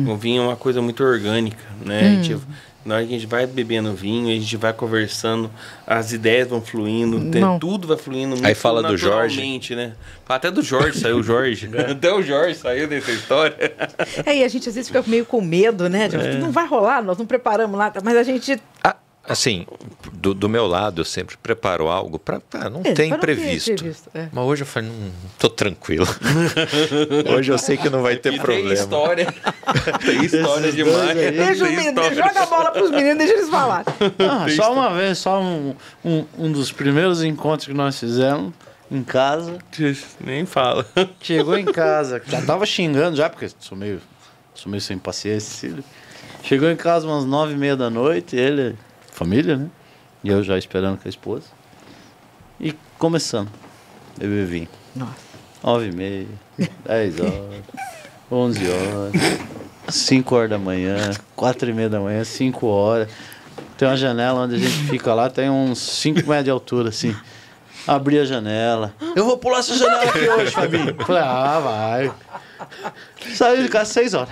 [0.09, 2.01] O vinho é uma coisa muito orgânica, né?
[2.01, 2.39] A gente,
[2.87, 5.51] na hora que a gente vai bebendo vinho, a gente vai conversando,
[5.87, 9.75] as ideias vão fluindo, tem- tudo vai fluindo muito Aí fala do Jorge.
[9.75, 9.93] né?
[10.29, 11.69] Até do Jorge saiu o Jorge.
[11.91, 13.57] Até o Jorge saiu dessa história.
[14.25, 16.09] É, e a gente às vezes fica meio com medo, né?
[16.09, 18.61] Tipo, Não vai rolar, nós não preparamos nada, mas a gente.
[18.83, 18.97] Ah,
[19.29, 19.67] assim,
[20.13, 22.41] do, do meu lado, eu sempre preparo algo pra.
[22.55, 23.85] Ah, não É, tem imprevisto.
[24.15, 24.29] é.
[24.33, 26.07] Mas hoje eu falei, não, tô tranquilo.
[27.37, 28.73] hoje eu sei que não vai ter E tem problema.
[28.75, 29.27] história.
[30.05, 31.15] tem história demais.
[31.15, 32.15] Deixa o Tem menino, história.
[32.17, 33.85] joga a bola pros meninos, deixa eles falar.
[34.19, 35.75] Ah, só uma vez, só um,
[36.05, 38.53] um, um dos primeiros encontros que nós fizemos
[38.91, 39.59] em casa.
[40.21, 40.87] Nem fala.
[41.21, 44.01] Chegou em casa, já tava xingando já, porque sou meio,
[44.55, 45.75] sou meio sem paciência.
[46.43, 48.77] Chegou em casa umas nove e meia da noite, ele,
[49.17, 49.69] família, né?
[50.23, 51.47] E eu já esperando com a esposa.
[52.61, 53.49] E começando.
[54.19, 54.69] Beber vinho.
[54.95, 55.27] Nossa.
[55.65, 56.27] Nove e meia,
[56.85, 57.63] dez horas,
[58.31, 59.13] onze horas,
[59.89, 63.09] cinco horas da manhã, quatro e meia da manhã, cinco horas.
[63.77, 67.17] Tem uma janela onde a gente fica lá, tem uns cinco metros de altura, assim.
[67.87, 68.95] Abri a janela.
[69.15, 70.95] Eu vou pular essa janela aqui hoje, Fabinho.
[71.05, 72.13] Falei, ah, vai.
[73.35, 74.29] Saiu de casa seis horas.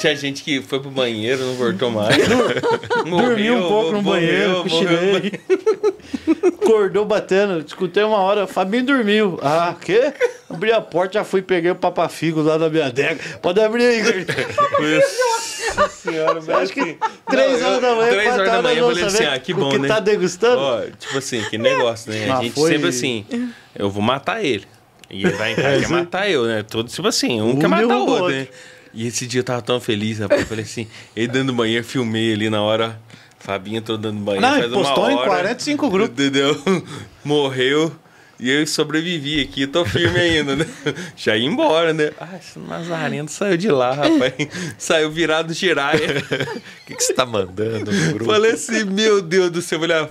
[0.00, 2.16] Tinha gente que foi pro banheiro, não voltou mais.
[3.08, 5.40] Dormi um pouco no banheiro, cochilei.
[6.62, 9.38] Acordou batendo, escutei uma hora, Fabinho dormiu.
[9.42, 10.12] Ah, quê?
[10.48, 13.18] Abri a porta, já fui, peguei o papafigo lá da minha adega.
[13.40, 14.02] Pode abrir aí,
[15.76, 16.40] Nossa senhora.
[16.58, 16.98] Acho que
[17.28, 19.70] três horas da manhã, Três horas da manhã, eu falei assim, ah, que o bom,
[19.70, 19.88] que né?
[19.88, 20.58] tá degustando?
[20.60, 22.30] Ó, tipo assim, que negócio, né?
[22.30, 23.24] A Ah, gente foi- sempre assim,
[23.74, 24.66] eu vou matar ele.
[25.12, 26.62] E ele vai entrar e quer matar eu, né?
[26.62, 28.48] Todo tipo assim, um, Um quer matar o outro, né?
[28.94, 30.40] E esse dia eu tava tão feliz, rapaz.
[30.40, 32.98] Eu falei assim, ele dando banheiro, filmei ali na hora.
[33.38, 34.46] Fabinho tô dando banheiro.
[34.46, 36.12] Não, faz postou uma em hora, 45 grupos.
[36.12, 36.62] Entendeu?
[37.24, 37.92] Morreu.
[38.38, 40.66] E eu sobrevivi aqui, tô firme ainda, né?
[41.16, 42.10] Já ia embora, né?
[42.20, 44.32] Ah, esse Nazareno saiu de lá, rapaz.
[44.76, 46.18] Saiu virado giraia.
[46.18, 48.32] O que, que você tá mandando no grupo?
[48.32, 50.10] Falei assim, meu Deus do céu, olha,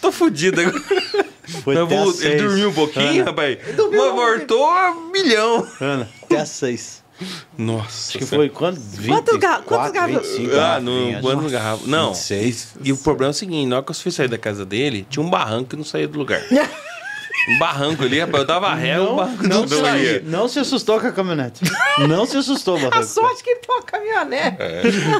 [0.00, 1.29] tô fudido agora.
[1.62, 3.58] Foi até vou- ele dormiu um pouquinho, Ana, rapaz.
[3.66, 5.66] Mas voltou a milhão.
[5.80, 7.00] Ana, até às seis.
[7.58, 8.10] Nossa.
[8.10, 8.80] Acho que foi quanto?
[8.80, 10.26] 20, Quantos ga- quantos garrafas?
[10.26, 11.20] 25 Ah, no garrafinhas.
[11.20, 11.82] quando garrafa.
[11.86, 12.08] Não.
[12.14, 12.68] 26.
[12.82, 15.06] E o problema é o seguinte: na hora que eu fui sair da casa dele,
[15.10, 16.40] tinha um barranco que não saía do lugar.
[17.48, 18.42] Um barranco ali, rapaz.
[18.42, 20.22] Eu dava ré, o Não, barranco não, não, se, saía.
[20.26, 21.62] não se assustou com a caminhonete.
[22.06, 23.06] Não se assustou, A Barranco.
[23.06, 24.56] sorte que ele tem uma caminhonete.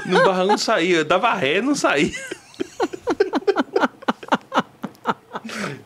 [0.04, 0.96] No barranco não saía.
[0.98, 2.12] Eu dava ré, não saía.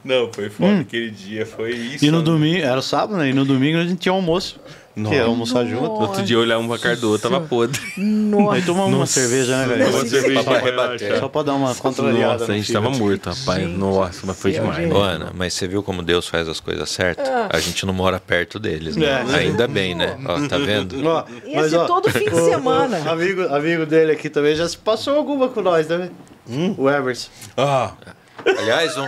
[0.05, 1.47] Não, foi foda aquele dia.
[1.47, 2.05] Foi isso.
[2.05, 3.31] E no domingo, era sábado, né?
[3.31, 4.61] E no domingo a gente tinha almoço.
[4.97, 5.91] Que é almoçar junto.
[5.91, 7.81] Outro dia eu olhava um pra cara do outro, tava podre.
[7.97, 8.55] Nossa.
[8.55, 9.91] Aí tomamos uma cerveja, né, galera?
[9.91, 11.19] Uma cerveja pra rebater.
[11.19, 12.33] Só pra dar uma contrariada.
[12.35, 13.69] Nossa, a no gente tava morto, rapaz.
[13.71, 14.85] Nossa, mas foi céu, demais.
[14.85, 14.97] gente.
[14.97, 17.27] Ana, mas você viu como Deus faz as coisas certas?
[17.51, 19.07] A gente não mora perto deles, né?
[19.33, 19.37] É.
[19.39, 20.17] Ainda bem, né?
[20.25, 21.05] Ó, tá vendo?
[21.05, 23.01] Ó, Esse todo fim de o- semana.
[23.05, 26.09] o amigo, amigo dele aqui também já se passou alguma com nós, né?
[26.79, 27.31] O Everson.
[27.57, 27.91] Ah,
[28.47, 29.07] Aliás, um,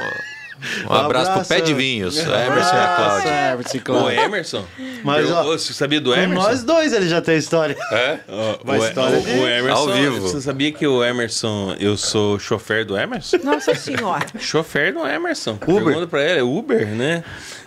[0.89, 3.53] um abraço pro pé de vinhos, Emerson e a Cláudia.
[3.53, 4.11] Everson e o.
[4.11, 4.65] Emerson?
[5.05, 6.43] Mas, Eu- ó, Ô, você sabia do Com Emerson?
[6.43, 7.77] nós dois ele já tem história.
[7.93, 8.19] É?
[8.65, 10.21] Uma o, história o- de- o Emerson, Ao vivo.
[10.21, 13.39] Você sabia que o Emerson, eu sou chofer do Emerson?
[13.45, 14.27] Nossa senhora.
[14.39, 15.59] chofer do Emerson.
[15.67, 15.85] Uber.
[15.85, 17.23] Pergunta pra ele, é Uber, né?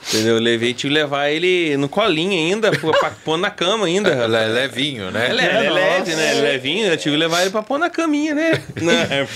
[0.08, 0.36] Entendeu?
[0.38, 4.10] Eu levei, tive que levar ele no colinho ainda, pra, pra pôr na cama ainda.
[4.26, 5.30] Ele é levinho, né?
[5.30, 6.32] Ele é, ele é leve, né?
[6.32, 8.62] Ele é levinho, eu tive que levar ele pra pôr na caminha, né?
[8.82, 8.94] Não,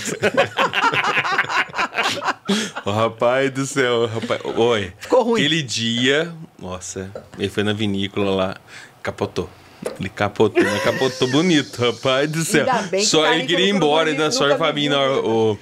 [2.84, 4.40] Ô, rapaz do céu, rapaz.
[4.44, 4.92] Oi.
[4.98, 5.40] Ficou ruim.
[5.40, 8.56] Aquele dia, nossa, ele foi na vinícola lá,
[9.02, 9.48] capotou.
[10.00, 12.66] Ele capotou, mas capotou bonito, rapaz do céu.
[12.66, 14.98] Ainda bem que Só ele queria ir embora, ainda só Fabinho viu.
[15.00, 15.20] hora.
[15.20, 15.58] o-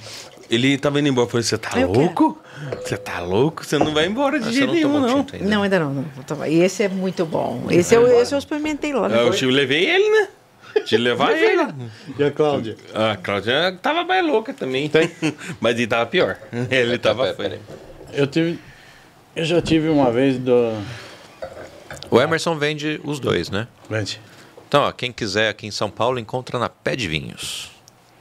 [0.50, 1.92] ele tava indo embora, eu falei, você tá Eu quero.
[2.00, 2.38] louco?
[2.84, 3.64] Você tá louco?
[3.64, 5.26] Você não vai embora de jeito nenhum, não.
[5.32, 5.38] ainda.
[5.48, 5.92] Não, ainda não.
[5.94, 6.46] não.
[6.46, 7.66] E esse é muito bom.
[7.70, 9.08] Esse, eu, esse eu experimentei lá.
[9.08, 9.38] Eu, Né?
[9.42, 10.28] eu levei ele, né?
[10.86, 11.72] Que levar ele.
[12.18, 12.76] E a Cláudia?
[12.94, 14.90] A Cláudia tava mais louca também.
[15.60, 16.38] Mas ele tava pior.
[16.70, 17.34] Ele tava.
[18.12, 18.58] Eu tive.
[19.34, 20.72] Eu já tive uma vez do.
[22.10, 23.66] O Emerson vende os dois, né?
[23.88, 24.20] Vende.
[24.68, 27.70] Então, ó, quem quiser aqui em São Paulo, encontra na Pé de Vinhos.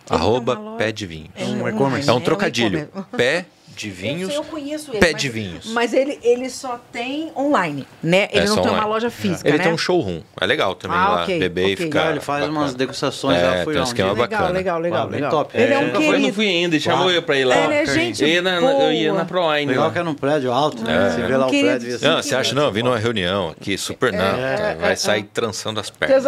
[0.05, 0.75] Tem Arroba.
[0.77, 1.29] Pé de Vinhos.
[1.37, 2.09] um e-commerce.
[2.09, 2.79] É um É um trocadilho.
[2.79, 3.15] e-commerce.
[3.17, 3.45] Pé
[3.81, 4.21] de vinhos.
[4.21, 4.99] Eu, sei, eu conheço ele.
[4.99, 5.65] Pé mas- de vinhos.
[5.73, 8.29] Mas ele, ele só tem online, né?
[8.31, 8.89] Ele É não tem uma online.
[8.89, 9.63] loja física, Ele né?
[9.63, 10.21] tem um showroom.
[10.39, 11.85] É legal também Ah, lá ok, beber e ok.
[11.85, 12.07] ficar.
[12.07, 12.59] Ah, ele faz bacana.
[12.59, 13.65] umas degustações É, lá.
[13.65, 14.27] Tem um esquema dia.
[14.27, 14.49] bacana.
[14.49, 15.03] Legal, legal, legal.
[15.03, 15.31] Ah, bem legal.
[15.31, 15.57] top.
[15.57, 16.33] Ele é É, um Nunca foi, não querido.
[16.33, 17.55] fui ainda, chamou eu pra ir lá.
[17.57, 19.91] Ele é gente eu, ia na, eu ia na ProWine Legal lá.
[19.91, 21.09] que é num prédio alto, né?
[21.09, 21.67] Você vê lá o Querido.
[21.69, 22.05] prédio e assim.
[22.05, 24.19] Não, você acha, não, eu vim numa reunião aqui, super não.
[24.19, 26.25] cara, vai sair trançando as pernas.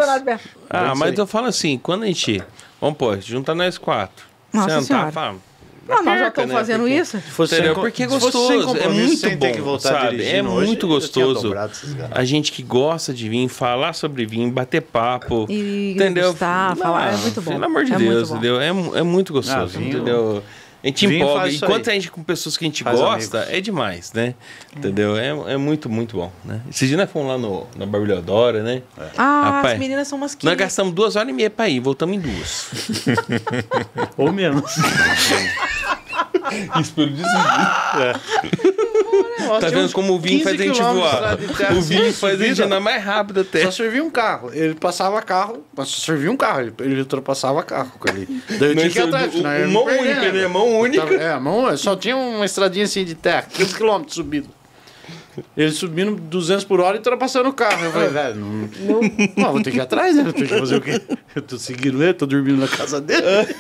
[0.70, 2.42] Ah, mas eu falo assim, quando a gente.
[2.82, 4.26] Vamos pô, junta nós quatro.
[4.52, 5.12] Nossa sentar, Senhora.
[5.12, 5.36] fala.
[5.90, 6.56] Ah, nós já estamos né?
[6.58, 7.18] fazendo Porque- isso?
[7.18, 7.76] Se fosse Entendeu?
[7.76, 10.24] Porque é gostoso, é muito bom, voltar sabe?
[10.24, 11.54] É muito gostoso.
[12.12, 16.26] A gente que gosta de vinho, falar sobre vinho, bater papo, E entendeu?
[16.28, 17.52] degustar, falar, é muito bom.
[17.52, 18.62] Pelo amor de É muito Deus, entendeu?
[18.62, 20.44] É, é muito gostoso, Ah, vinho- entendeu?
[20.84, 21.50] A gente vinho empolga.
[21.50, 23.54] Enquanto a gente com pessoas que a gente Faz gosta, amigos.
[23.56, 24.36] é demais, né?
[24.76, 25.16] Entendeu?
[25.16, 26.60] É, é muito, muito bom, né?
[26.70, 28.82] Esses dias nós fomos lá no, na Barbulhadora, né?
[29.18, 32.18] Ah, Rapaz, as meninas são umas Nós gastamos duas horas e meia pra ir, voltamos
[32.18, 32.70] em duas.
[34.18, 34.76] Ou menos.
[36.82, 37.10] Isso pelo
[39.60, 41.38] Tá vendo como o vinho faz a gente voar?
[41.78, 43.64] O vinho faz a gente andar mais rápido até.
[43.66, 44.52] Só servia um carro.
[44.54, 46.62] Ele passava carro, mas só servia um carro.
[46.62, 48.28] Ele, ele ultrapassava carro com ele.
[48.60, 49.34] Daí eu tinha que ir Mas atrás.
[49.34, 50.48] o- senão eu o- ia me mão única, né?
[50.48, 51.04] Mão Eu única.
[51.06, 54.50] tava- É, mão, só tinha uma estradinha assim de terra, 15 km subido.
[55.58, 57.84] Ele subindo 200 por hora e ultrapassando o carro.
[57.84, 58.48] Eu falei, velho, não,
[58.80, 59.02] não,
[59.36, 60.24] não, vou ter que ir atrás, né?
[60.28, 61.02] Eu tenho que fazer o quê?
[61.36, 63.24] Eu tô seguindo ele, tô dormindo na casa dele.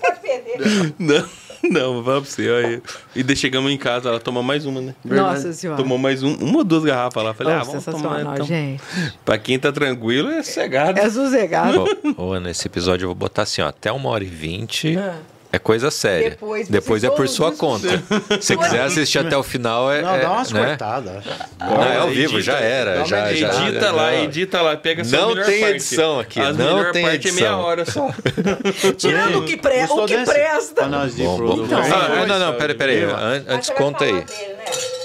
[0.00, 0.94] Pode perder.
[0.98, 1.24] Não,
[1.70, 2.48] não, vou falar pra você.
[2.48, 2.82] Aí.
[3.14, 4.94] E daí chegamos em casa, ela tomou mais uma, né?
[5.04, 5.80] Nossa senhora.
[5.80, 7.34] Tomou mais um, uma ou duas garrafas lá.
[7.34, 8.46] Falei, Oh, ah, vamos tomar sensacional, então.
[8.46, 8.82] gente.
[9.24, 10.98] Pra quem tá tranquilo, é cegado.
[10.98, 11.84] É sossegado.
[12.16, 15.16] Ô, ô, nesse episódio eu vou botar assim, ó, até uma hora e vinte Ah.
[15.52, 16.30] É coisa séria.
[16.30, 18.02] Depois Depois, é por sua conta.
[18.40, 20.00] Se quiser assistir até o final, é.
[20.02, 20.66] Não, é, dá umas né?
[20.66, 21.24] cortadas.
[21.60, 23.04] Não, é ao vivo, já era.
[23.04, 24.24] Já, já, Edita já- lá, não.
[24.24, 25.64] edita lá, pega só Não tem parte.
[25.76, 27.60] edição aqui, As não melhor tem parte é meia edição.
[27.60, 28.10] hora só.
[28.96, 29.84] Tirando o que, pre...
[29.84, 30.32] o que desse?
[30.32, 30.82] presta.
[30.84, 31.64] Bom, bom.
[31.64, 33.04] Então, Ah, não, não, peraí, peraí.
[33.48, 34.12] Antes conta aí.
[34.12, 34.24] dele,
[34.56, 34.64] né?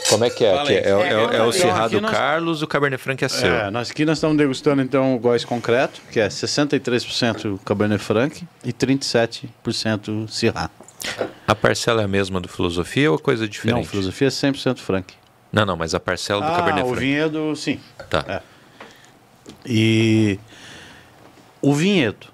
[0.09, 0.73] Como é que é aqui?
[0.73, 3.51] É, o- é, o- é o Então, Cerrado nós- Carlos, o Cabernet Franc é seu.
[3.53, 8.47] É, nós aqui nós estamos degustando então o góis concreto, que é 63% Cabernet Franc
[8.63, 10.69] e 37% Syrah.
[11.47, 13.87] A parcela é a mesma do Filosofia ou coisa Não, diferente?
[13.87, 15.13] filosofia é 100% Franc.
[15.51, 16.99] Não, não, mas a parcela do Ah, Cabernet o Franc.
[16.99, 17.79] vinhedo, sim.
[18.09, 18.23] Tá.
[18.27, 18.41] É.
[19.65, 20.39] E
[21.61, 22.27] o vinhedo,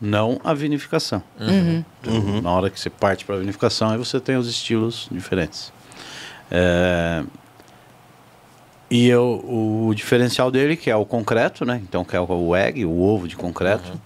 [0.00, 1.22] não a vinificação.
[1.40, 5.72] Então, Na hora que você parte para a vinificação, aí você tem os estilos diferentes.
[6.54, 7.24] É,
[8.90, 9.42] E eu-
[9.88, 11.80] o diferencial dele, que é o concreto, né?
[11.82, 13.98] Então, que é o egg, o ovo de concreto.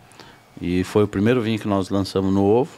[0.63, 2.71] E foi o primeiro vinho que nós lançamos no ovo.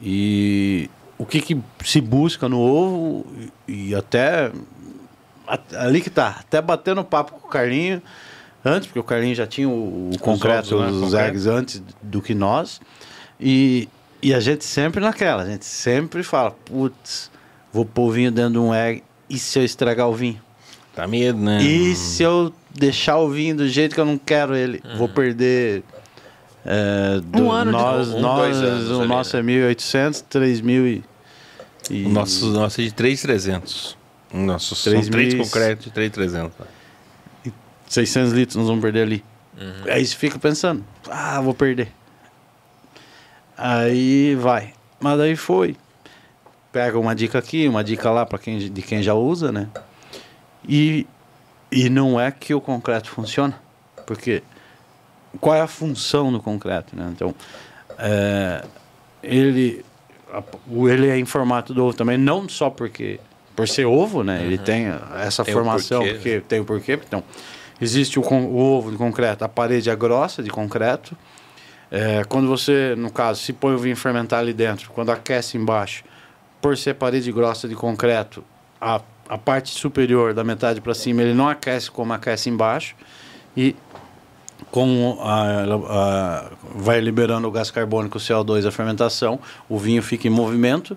[0.00, 0.88] E
[1.18, 3.26] o que, que se busca no ovo,
[3.68, 4.50] e até
[5.76, 8.02] ali que tá, até batendo papo com o Carlinho,
[8.64, 11.06] antes, porque o Carlinho já tinha o, o concreto, ovos, né?
[11.06, 12.80] os eggs antes do que nós.
[13.38, 13.90] E,
[14.22, 17.30] e a gente sempre naquela, a gente sempre fala, putz,
[17.74, 20.40] vou pôr o vinho dentro de um egg, e se eu estragar o vinho?
[20.94, 21.60] Tá medo, né?
[21.62, 25.82] E se eu deixar o vinho do jeito que eu não quero ele, vou perder.
[26.64, 29.40] é, do- Um ano de- nós, um, nós, dois anos o ali, nosso né?
[29.40, 31.04] é 1.800, 3.000 e,
[31.90, 33.98] e O nosso, nosso é de 3,300.
[34.32, 36.52] Nossos são Três três mil e- concretos de 3,300.
[37.88, 39.24] 600 litros nós vamos perder ali.
[39.60, 39.92] Uhum.
[39.92, 41.88] Aí você fica pensando, ah, vou perder.
[43.56, 44.72] Aí vai.
[45.00, 45.76] Mas daí foi.
[46.74, 49.68] Pega uma dica aqui, uma dica lá para quem de quem já usa, né?
[50.68, 51.06] E
[51.70, 53.54] e não é que o concreto funciona,
[54.04, 54.42] porque
[55.40, 57.12] qual é a função do concreto, né?
[57.14, 57.32] Então,
[57.96, 58.64] é,
[59.22, 59.84] ele
[60.68, 63.20] ele é em formato do ovo também, não só porque
[63.54, 64.42] por ser ovo, né?
[64.42, 64.86] Ele tem
[65.16, 66.98] essa Tem formação porque tem o porquê.
[67.06, 67.22] Então,
[67.80, 71.16] existe o, o ovo de concreto, a parede é grossa de concreto.
[71.88, 76.02] É, quando você, no caso, se põe o vinho fermentar ali dentro, quando aquece embaixo,
[76.64, 78.42] por ser parede grossa de concreto,
[78.80, 82.96] a, a parte superior da metade para cima ele não aquece como aquece embaixo
[83.54, 83.76] e
[84.70, 89.38] com a, a- vai liberando o gás carbônico, o CO2, a fermentação,
[89.68, 90.96] o vinho fica em movimento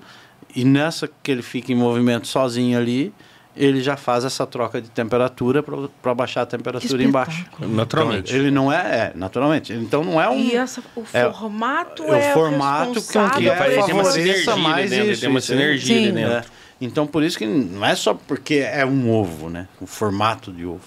[0.56, 3.14] e nessa que ele fica em movimento sozinho ali,
[3.58, 5.64] ele já faz essa troca de temperatura
[6.02, 7.46] para baixar a temperatura embaixo.
[7.60, 8.30] Naturalmente.
[8.30, 9.74] Então, ele não é, é, naturalmente.
[9.74, 13.40] Então não é um E essa, o é- formato é o é, formato que- responsável
[13.42, 16.14] que é tem uma sinergia mais dentro, isso, tem uma sinergia ali Sim.
[16.14, 16.34] dentro.
[16.34, 16.44] É.
[16.80, 19.68] Então, por isso que não é só porque é um ovo, né?
[19.82, 20.84] O formato de ovo.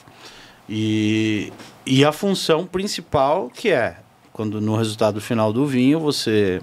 [0.68, 1.52] E,
[1.84, 3.97] e a função principal que é,
[4.32, 6.62] quando no resultado final do vinho você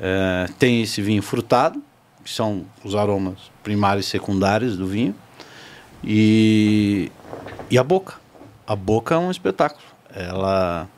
[0.00, 1.80] é, tem esse vinho frutado,
[2.24, 5.14] que são os aromas primários e secundários do vinho,
[6.02, 7.10] e,
[7.70, 8.14] e a boca.
[8.66, 9.82] A boca é um espetáculo.
[10.14, 10.88] Ela,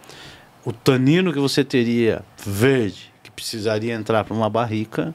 [0.64, 5.14] o tanino que você teria verde, que precisaria entrar para uma barrica,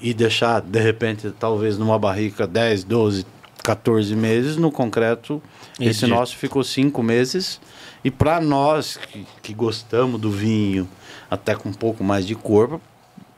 [0.00, 3.24] e deixar, de repente, talvez numa barrica 10, 12,
[3.62, 5.40] 14 meses, no concreto,
[5.78, 6.18] esse Entendi.
[6.18, 7.60] nosso ficou 5 meses.
[8.02, 10.88] E para nós que, que gostamos do vinho,
[11.30, 12.80] até com um pouco mais de corpo,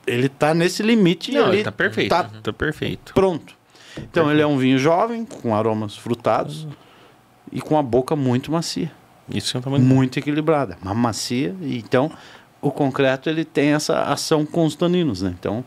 [0.07, 2.09] ele tá nesse limite Não, ele tá perfeito.
[2.09, 3.13] Tá Tá perfeito.
[3.13, 3.53] pronto.
[3.97, 6.67] Então ele é um vinho jovem, com aromas frutados
[7.51, 8.91] e com a boca muito macia,
[9.29, 9.83] Isso é um tamanho.
[9.83, 11.55] muito equilibrada, mas macia.
[11.61, 12.11] Então
[12.61, 15.33] o concreto ele tem essa ação com os taninos, né?
[15.39, 15.63] Então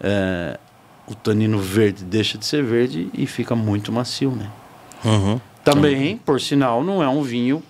[0.00, 0.58] é,
[1.06, 4.48] o tanino verde deixa de ser verde e fica muito macio, né?
[5.04, 5.40] Uhum.
[5.64, 7.62] Também, por sinal, não é um vinho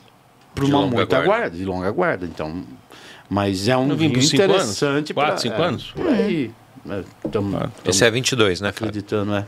[0.55, 1.25] para uma muita guarda.
[1.27, 2.27] guarda, de longa guarda.
[2.27, 2.63] Então,
[3.29, 4.55] mas é um Um vinho cinco anos?
[4.55, 5.93] interessante Quatro, pra- cinco é, anos?
[5.95, 6.51] Por aí.
[6.89, 8.89] É, tamo- Ah, Esse é 22, né, Fábio?
[8.89, 9.47] acreditando, é.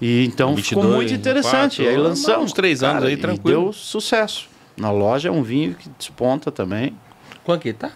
[0.00, 1.78] E então ficou 22, muito interessante.
[1.78, 2.44] 24, e aí lançamos.
[2.44, 3.62] uns três anos aí, e tranquilo.
[3.64, 4.48] deu sucesso.
[4.76, 6.96] Na loja é um vinho que desponta também.
[7.44, 7.90] Quanto que tá?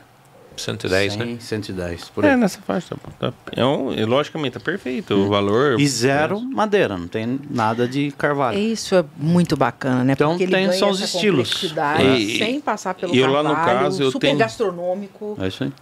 [0.57, 1.25] 110, né?
[1.27, 2.31] 100, 110, por aí.
[2.33, 2.97] É, nessa faixa.
[3.19, 5.15] Tá, é um, e logicamente, tá perfeito.
[5.15, 5.81] O valor.
[5.81, 8.59] E zero madeira, não tem nada de carvalho.
[8.59, 10.13] Isso é muito bacana, né?
[10.13, 11.53] Então, Porque ele tem- ganha são os estilos.
[11.53, 15.37] complexidade E- sem passar pelo e eu lá no carvalho, caso, eu super tenho- gastronômico.
[15.41, 15.73] É isso aí.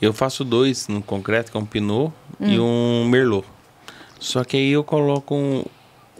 [0.00, 3.04] Eu faço dois no concreto, que é um Pinot e Hum.
[3.04, 3.46] um Merlot.
[4.18, 5.64] Só que aí eu coloco um,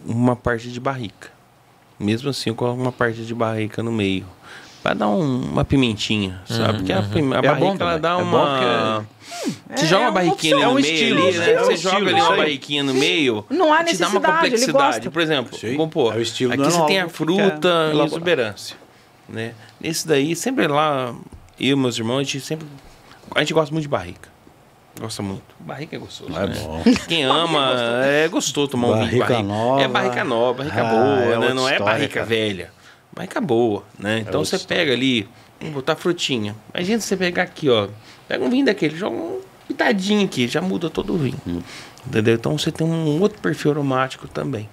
[0.05, 1.29] uma parte de barrica.
[1.99, 4.27] Mesmo assim, eu coloco uma parte de barrica no meio.
[4.83, 6.63] Pra dar um, uma pimentinha, sabe?
[6.63, 6.77] Uhum.
[6.79, 9.07] Porque a, a é barrica ela dá uma.
[9.75, 11.53] Você joga uma barriquinha ali é no um meio estilo, ali, né?
[11.53, 13.45] é Você joga ali uma barriquinha no meio.
[13.51, 14.97] Não há te dá uma necessidade, ele complexidade.
[14.97, 15.11] gosta.
[15.11, 16.15] Por exemplo, vamos pôr.
[16.15, 18.77] é aqui você tem a que fruta quer e exuberância.
[19.29, 19.55] Né?
[19.81, 21.15] Nesse daí, sempre lá,
[21.59, 22.67] eu e meus irmãos, a gente sempre.
[23.35, 24.29] A gente gosta muito de barrica.
[24.99, 25.43] Gosta muito.
[25.61, 26.37] Barrica é gostoso.
[26.37, 26.55] É né?
[26.59, 26.83] bom.
[27.07, 27.73] Quem ama,
[28.05, 29.83] é gostoso tomar um vinho de Barrica nova.
[29.83, 31.55] É barrica nova, barrica Ah, boa, é né?
[31.55, 32.27] Não é história, barrica cara.
[32.27, 32.80] velha.
[33.13, 34.21] Barrica boa, né?
[34.21, 35.29] Então outra você pega ali,
[35.59, 36.55] vamos botar frutinha.
[36.75, 37.89] Imagina você pegar aqui, ó.
[38.29, 41.41] Pega um vinho daquele, joga um pitadinho aqui, já muda todo o vinho.
[41.47, 41.61] Hum.
[42.07, 42.35] Entendeu?
[42.35, 44.69] Então você tem um outro perfil aromático também.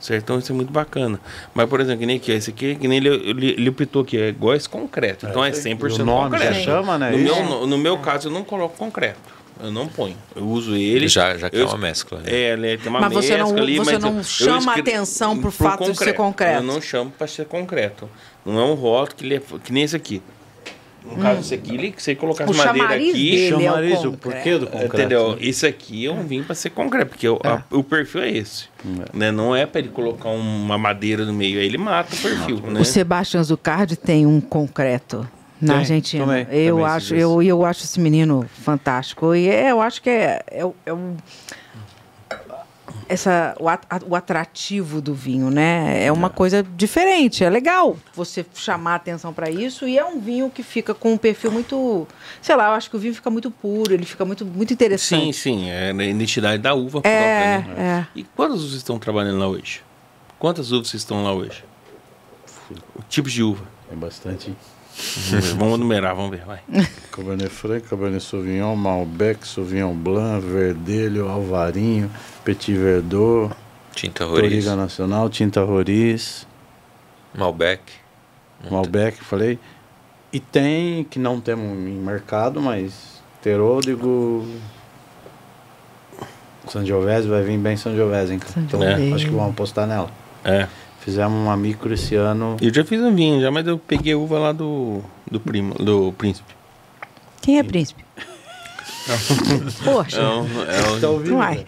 [0.00, 0.22] Certo?
[0.22, 1.20] Então isso é muito bacana.
[1.52, 4.16] Mas, por exemplo, que nem aqui, esse aqui, que nem ele, ele, ele optou aqui,
[4.16, 5.26] é igual esse concreto.
[5.26, 6.64] Então é 100% E o nome já concreto.
[6.64, 7.10] chama, né?
[7.10, 9.18] No meu, no, no meu caso, eu não coloco concreto.
[9.62, 10.16] Eu não ponho.
[10.34, 11.06] Eu uso ele.
[11.08, 12.18] Já, já que é eu- uma mescla.
[12.20, 12.24] né?
[12.26, 14.74] É, né, tem uma Mas você não- mescla ali, você mas não eu- eu chama
[14.74, 16.56] atenção pro pro fato de ser concreto.
[16.58, 18.08] Eu não chamo para ser concreto.
[18.44, 20.22] Não é um rótulo que, ele é, que nem esse aqui.
[21.04, 23.30] No caso, esse aqui, ele, que você colocasse O madeira chamariz aqui.
[23.30, 24.18] dele é o Chamariz, o concreto.
[24.20, 24.94] porquê do concreto.
[24.96, 25.30] Entendeu?
[25.30, 25.36] né?
[25.40, 28.64] Esse aqui é um vinho para ser concreto, porque o, a- o perfil é esse.
[29.14, 29.32] Né?
[29.32, 32.60] Não é para ele colocar uma madeira no meio, aí ele mata o perfil.
[32.66, 32.80] Né?
[32.80, 35.26] O Sebastian Zucardi tem um concreto
[35.60, 36.24] na Tem, Argentina.
[36.24, 39.34] também, eu também acho, eu, eu acho esse menino fantástico.
[39.34, 41.16] E é, eu acho que é, é, o- é o-
[43.08, 46.04] essa, o, at- o atrativo do vinho, né?
[46.04, 50.48] É uma coisa diferente, é legal você chamar atenção para isso e é um vinho
[50.48, 52.06] que fica com um perfil muito,
[52.40, 54.74] sei lá, eu acho que o vinho fica muito puro, ele fica muito, muito Sim,
[54.74, 55.32] interessante.
[55.36, 57.16] sim, é a identidade da uva É,
[57.62, 57.74] própria.
[57.74, 58.06] Né?
[58.14, 58.18] é.
[58.18, 59.82] E quantas uvas estão trabalhando lá hoje?
[60.38, 61.64] Quantas uvas estão lá hoje?
[62.94, 63.64] O tipo de uva.
[63.90, 64.54] É bastante.
[65.56, 66.60] Vamos numerar, vamos ver, vai.
[67.10, 72.10] Cabernet Franc, Cabernet Sauvignon, Malbec, Sauvignon Blanc, Verdelho, Alvarinho,
[72.44, 73.50] Petit Verdot,
[73.94, 76.46] Tinta Roriz, Toriga Nacional, Tinta Roriz,
[77.34, 77.82] Malbec.
[78.70, 79.58] Malbec, falei.
[80.32, 84.46] E tem, que não temos em mercado, mas Terôdigo,
[86.68, 88.38] Sangiovese, vai vir bem Sangiovese, hein?
[88.38, 88.52] cara?
[88.58, 89.14] Então, Sangiovese.
[89.14, 90.10] acho que vamos apostar nela.
[90.44, 90.68] É.
[91.00, 92.56] Fizemos uma micro esse ano.
[92.60, 95.74] Eu já fiz um vinho, já, mas eu peguei a uva lá do, do primo,
[95.74, 96.54] do príncipe.
[97.40, 98.04] Quem é príncipe?
[99.84, 101.36] Poxa, Não, é o Tá ouvindo?
[101.36, 101.64] Uai.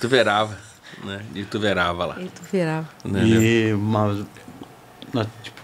[0.00, 0.56] Tuverava,
[1.04, 1.20] né?
[1.32, 2.16] De Tuverava lá.
[2.18, 2.88] ele tu virava.
[3.04, 3.24] Né?
[3.26, 4.24] E mas,
[5.12, 5.60] nós, tipo,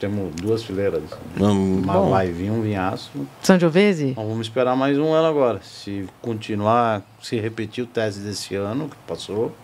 [0.00, 1.02] temos duas fileiras.
[1.36, 3.10] Não, Mas bom, vai vir um vinhaço.
[3.40, 4.14] Sangiovese?
[4.16, 5.60] Nós vamos esperar mais um ano agora.
[5.62, 9.54] Se continuar, se repetir o teste desse ano que passou,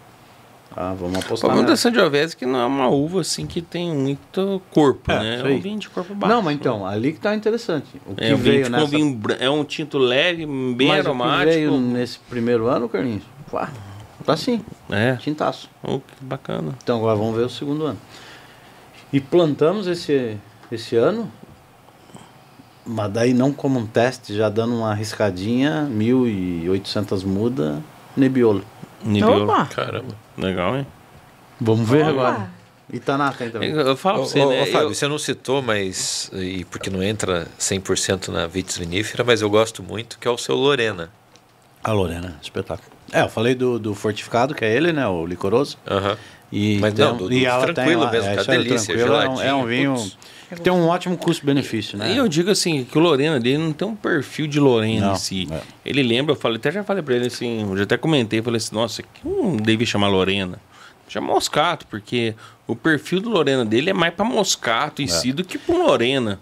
[0.76, 1.50] ah, vamos O apostar.
[1.50, 1.76] problema da.
[1.76, 5.40] Sangiovese é que não é uma uva assim que tem muito corpo, É, né?
[5.40, 6.34] É um vinho de corpo baixo.
[6.34, 7.86] Não, mas então, ali que tá interessante.
[8.06, 8.84] O que É um vinho, veio tipo, nessa...
[8.84, 11.50] um vinho é um tinto leve, bem mas o que aromático.
[11.54, 13.22] veio nesse primeiro ano, Carlinhos,
[13.52, 13.68] uá,
[14.24, 15.68] tá sim, É, tintaço.
[15.82, 16.72] oh, que bacana.
[16.82, 17.98] Então agora vamos ver o segundo ano.
[19.12, 20.36] E plantamos esse,
[20.70, 21.30] esse ano,
[22.84, 27.82] mas daí não como um teste, já dando uma arriscadinha, 1.800 muda,
[28.16, 28.64] Nebbiolo.
[29.04, 29.44] Nebbiolo.
[29.44, 29.66] Opa!
[29.66, 30.14] Caramba.
[30.36, 30.86] Legal, hein?
[31.60, 32.10] Vamos ver Opa!
[32.10, 32.50] agora.
[32.92, 33.70] E tá na também.
[33.70, 34.62] Eu, eu falo pra você, ô, né?
[34.62, 36.30] ô, Fábio, eu- você não citou, mas.
[36.34, 40.36] E porque não entra 100% na Vitis vinífera, mas eu gosto muito, que é o
[40.36, 41.10] seu Lorena.
[41.82, 42.90] A Lorena, espetáculo.
[43.10, 45.06] É, eu falei do, do fortificado, que é ele, né?
[45.08, 45.78] O licoroso.
[45.88, 46.16] Aham.
[46.52, 48.92] E Mas tem- não, do- do e ela tranquilo tem mesmo, é, é o delícia,
[48.92, 50.18] é um, é um vinho putz.
[50.54, 52.12] que tem um ótimo custo-benefício, né?
[52.12, 55.12] E eu digo assim, que o Lorena dele não tem um perfil de Lorena Não,
[55.14, 55.48] em si.
[55.50, 55.60] é.
[55.84, 58.58] Ele lembra, eu falei, até já falei pra ele assim, eu já até comentei, falei
[58.58, 60.58] assim, nossa, que não devia chamar Lorena.
[61.08, 62.34] Chama Moscato, porque
[62.66, 66.38] o perfil do Lorena dele é mais pra Moscato em si do que um Lorena.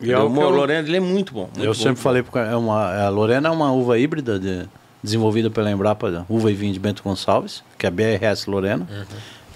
[0.00, 1.42] E é o eu- Lorena dele é muito bom.
[1.54, 4.68] muito Eu bom, sempre falei, porque é uma, a Lorena é uma uva híbrida de-
[5.02, 8.86] desenvolvida pela Embrapa, uva e vinho de Bento Gonçalves, que é a BRS Lorena,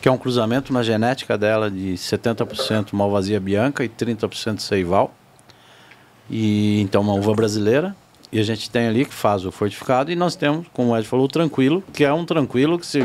[0.06, 5.12] que é um cruzamento na genética dela de 70% Malvasia Bianca e 30% Seival.
[6.30, 7.92] E então uma uva brasileira.
[8.30, 11.08] E a gente tem ali que faz o fortificado e nós temos, como o Ed
[11.08, 13.04] falou, o tranquilo, que é um tranquilo que se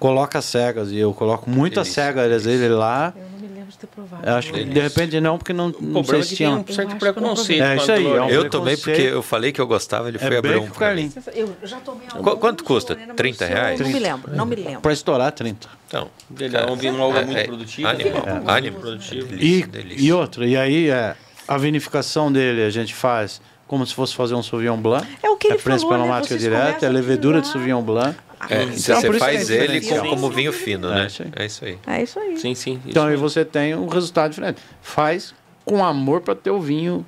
[0.00, 3.12] coloca cegas e eu coloco muitas cegas dele lá.
[3.14, 4.26] Eu não me lembro de ter provado.
[4.26, 6.46] Eu acho que de repente não, porque não, O não sei é se que tem
[6.48, 6.58] tinha.
[6.58, 7.62] um certo preconceito.
[7.62, 8.28] É isso aí, é um.
[8.30, 11.10] Eu tomei porque eu falei que eu gostava, ele foi É abrir bem um.
[11.34, 12.94] Eu já tomei Qu- quanto custa?
[12.94, 13.80] Lorena, mas 30 eu reais?
[13.80, 14.80] Não me lembro, não me lembro.
[14.80, 15.68] Para estourar 30.
[15.86, 16.08] Então,
[16.38, 17.90] Ele é um vinho uva É, muito é, produtiva.
[17.90, 18.42] animal, né?
[18.46, 18.52] é.
[18.52, 18.80] animal.
[18.80, 19.34] produtivo.
[19.34, 20.04] E, delícia.
[20.06, 21.14] e outra, e aí é,
[21.46, 25.06] a vinificação dele a gente faz como se fosse fazer um Sauvignon Blanc.
[25.22, 26.38] É o que ele prensa falou, né?
[26.38, 27.52] direta, é levedura de lá.
[27.52, 28.16] Sauvignon Blanc.
[28.48, 31.08] É, Então, você por isso que faz é ele com- como vinho fino, É, né?
[31.36, 31.78] É isso aí.
[31.86, 32.36] É isso aí.
[32.38, 32.80] Sim, sim.
[32.86, 34.62] Então aí você tem um resultado diferente.
[34.80, 35.34] Faz
[35.64, 37.04] com amor para ter o vinho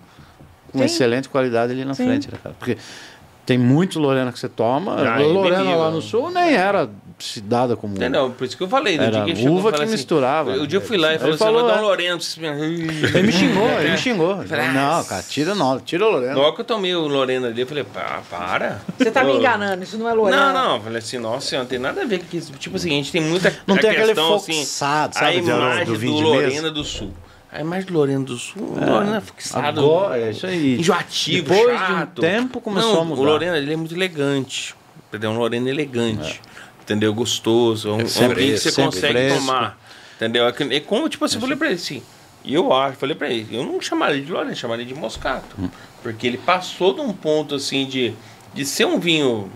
[0.70, 0.84] com Sim.
[0.84, 2.04] excelente qualidade ali na Sim.
[2.06, 2.54] frente, né, cara?
[2.58, 2.76] Porque
[3.46, 4.96] tem muito Lorena que você toma.
[4.98, 6.88] Ah, é Lorena lá no sul nem era
[7.42, 7.98] dada como.
[7.98, 8.96] Não, não, por isso que eu falei.
[8.96, 10.52] No Era dia que ele uva falei que assim, misturava.
[10.52, 11.80] O dia eu fui lá e Ele falou assim: falou, um é.
[11.80, 12.18] Lorena.
[13.14, 14.38] Ele me xingou, ele me xingou.
[14.40, 16.34] Ele falou, não, cara, tira não, tira o Lorena.
[16.34, 18.80] Na hora que eu tomei o Lorena ali, eu falei, pá, para.
[18.98, 20.52] Você tá me enganando, isso não é Lorena.
[20.52, 22.52] Não, não, eu falei assim, nossa, não tem nada a ver com isso.
[22.52, 25.42] Tipo assim, a gente tem muita Não a tem aquele questão, assim, a sabe, aroma
[25.42, 27.12] imagem do Lorena do Sul.
[27.52, 30.80] A imagem do Lorena do Sul, o Lorena é fixado, Agora, é isso aí.
[30.80, 32.14] enjoativo, Depois chato.
[32.14, 33.20] de um tempo começou Não, a mudar.
[33.20, 34.74] O Lorena, ele é muito elegante.
[35.08, 35.30] Entendeu?
[35.32, 36.40] Um Lorena elegante.
[36.82, 37.14] Entendeu?
[37.14, 37.88] Gostoso.
[37.88, 39.38] É um, é um vinho que você consegue fresco.
[39.38, 39.78] tomar.
[40.16, 40.46] Entendeu?
[40.46, 42.02] É, como, tipo assim, eu falei pra ele assim.
[42.44, 45.54] E eu acho, falei pra ele, eu não chamaria de Lorena, chamaria de Moscato.
[45.58, 45.68] Hum.
[46.02, 48.12] Porque ele passou de um ponto assim de,
[48.52, 49.48] de ser um vinho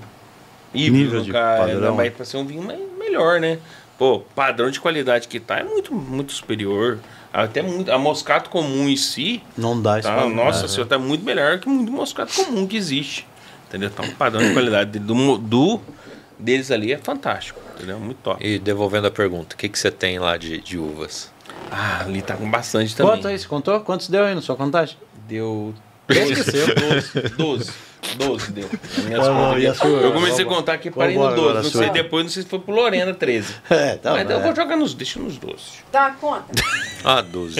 [0.72, 3.58] híbrido, cara, mas pra ser um vinho me- melhor, né?
[3.98, 6.98] Pô, padrão de qualidade que tá é muito, muito superior.
[7.32, 10.64] Até muito, a Moscato comum em si, Não dá isso Tá, nossa, é.
[10.66, 13.26] o senhor tá muito melhor que muito moscato comum que existe.
[13.68, 13.90] Entendeu?
[13.90, 15.80] Tá um padrão de qualidade do, do
[16.38, 17.60] deles ali é fantástico.
[17.74, 17.98] Entendeu?
[17.98, 18.44] Muito top.
[18.46, 21.32] E devolvendo a pergunta, o que, que você tem lá de, de uvas?
[21.70, 23.12] Ah, ali tá com bastante também.
[23.12, 23.38] Quanto aí?
[23.38, 23.80] Você contou?
[23.80, 24.96] Quantos deu aí na sua contagem?
[25.28, 25.74] Deu.
[26.08, 26.66] Esqueceu.
[26.74, 27.36] 12.
[27.36, 27.72] 12.
[28.14, 28.68] 12 deu.
[29.08, 29.78] E a aqui.
[29.78, 29.88] sua?
[29.88, 31.48] eu comecei a contar aqui, parei no embora 12.
[31.48, 33.54] agora, Não sei depois, não sei se foi pro Lorena 13.
[33.68, 34.12] É, tá.
[34.12, 34.42] Mas eu é.
[34.42, 34.94] vou jogar nos.
[34.94, 35.62] Deixa nos 12.
[35.90, 36.46] Dá conta.
[37.04, 37.56] Ah, 12.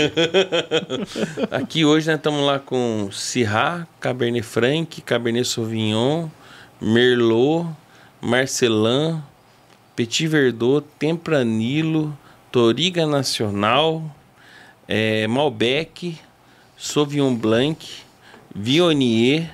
[1.53, 6.27] Aqui hoje nós estamos lá com Syrah, Cabernet Franc, Cabernet Sauvignon,
[6.81, 7.69] Merlot,
[8.21, 9.23] Marcelin,
[9.95, 12.17] Petit Verdot, Tempranillo,
[12.51, 14.03] Toriga Nacional,
[14.89, 16.19] eh, Malbec,
[16.77, 17.77] Sauvignon Blanc,
[18.55, 19.51] Viognier,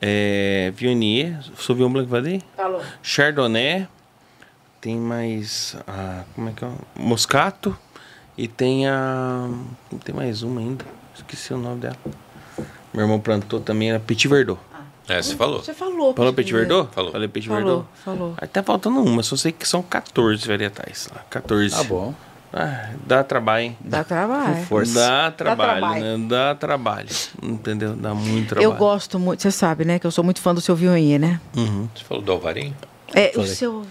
[0.00, 2.42] eh, Viognier, Sauvignon Blanc, falei?
[2.56, 2.82] Falou.
[3.02, 3.86] Chardonnay,
[4.80, 6.70] tem mais, ah, como é que é?
[6.96, 7.76] Moscato
[8.36, 9.48] e tem a,
[10.04, 10.84] tem mais uma ainda,
[11.14, 11.98] esqueci o nome dela.
[12.92, 14.60] Meu irmão plantou também, era Petit Verdot.
[15.10, 15.60] É, você falou.
[15.62, 16.14] Você falou.
[16.14, 16.88] Falou Petit Verdot?
[16.94, 17.10] Falou.
[17.10, 17.86] Falei Petit Falou, Verdot.
[18.04, 18.34] falou.
[18.38, 21.74] Aí tá faltando uma, só sei que são 14 varietais lá, 14.
[21.74, 22.14] Tá bom.
[22.52, 23.76] Ah, dá trabalho, hein?
[23.80, 24.64] Dá trabalho.
[24.66, 24.94] Força.
[24.94, 26.18] Dá trabalho, trabalho.
[26.18, 26.26] né?
[26.28, 27.08] Dá trabalho,
[27.42, 27.94] entendeu?
[27.94, 28.72] Dá muito trabalho.
[28.72, 29.98] Eu gosto muito, você sabe, né?
[29.98, 31.40] Que eu sou muito fã do seu Viognier, né?
[31.56, 31.88] Uhum.
[31.94, 32.74] Você falou do Alvarinho?
[33.14, 33.84] É, o seu.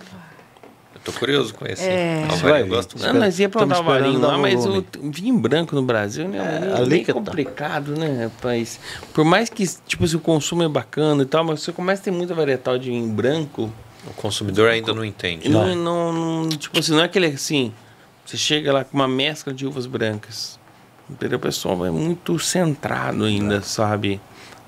[1.06, 1.84] Eu tô curioso com esse.
[1.84, 2.28] É.
[2.30, 2.98] Alvarinho eu gosto.
[3.00, 6.38] Não, nós ia plantar o varinho esperando lá, mas o vinho branco no Brasil né,
[6.78, 7.14] é, bem que tá.
[7.14, 8.80] complicado, né, rapaz?
[9.14, 12.06] Por mais que, tipo, se o consumo é bacana e tal, mas você começa a
[12.06, 13.72] ter muita varietal de vinho branco,
[14.06, 15.48] O consumidor ainda não entende.
[15.50, 16.14] não, não,
[16.44, 17.74] não- tipo assim, não é aquele assim,
[18.26, 20.60] você chega lá com uma mescla de uvas brancas,
[21.10, 21.38] entendeu?
[21.38, 24.20] O pessoal é muito centrado ainda, sabe,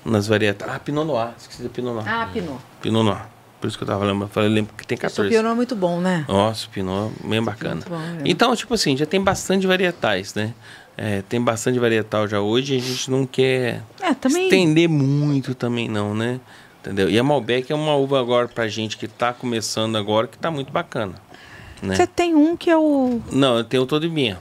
[0.04, 0.70] nas varietais.
[0.74, 2.08] Ah, Pinot Noir, esqueci da Pinot Noir.
[2.08, 2.58] Ah, Pinot.
[2.80, 3.26] Pinot Noir,
[3.62, 5.28] por isso que eu tava lembrando, eu falei, lembro que tem O seu 14.
[5.30, 6.24] Pinot é muito bom, né?
[6.28, 7.80] Nossa, o Pinot, bem bacana.
[7.88, 10.52] bom, então, tipo assim, já tem bastante varietais, né?
[10.96, 14.44] É, tem bastante varietal já hoje e a gente não quer É, também.
[14.44, 16.40] estender muito também não, né?
[16.80, 17.08] Entendeu?
[17.08, 20.50] E a Malbec é uma uva agora pra gente que tá começando agora que tá
[20.50, 21.14] muito bacana,
[21.80, 21.94] né?
[21.94, 23.20] Você tem um que é o.
[23.30, 24.36] Não, eu tenho o todo bem.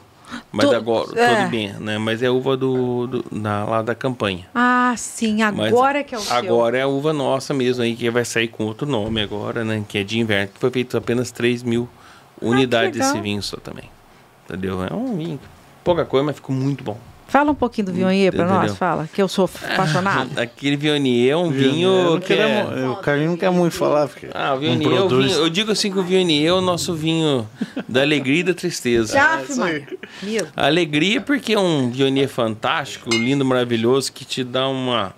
[0.51, 1.35] Mas To- agora, é.
[1.35, 1.97] todo bem, né?
[1.97, 4.47] Mas é uva do, do- da, lá da campanha.
[4.53, 6.35] Ah, sim, Mas agora é que é o seu.
[6.35, 9.83] Agora é a uva nossa mesmo aí, que vai sair com outro nome agora, né?
[9.87, 11.87] Que é de inverno, que foi feito apenas 3 mil
[12.41, 13.11] unidades legal.
[13.13, 13.89] desse vinho só também.
[14.45, 14.83] Entendeu?
[14.83, 15.39] É um vinho.
[15.83, 16.97] Pouca coisa, mas ficou muito bom.
[17.31, 18.61] Fala um pouquinho do Viognier pra Entendeu?
[18.63, 19.07] nós, fala.
[19.13, 20.31] Que eu sou apaixonado.
[20.37, 22.65] Aquele Viognier é um vinho que é...
[22.89, 24.09] O Carlinhos não quer muito falar.
[24.09, 25.31] Porque Ah, o é o produz.
[25.31, 27.47] vinho, eu digo assim que o Viognier é o nosso vinho
[27.87, 29.17] da alegria e da tristeza.
[30.21, 30.45] Meu.
[30.57, 35.13] A alegria porque é um Viognier fantástico, lindo, maravilhoso, que te dá uma,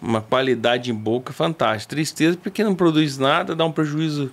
[0.00, 1.94] uma qualidade em boca fantástica.
[1.94, 4.32] Tristeza porque não produz nada, dá um prejuízo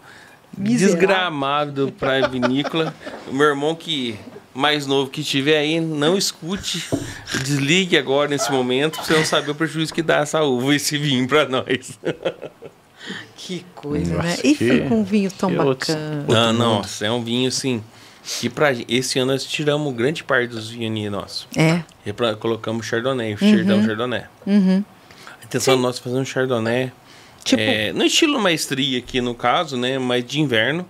[0.58, 0.98] Miserável.
[0.98, 2.94] desgramável para a vinícola.
[3.28, 4.18] O meu irmão que
[4.54, 6.84] mais novo que estiver aí, não escute,
[7.44, 10.98] desligue agora nesse momento, pra você não saber o prejuízo que dá essa uva, esse
[10.98, 11.98] vinho para nós.
[13.36, 14.38] Que coisa, Nossa, né?
[14.44, 16.50] E que- fica um vinho tão que outros- bacana.
[16.50, 17.84] Ah, nossa, é um vinho assim
[18.40, 21.48] que pra esse ano nós tiramos grande parte dos vinhos nossos.
[21.58, 21.82] É.
[22.06, 24.24] E pra- colocamos Chardonnay, Chardonnay, Chardonnay.
[24.46, 24.84] Uhum.
[25.42, 26.92] A intenção nossa é fazer um Chardonnay.
[27.44, 29.98] Tipo- é, no estilo maestria aqui no caso, né?
[29.98, 30.86] Mas de inverno.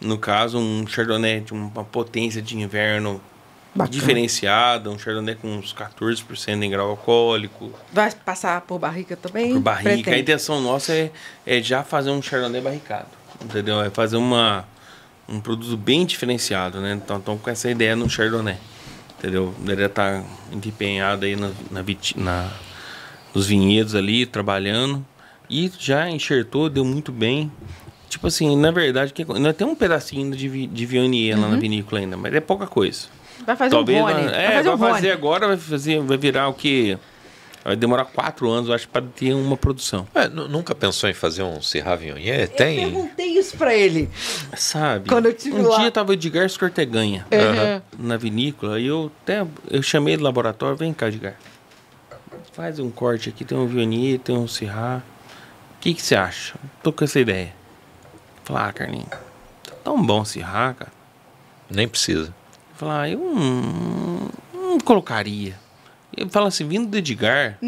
[0.00, 3.20] No caso, um Chardonnay de uma potência de inverno
[3.74, 3.90] Bacana.
[3.90, 4.90] diferenciada.
[4.90, 7.70] Um Chardonnay com uns 14% em grau alcoólico.
[7.92, 9.52] Vai passar por barrica também?
[9.52, 9.90] Por barrica.
[9.90, 10.20] A Pretende.
[10.20, 11.10] intenção nossa é,
[11.46, 13.08] é já fazer um Chardonnay barricado.
[13.44, 13.80] Entendeu?
[13.82, 14.64] É fazer uma,
[15.28, 16.94] um produto bem diferenciado, né?
[16.94, 18.56] Então, estamos com essa ideia no Chardonnay.
[19.18, 19.54] Entendeu?
[19.66, 21.84] Ele tá empenhado aí na, na,
[22.16, 22.50] na-
[23.34, 25.04] nos vinhedos ali, trabalhando.
[25.48, 27.50] E já enxertou, deu muito bem.
[28.10, 32.00] Tipo assim, na verdade, que, nós temos um pedacinho de, de Viognier lá na vinícola
[32.02, 33.06] ainda, mas é pouca coisa.
[33.46, 34.14] Vai fazer Talvez um Rony.
[34.24, 36.98] nós- vai é, fazer vai um fazer agora, vai fazer, vai virar o que
[37.62, 40.08] Vai demorar quatro anos, eu acho, para ter uma produção.
[40.14, 42.48] É, nunca pensou em fazer um Syrah Viognier?
[42.48, 42.82] Tem.
[42.84, 44.08] Eu perguntei isso para ele.
[44.56, 45.08] Sabe?
[45.08, 45.78] Quando eu tive um lá.
[45.78, 48.06] dia tava o Edgar Scorteganha Uhum.
[48.06, 51.34] na vinícola e eu até eu chamei do laboratório, vem cá, Edgar.
[52.52, 55.02] Faz um corte aqui, tem um Viognier, tem um Syrah.
[55.76, 56.54] O que que você acha?
[56.82, 57.59] Tô com essa ideia.
[58.50, 59.06] Falar, ah, Carlinhos,
[59.62, 60.92] tá tão bom Syrah, cara.
[61.70, 62.34] Nem precisa.
[62.74, 65.56] Falar, eu não, não colocaria.
[66.16, 67.60] Ele fala assim, vindo do Edgar,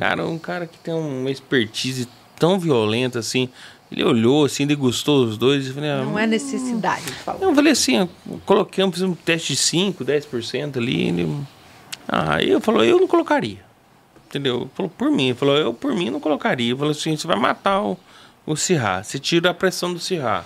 [0.00, 3.48] cara, um cara que tem uma expertise tão violenta assim.
[3.92, 7.40] Ele olhou assim, degustou os dois e falei, ah, Não é necessidade de falar.
[7.40, 8.08] eu falei assim, eu
[8.44, 11.08] coloquei, fiz um teste de 5, 10% ali.
[11.08, 11.36] Ele...
[12.08, 13.64] Aí eu falou, eu não colocaria.
[14.28, 14.62] Entendeu?
[14.62, 15.26] Ele falou, por mim.
[15.26, 16.70] Ele falou, eu por mim não colocaria.
[16.70, 17.96] Ele falou assim, você vai matar o,
[18.52, 19.02] o Cirrá.
[19.02, 20.44] Você tira a pressão do Cirrá.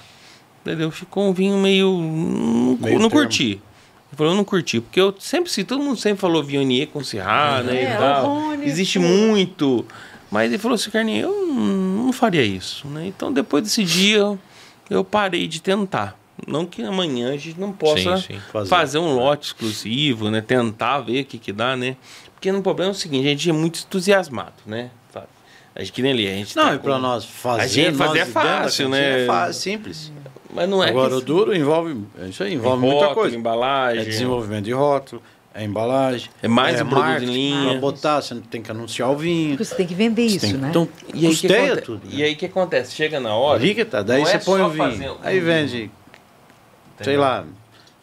[0.62, 0.90] Entendeu?
[0.90, 1.90] Ficou um vinho meio.
[1.93, 3.52] Não, Meio não curti.
[3.52, 4.81] Ele falou, eu não curti.
[4.81, 7.82] Porque eu sempre, se todo mundo sempre falou Viognier com Cirrá, né?
[7.82, 8.26] É, e tal.
[8.26, 9.09] Rony, Existe tudo.
[9.09, 9.86] muito.
[10.31, 12.86] Mas ele falou assim, Carninho, eu não faria isso.
[12.89, 13.06] Né?
[13.06, 14.39] Então depois desse dia
[14.89, 16.18] eu parei de tentar.
[16.47, 18.40] Não que amanhã a gente não possa Sim, sim.
[18.52, 18.68] Fazer.
[18.68, 18.98] fazer.
[18.98, 20.40] um lote exclusivo, né?
[20.40, 21.97] Tentar ver o que, que dá, né?
[22.35, 24.90] Porque no problema é o seguinte, a gente é muito entusiasmado, né?
[25.74, 25.76] Fábio?
[25.76, 27.66] A gente que nem ali, a gente Não, tá e para com- nós fazer, A
[27.66, 29.22] gente fazer nós é fácil, né?
[29.22, 30.12] É fácil, simples.
[30.52, 33.36] Mas não é Agora que o duro envolve, é isso aí, envolve rótulo, muita coisa.
[33.36, 34.02] embalagem.
[34.02, 35.20] É desenvolvimento de rótulo,
[35.52, 36.30] é embalagem.
[36.40, 37.70] É mais um produto em linha.
[37.72, 39.59] Pra botar, você tem que anunciar o vinho.
[39.59, 40.68] Você tem que vender Você isso, tem- né?
[40.70, 42.05] Então, E aí, que custeia aconte- tudo.
[42.06, 42.12] né?
[42.14, 42.94] e aí o que acontece?
[42.94, 43.59] Chega na hora.
[43.60, 45.14] Que tá, daí você é põe o vinho.
[45.14, 45.90] um Aí vende, sei
[47.01, 47.20] Entendeu?
[47.20, 47.44] lá,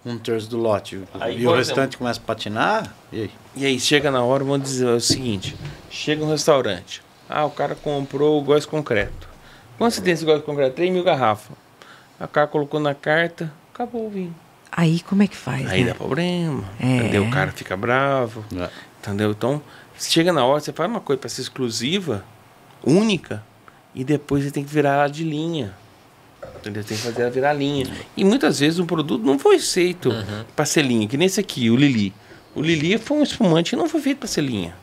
[0.06, 1.00] um terço do lote.
[1.22, 2.94] Aí, e o restante começa a patinar.
[3.14, 3.32] E aí?
[3.56, 5.56] E aí chega na hora, vamos dizer o seguinte:
[5.90, 7.02] chega um restaurante.
[7.32, 9.30] Ah, o cara comprou o gás concreto.
[9.78, 10.76] Quanto você tem esse gás concreto?
[10.76, 11.56] 3 mil garrafas.
[12.20, 14.36] A cara colocou na carta, acabou o vinho.
[14.72, 15.70] Aí como é que faz?
[15.70, 15.90] Aí né?
[15.90, 16.64] dá problema.
[16.80, 16.98] É.
[16.98, 17.24] Entendeu?
[17.24, 18.46] O cara fica bravo.
[18.56, 18.70] É.
[19.00, 19.32] Entendeu?
[19.32, 19.62] Então,
[19.98, 22.24] chega na hora, você faz uma coisa para ser exclusiva,
[22.84, 23.44] única,
[23.96, 25.74] e depois você tem que virar ela de linha.
[26.58, 26.84] Entendeu?
[26.84, 27.88] Tem que fazer ela virar linha.
[28.16, 30.12] E muitas vezes o produto não foi feito
[30.56, 32.14] para ser linha, que nem esse aqui, o Lili.
[32.54, 34.76] O Lili foi um espumante que não foi feito para ser linha.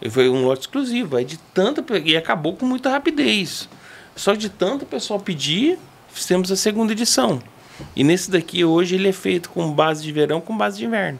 [0.00, 1.16] Ele foi um lote exclusivo.
[1.16, 3.68] Aí de tanta, e acabou com muita rapidez.
[4.16, 7.42] Só que de tanto o pessoal pedir, fizemos a segunda edição.
[7.96, 11.18] E nesse daqui hoje ele é feito com base de verão com base de inverno.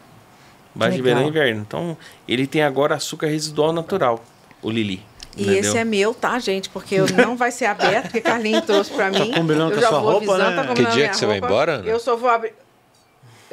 [0.74, 1.16] Base de Legal.
[1.18, 1.60] verão e inverno.
[1.66, 1.96] Então
[2.28, 4.24] ele tem agora açúcar residual natural,
[4.62, 5.02] o Lili.
[5.36, 5.60] E entendeu?
[5.60, 6.68] esse é meu, tá, gente?
[6.68, 9.32] Porque eu não vai ser aberto, porque Carlinhos trouxe pra mim.
[9.32, 10.66] combinando eu com a sua roupa, avisando, né?
[10.68, 11.52] tá Que dia que você vai roupa.
[11.52, 11.86] embora, Ana?
[11.88, 12.52] Eu só vou abrir.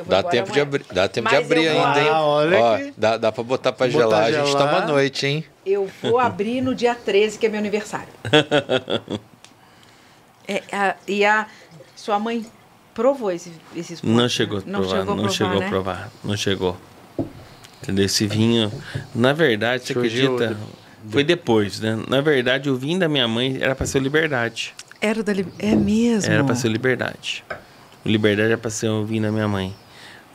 [0.01, 2.09] Eu vou Dá tempo, de abrir, dá tempo de Mas abrir eu vou- ainda, hein?
[2.11, 4.85] Ah, olha Ó, que- dá, dá pra botar pra Botar gelar, a gente toma à
[4.87, 5.45] noite, hein?
[5.65, 8.09] Eu vou abrir no dia 13, que é meu aniversário.
[10.47, 11.45] É, a- e a
[11.95, 12.45] sua mãe
[12.93, 14.29] provou esse, esse espumante, Não né?
[14.29, 15.65] chegou a Não provar, chegou a não provar, chegou né?
[15.65, 16.77] a provar, não chegou.
[17.81, 18.05] Entendeu?
[18.05, 18.71] Esse vinho,
[19.15, 20.59] na verdade, você Surgiu acredita?
[21.09, 21.97] Foi depois, né?
[22.07, 24.73] Na verdade, o vinho da minha mãe era para ser o Liberdade.
[24.99, 25.33] Era da...
[25.33, 26.31] Li- É mesmo?
[26.31, 27.43] Era para ser o Liberdade.
[28.05, 29.73] O Liberdade era para ser o vinho da minha mãe.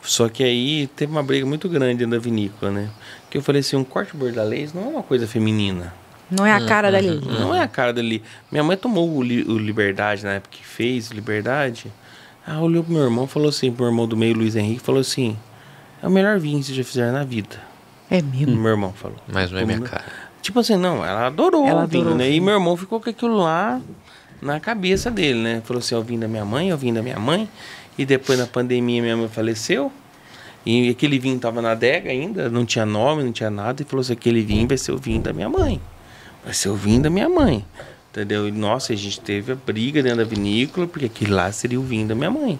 [0.01, 2.89] Só que aí teve uma briga muito grande dentro da vinícola, né?
[3.29, 5.93] Que eu falei assim, um corte bordalês não é uma coisa feminina.
[6.29, 7.25] Não é a cara da Lili.
[7.25, 8.21] Não é a cara dali.
[8.51, 11.91] Minha mãe tomou o, Li- o Liberdade na época que fez o Liberdade.
[12.45, 14.81] Ah, olhou pro meu irmão e falou assim, pro meu irmão do meio, Luiz Henrique,
[14.81, 15.37] falou assim:
[16.01, 17.55] é o melhor vinho que vocês já fizeram na vida.
[18.09, 18.55] É mesmo?
[18.55, 19.17] Meu irmão falou.
[19.27, 20.05] Mas não é minha cara.
[20.41, 22.27] Tipo assim, não, ela adorou Ela o vinho, adorou o né?
[22.27, 22.43] E vinho.
[22.43, 23.81] meu irmão ficou com aquilo lá
[24.41, 25.61] na cabeça dele, né?
[25.65, 27.49] Falou assim, é o vinho da minha mãe, é o vinho da minha mãe.
[27.97, 29.91] E depois na pandemia minha mãe faleceu.
[30.65, 33.81] E aquele vinho tava na adega ainda, não tinha nome, não tinha nada.
[33.81, 35.81] E falou assim, aquele vinho vai ser o vinho da minha mãe.
[36.43, 37.65] Vai ser o vinho da minha mãe.
[38.11, 38.47] Entendeu?
[38.47, 41.83] E nossa, a gente teve a briga dentro da vinícola, porque aquele lá seria o
[41.83, 42.59] vinho da minha mãe.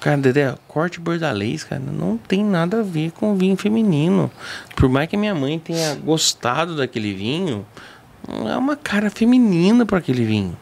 [0.00, 4.30] Cara, Dedé, corte bordalês, cara, não tem nada a ver com vinho feminino.
[4.76, 7.66] Por mais que minha mãe tenha gostado daquele vinho,
[8.46, 10.56] é uma cara feminina para aquele vinho.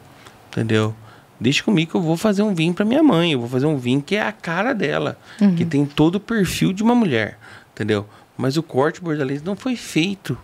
[0.50, 0.94] Entendeu?
[1.38, 3.32] Deixa comigo que eu vou fazer um vinho para minha mãe.
[3.32, 5.18] Eu vou fazer um vinho que é a cara dela,
[5.56, 7.38] que tem todo o perfil de uma mulher.
[7.74, 8.06] Entendeu?
[8.36, 10.36] Mas o corte bordalês não foi feito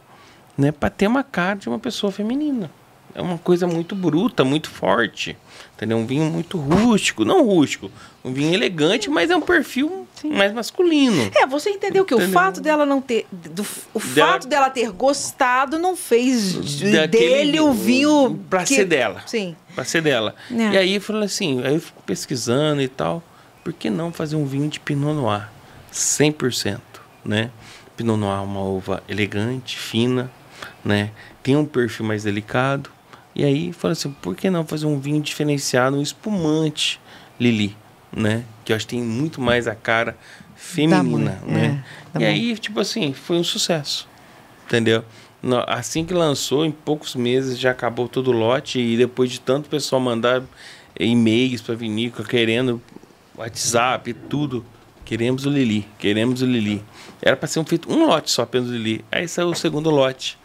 [0.57, 2.71] né, para ter uma cara de uma pessoa feminina.
[3.15, 5.37] É uma coisa muito bruta, muito forte.
[5.77, 5.99] Entendeu?
[5.99, 7.25] Um vinho muito rústico.
[7.25, 7.91] Não rústico.
[8.25, 11.31] Um vinho elegante, mas é um perfil mais masculino.
[11.35, 12.33] É, você entendeu que o Entendeu?
[12.35, 13.27] fato dela não ter.
[13.33, 18.39] do- o Dela- fato dela ter gostado não fez de- dele o vinho.
[18.49, 19.23] Pra que- ser dela.
[19.27, 19.57] Sim.
[19.75, 20.35] Pra ser dela.
[20.51, 20.55] É.
[20.75, 23.23] E aí eu falei assim, aí eu fico pesquisando e tal.
[23.65, 25.49] Por que não fazer um vinho de Pinot Noir?
[25.91, 26.81] 100%,
[27.25, 27.51] né?
[27.97, 30.31] Pinot Noir é uma uva elegante, fina,
[30.85, 31.11] né?
[31.43, 32.91] Tem um perfil mais delicado.
[33.35, 37.01] E aí falei assim, por que não fazer um vinho diferenciado, um espumante
[37.41, 37.77] Lili,
[38.15, 38.44] né?
[38.65, 40.17] Que eu acho que tem muito mais a cara
[40.55, 41.85] feminina, mãe, né?
[42.15, 44.09] é, da e aí, tipo assim, foi um sucesso.
[44.67, 45.05] Entendeu?
[45.67, 49.69] assim que lançou, em poucos meses já acabou todo o lote e depois de tanto
[49.69, 50.41] pessoal mandar
[50.99, 52.81] e-mails para vinícola querendo
[53.36, 54.65] WhatsApp, tudo,
[55.05, 56.83] queremos o Lili, queremos o Lili.
[57.20, 59.05] Era para ser um feito um lote só apenas do Lili.
[59.11, 60.39] Aí saiu o segundo lote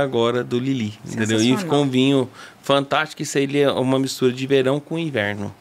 [0.00, 1.40] agora do Lili, entendeu?
[1.40, 2.30] E ficou um vinho
[2.62, 5.54] fantástico, isso aí é uma mistura de verão com inverno.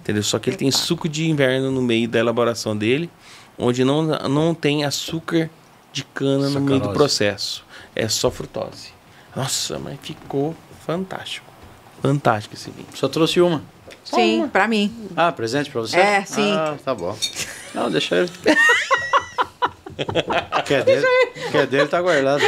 [0.00, 0.22] Entendeu?
[0.22, 3.08] Só que ele tem suco de inverno no meio da elaboração dele,
[3.56, 5.50] onde não, não tem açúcar
[5.92, 6.58] de cana Sacarose.
[6.58, 7.64] no meio do processo.
[7.94, 8.88] É só frutose.
[9.36, 11.46] Nossa, mas ficou fantástico.
[12.02, 12.88] Fantástico esse vinho.
[12.94, 13.62] Só trouxe uma.
[14.02, 14.92] Sim, para mim.
[15.14, 15.98] Ah, presente para você?
[15.98, 16.52] É, sim.
[16.52, 17.16] Ah, tá bom.
[17.74, 18.30] Não, deixa ele.
[20.64, 21.06] quer dele,
[21.50, 22.42] quer dele tá guardado.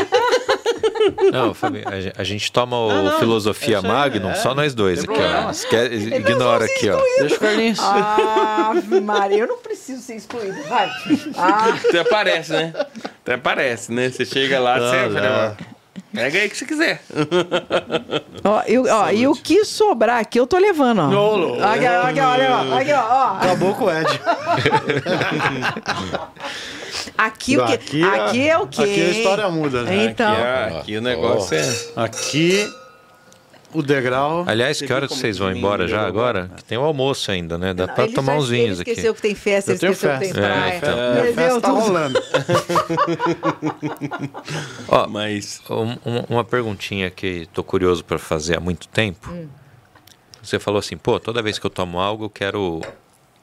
[1.32, 1.82] Não, Fabi,
[2.16, 5.50] a, gente toma o não, não, Filosofia é Magnum, é, só nós dois aqui, ó.
[5.50, 7.00] Esquece, ignora aqui, ó.
[7.18, 7.78] Deixa o Carlinhos.
[7.80, 10.90] Ah, Maria, eu não preciso ser excluído, vai.
[11.36, 11.74] Ah.
[11.88, 12.72] Até parece, né?
[13.22, 14.10] Até parece, né?
[14.10, 15.56] Você chega lá, não, você fala,
[16.12, 17.02] Pega aí que você quiser.
[18.42, 21.08] ó, eu, ó, e o que sobrar aqui eu tô levando, ó.
[21.08, 21.64] Não.
[21.64, 22.78] Aqui, aqui, olha, ó.
[22.78, 23.36] Aqui, ó.
[23.36, 24.08] Acabou com o Ed.
[27.16, 28.82] Aqui, o que, aqui, aqui é o quê?
[28.82, 30.06] Aqui a história muda, né?
[30.06, 30.32] Então.
[30.32, 32.00] Aqui, é, aqui o negócio oh.
[32.00, 32.04] é.
[32.04, 32.66] Aqui
[33.72, 34.44] o degrau.
[34.46, 36.50] Aliás, que hora que vocês vão embora já agora?
[36.56, 37.72] Que tem o almoço ainda, né?
[37.72, 38.90] Dá para tomar uns vinhos aqui.
[38.90, 40.18] Ele esqueceu que tem festa, ele esqueceu festa.
[40.18, 40.72] que tem praia.
[40.72, 40.98] É, então.
[40.98, 42.20] é, festa tá rolando.
[44.88, 45.62] Ó, Mas...
[45.70, 45.96] Um,
[46.28, 49.30] uma perguntinha que tô curioso para fazer há muito tempo.
[49.30, 49.48] Hum.
[50.42, 52.80] Você falou assim, pô, toda vez que eu tomo algo, eu quero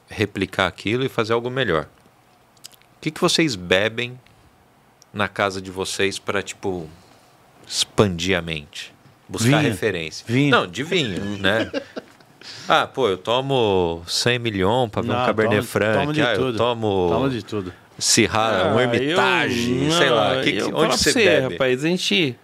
[0.08, 1.88] replicar aquilo e fazer algo melhor.
[2.96, 4.18] O que, que vocês bebem
[5.12, 6.88] na casa de vocês para, tipo,
[7.66, 8.92] expandir a mente?
[9.28, 9.70] Buscar vinho.
[9.70, 10.24] referência.
[10.26, 10.50] Vinho.
[10.50, 11.70] Não, de vinho, né?
[12.66, 15.98] Ah, pô, eu tomo 100 milhões para ver um Cabernet Franc.
[16.00, 16.48] Tomo de ah, tudo.
[16.48, 17.08] eu tomo...
[17.10, 17.72] Tomo de tudo.
[17.98, 20.42] Sirra, ah, um Hermitage, eu, sei não, lá.
[20.42, 21.54] Que, onde você, você bebe?
[21.54, 22.36] rapaz, a gente...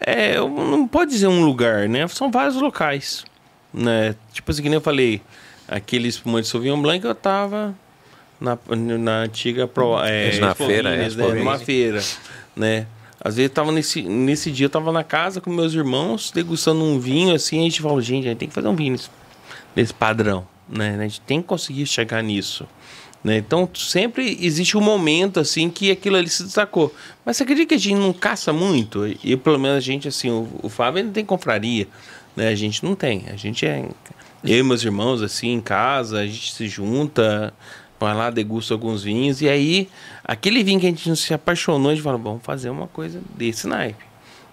[0.00, 2.08] É, não pode dizer um lugar, né?
[2.08, 3.24] São vários locais,
[3.72, 4.14] né?
[4.32, 5.20] Tipo assim, que nem eu falei,
[5.68, 7.74] aquele espumante Sauvignon Blanc eu tava
[8.40, 8.58] na,
[8.98, 11.08] na antiga pro, é, na feira, né?
[11.34, 12.00] numa feira,
[12.56, 12.86] né?
[13.22, 16.98] Às vezes tava nesse, nesse dia eu tava na casa com meus irmãos degustando um
[16.98, 19.10] vinho assim, a gente falou, gente, a gente tem que fazer um vinho nesse,
[19.76, 20.96] nesse padrão, né?
[20.98, 22.66] A gente tem que conseguir chegar nisso.
[23.22, 23.36] Né?
[23.36, 26.94] Então sempre existe um momento assim que aquilo ali se destacou.
[27.24, 29.06] Mas você acredita que a gente não caça muito?
[29.22, 31.86] E pelo menos a gente, assim, o, o Fábio não tem confraria,
[32.34, 32.48] né?
[32.48, 33.24] A gente não tem.
[33.28, 33.86] A gente é.
[34.42, 37.52] Eu e meus irmãos, assim, em casa, a gente se junta,
[37.98, 39.86] vai lá, degusta alguns vinhos, e aí,
[40.24, 43.66] aquele vinho que a gente se apaixonou, a gente fala, vamos fazer uma coisa desse
[43.66, 44.04] naipe.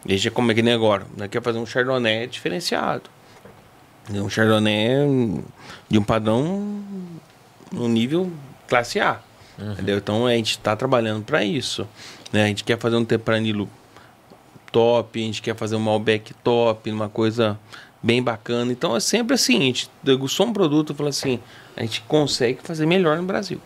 [0.05, 1.27] A gente, como é que nem agora, né?
[1.27, 3.09] quer fazer um Chardonnay diferenciado.
[4.09, 5.43] Um Chardonnay
[5.89, 6.81] de um padrão
[7.71, 8.31] no nível
[8.67, 9.19] classe A.
[9.57, 9.71] Uhum.
[9.73, 9.97] Entendeu?
[9.97, 11.87] Então a gente está trabalhando para isso.
[12.31, 12.43] Né?
[12.43, 13.69] A gente quer fazer um Tempranillo
[14.71, 17.59] top, a gente quer fazer um Malbec top, uma coisa
[18.01, 18.71] bem bacana.
[18.71, 21.39] Então é sempre assim, a gente degustou um produto e fala assim,
[21.75, 23.59] a gente consegue fazer melhor no Brasil.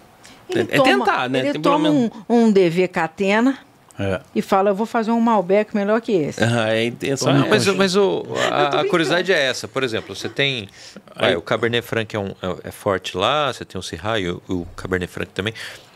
[0.53, 1.39] Ele é, toma, tentar, né?
[1.39, 3.57] Ele Tem toma um, um DV Catena
[3.99, 4.21] é.
[4.33, 6.43] e fala, eu vou fazer um Malbec melhor que esse.
[6.43, 9.67] Ah, é intenção é Mas, mas o, a, a, curiosidade é essa.
[9.67, 10.67] Por exemplo, você tem...
[11.15, 14.29] Vai, o Cabernet Franc é, um, é, é, forte lá, você tem o Syrah e
[14.29, 15.53] o, o Cabernet Franc também.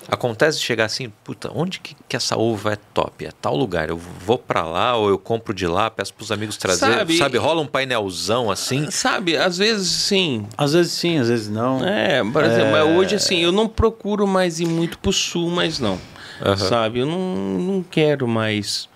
[0.09, 3.25] Acontece de chegar assim, puta, onde que, que, essa uva é top?
[3.25, 3.89] É tal lugar.
[3.89, 6.85] Eu vou para lá ou eu compro de lá, peço pros amigos trazer.
[6.85, 8.89] Sabe, sabe, rola um painelzão assim.
[8.91, 10.47] Sabe, às vezes sim.
[10.57, 11.83] Às vezes sim, às vezes não.
[11.83, 12.83] É, por exemplo, é...
[12.83, 15.99] hoje assim, eu não procuro mais ir muito pro sul, mas não.
[16.45, 16.57] Uhum.
[16.57, 18.89] Sabe, eu não, não quero mais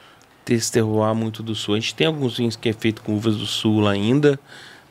[0.46, 1.76] ter esse terroir muito do sul.
[1.76, 4.40] A gente tem alguns vinhos que é feito com uvas do sul ainda,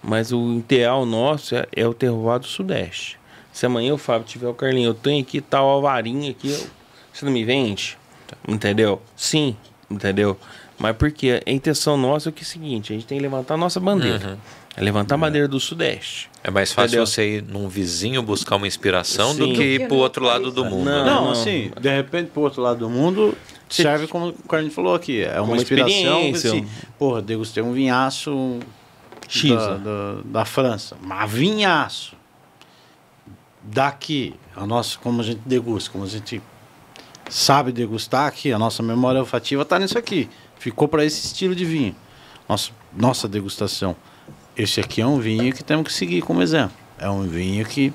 [0.02, 3.17] mas o ideal nosso é, é o terroir do sudeste.
[3.58, 6.66] Se amanhã o Fábio tiver o Carlinho, eu tenho aqui tal alvarinha aqui, eu,
[7.12, 7.98] você não me vende?
[8.46, 9.02] Entendeu?
[9.16, 9.56] Sim,
[9.90, 10.38] entendeu?
[10.78, 13.54] Mas porque a intenção nossa é, que é o seguinte, a gente tem que levantar
[13.54, 14.28] a nossa bandeira.
[14.28, 14.36] Uhum.
[14.76, 16.30] É levantar a bandeira do Sudeste.
[16.44, 17.06] É mais fácil entendeu?
[17.08, 19.38] você ir num vizinho buscar uma inspiração Sim.
[19.40, 20.84] do que ir pro outro lado do mundo.
[20.84, 21.10] Não, né?
[21.10, 23.36] não, assim, de repente pro outro lado do mundo
[23.68, 25.20] serve como o Carlinho falou aqui.
[25.24, 26.30] É uma, uma inspiração.
[26.30, 26.64] Assim,
[26.96, 28.60] porra, degustei um vinhaço
[29.26, 29.84] X, da, né?
[29.84, 30.96] da, da França.
[31.02, 32.17] Mas vinhaço
[33.62, 36.40] daqui, a nossa, como a gente degusta, como a gente
[37.28, 40.28] sabe degustar aqui, a nossa memória olfativa está nisso aqui.
[40.58, 41.94] Ficou para esse estilo de vinho.
[42.48, 43.94] Nossa, nossa degustação.
[44.56, 46.76] Esse aqui é um vinho que temos que seguir como exemplo.
[46.98, 47.92] É um vinho que,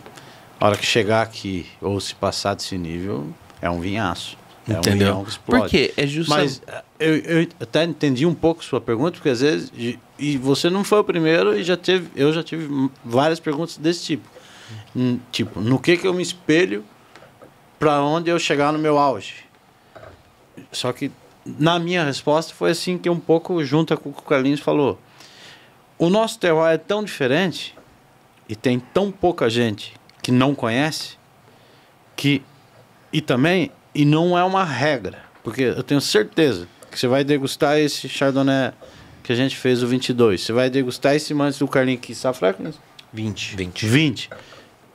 [0.60, 3.28] a hora que chegar aqui, ou se passar desse nível,
[3.62, 4.38] é um vinhaço.
[4.70, 5.18] É Entendeu?
[5.18, 5.64] Um que explode.
[5.64, 5.94] Por quê?
[5.98, 6.62] É justamente...
[6.66, 9.72] Mas eh, eu, eu até entendi um pouco sua pergunta, porque às vezes...
[10.18, 12.10] E você não foi o primeiro e já teve...
[12.16, 14.30] Eu já tive várias perguntas desse tipo.
[14.96, 16.84] Hum, tipo, no que que eu me espelho
[17.80, 19.44] para onde eu chegar no meu auge.
[20.72, 21.12] Só que
[21.46, 25.00] na minha resposta foi assim que um pouco junta com o que o Carlinhos falou.
[25.98, 27.76] O nosso terroir é tão diferente
[28.48, 31.18] e tem tão pouca gente que não conhece
[32.16, 32.42] que
[33.12, 37.78] e também e não é uma regra, porque eu tenho certeza que você vai degustar
[37.78, 38.72] esse Chardonnay
[39.24, 42.56] que a gente fez o 22, você vai degustar esse antes do Carlinhos que safra
[43.12, 43.56] 20.
[43.56, 43.86] 20.
[43.86, 44.30] 20.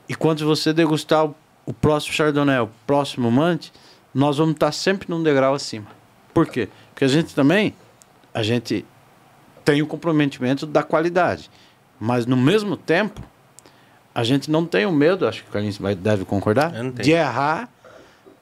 [0.09, 1.35] E quando você degustar o,
[1.67, 3.71] o próximo Chardonnay, o próximo Mante,
[4.13, 5.87] nós vamos estar sempre num degrau acima.
[6.33, 6.67] Por quê?
[6.89, 7.75] Porque a gente também
[8.33, 8.85] a gente
[9.63, 11.49] tem o comprometimento da qualidade,
[11.99, 13.21] mas no mesmo tempo
[14.13, 17.69] a gente não tem o medo, acho que o Carlinhos vai, deve concordar, de errar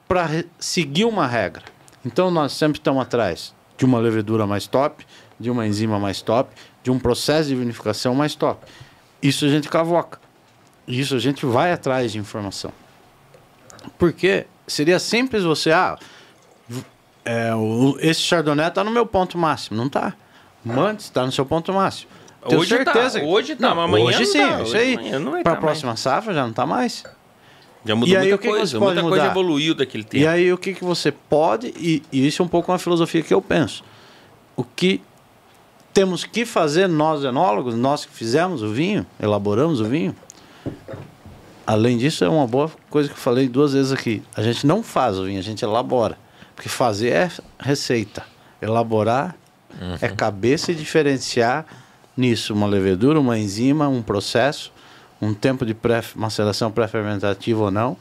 [0.06, 1.62] para seguir uma regra.
[2.04, 5.06] Então nós sempre estamos atrás de uma levedura mais top,
[5.38, 6.50] de uma enzima mais top,
[6.82, 8.64] de um processo de vinificação mais top.
[9.22, 10.18] Isso a gente cavoca.
[10.88, 12.72] Isso a gente vai atrás de informação.
[13.98, 15.98] Porque seria simples você, ah,
[17.24, 19.76] é, o, esse Chardonnay está no meu ponto máximo.
[19.76, 20.14] Não está.
[20.64, 22.10] Mantes está no seu ponto máximo.
[22.48, 23.20] Tenho hoje tá, certeza.
[23.20, 24.62] Tá, hoje tá, mas amanhã hoje sim, tá.
[24.62, 24.96] isso aí.
[24.96, 26.00] Para a tá próxima mais.
[26.00, 27.04] safra já não está mais.
[27.84, 29.08] Já mudou e aí, muita coisa, muita mudar?
[29.08, 30.24] coisa evoluiu daquele tempo.
[30.24, 33.22] E aí o que, que você pode, e, e isso é um pouco uma filosofia
[33.22, 33.84] que eu penso.
[34.56, 35.00] O que
[35.92, 40.14] temos que fazer nós enólogos, nós que fizemos o vinho, elaboramos o vinho.
[41.66, 44.22] Além disso, é uma boa coisa que eu falei duas vezes aqui.
[44.34, 46.18] A gente não faz o vinho, a gente elabora.
[46.54, 48.24] Porque fazer é receita.
[48.60, 49.36] Elaborar
[49.80, 49.98] uhum.
[50.00, 51.66] é cabeça e diferenciar
[52.16, 54.72] nisso uma levedura, uma enzima, um processo,
[55.20, 57.96] um tempo de pré maceração pré-fermentativa ou não,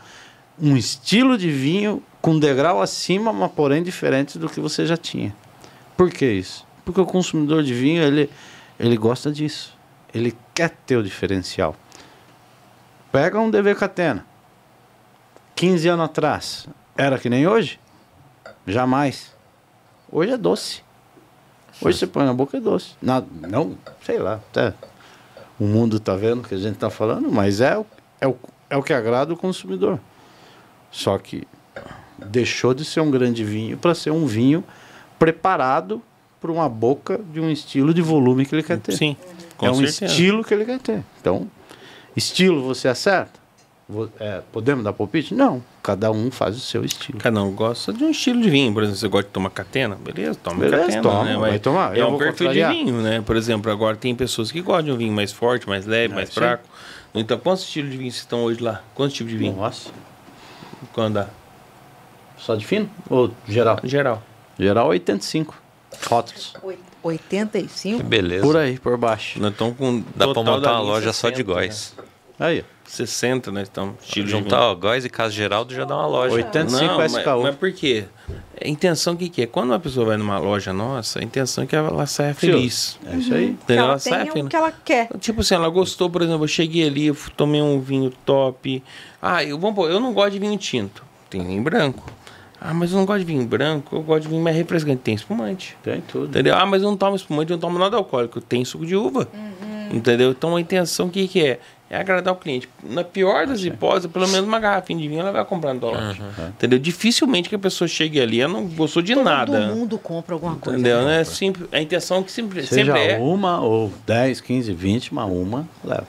[0.59, 5.35] um estilo de vinho com degrau acima, mas porém diferente do que você já tinha.
[5.95, 6.65] Por que isso?
[6.83, 8.29] Porque o consumidor de vinho, ele,
[8.79, 9.75] ele gosta disso.
[10.13, 11.75] Ele quer ter o diferencial.
[13.11, 14.25] Pega um DV Catena.
[15.55, 17.79] 15 anos atrás, era que nem hoje?
[18.65, 19.33] Jamais.
[20.11, 20.83] Hoje é doce.
[21.81, 22.95] Hoje você põe na boca é doce.
[23.01, 24.73] Não, não sei lá, até
[25.59, 27.83] o mundo está vendo o que a gente está falando, mas é,
[28.21, 28.35] é, o,
[28.69, 29.99] é o que agrada o consumidor.
[30.91, 31.47] Só que
[32.17, 34.63] deixou de ser um grande vinho para ser um vinho
[35.17, 36.01] preparado
[36.39, 38.91] para uma boca de um estilo de volume que ele quer ter.
[38.93, 39.17] Sim,
[39.61, 41.03] É um estilo que ele quer ter.
[41.19, 41.49] Então,
[42.17, 43.39] estilo você acerta?
[44.19, 45.33] É, podemos dar palpite?
[45.33, 45.63] Não.
[45.81, 47.17] Cada um faz o seu estilo.
[47.19, 48.73] Cada um gosta de um estilo de vinho.
[48.73, 49.95] Por exemplo, você gosta de tomar catena?
[49.95, 51.01] Beleza, toma Beleza, catena.
[51.03, 51.37] Toma, né?
[51.37, 51.97] vai tomar.
[51.97, 53.21] É um perfil de vinho, né?
[53.25, 56.15] Por exemplo, agora tem pessoas que gostam de um vinho mais forte, mais leve, é,
[56.15, 56.67] mais fraco.
[57.15, 58.83] Então, quantos estilos de vinho vocês estão hoje lá?
[58.93, 59.55] Quantos tipos de vinho?
[59.55, 59.89] Nossa.
[60.93, 61.27] Quando dá?
[62.37, 62.89] Só de fino?
[63.09, 63.79] Ou geral?
[63.83, 64.21] Geral.
[64.59, 65.55] Geral 85
[66.09, 66.53] rótulos.
[67.01, 68.03] 85?
[68.03, 68.43] Beleza.
[68.43, 69.39] Por aí, por baixo.
[69.39, 70.03] Nós estamos com.
[70.15, 71.93] Dá pra montar uma loja 60, só de góis.
[71.97, 72.03] Né?
[72.39, 72.63] Aí.
[72.85, 73.95] 60, nós estamos.
[74.05, 76.35] Juntar ó, Góis e Casa Geraldo já dá uma loja.
[76.35, 77.23] 85 Não, SKU.
[77.25, 78.05] Mas, mas por quê?
[78.63, 79.45] A intenção que, que é?
[79.45, 82.97] Quando uma pessoa vai numa loja nossa, a intenção é que ela saia feliz.
[83.05, 83.47] É isso aí.
[83.47, 83.57] Uhum.
[83.67, 84.45] Que ela, ela saia feliz.
[84.45, 85.09] o que ela quer.
[85.19, 88.81] Tipo assim, ela gostou, por exemplo, eu cheguei ali, eu tomei um vinho top.
[89.21, 91.03] Ah, eu, vamos, eu não gosto de vinho tinto.
[91.29, 92.09] Tem vinho branco.
[92.59, 95.01] Ah, mas eu não gosto de vinho branco, eu gosto de vinho mais refrescante.
[95.03, 95.77] Tem espumante.
[95.83, 96.29] Tem tudo.
[96.29, 96.55] Entendeu?
[96.55, 98.39] Ah, mas eu não tomo espumante, eu não tomo nada alcoólico.
[98.39, 99.27] Tem suco de uva.
[99.33, 99.97] Uhum.
[99.97, 100.31] Entendeu?
[100.31, 101.59] Então a intenção que, que é?
[101.89, 102.67] É agradar o cliente.
[102.83, 106.17] Na pior das hipóteses, pelo menos uma garrafinha de vinho ela vai comprar no dólar.
[106.19, 106.47] Uhum.
[106.49, 106.77] Entendeu?
[106.77, 109.59] Dificilmente que a pessoa chegue ali ela não gostou de Todo nada.
[109.59, 110.77] Todo mundo compra alguma coisa.
[110.77, 111.05] Entendeu?
[111.05, 111.23] Né?
[111.23, 113.17] Sempre, a intenção é que sempre, Seja sempre é.
[113.17, 116.07] uma ou 10, 15, 20, mas uma leva.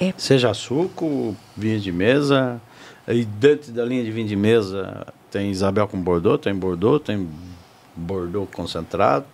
[0.00, 0.12] É.
[0.16, 2.60] Seja suco, vinho de mesa.
[3.08, 7.28] E dentro da linha de vinho de mesa tem Isabel com Bordeaux, tem Bordeaux, tem
[7.94, 9.26] Bordeaux concentrado.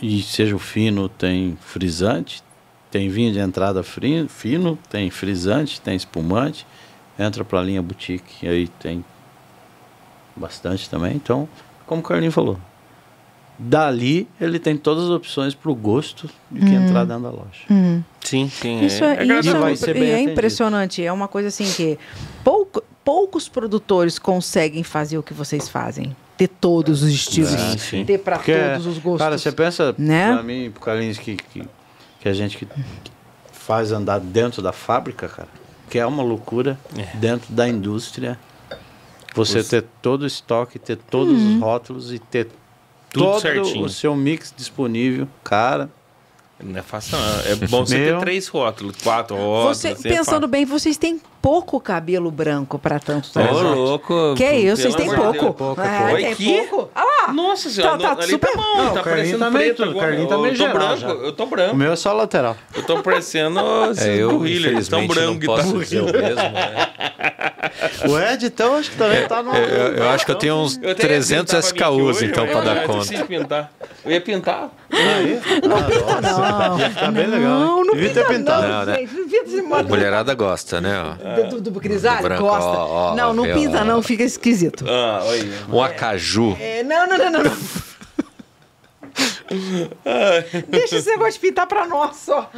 [0.00, 2.42] E seja o fino, tem frisante,
[2.90, 6.66] tem vinho de entrada fino, tem frisante, tem espumante.
[7.18, 9.04] Entra para a linha boutique, aí tem
[10.34, 11.14] bastante também.
[11.14, 11.48] Então,
[11.86, 12.58] como o Carlinho falou,
[13.58, 16.86] dali ele tem todas as opções para o gosto de quem uhum.
[16.86, 17.64] entrar dentro da loja.
[17.68, 18.02] Uhum.
[18.22, 18.84] Sim, sim.
[18.84, 21.04] Isso é, é, é, isso é, é impressionante.
[21.04, 21.98] É uma coisa assim que
[22.42, 26.16] pouco, poucos produtores conseguem fazer o que vocês fazem.
[26.38, 27.50] Ter todos os estilos,
[27.82, 29.18] sim, ter para todos os gostos.
[29.20, 30.32] Cara, você pensa, né?
[30.32, 31.62] para mim, pro Carlinhos, que, que,
[32.20, 32.68] que, a gente que
[33.52, 35.48] faz andar dentro da fábrica, cara,
[35.88, 37.16] que é uma loucura é.
[37.16, 38.38] dentro da indústria.
[39.34, 39.68] Você os...
[39.68, 41.56] ter todo o estoque, ter todos uhum.
[41.56, 42.48] os rótulos e ter
[43.12, 43.84] Tudo todo certinho.
[43.84, 45.90] o seu mix disponível, cara.
[46.62, 47.52] Não é fácil, não.
[47.52, 48.14] É bom você Meu.
[48.16, 49.78] ter três rótulos, quatro rótulos.
[49.78, 53.74] Você, assim, é pensando é bem, vocês têm pouco cabelo branco para tanto Ô, oh,
[53.74, 54.34] louco.
[54.36, 55.32] Que é isso, vocês têm pouco.
[55.32, 56.16] Deus, pouco, ah, pouco.
[56.16, 56.66] Tem Aqui?
[56.68, 56.90] pouco.
[56.94, 57.32] Ah lá.
[57.32, 58.50] Nossa senhora, tá, tá, super...
[58.50, 58.76] tá bom.
[58.76, 60.06] Não, tá parecendo tá preto agora.
[60.06, 61.08] Carlinho tá meio eu tô branco, já.
[61.08, 61.74] eu tô branco.
[61.74, 62.56] O meu é só lateral.
[62.74, 63.60] Eu tô parecendo
[63.98, 66.88] é, eu, infelizmente, não posso tá dizer o mesmo, né?
[68.08, 69.54] o Ed, então, acho que também tá no.
[69.54, 73.14] Eu, eu, eu acho que eu tenho uns eu 300 SKUs, então, para dar conta.
[73.14, 73.72] Eu pintar.
[74.04, 74.70] Eu ia pintar.
[74.90, 76.40] Não ah, pinta, não.
[76.78, 77.60] Ia ficar bem legal.
[77.60, 78.66] Não, não Devia ter pintado.
[78.68, 79.08] Não, né?
[79.78, 80.94] A mulherada gosta, né?
[81.00, 81.42] Ó.
[81.48, 82.28] Do, do, do grisalho?
[82.38, 82.68] Gosta.
[82.68, 84.84] Ó, ó, não, não pinta, não, fica esquisito.
[84.88, 85.22] Ah,
[85.72, 86.56] Um acaju.
[86.60, 87.42] É, não, não, não, não.
[87.44, 87.56] não.
[90.68, 92.50] Deixa esse negócio de pintar pra nós só.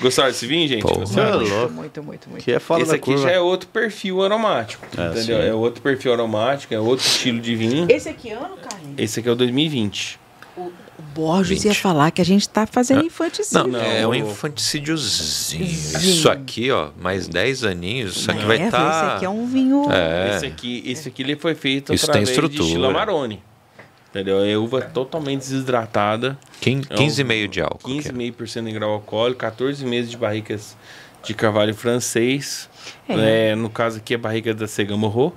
[0.00, 0.82] Gostaram desse vinho, gente?
[0.82, 1.38] Pô, Gostaram?
[1.38, 2.44] Muito, muito, muito, muito, muito.
[2.44, 3.22] Que é fora esse aqui curva.
[3.22, 4.86] já é outro perfil aromático.
[4.96, 5.42] É, entendeu?
[5.42, 5.48] Sim.
[5.48, 7.86] É outro perfil aromático, é outro estilo de vinho.
[7.90, 8.94] Esse aqui é ano, Carlinhos?
[8.98, 10.21] Esse aqui é o 2020.
[11.12, 11.64] O, Borges 20.
[11.64, 13.06] ia falar que a gente tá fazendo ah.
[13.06, 13.66] infanticídio.
[13.66, 15.64] Não, não, é um infanticídiozinho.
[15.64, 18.70] Isso aqui, ó, mais 10 aninhos, isso aqui vai estar.
[18.70, 19.06] Tá...
[19.06, 19.90] Esse aqui é um vinho.
[19.90, 20.36] É.
[20.36, 22.62] Esse aqui, esse aqui ele foi feito isso através tem estrutura.
[22.62, 23.42] de estilo Amarone.
[24.10, 24.44] Entendeu?
[24.44, 26.38] É uva totalmente desidratada.
[26.60, 27.88] 15,5% é de álcool.
[27.88, 30.76] 15,5% em grau alcoólico, 14 meses de barricas
[31.24, 32.68] de carvalho francês.
[33.08, 33.52] É.
[33.52, 35.34] É, no caso aqui, a barriga da Segamorro.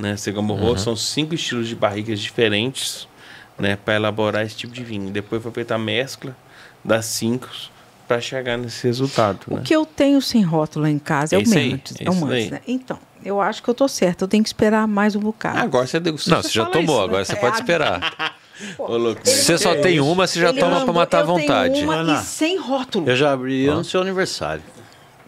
[0.00, 0.16] Né?
[0.16, 0.78] Segamorro uhum.
[0.78, 3.08] são cinco estilos de barrigas diferentes
[3.58, 3.76] né?
[3.76, 5.10] para elaborar esse tipo de vinho.
[5.10, 6.36] Depois foi feita a mescla
[6.84, 7.48] das cinco
[8.06, 9.40] para chegar nesse resultado.
[9.48, 9.62] O né?
[9.64, 11.96] que eu tenho sem rótulo em casa é, é o Mendes.
[11.98, 12.60] É o Mendes, né?
[12.66, 14.22] Então, eu acho que eu tô certo.
[14.22, 15.58] Eu tenho que esperar mais um bocado.
[15.58, 16.34] Agora você degustou.
[16.34, 17.24] Não, você, já tomou, isso, agora né?
[17.24, 18.36] você é, pode esperar.
[18.76, 21.74] Pô, Ô, você só tem uma, você já toma mandou, pra matar a vontade.
[21.74, 23.08] Tenho uma e sem rótulo.
[23.08, 24.62] Eu já abri no seu aniversário.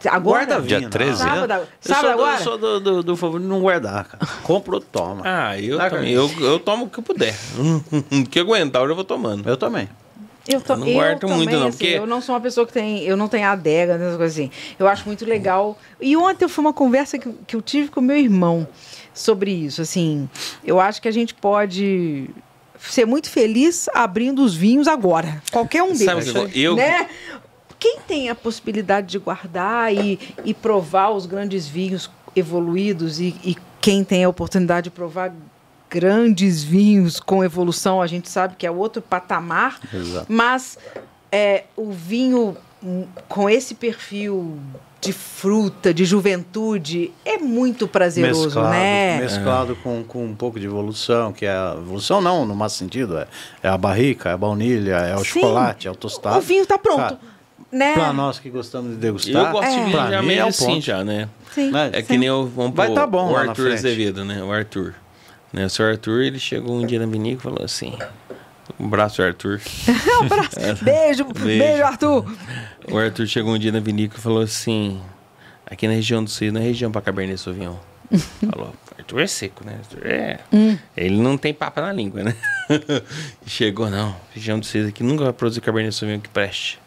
[0.09, 0.47] Agora?
[0.47, 1.19] Guarda Dia 13?
[1.19, 2.39] Sábado, eu sábado agora?
[2.39, 4.27] Eu sou do, do, do favor de não guardar, cara.
[4.43, 5.23] Compro, toma.
[5.25, 6.13] Ah, eu também.
[6.13, 7.35] Eu, eu tomo o que eu puder.
[8.11, 9.49] O que aguentar, eu já vou tomando.
[9.49, 9.89] Eu também.
[10.49, 11.69] Eu, to, eu não guardo também, muito, não.
[11.69, 11.87] Assim, porque...
[11.87, 13.03] Eu não sou uma pessoa que tem.
[13.03, 14.51] Eu não tenho adega, essas coisas assim.
[14.79, 15.77] Eu acho muito legal.
[16.01, 18.67] E ontem foi uma conversa que, que eu tive com meu irmão
[19.13, 19.83] sobre isso.
[19.83, 20.29] Assim,
[20.65, 22.31] eu acho que a gente pode
[22.79, 25.43] ser muito feliz abrindo os vinhos agora.
[25.51, 26.27] Qualquer um deles.
[26.27, 26.77] Sabe, eu...
[26.77, 27.09] né?
[27.87, 33.57] Quem tem a possibilidade de guardar e, e provar os grandes vinhos evoluídos e, e
[33.81, 35.33] quem tem a oportunidade de provar
[35.89, 40.27] grandes vinhos com evolução, a gente sabe que é outro patamar, Exato.
[40.29, 40.77] mas
[41.31, 42.57] é, o vinho
[43.29, 44.59] com esse perfil
[45.01, 49.19] de fruta, de juventude, é muito prazeroso, mesclado, né?
[49.21, 49.77] Mesclado é.
[49.77, 53.29] com, com um pouco de evolução, que é a evolução não, no mais sentido, é,
[53.63, 56.39] é a barrica, é a baunilha, é o Sim, chocolate, é o tostado.
[56.39, 56.97] O vinho está pronto.
[56.97, 57.36] Cara,
[57.71, 57.95] né?
[57.95, 59.71] Pra nós que gostamos de degustar, eu gosto é.
[59.71, 61.29] de vinho já meio é assim já, né?
[61.53, 64.43] Sim, é que nem o, vamos Vai tá bom o Arthur Azevedo, né?
[64.43, 64.95] O Arthur.
[65.53, 65.67] Né?
[65.67, 67.97] O senhor Arthur, ele chegou um dia na vinícola e falou assim...
[68.79, 69.61] Um abraço, Arthur.
[70.21, 70.57] um abraço.
[70.85, 72.37] Beijo, beijo, beijo, Arthur.
[72.91, 75.01] O Arthur chegou um dia na vinícola e falou assim...
[75.69, 77.75] Aqui na região do Sul, na região para Cabernet Sauvignon.
[78.53, 79.79] falou, Arthur é seco, né?
[79.79, 80.41] Arthur é...
[80.53, 80.79] Hum.
[80.97, 82.37] Ele não tem papo na língua, né?
[83.47, 84.15] chegou, não.
[84.33, 86.79] Região do Sul aqui nunca vai produzir Cabernet Sauvignon que preste.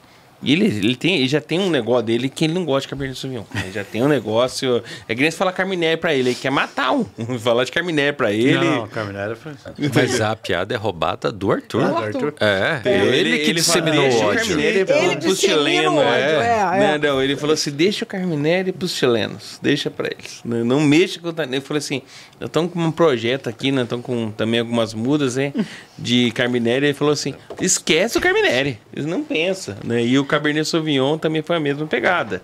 [0.42, 2.88] E ele, ele, tem, ele já tem um negócio dele que ele não gosta de
[2.88, 3.44] Cabernet Sauvignon.
[3.56, 4.82] Ele já tem um negócio...
[5.08, 7.06] É que nem se falar Carminé pra ele, ele quer matar um.
[7.40, 8.54] falar de Carminé pra ele...
[8.54, 9.52] Não, Carminé foi...
[9.94, 11.88] Mas a piada é roubada do Arthur.
[11.88, 12.34] Do Arthur.
[12.40, 14.60] É, é ele, ele, que disseminou o ódio.
[14.60, 16.00] Ele pro chileno.
[16.00, 16.80] É.
[16.80, 16.98] É, é.
[16.98, 19.60] Não, ele falou assim, deixa o Carminéria pros chilenos.
[19.62, 20.42] Deixa pra eles.
[20.46, 21.42] Não, não mexa com o...
[21.42, 22.02] Ele falou assim,
[22.40, 25.54] nós estamos com um projeto aqui, nós estamos com também algumas mudas, né?
[25.98, 26.88] De Carminéria.
[26.88, 28.80] Ele falou assim, esquece o Carminéria.
[28.94, 30.04] Eles não pensam, né?
[30.04, 32.42] E o Cabernet Sauvignon também foi a mesma pegada.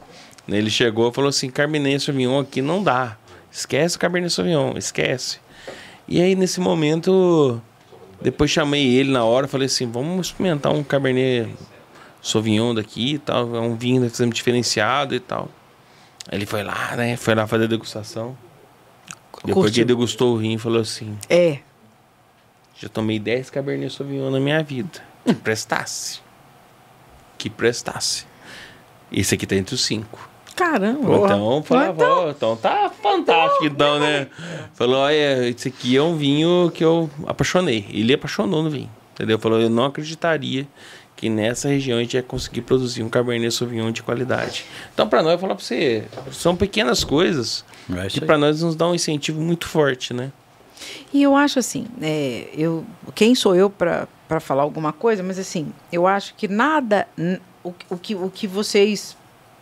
[0.47, 3.17] Ele chegou e falou assim: Cabernet Sauvignon aqui não dá.
[3.51, 5.39] Esquece o Cabernet Sauvignon, esquece.
[6.07, 7.61] E aí, nesse momento,
[8.21, 11.55] depois chamei ele na hora, falei assim: vamos experimentar um Cabernet
[12.21, 13.55] Sauvignon daqui e tal.
[13.55, 15.49] É um vinho diferenciado e tal.
[16.31, 17.15] Ele foi lá, né?
[17.15, 18.35] Foi lá fazer a degustação.
[19.31, 19.47] Curtiu.
[19.47, 21.59] Depois que ele degustou o vinho, falou assim: É.
[22.77, 25.01] Já tomei 10 Cabernet Sauvignon na minha vida.
[25.25, 26.24] Que prestasse
[27.37, 28.25] que prestasse.
[29.11, 30.29] Esse aqui tá entre os cinco.
[30.55, 30.99] Caramba!
[30.99, 34.27] Então, falou, então, então tá fantástico, então, né?
[34.73, 37.85] Falou, olha, esse aqui é um vinho que eu apaixonei.
[37.89, 39.37] Ele apaixonou no vinho, entendeu?
[39.37, 40.65] Falou, eu não acreditaria
[41.15, 44.65] que nessa região a gente ia conseguir produzir um Cabernet Sauvignon de qualidade.
[44.93, 48.75] Então, para nós, eu falar para você, são pequenas coisas é que para nós nos
[48.75, 50.31] dá um incentivo muito forte, né?
[51.13, 55.71] E eu acho assim, é, eu, quem sou eu para falar alguma coisa, mas assim,
[55.91, 57.07] eu acho que nada,
[57.63, 59.15] o, o, que, o que vocês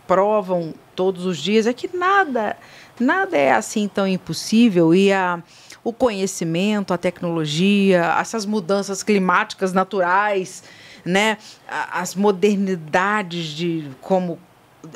[0.06, 2.56] provam todos os dias é que nada,
[2.98, 4.94] nada é assim tão impossível.
[4.94, 5.42] E a,
[5.82, 10.64] o conhecimento, a tecnologia, essas mudanças climáticas naturais,
[11.04, 11.36] né,
[11.68, 14.38] as modernidades de como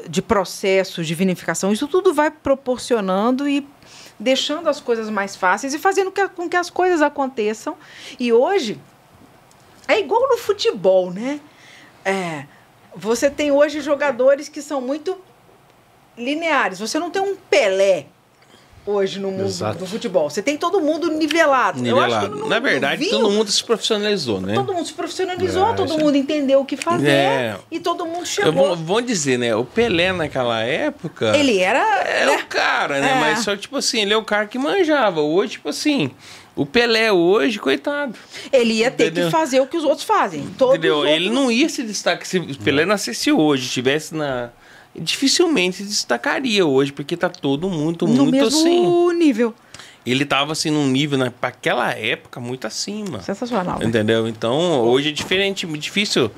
[0.09, 3.67] de processos de vinificação, isso tudo vai proporcionando e
[4.19, 7.77] deixando as coisas mais fáceis e fazendo com que as coisas aconteçam.
[8.19, 8.81] E hoje
[9.87, 11.41] é igual no futebol, né?
[12.05, 12.45] É,
[12.95, 15.17] você tem hoje jogadores que são muito
[16.17, 16.81] lineares.
[16.81, 18.07] Você não tem um Pelé
[18.89, 19.79] hoje no mundo Exato.
[19.79, 20.31] do futebol.
[20.31, 21.81] Você tem todo mundo nivelado.
[21.81, 22.49] Nivelado.
[22.49, 24.55] Na verdade, vinho, todo mundo se profissionalizou, né?
[24.55, 27.57] Todo mundo se profissionalizou, é, todo mundo entendeu o que fazer é.
[27.71, 28.53] e todo mundo chegou.
[28.53, 29.55] Vou, vou, dizer, né?
[29.55, 31.37] O Pelé naquela época.
[31.37, 31.79] Ele era.
[32.05, 32.37] É né?
[32.39, 33.11] o cara, né?
[33.11, 33.15] É.
[33.15, 35.21] Mas só, tipo assim, ele é o cara que manjava.
[35.21, 36.11] Hoje, tipo assim.
[36.57, 38.19] O Pelé hoje, coitado.
[38.53, 39.27] Ele ia ter Entendeu?
[39.27, 40.45] que fazer o que os outros fazem.
[40.59, 40.97] Todos Entendeu?
[40.97, 41.15] Outros...
[41.15, 42.27] Ele não ia se destacar.
[42.27, 44.51] Se o Pelé nascesse hoje, estivesse na
[44.99, 49.19] dificilmente destacaria hoje, porque tá todo mundo no muito mesmo assim.
[49.19, 49.55] nível.
[50.07, 53.21] Ele tava assim num nível, né, para aquela época, muito acima.
[53.21, 53.79] Sensacional.
[53.79, 53.87] Né?
[53.87, 54.27] Entendeu?
[54.27, 56.31] Então, hoje é diferente, difícil.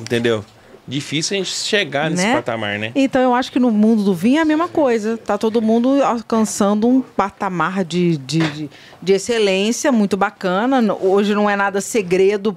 [0.00, 0.44] Entendeu?
[0.88, 2.34] Difícil a gente chegar nesse né?
[2.34, 2.92] patamar, né?
[2.94, 5.18] Então eu acho que no mundo do vinho é a mesma coisa.
[5.18, 8.70] Tá todo mundo alcançando um patamar de, de, de,
[9.02, 10.80] de excelência muito bacana.
[10.94, 12.56] Hoje não é nada segredo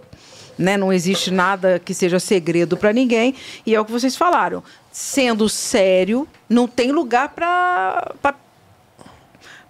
[0.60, 0.78] né?
[0.78, 3.34] Não existe nada que seja segredo para ninguém.
[3.66, 8.12] E é o que vocês falaram sendo sério, não tem lugar para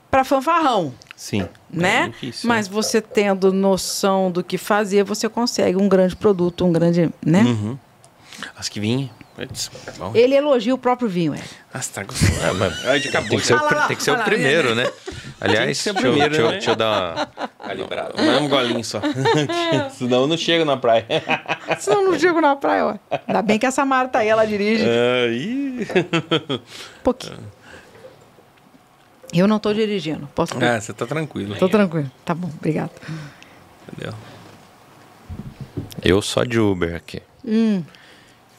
[0.09, 0.92] para fanfarrão.
[1.16, 1.48] Sim.
[1.69, 2.06] Né?
[2.06, 6.72] É difícil, Mas você tendo noção do que fazer, você consegue um grande produto, um
[6.72, 7.43] grande, né?
[7.43, 7.77] Uhum.
[8.58, 9.09] As que vinham.
[10.16, 11.42] Ele elogia o próprio vinho, é.
[11.74, 12.34] Ah, tá gostando.
[12.43, 12.76] Ah, mano.
[12.76, 14.92] Tem que ser, o, tem que ser o primeiro, né?
[15.42, 16.51] Aliás, deixa, primeiro, deixa, né?
[16.51, 18.14] deixa eu dar uma calibrada.
[18.18, 19.01] Mas um golinho só.
[19.98, 21.06] Senão eu não chego na praia.
[21.80, 22.95] Senão eu não chego na praia, ó.
[23.27, 24.84] Ainda bem que a Samara tá aí, ela dirige.
[24.84, 25.88] Aí.
[26.51, 27.38] Um pouquinho.
[29.32, 30.27] Eu não tô dirigindo.
[30.34, 31.56] Posso Ah, você tá tranquilo.
[31.56, 32.11] Tô tranquilo.
[32.26, 32.92] Tá bom, obrigado.
[33.88, 34.14] Entendeu?
[36.03, 37.22] Eu só de Uber aqui.
[37.45, 37.84] Hum.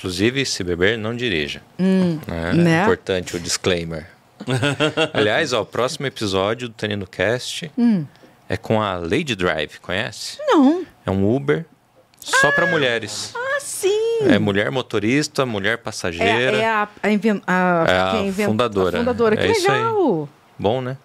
[0.00, 1.60] Inclusive, se beber, não dirija.
[1.78, 2.82] Hum, é, né?
[2.84, 4.06] importante o disclaimer.
[5.12, 8.06] Aliás, ó, o próximo episódio do Tenendo Cast hum.
[8.48, 10.38] é com a Lady Drive, conhece?
[10.46, 10.86] Não.
[11.04, 11.66] É um Uber
[12.18, 13.34] só ah, para mulheres.
[13.36, 14.20] Ah, sim.
[14.22, 16.56] É mulher motorista, mulher passageira.
[16.56, 18.96] É, é a, a, inven, a, é a fundadora.
[18.96, 19.36] A fundadora.
[19.36, 20.26] Que é legal.
[20.58, 20.96] Bom, né?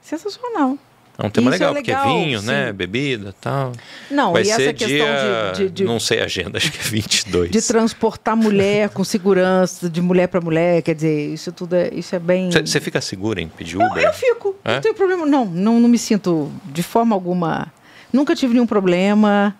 [0.00, 0.78] Sensacional.
[1.20, 2.46] É um tema legal, é legal, porque é vinho, sim.
[2.46, 2.72] né?
[2.72, 3.72] Bebida tal.
[4.08, 6.70] Não, Vai e ser essa questão dia, de, de, de, Não sei a agenda, acho
[6.70, 7.50] que é 22.
[7.50, 12.14] De transportar mulher com segurança, de mulher para mulher, quer dizer, isso tudo é, isso
[12.14, 12.48] é bem.
[12.52, 13.88] Você fica segura em pedir Uber?
[13.96, 14.54] Não, eu fico.
[14.64, 14.74] É?
[14.74, 15.26] Não tenho problema.
[15.26, 17.66] Não, não, não me sinto de forma alguma.
[18.12, 19.56] Nunca tive nenhum problema.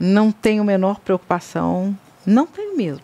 [0.00, 1.96] Não tenho menor preocupação.
[2.26, 3.02] Não tenho mesmo.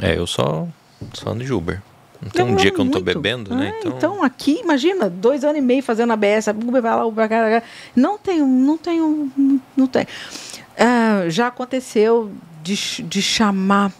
[0.00, 0.66] É, eu só,
[1.12, 1.82] só ando de Uber.
[2.22, 3.74] Não tem um dia que eu não estou bebendo, né?
[3.74, 3.96] É, então...
[3.96, 4.24] então...
[4.24, 7.62] aqui, imagina, dois anos e meio fazendo ABS, Uber vai lá, vai cá.
[7.96, 9.32] Não tenho, não tenho,
[9.76, 10.06] não tenho.
[10.06, 12.30] Uh, já aconteceu
[12.62, 13.92] de, de chamar.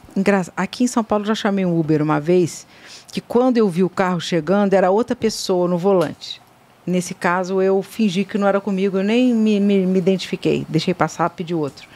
[0.57, 2.67] Aqui em São Paulo já chamei um Uber uma vez,
[3.10, 6.41] que quando eu vi o carro chegando, era outra pessoa no volante.
[6.86, 10.67] Nesse caso, eu fingi que não era comigo, eu nem me, me, me identifiquei.
[10.68, 11.89] Deixei passar, pedi outro.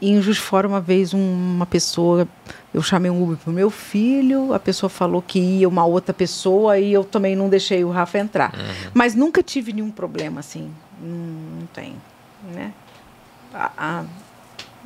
[0.00, 2.26] E em Juiz Fora, uma vez, uma pessoa,
[2.72, 6.14] eu chamei um Uber para o meu filho, a pessoa falou que ia uma outra
[6.14, 8.54] pessoa e eu também não deixei o Rafa entrar.
[8.54, 8.90] Uhum.
[8.94, 10.70] Mas nunca tive nenhum problema assim.
[11.02, 11.16] Não,
[11.60, 11.96] não tem,
[12.54, 12.72] né?
[13.52, 14.04] A, a,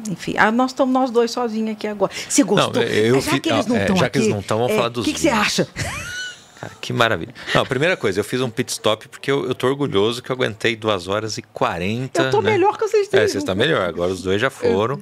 [0.08, 2.10] enfim, a, nós estamos nós dois sozinhos aqui agora.
[2.28, 2.82] Você gostou?
[2.82, 4.72] Não, eu, já que eles não estão é, Já aqui, que eles não estão, vamos
[4.72, 5.68] é, falar dos O que, que você acha?
[6.58, 7.34] Cara, que maravilha.
[7.54, 10.30] Não, a primeira coisa, eu fiz um pit stop porque eu, eu tô orgulhoso que
[10.30, 12.22] eu aguentei 2 horas e 40.
[12.22, 12.52] Eu tô né?
[12.52, 13.30] melhor que vocês três.
[13.30, 13.86] É, você está melhor.
[13.86, 14.98] Agora os dois já foram.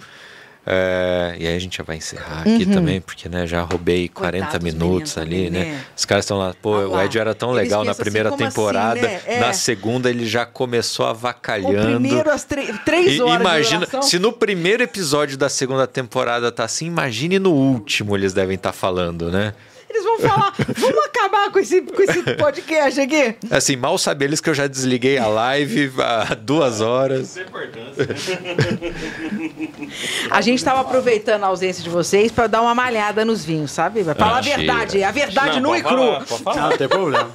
[0.64, 2.72] É, e aí a gente já vai encerrar aqui uhum.
[2.72, 5.64] também, porque né, já roubei 40 Coitados minutos ali, né?
[5.64, 5.84] né?
[5.96, 8.38] Os caras estão lá, pô, ah, o Ed era tão legal na assim, primeira assim,
[8.38, 9.20] temporada, assim, né?
[9.26, 9.40] é.
[9.40, 11.96] na segunda ele já começou avacalhando.
[11.96, 13.40] O primeiro às três horas.
[13.40, 18.54] imagina, se no primeiro episódio da segunda temporada tá assim, imagine no último eles devem
[18.54, 19.54] estar tá falando, né?
[20.22, 23.36] Falar, vamos acabar com esse, com esse podcast aqui.
[23.50, 27.36] Assim, mal sabem eles que eu já desliguei a live há duas horas.
[30.30, 34.02] a gente estava aproveitando a ausência de vocês para dar uma malhada nos vinhos, sabe?
[34.04, 36.24] Pra falar a verdade, a verdade não, nu e cru.
[36.26, 37.30] Pode falar, não tem problema.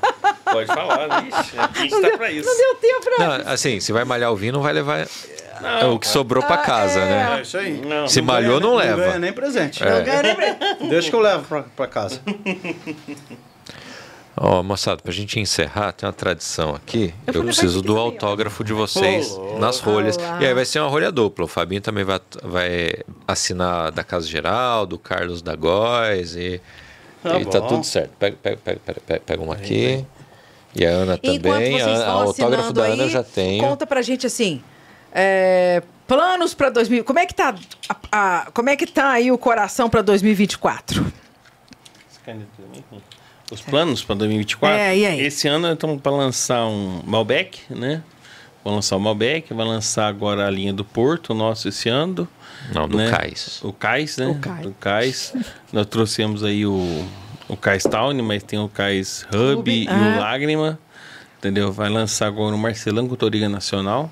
[0.45, 1.57] Pode falar, vixe.
[1.57, 2.47] A gente não tá deu, pra isso.
[2.47, 5.07] Não deu tempo pra não, Assim, se vai malhar o vinho, não vai levar
[5.61, 7.05] não, é o que sobrou para ah, casa, é.
[7.05, 7.37] né?
[7.37, 7.81] É isso aí.
[7.81, 8.97] Não, Se não malhou, não leva.
[8.97, 9.83] Não ganha nem presente.
[9.83, 9.89] É.
[9.89, 10.87] Não ganha nem presente.
[10.89, 12.21] Deixa que eu levo para casa.
[14.39, 17.11] Ó, oh, moçada, pra gente encerrar, tem uma tradição aqui.
[17.25, 20.15] Eu, eu preciso do autógrafo de vocês oh, nas rolhas.
[20.15, 20.37] Olá.
[20.39, 21.45] E aí vai ser uma rolha dupla.
[21.45, 22.91] O Fabinho também vai, vai
[23.27, 26.61] assinar da Casa Geral, do Carlos da Góes e,
[27.23, 28.11] tá, e tá tudo certo.
[28.19, 30.05] Pega, pega, pega, pega, pega uma aqui.
[30.75, 31.81] E a Ana também.
[31.81, 33.63] A, o autógrafo da Ana eu já tenho.
[33.63, 34.61] Conta pra gente assim.
[35.11, 37.03] É, planos para 2000.
[37.03, 37.55] Como é que tá
[37.89, 41.05] a, a, como é que tá aí o coração para 2024?
[43.51, 44.77] Os planos para 2024?
[44.77, 45.21] É, e aí?
[45.21, 48.03] Esse ano estamos para lançar um Malbec, né?
[48.63, 52.27] Vou lançar o Malbec, vai lançar agora a linha do Porto, nosso esse ano.
[52.73, 53.09] Não, do né?
[53.09, 53.61] Cais.
[53.63, 54.27] O Cais, né?
[54.27, 54.61] O Cais.
[54.61, 55.33] Do Cais.
[55.71, 57.07] Nós trouxemos aí o
[57.47, 59.93] o Cais Town, mas tem o Cais Hub Hub, e ah.
[59.93, 60.79] o Lágrima.
[61.37, 61.71] Entendeu?
[61.71, 64.11] Vai lançar agora o Marcelão Cotoriga Nacional,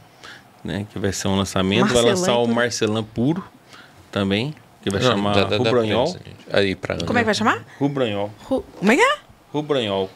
[0.66, 0.88] né?
[0.92, 1.85] Que vai ser um lançamento.
[1.85, 2.56] vai Marcelão, lançar o então.
[2.56, 3.44] Marcelão Puro
[4.11, 6.18] também, que vai Não, chamar Rubranhol.
[6.52, 7.64] Aí, pra Como é que vai chamar?
[7.80, 8.32] Rubranhol.
[8.44, 8.66] Ru...
[8.80, 9.18] Como é que é?
[9.53, 10.10] Rubranhol.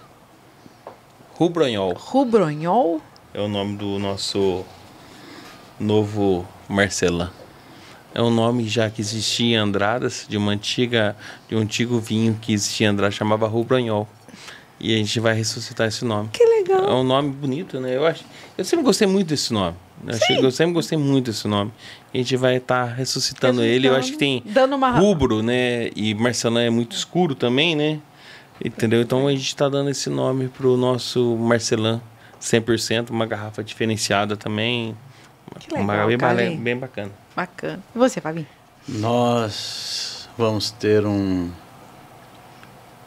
[1.36, 3.02] Rubranhol Rubronhol?
[3.34, 4.66] é o nome do nosso
[5.80, 7.32] novo Marcelã.
[8.14, 11.16] É um nome já que existia em Andradas, de uma antiga,
[11.48, 14.08] de um antigo vinho que existia em Andradas, chamava Rubranhol.
[14.80, 16.30] E a gente vai ressuscitar esse nome.
[16.34, 16.90] Que legal.
[16.90, 17.96] É um nome bonito, né?
[17.96, 18.24] Eu acho,
[18.58, 19.76] eu sempre gostei muito desse nome.
[20.08, 21.72] Eu, achei- eu sempre gostei muito desse nome.
[22.14, 23.88] A gente vai estar ressuscitando ele.
[23.88, 25.90] Eu acho que tem Dando uma- rubro, né?
[25.96, 28.00] E Marcelã é muito escuro também, né?
[28.64, 29.02] Entendeu?
[29.02, 32.02] Então a gente está dando esse nome pro nosso Marcelã
[32.40, 34.96] 100%, uma garrafa diferenciada também.
[35.60, 36.64] Que legal, uma bem, bale- Carlinhos.
[36.64, 37.12] bem bacana.
[37.36, 37.80] Bacana.
[37.96, 38.48] E você, Fabinho?
[38.88, 41.50] Nós vamos ter um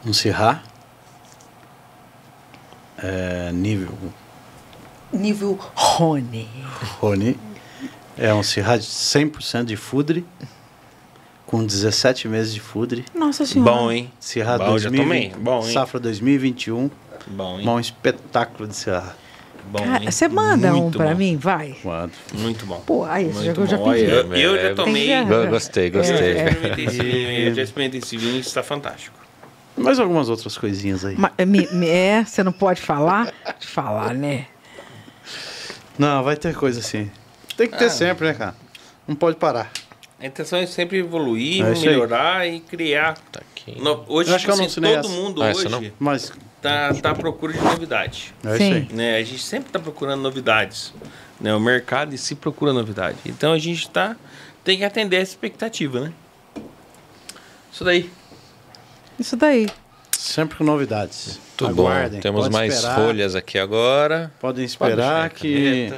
[0.05, 0.61] um Syrah
[2.97, 3.93] é, nível
[5.13, 6.47] Nível Rony.
[6.99, 7.37] Rony.
[8.17, 10.25] É um Syrah de 100% de fudre
[11.45, 13.05] com 17 meses de fudre.
[13.13, 13.71] Nossa senhora.
[13.71, 14.11] Bom, hein?
[14.19, 15.33] Bom, já 2020, tomei.
[15.37, 15.73] Bom, hein?
[15.73, 16.89] Safra 2021.
[17.27, 17.67] Bom, hein?
[17.69, 19.15] Um espetáculo de Syrah.
[19.71, 20.11] Bom, Cara, hein?
[20.11, 21.15] você manda um Muito pra bom.
[21.15, 21.37] mim?
[21.37, 21.75] Vai.
[21.83, 22.11] Mano.
[22.33, 22.81] Muito bom.
[22.85, 23.91] Pô, aí, Muito já, eu já bom.
[23.91, 24.03] pedi.
[24.11, 25.23] Eu, eu já tomei.
[25.25, 26.35] Go- Gostei, gostei.
[27.47, 29.15] Eu já experimentei esse vinho, eu está fantástico.
[29.77, 31.15] Mais algumas outras coisinhas aí.
[31.17, 33.33] Ma- me- me- é, você não pode falar?
[33.61, 34.45] Falar, né?
[35.97, 37.09] Não, vai ter coisa assim.
[37.55, 38.55] Tem que ter sempre, né, cara?
[39.07, 39.71] Não pode parar.
[40.19, 43.17] A intenção é sempre evoluir, É melhorar e criar.
[43.31, 43.79] Tá aqui.
[43.81, 45.07] No- hoje, Eu acho que eu não assim, todo essa.
[45.09, 45.91] mundo Ah, hoje não?
[45.99, 46.31] Mas
[46.61, 48.33] tá, tá à procura de novidade.
[48.43, 48.63] é Sim.
[48.63, 48.95] isso aí.
[48.95, 49.17] Né?
[49.17, 50.93] A gente sempre está procurando novidades.
[51.41, 51.53] Né?
[51.53, 53.17] O mercado em si procura novidade.
[53.25, 54.15] Então a gente tá,
[54.63, 56.13] tem que atender essa expectativa, né?
[57.71, 58.09] Isso daí.
[59.19, 59.67] Isso daí.
[60.11, 61.39] Sempre com novidades.
[61.67, 62.11] Tudo Aguardem.
[62.13, 62.21] bom.
[62.21, 64.31] Temos pode mais esperar, folhas aqui agora.
[64.39, 65.93] Podem esperar Pode que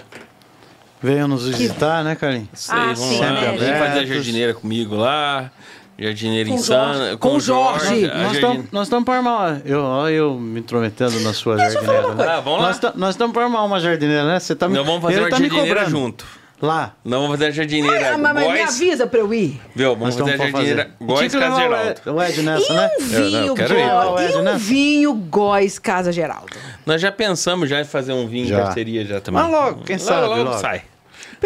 [1.01, 2.69] venham nos visitar, né, Carlinhos?
[2.69, 3.51] Aí, Ah, vamos sim, lá.
[3.51, 5.51] Vem fazer a jardineira comigo lá.
[5.97, 6.93] Jardineira Com insana.
[6.93, 7.17] Jorge.
[7.17, 8.05] Com o Jorge.
[8.11, 9.61] a Nós estamos para armar.
[9.63, 12.13] Eu, ó, eu me intrometendo na sua jardineira.
[12.15, 12.25] né?
[12.27, 12.67] Ah, vamos lá.
[12.67, 14.37] Nós ta- Nós estamos para armar uma jardineira, né?
[14.39, 16.25] Você tá me, Nós vamos fazer ele uma tá jardineira junto.
[16.61, 16.93] Lá.
[17.03, 19.59] Não vamos fazer a jardineira Ah, mas, mas me avisa pra eu ir.
[19.75, 19.89] Viu?
[19.95, 20.95] Nós Vamos fazer a jardineira fazer.
[21.05, 22.01] Góis Casa o Geraldo.
[22.13, 22.89] O Ed nessa, né?
[22.97, 23.81] E um vinho, Eu quero ir.
[23.83, 24.55] Ah, Ed, e um né?
[24.57, 26.55] vinho Góis Casa Geraldo.
[26.85, 28.57] Nós já pensamos já em fazer um vinho Já.
[28.59, 29.41] em parceria já também.
[29.41, 30.57] Mas logo, quem sabe, Logo, logo.
[30.59, 30.83] sai.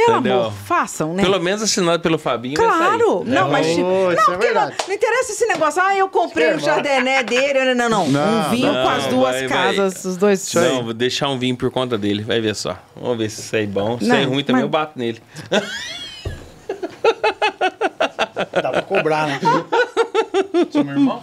[0.05, 0.39] Pelo Entendeu?
[0.39, 1.21] amor, façam, né?
[1.23, 3.23] Pelo menos assinado pelo Fabinho vai Claro!
[3.23, 3.33] sair.
[3.33, 3.67] Não, É, mas.
[3.67, 4.75] Oh, isso não, é porque não, verdade.
[4.87, 5.81] não interessa esse negócio.
[5.81, 7.73] Ah, eu comprei o Chardonnay dele.
[7.73, 8.07] Não, não, não.
[8.09, 9.75] Não, um vinho não, com as duas vai, vai.
[9.75, 10.53] casas, os dois.
[10.53, 12.77] Não, vou deixar um vinho por conta dele, vai ver só.
[12.95, 13.97] Vamos ver se sai bom.
[13.99, 15.21] Se Não, é ruim também mas- eu bato nele.
[18.61, 19.39] Dá pra cobrar, né?
[20.71, 21.19] Seu meu irmão?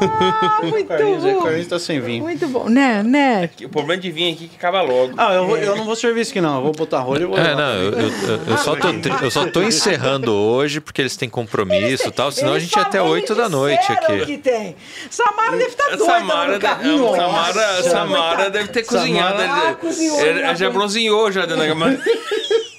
[0.00, 1.42] Ah, muito Carlinhos, o bom.
[1.42, 2.22] Carlinhos tá sem vinho.
[2.22, 3.02] Muito bom, né?
[3.02, 3.50] né?
[3.64, 5.14] O problema de vinho aqui é que acaba logo.
[5.16, 6.56] Ah, eu, vou- eu não vou servir isso aqui, não.
[6.56, 7.38] Eu vou botar rolho e vou.
[7.38, 8.10] É, não, eu, eu-
[8.48, 8.88] eu- só tô,
[9.22, 12.82] eu só tô encerrando hoje porque eles têm compromisso e tal, senão a gente ia
[12.82, 14.26] até falam- 8 eles da noite aqui.
[14.26, 14.76] que tem.
[15.10, 17.16] Samara deve estar A doida Samara, no carro.
[17.16, 19.42] Samara, Samara deve ter cozinhado.
[19.42, 20.18] Ah, cozinhou
[20.54, 21.96] já bronzeou já dentro da cama.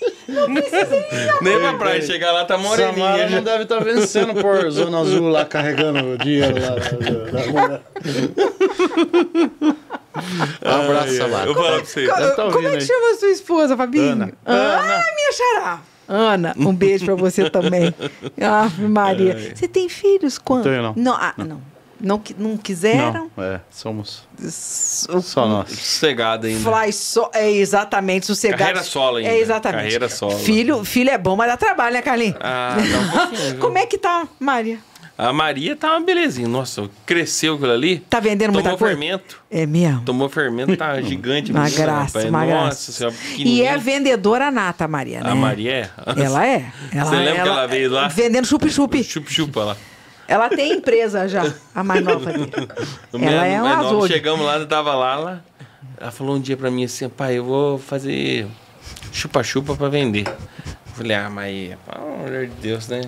[1.41, 3.23] Nem pra praia chegar lá, tá Samara moreninha.
[3.23, 3.39] não já.
[3.41, 6.69] deve estar vencendo por Zona Azul lá, carregando o dinheiro lá.
[6.69, 7.81] da- da- da mulher.
[10.65, 11.45] Um abraço, Samara.
[11.49, 12.05] Eu vou falar pra você.
[12.07, 12.81] Deve tá Como é que aí.
[12.81, 14.11] chama a sua esposa, Fabinho?
[14.13, 14.33] Ana.
[14.45, 15.79] Ah, minha xará.
[16.07, 17.93] Ana, um beijo pra você também.
[18.41, 19.53] Ave Maria.
[19.53, 20.63] Você tem filhos quando?
[20.63, 20.93] Tenho, não.
[20.95, 21.45] Não, ah, não.
[21.45, 21.61] Não,
[22.19, 23.29] qui- não quiseram?
[23.35, 25.69] Não, é, somos S- só nós.
[25.69, 26.59] Sossegado ainda.
[26.69, 28.59] Fly so, é exatamente sossegado.
[28.59, 29.29] Carreira solo ainda.
[29.29, 29.81] É exatamente.
[29.83, 30.37] Carreira solo.
[30.37, 32.35] Filho, filho é bom, mas dá trabalho, né, Carlinhos?
[32.41, 32.75] Ah,
[33.53, 33.57] um?
[33.59, 34.77] Como é que tá, Maria?
[35.17, 36.45] A Maria tá uma belezinha.
[36.45, 37.99] Nossa, cresceu aquilo ali.
[38.09, 38.97] Tá vendendo Tomou muita coisa?
[38.97, 39.41] fermento.
[39.49, 40.01] É mesmo?
[40.01, 41.51] Tomou fermento, tá gigante.
[41.53, 42.25] Uma menina, graça, rapaz.
[42.25, 42.91] uma Nossa graça.
[42.91, 45.29] senhora, E é vendedora nata, Maria, né?
[45.31, 45.89] A Maria é?
[46.21, 46.65] Ela é.
[46.91, 48.09] Ela, Você lembra que ela veio lá?
[48.09, 49.01] Vendendo chup-chup.
[49.05, 49.77] Chupa-chupa lá.
[50.27, 52.51] Ela tem empresa já, a mais nova dele.
[53.13, 54.07] No Ela é um mais nova, azul.
[54.07, 55.45] Chegamos lá, eu tava lá, ela,
[55.97, 58.47] ela falou um dia pra mim assim, pai, eu vou fazer
[59.11, 60.27] chupa-chupa pra vender.
[60.27, 63.01] Eu falei, ah, mas, pelo amor de Deus, né?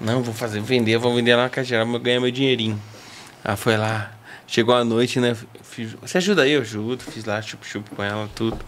[0.00, 2.80] Não, vou fazer, vender, vou vender lá na Caixa Geral, vou ganhar meu dinheirinho.
[3.44, 4.12] Ela foi lá,
[4.46, 5.36] chegou à noite, né?
[5.62, 6.52] fiz- você ajuda aí?
[6.52, 8.58] Eu ajudo, fiz lá chup-chup com ela, tudo.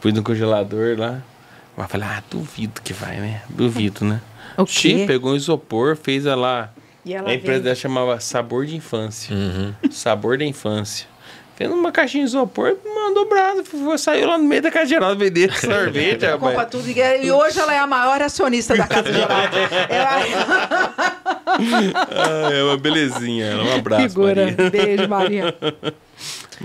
[0.00, 1.22] Pus no congelador lá.
[1.76, 3.42] Mas falei, ah, duvido que vai, né?
[3.48, 4.20] Duvido, né?
[4.56, 5.04] O quê?
[5.06, 6.72] pegou um isopor, fez ela.
[7.04, 7.64] E ela a empresa vende.
[7.64, 9.34] dela chamava Sabor de Infância.
[9.34, 9.74] Uhum.
[9.90, 11.06] Sabor da Infância.
[11.56, 14.86] Fez uma caixinha de isopor, mandou o braço, foi- saiu lá no meio da Casa
[14.86, 16.68] Geral vender sorvete, Compra rapaz.
[16.70, 16.88] tudo.
[16.90, 19.28] E hoje ela é a maior acionista da Casa Geral.
[19.88, 20.20] ela...
[21.46, 23.56] ah, é uma belezinha.
[23.58, 24.46] Um abraço, Figura.
[24.46, 24.70] Maria.
[24.70, 25.54] Beijo, Maria.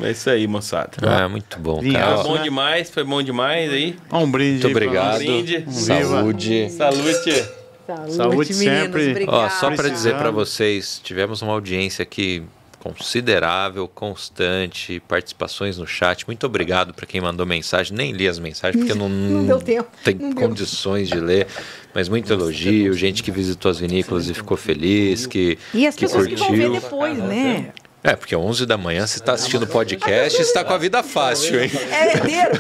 [0.02, 0.92] É isso aí, moçada.
[1.02, 2.18] Ah, muito bom, Vinhaço, cara.
[2.18, 2.44] Foi bom né?
[2.44, 3.98] demais, foi bom demais aí.
[4.14, 4.64] Um brinde.
[4.64, 5.14] Muito obrigado.
[5.14, 5.18] nós.
[5.24, 5.66] brinde.
[5.74, 6.70] Saúde.
[6.70, 7.59] Salute.
[7.98, 9.02] Saúde, Saúde meninos.
[9.04, 9.26] sempre.
[9.28, 12.44] Ó, só para dizer para vocês, tivemos uma audiência aqui
[12.80, 16.26] considerável, constante, participações no chat.
[16.28, 17.96] Muito obrigado para quem mandou mensagem.
[17.96, 20.48] Nem li as mensagens porque não, Não deu tempo, tem não deu.
[20.50, 21.48] condições de ler.
[21.94, 26.02] Mas muito elogio, gente que visitou as vinícolas e ficou feliz, que E as que
[26.06, 26.82] pessoas que vão ver curtiu.
[26.82, 27.72] depois, né?
[28.04, 31.62] É, porque 11 da manhã você está assistindo podcast e está com a vida fácil,
[31.62, 31.70] hein?
[31.92, 32.52] É herdeiro.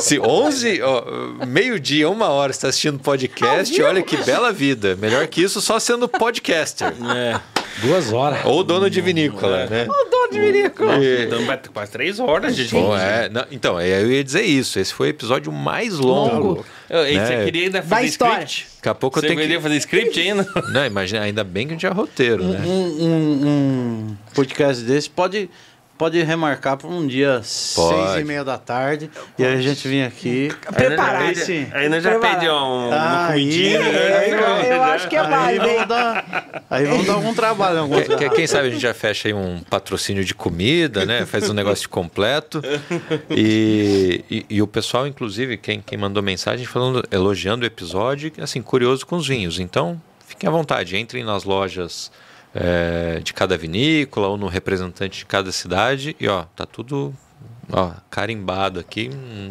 [0.00, 1.04] Se 11, ó,
[1.46, 4.96] meio-dia, uma hora você está assistindo podcast, olha que bela vida.
[4.96, 6.88] Melhor que isso, só sendo podcaster.
[7.16, 7.63] É.
[7.82, 8.40] Duas horas.
[8.44, 9.86] Ou dono de vinícola, né?
[9.88, 10.96] O dono de vinícola.
[10.98, 12.72] E- Então vai ter quase três horas, gente.
[12.72, 14.78] Bom, é, não, então, é, eu ia dizer isso.
[14.78, 16.46] Esse foi o episódio mais longo.
[16.48, 16.66] Longo.
[16.88, 17.26] Eu, Né?
[17.26, 18.66] Você queria ainda fazer script?
[18.76, 19.62] Daqui a pouco eu Você tenho queria que.
[19.62, 20.46] fazer script ainda?
[20.72, 22.60] Não, imagina, ainda bem que a gente é roteiro, né?
[22.64, 25.48] Um, um- um podcast desse pode,
[25.96, 27.46] pode remarcar para um dia Pode.
[27.46, 30.50] seis e meia da tarde e aí a gente vir aqui.
[30.74, 31.22] Preparado.
[31.22, 31.66] Aí sim.
[31.72, 33.80] Aí nós já pedimos um, uma Aí, comidinha.
[33.80, 34.32] aí, né?
[34.70, 35.66] Eu, eu acho que é Aí mais, hein?
[35.74, 37.78] vamos dar, aí vamos dar algum trabalho.
[37.78, 41.24] Algum Que- que- quem sabe a gente já fecha aí um patrocínio de comida, né?
[41.26, 42.60] Faz um negócio completo.
[43.30, 48.60] E, e, e o pessoal, inclusive, quem, quem mandou mensagem falando, elogiando o episódio, assim,
[48.62, 49.58] curioso com os vinhos.
[49.58, 52.10] Então, fiquem à vontade, entrem nas lojas
[52.54, 57.14] é, de cada vinícola ou no representante de cada cidade e ó, tá tudo
[57.72, 59.10] ó, carimbado aqui.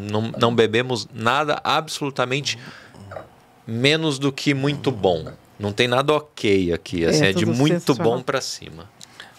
[0.09, 2.57] Não, não bebemos nada absolutamente
[3.67, 5.25] menos do que muito bom.
[5.59, 8.89] Não tem nada ok aqui, assim, É, é, de muito bom pra cima.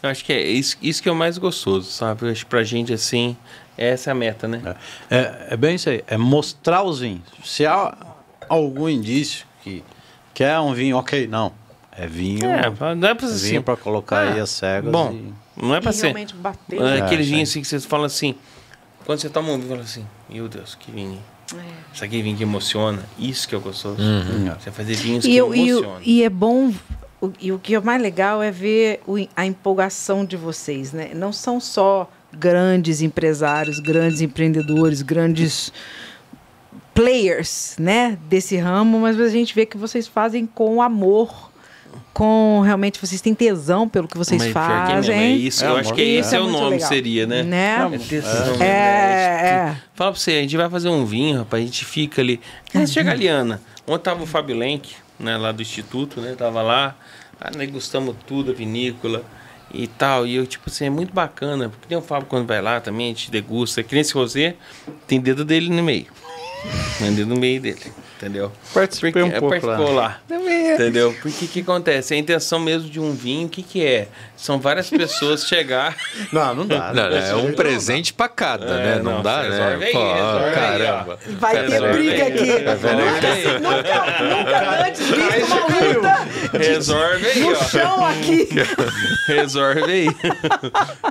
[0.02, 2.26] Eu acho que é isso, isso que é o mais gostoso, sabe?
[2.26, 3.36] Eu acho que pra gente, assim,
[3.76, 4.76] essa é a meta, né?
[5.10, 7.22] É, é bem isso aí, é mostrar os vinhos.
[7.42, 7.96] Se há
[8.48, 9.82] algum indício que,
[10.34, 11.52] que é um vinho, ok, não.
[11.96, 12.62] É vinho, É,
[12.96, 13.48] não é pra é assim.
[13.50, 14.90] vinho para colocar Ah, aí as cegas.
[14.90, 15.32] Bom, e-
[15.62, 16.02] não é pra E ser.
[16.06, 16.80] realmente bater.
[16.80, 17.30] É, É, aquele sim.
[17.30, 18.34] vinho assim que vocês falam assim.
[19.06, 21.20] Quando você toma um vinho, fala assim: Meu Deus, que vinho.
[21.92, 23.02] Isso aqui é vinho que emociona.
[23.18, 23.98] Isso que é gostoso.
[24.58, 26.00] Você fazer vinhos E, que eu- e, emocionam.
[26.02, 26.72] e é bom.
[27.20, 31.10] o- E o que é mais legal é ver o- a empolgação de vocês, né?
[31.14, 35.72] Não são só grandes empresários, grandes empreendedores, grandes
[36.92, 41.50] players, né, desse ramo, mas a gente vê que vocês fazem com amor,
[42.12, 45.20] com realmente vocês têm tesão pelo que vocês Mas pior que é mesmo, fazem.
[45.22, 46.10] é isso, É, eu acho que amor.
[46.12, 46.88] esse Isso é, é o nome, legal.
[46.88, 47.42] seria, né?
[47.42, 47.76] Né?
[48.60, 48.64] É?
[48.64, 49.76] É, é.
[49.94, 52.40] Fala pra você, a gente vai fazer um vinho, rapaz, a gente fica ali.
[52.74, 53.60] Aí chega a Liana.
[53.86, 56.34] Ontem tava o Fábio Lenk, né, lá do Instituto, né?
[56.36, 56.96] Tava lá,
[57.40, 59.22] ah, degustamos tudo, a vinícola
[59.72, 60.26] e tal.
[60.26, 63.06] E eu, tipo assim, é muito bacana, porque tem o Fábio quando vai lá também,
[63.06, 63.82] a gente degusta.
[63.82, 64.54] Que nem esse rosé,
[65.06, 66.06] tem dedo dele no meio.
[66.98, 67.80] Tem dedo no meio dele,
[68.24, 68.50] entendeu?
[68.72, 70.18] Participei Porque- um pouco participou lá.
[70.26, 70.74] Também é.
[70.74, 71.14] Entendeu?
[71.20, 72.14] Porque o que acontece?
[72.14, 74.08] A intenção mesmo de um vinho, o que, que é?
[74.36, 75.94] São várias pessoas chegar.
[76.32, 76.92] Não, não dá.
[76.92, 77.30] Não, né?
[77.30, 79.02] é um presente pra cada, É, né?
[79.02, 79.86] Não, não, dá, resolve né?
[79.86, 81.18] aí, Pô, aí, caramba.
[81.38, 82.32] Vai ter Resolve briga aí.
[82.32, 82.44] aqui.
[82.44, 83.44] Resolve aí.
[83.60, 87.54] Nunca, nunca antes visto uma luta Resolve aí, no ó.
[87.64, 88.48] chão aqui.
[89.28, 90.06] Resolve aí.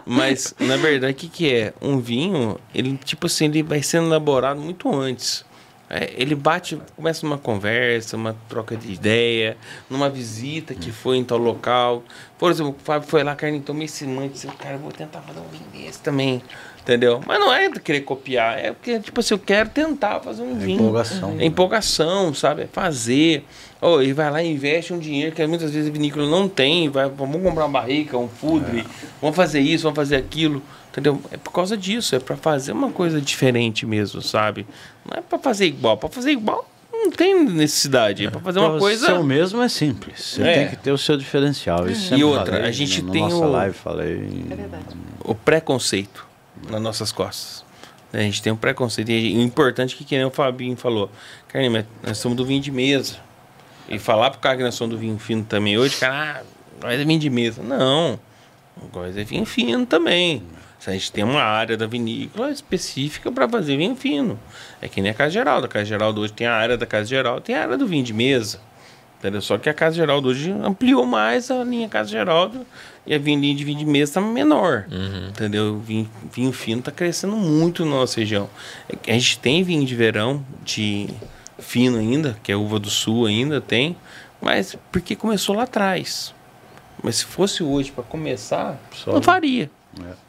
[0.06, 1.74] Mas, na verdade, o que, que é?
[1.82, 5.46] Um vinho, ele, tipo assim, ele vai sendo elaborado muito antes.
[5.96, 9.56] É, ele bate, começa uma conversa, uma troca de ideia,
[9.88, 12.02] numa visita que foi em tal local.
[12.40, 15.40] Por exemplo, o Fábio foi lá, Carlinhos, me ensinou, disse, cara, eu vou tentar fazer
[15.40, 16.42] um vinho desse também.
[16.82, 17.22] Entendeu?
[17.28, 20.82] Mas não é querer copiar, é porque, tipo assim, eu quero tentar fazer um vinho.
[20.82, 21.36] empolgação.
[21.40, 22.64] É empolgação, sabe?
[22.64, 23.46] É fazer.
[23.80, 26.90] Ou e vai lá e investe um dinheiro que muitas vezes a vinícola não tem.
[26.90, 28.84] Vai, vamos comprar uma barrica, um fudre,
[29.22, 30.62] vamos fazer isso, vamos fazer aquilo.
[30.94, 31.20] Entendeu?
[31.32, 34.66] É por causa disso, é para fazer uma coisa diferente mesmo, sabe?
[35.04, 35.98] Não é para fazer igual.
[35.98, 38.28] Para fazer igual não tem necessidade.
[38.28, 39.20] É para fazer uma coisa.
[39.20, 40.22] o mesmo é simples.
[40.36, 40.54] Você É.
[40.54, 41.90] tem que ter o seu diferencial.
[41.90, 44.46] Isso E outra, falei, a gente no, tem nossa o- live falei.
[45.26, 46.26] o preconceito
[46.70, 47.66] nas nossas costas.
[48.14, 49.10] A gente tem um preconceito.
[49.10, 51.10] E o importante é que, que nem o Fabinho falou,
[51.48, 53.16] Carlinhos, mas nós somos do vinho de mesa.
[53.90, 56.44] E falar pro cara que nós somos do vinho fino também hoje, cara, ah,
[56.84, 57.64] nós é vinho de mesa.
[57.64, 58.20] Não.
[58.94, 60.44] Nós é vinho fino também.
[60.86, 64.38] A gente tem uma área da vinícola específica para fazer vinho fino.
[64.82, 65.66] É que nem a Casa Geraldo.
[65.66, 68.04] A Casa Geraldo hoje tem a área da Casa Geraldo, tem a área do vinho
[68.04, 68.60] de mesa.
[69.20, 69.42] Entendeu?
[69.42, 72.66] Só que a Casa Geraldo hoje ampliou mais a linha Casa Geraldo
[73.08, 74.86] e a linha de vinho de mesa está menor.
[75.30, 75.76] Entendeu?
[75.76, 78.50] O vinho, vinho fino está crescendo muito na nossa região.
[79.08, 81.08] A gente tem vinho de verão, de
[81.60, 83.96] fino ainda, que é uva do sul ainda, tem,
[84.42, 86.34] mas porque começou lá atrás.
[87.02, 89.72] Mas se fosse hoje para começar, Só- não faria.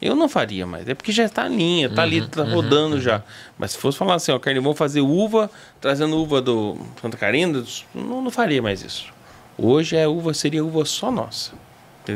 [0.01, 0.87] Eu não faria mais.
[0.87, 3.23] É porque já está linha, tá ali, tá rodando já.
[3.57, 5.49] Mas se fosse falar assim, ó, Carne, vamos fazer uva,
[5.81, 7.63] trazendo uva do Santa Catarina,
[7.93, 9.13] não, não faria mais isso.
[9.57, 11.53] Hoje a uva seria uva só nossa.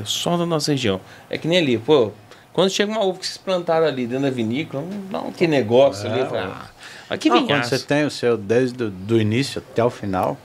[0.06, 1.02] Só da nossa região.
[1.30, 2.12] É que nem ali, pô.
[2.54, 6.08] Quando chega uma uva que se plantaram ali dentro da vinícola, não, não que negócio
[6.08, 6.22] é, ali.
[6.22, 10.38] Ah, Quando você tem o seu desde o do início até o final.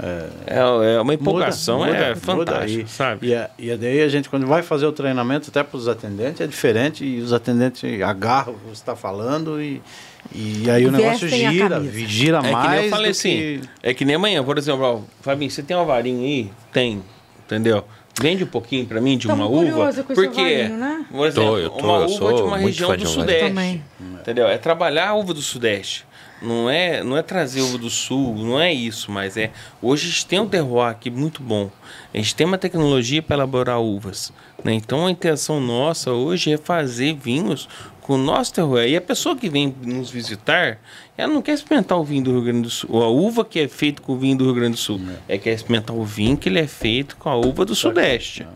[0.00, 0.28] Uhum.
[0.46, 3.32] É, é, uma empolgação, muda, muda, é fantástico, sabe?
[3.58, 6.46] E, e daí a gente, quando vai fazer o treinamento, até para os atendentes, é
[6.46, 9.82] diferente, e os atendentes agarram o que você está falando e,
[10.34, 12.66] e aí o negócio gira, gira é mais.
[12.66, 13.60] Que nem eu falei assim, que...
[13.82, 16.50] é que nem amanhã, por exemplo, Fabinho, você tem uma varinha aí?
[16.72, 17.02] Tem,
[17.44, 17.84] entendeu?
[18.20, 19.90] Vende um pouquinho para mim de uma uva.
[20.14, 21.04] Porque, né?
[21.10, 23.82] por exemplo, tô, eu tô, uma uva de uma região do Sudeste.
[24.00, 24.46] Entendeu?
[24.46, 26.04] É trabalhar a uva do Sudeste.
[26.42, 29.52] Não é, não é trazer uva do sul, não é isso, mas é.
[29.80, 31.70] Hoje a gente tem um terroir aqui muito bom.
[32.12, 34.32] A gente tem uma tecnologia para elaborar uvas.
[34.64, 34.74] Né?
[34.74, 37.68] Então a intenção nossa hoje é fazer vinhos
[38.00, 38.90] com o nosso terroir.
[38.90, 40.78] E a pessoa que vem nos visitar,
[41.16, 43.60] ela não quer experimentar o vinho do Rio Grande do Sul, ou a uva que
[43.60, 45.00] é feita com o vinho do Rio Grande do Sul.
[45.28, 48.46] É, é quer experimentar o vinho que ele é feito com a uva do Sudeste.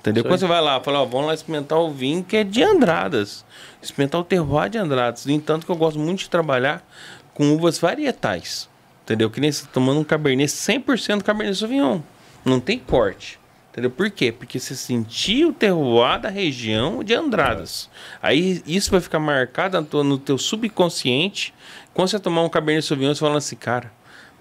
[0.00, 0.24] Entendeu?
[0.24, 3.44] Quando você vai lá, fala, ó, vamos lá experimentar o vinho que é de Andradas.
[3.82, 5.26] Experimentar o terroir de Andradas.
[5.26, 6.82] No entanto, que eu gosto muito de trabalhar
[7.40, 8.68] com uvas varietais.
[9.02, 9.30] Entendeu?
[9.30, 12.00] Que nem você tá tomando um Cabernet 100% Cabernet Sauvignon.
[12.44, 13.40] Não tem corte.
[13.72, 13.90] Entendeu?
[13.90, 14.30] Por quê?
[14.30, 17.88] Porque você sentiu o terroir da região de Andradas.
[18.20, 21.54] Aí isso vai ficar marcado no teu subconsciente.
[21.94, 23.90] Quando você tomar um Cabernet Sauvignon, você fala assim, cara,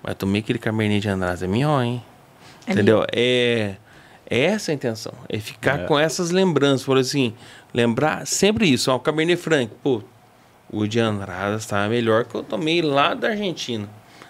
[0.03, 2.03] mas tomei aquele Cabernet de Andradas, é melhor, hein?
[2.68, 3.06] É Entendeu?
[3.14, 3.76] É,
[4.30, 5.14] é essa a intenção.
[5.30, 5.84] É ficar é.
[5.86, 6.86] com essas lembranças.
[6.86, 7.34] Por assim,
[7.74, 8.92] lembrar sempre isso.
[8.92, 10.03] Ó, o Cabernet Franc, pô,
[10.72, 13.88] o de Andradas tá melhor que eu tomei lá da Argentina.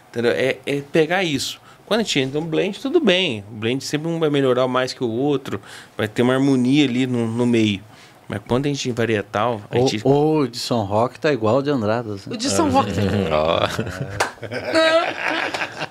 [0.10, 0.32] Entendeu?
[0.32, 1.60] É, é pegar isso.
[1.86, 3.44] Quando a gente entra no blend, tudo bem.
[3.52, 5.60] O blend sempre um vai melhorar mais que o outro,
[5.98, 7.82] vai ter uma harmonia ali no, no meio.
[8.28, 9.60] Mas quando a gente em varietal.
[9.72, 10.02] A gente...
[10.04, 12.28] Ou, o de São Roque tá igual ao de Andradas.
[12.28, 12.36] Né?
[12.36, 13.02] O de São Roque tá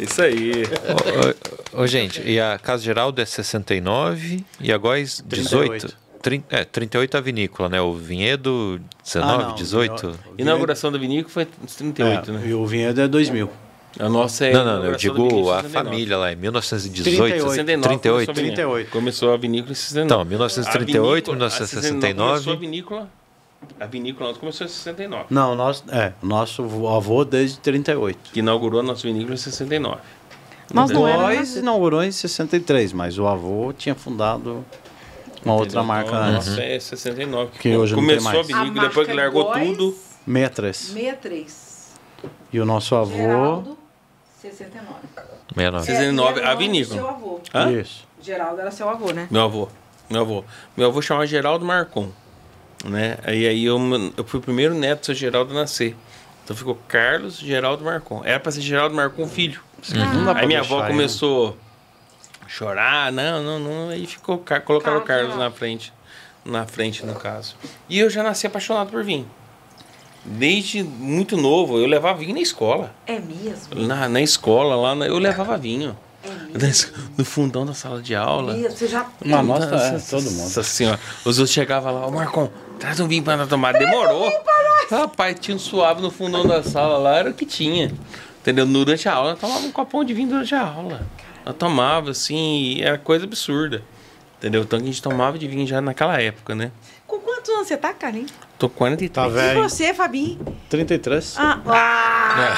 [0.00, 0.64] Isso aí.
[1.72, 5.68] Ô, ô, ô, gente, e a Casa Geraldo é 69 e a Góis 18?
[5.68, 6.05] 38.
[6.26, 7.80] 30, é, 38 a vinícola, né?
[7.80, 10.00] O vinhedo 19, ah, não, 18.
[10.00, 10.18] Vinhedo...
[10.36, 12.48] Inauguração da vinícola foi 38, é, né?
[12.48, 13.48] E o vinhedo é 2000.
[14.00, 17.16] A nossa é Não, não, eu digo a família lá, em 1918.
[17.16, 18.32] 38, 69, 38.
[18.32, 18.90] 38.
[18.90, 20.04] Começou a vinícola em 69.
[20.04, 22.28] Então, 1938, 1969.
[22.28, 23.10] Começou a vinícola.
[23.78, 25.26] A vinícola nossa começou em 69.
[25.30, 28.32] Não, nosso, é, nosso avô desde 38.
[28.32, 30.00] Que inaugurou a nossa vinícola em 69.
[30.74, 34.64] Mas não Nós inaugurou em 63, mas o avô tinha fundado
[35.46, 36.48] uma outra marca então, antes.
[36.48, 37.58] Nossa, é 69.
[37.58, 38.60] Que hoje Começou não tem mais.
[38.60, 39.96] a vinícola, depois que largou Góis, tudo.
[40.26, 40.76] 63.
[40.76, 41.94] 63.
[42.52, 43.16] E o nosso avô.
[43.16, 43.78] Geraldo,
[44.40, 44.94] 69.
[45.54, 45.86] 69.
[45.86, 46.96] 69, a vinícola.
[46.96, 47.40] Seu avô.
[47.54, 47.72] Hã?
[47.72, 48.06] Isso.
[48.20, 49.28] Geraldo era seu avô, né?
[49.30, 49.68] Meu avô.
[50.10, 50.44] Meu avô.
[50.76, 52.08] Meu avô chamava Geraldo Marcon.
[52.84, 53.18] Né?
[53.24, 53.78] Aí, aí eu,
[54.16, 55.96] eu fui o primeiro neto do seu Geraldo nascer.
[56.44, 58.22] Então ficou Carlos Geraldo Marcon.
[58.24, 59.60] Era para ser Geraldo Marcon filho.
[59.94, 60.30] Uhum.
[60.30, 61.56] Aí minha avó começou
[62.48, 63.88] chorar, não, não, não.
[63.90, 65.92] Aí ficou, colocaram o Carlos na frente,
[66.44, 67.56] na frente no caso.
[67.88, 69.28] E eu já nasci apaixonado por vinho.
[70.24, 72.92] Desde muito novo, eu levava vinho na escola.
[73.06, 73.76] É mesmo?
[73.76, 75.96] Na, na escola, lá, eu levava vinho.
[76.24, 78.56] É no fundão da sala de aula.
[78.56, 79.06] Você já.
[79.24, 80.42] Uma nossa, é, todo mundo.
[80.42, 80.98] Nossa senhora.
[81.24, 83.72] Os outros chegavam lá, ô Marcon, traz um vinho para tomar.
[83.74, 84.28] Demorou.
[84.90, 87.92] Rapaz, tinha um suave no fundão da sala lá, era o que tinha.
[88.40, 88.66] Entendeu?
[88.66, 91.06] Durante a aula, eu tomava um copão de vinho durante a aula.
[91.46, 93.82] Eu tomava, assim, era coisa absurda.
[94.38, 94.62] Entendeu?
[94.62, 96.70] Então a gente tomava de vinho já naquela época, né?
[97.06, 98.32] Com quantos anos você tá, Carlinhos?
[98.58, 99.12] Tô com 43.
[99.12, 99.58] Tá velho.
[99.58, 100.38] E você, Fabinho?
[100.68, 101.36] 33.
[101.38, 102.56] Ah, ah, ah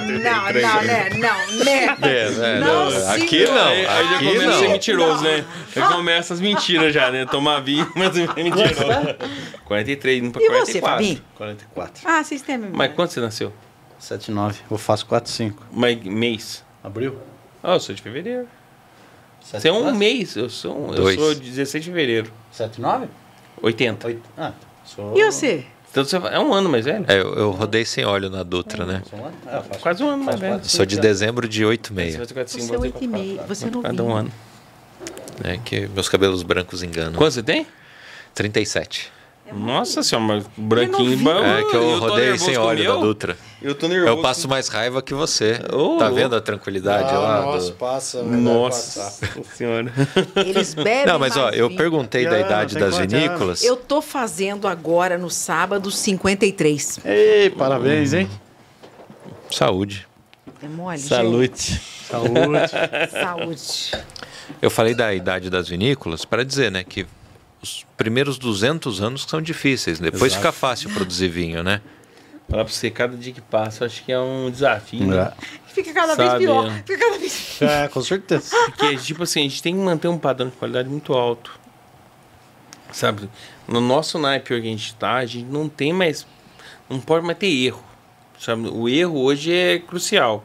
[0.00, 1.10] não, não, né?
[1.10, 1.96] Não, né?
[2.02, 3.66] É, é, não, não aqui não.
[3.66, 5.44] Aí, aí já começa a ser mentiroso, né?
[5.76, 7.26] Aí começa as mentiras já, né?
[7.26, 9.16] Tomar vinho, mas é mentiroso.
[9.64, 10.72] 43, indo pra e 44.
[10.72, 11.24] você, Fabinho?
[11.34, 12.02] 44.
[12.06, 13.52] Ah, vocês têm a mesma Mas quando você nasceu?
[13.98, 14.60] 79.
[14.70, 15.66] Eu faço 45.
[15.70, 16.63] Mas mês?
[16.84, 17.16] Abril?
[17.62, 18.46] Ah, eu sou de fevereiro.
[19.40, 22.30] Você é um mês, eu sou, eu sou 16 de fevereiro.
[22.52, 23.08] 79?
[23.62, 24.06] 80.
[24.06, 24.22] Oito.
[24.36, 24.52] Ah,
[24.84, 25.18] sou...
[25.18, 25.64] E você?
[25.90, 27.04] Então você é um ano mais velho?
[27.08, 29.02] É, eu, eu rodei sem óleo na Dutra, né?
[29.12, 29.34] Um ano?
[29.46, 30.60] É, Quase um ano mais velho.
[30.64, 32.18] Sou de dezembro de 8,6.
[32.18, 33.46] Você é 8,6.
[33.46, 34.32] Você não Cada um ano.
[35.42, 37.14] É que meus cabelos brancos enganam.
[37.14, 37.66] Quanto você tem?
[38.34, 39.10] 37.
[39.52, 41.44] Nossa senhora, mas branquinho bom.
[41.44, 43.36] É que eu, eu rodei sem óleo da Dutra.
[43.60, 44.10] Eu tô nervoso.
[44.10, 45.60] Eu passo mais raiva que você.
[45.72, 47.42] Oh, tá vendo a tranquilidade ah, lá?
[47.42, 47.76] Nossa, do...
[47.76, 48.22] passa.
[48.22, 49.92] Nossa senhora.
[50.36, 53.62] Eles bebem Não, mas ó, eu perguntei da idade das vinícolas.
[53.62, 57.00] Eu tô fazendo agora no sábado 53.
[57.04, 58.28] Ei, parabéns, hein?
[59.50, 60.06] Saúde.
[60.62, 61.80] É mole, Saúde.
[62.08, 62.70] Saúde.
[63.10, 63.92] Saúde.
[64.60, 67.06] Eu falei da idade das vinícolas para dizer, né, que
[67.64, 69.98] os primeiros 200 anos são difíceis.
[69.98, 70.36] Depois Exato.
[70.36, 71.80] fica fácil produzir vinho, né?
[72.48, 75.06] Falar pra você, cada dia que passa, eu acho que é um desafio.
[75.06, 75.32] né?
[75.68, 76.66] Fica cada vez Sabe, pior.
[76.68, 76.82] é.
[76.86, 78.54] Fica cada vez É, com certeza.
[78.66, 81.58] Porque, tipo assim, a gente tem que manter um padrão de qualidade muito alto.
[82.92, 83.28] Sabe?
[83.66, 86.26] No nosso naipe que a gente tá, a gente não tem mais.
[86.88, 87.82] Não pode mais ter erro.
[88.38, 88.68] Sabe?
[88.68, 90.44] O erro hoje é crucial.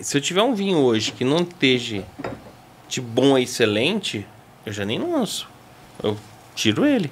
[0.00, 2.04] Se eu tiver um vinho hoje que não esteja
[2.88, 4.26] de bom a excelente,
[4.64, 5.48] eu já nem lanço.
[6.02, 6.16] Eu
[6.54, 7.10] tiro ele.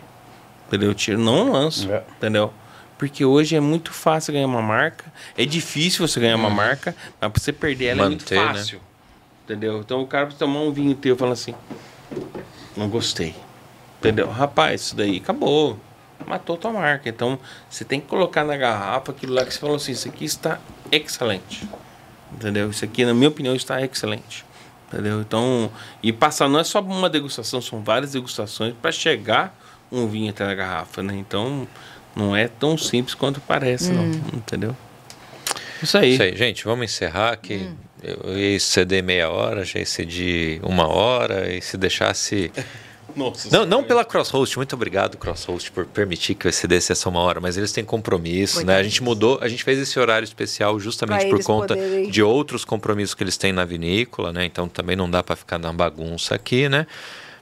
[0.67, 0.91] Entendeu?
[0.91, 1.91] Eu tiro, não lanço.
[1.91, 2.05] É.
[2.17, 2.53] Entendeu?
[2.97, 5.11] Porque hoje é muito fácil ganhar uma marca.
[5.37, 8.45] É difícil você ganhar uma marca, mas pra você perder ela Manter, é né?
[8.45, 8.81] muito fácil.
[9.45, 9.81] Entendeu?
[9.81, 11.55] Então o cara precisa tomar um vinho teu e fala assim:
[12.77, 13.35] Não gostei.
[13.99, 14.31] Entendeu?
[14.31, 15.79] Rapaz, isso daí acabou.
[16.27, 17.09] Matou tua marca.
[17.09, 17.39] Então
[17.69, 20.61] você tem que colocar na garrafa aquilo lá que você falou assim: Isso aqui está
[20.93, 21.67] excelente.
[22.33, 22.71] Entendeu?
[22.71, 24.45] Isso aqui, na minha opinião, está excelente.
[24.93, 25.21] Entendeu?
[25.21, 25.71] Então,
[26.03, 29.57] e passar não é só uma degustação, são várias degustações para chegar
[29.91, 31.15] um vinho até a garrafa, né?
[31.17, 31.67] Então,
[32.15, 34.07] não é tão simples quanto parece, não.
[34.35, 34.77] Entendeu?
[35.81, 36.15] Isso aí.
[36.15, 37.71] Isso aí, gente, vamos encerrar que
[38.03, 42.51] eu ia exceder meia hora, já excedi uma hora, e se deixasse.
[43.17, 47.21] Nossa Não, não pela Crosshost, muito obrigado, Crosshost, por permitir que eu excedesse essa uma
[47.21, 48.77] hora, mas eles têm compromisso, né?
[48.77, 52.23] A gente mudou, a gente fez esse horário especial justamente Pra por conta poderem- de
[52.23, 54.45] outros compromissos que eles têm na vinícola, né?
[54.45, 56.87] Então também não dá para ficar na bagunça aqui, né?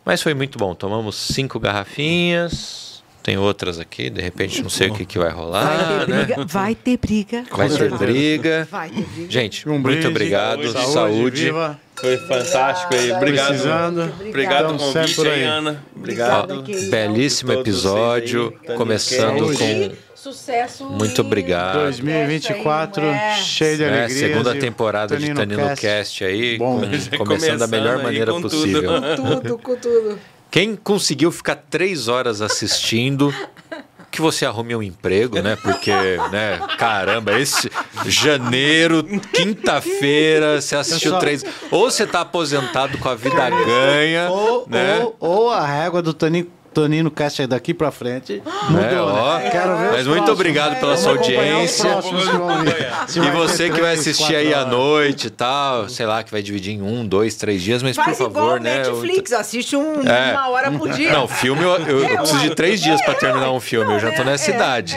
[0.04, 0.74] Mas foi muito bom.
[0.74, 2.88] Tomamos cinco garrafinhas.
[3.22, 6.24] Tem outras aqui, de repente não sei o que, que vai Vai rolar, ter né?
[6.24, 6.44] briga.
[6.46, 7.44] Vai ter briga.
[7.50, 8.68] Vai ter briga.
[8.70, 9.30] Vai ter briga.
[9.30, 10.72] Gente, Um muito brinde, obrigado.
[10.72, 11.52] saúde, Saúde.
[12.00, 13.12] Foi fantástico aí.
[13.12, 13.48] Obrigado.
[13.48, 14.14] Precisando.
[14.28, 15.42] Obrigado Estamos pelo sempre convite por aí.
[15.44, 15.84] Ana.
[15.96, 16.64] Obrigado.
[16.90, 20.84] belíssimo episódio, aí, começando com Sucesso.
[20.84, 21.80] Muito obrigado.
[21.82, 23.36] 2024, É.
[23.36, 24.28] cheio de né, alegria.
[24.28, 25.80] segunda temporada de Tanino Cast.
[25.80, 26.80] Cast aí, Bom.
[27.16, 28.82] com- começando da melhor maneira com possível.
[28.82, 29.16] tudo.
[29.40, 30.18] Tudo, com tudo.
[30.50, 33.32] Quem conseguiu ficar três horas assistindo,
[34.10, 35.56] que você arrume um emprego, né?
[35.56, 35.90] Porque,
[36.32, 37.70] né, caramba, esse
[38.06, 41.20] janeiro, quinta-feira, você assistiu Pessoal.
[41.20, 41.44] três.
[41.70, 45.00] Ou você tá aposentado com a vida ganha, Ou, né?
[45.00, 49.00] ou, ou a régua do Tonino, Tonino Cast daqui pra frente mudou, né?
[49.00, 49.50] Ó, né?
[49.50, 51.88] Quero ver mas muito obrade pela sua audiência.
[53.16, 56.74] E você que vai assistir aí à noite e tal, sei lá, que vai dividir
[56.74, 58.82] em um, dois, três dias, mas Faz por igual favor, o né?
[58.86, 60.32] eu- Netflix, assiste um- É.
[60.32, 61.12] uma hora por dia.
[61.12, 63.92] Não, filme eu, eu- eu preciso de três dias pra terminar um filme.
[63.94, 64.96] Eu já tô nessa idade.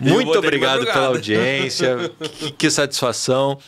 [0.00, 2.10] Muito obrigado pela audiência.
[2.34, 3.58] Que, que satisfação.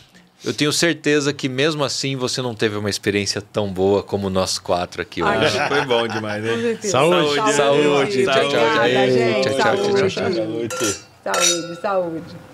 [0.44, 4.58] Eu tenho certeza que mesmo assim você não teve uma experiência tão boa como nós
[4.58, 5.58] quatro aqui hoje.
[5.68, 6.78] Foi bom demais, né?
[6.82, 7.52] Saúde.
[7.52, 8.24] Saúde.
[8.24, 8.44] Tchau, tchau.
[8.44, 9.50] Obrigada, Ei, gente.
[9.50, 10.68] tchau, tchau, tchau, Saúde.
[10.68, 11.06] tchau, tchau.
[11.24, 12.45] Saúde, saúde.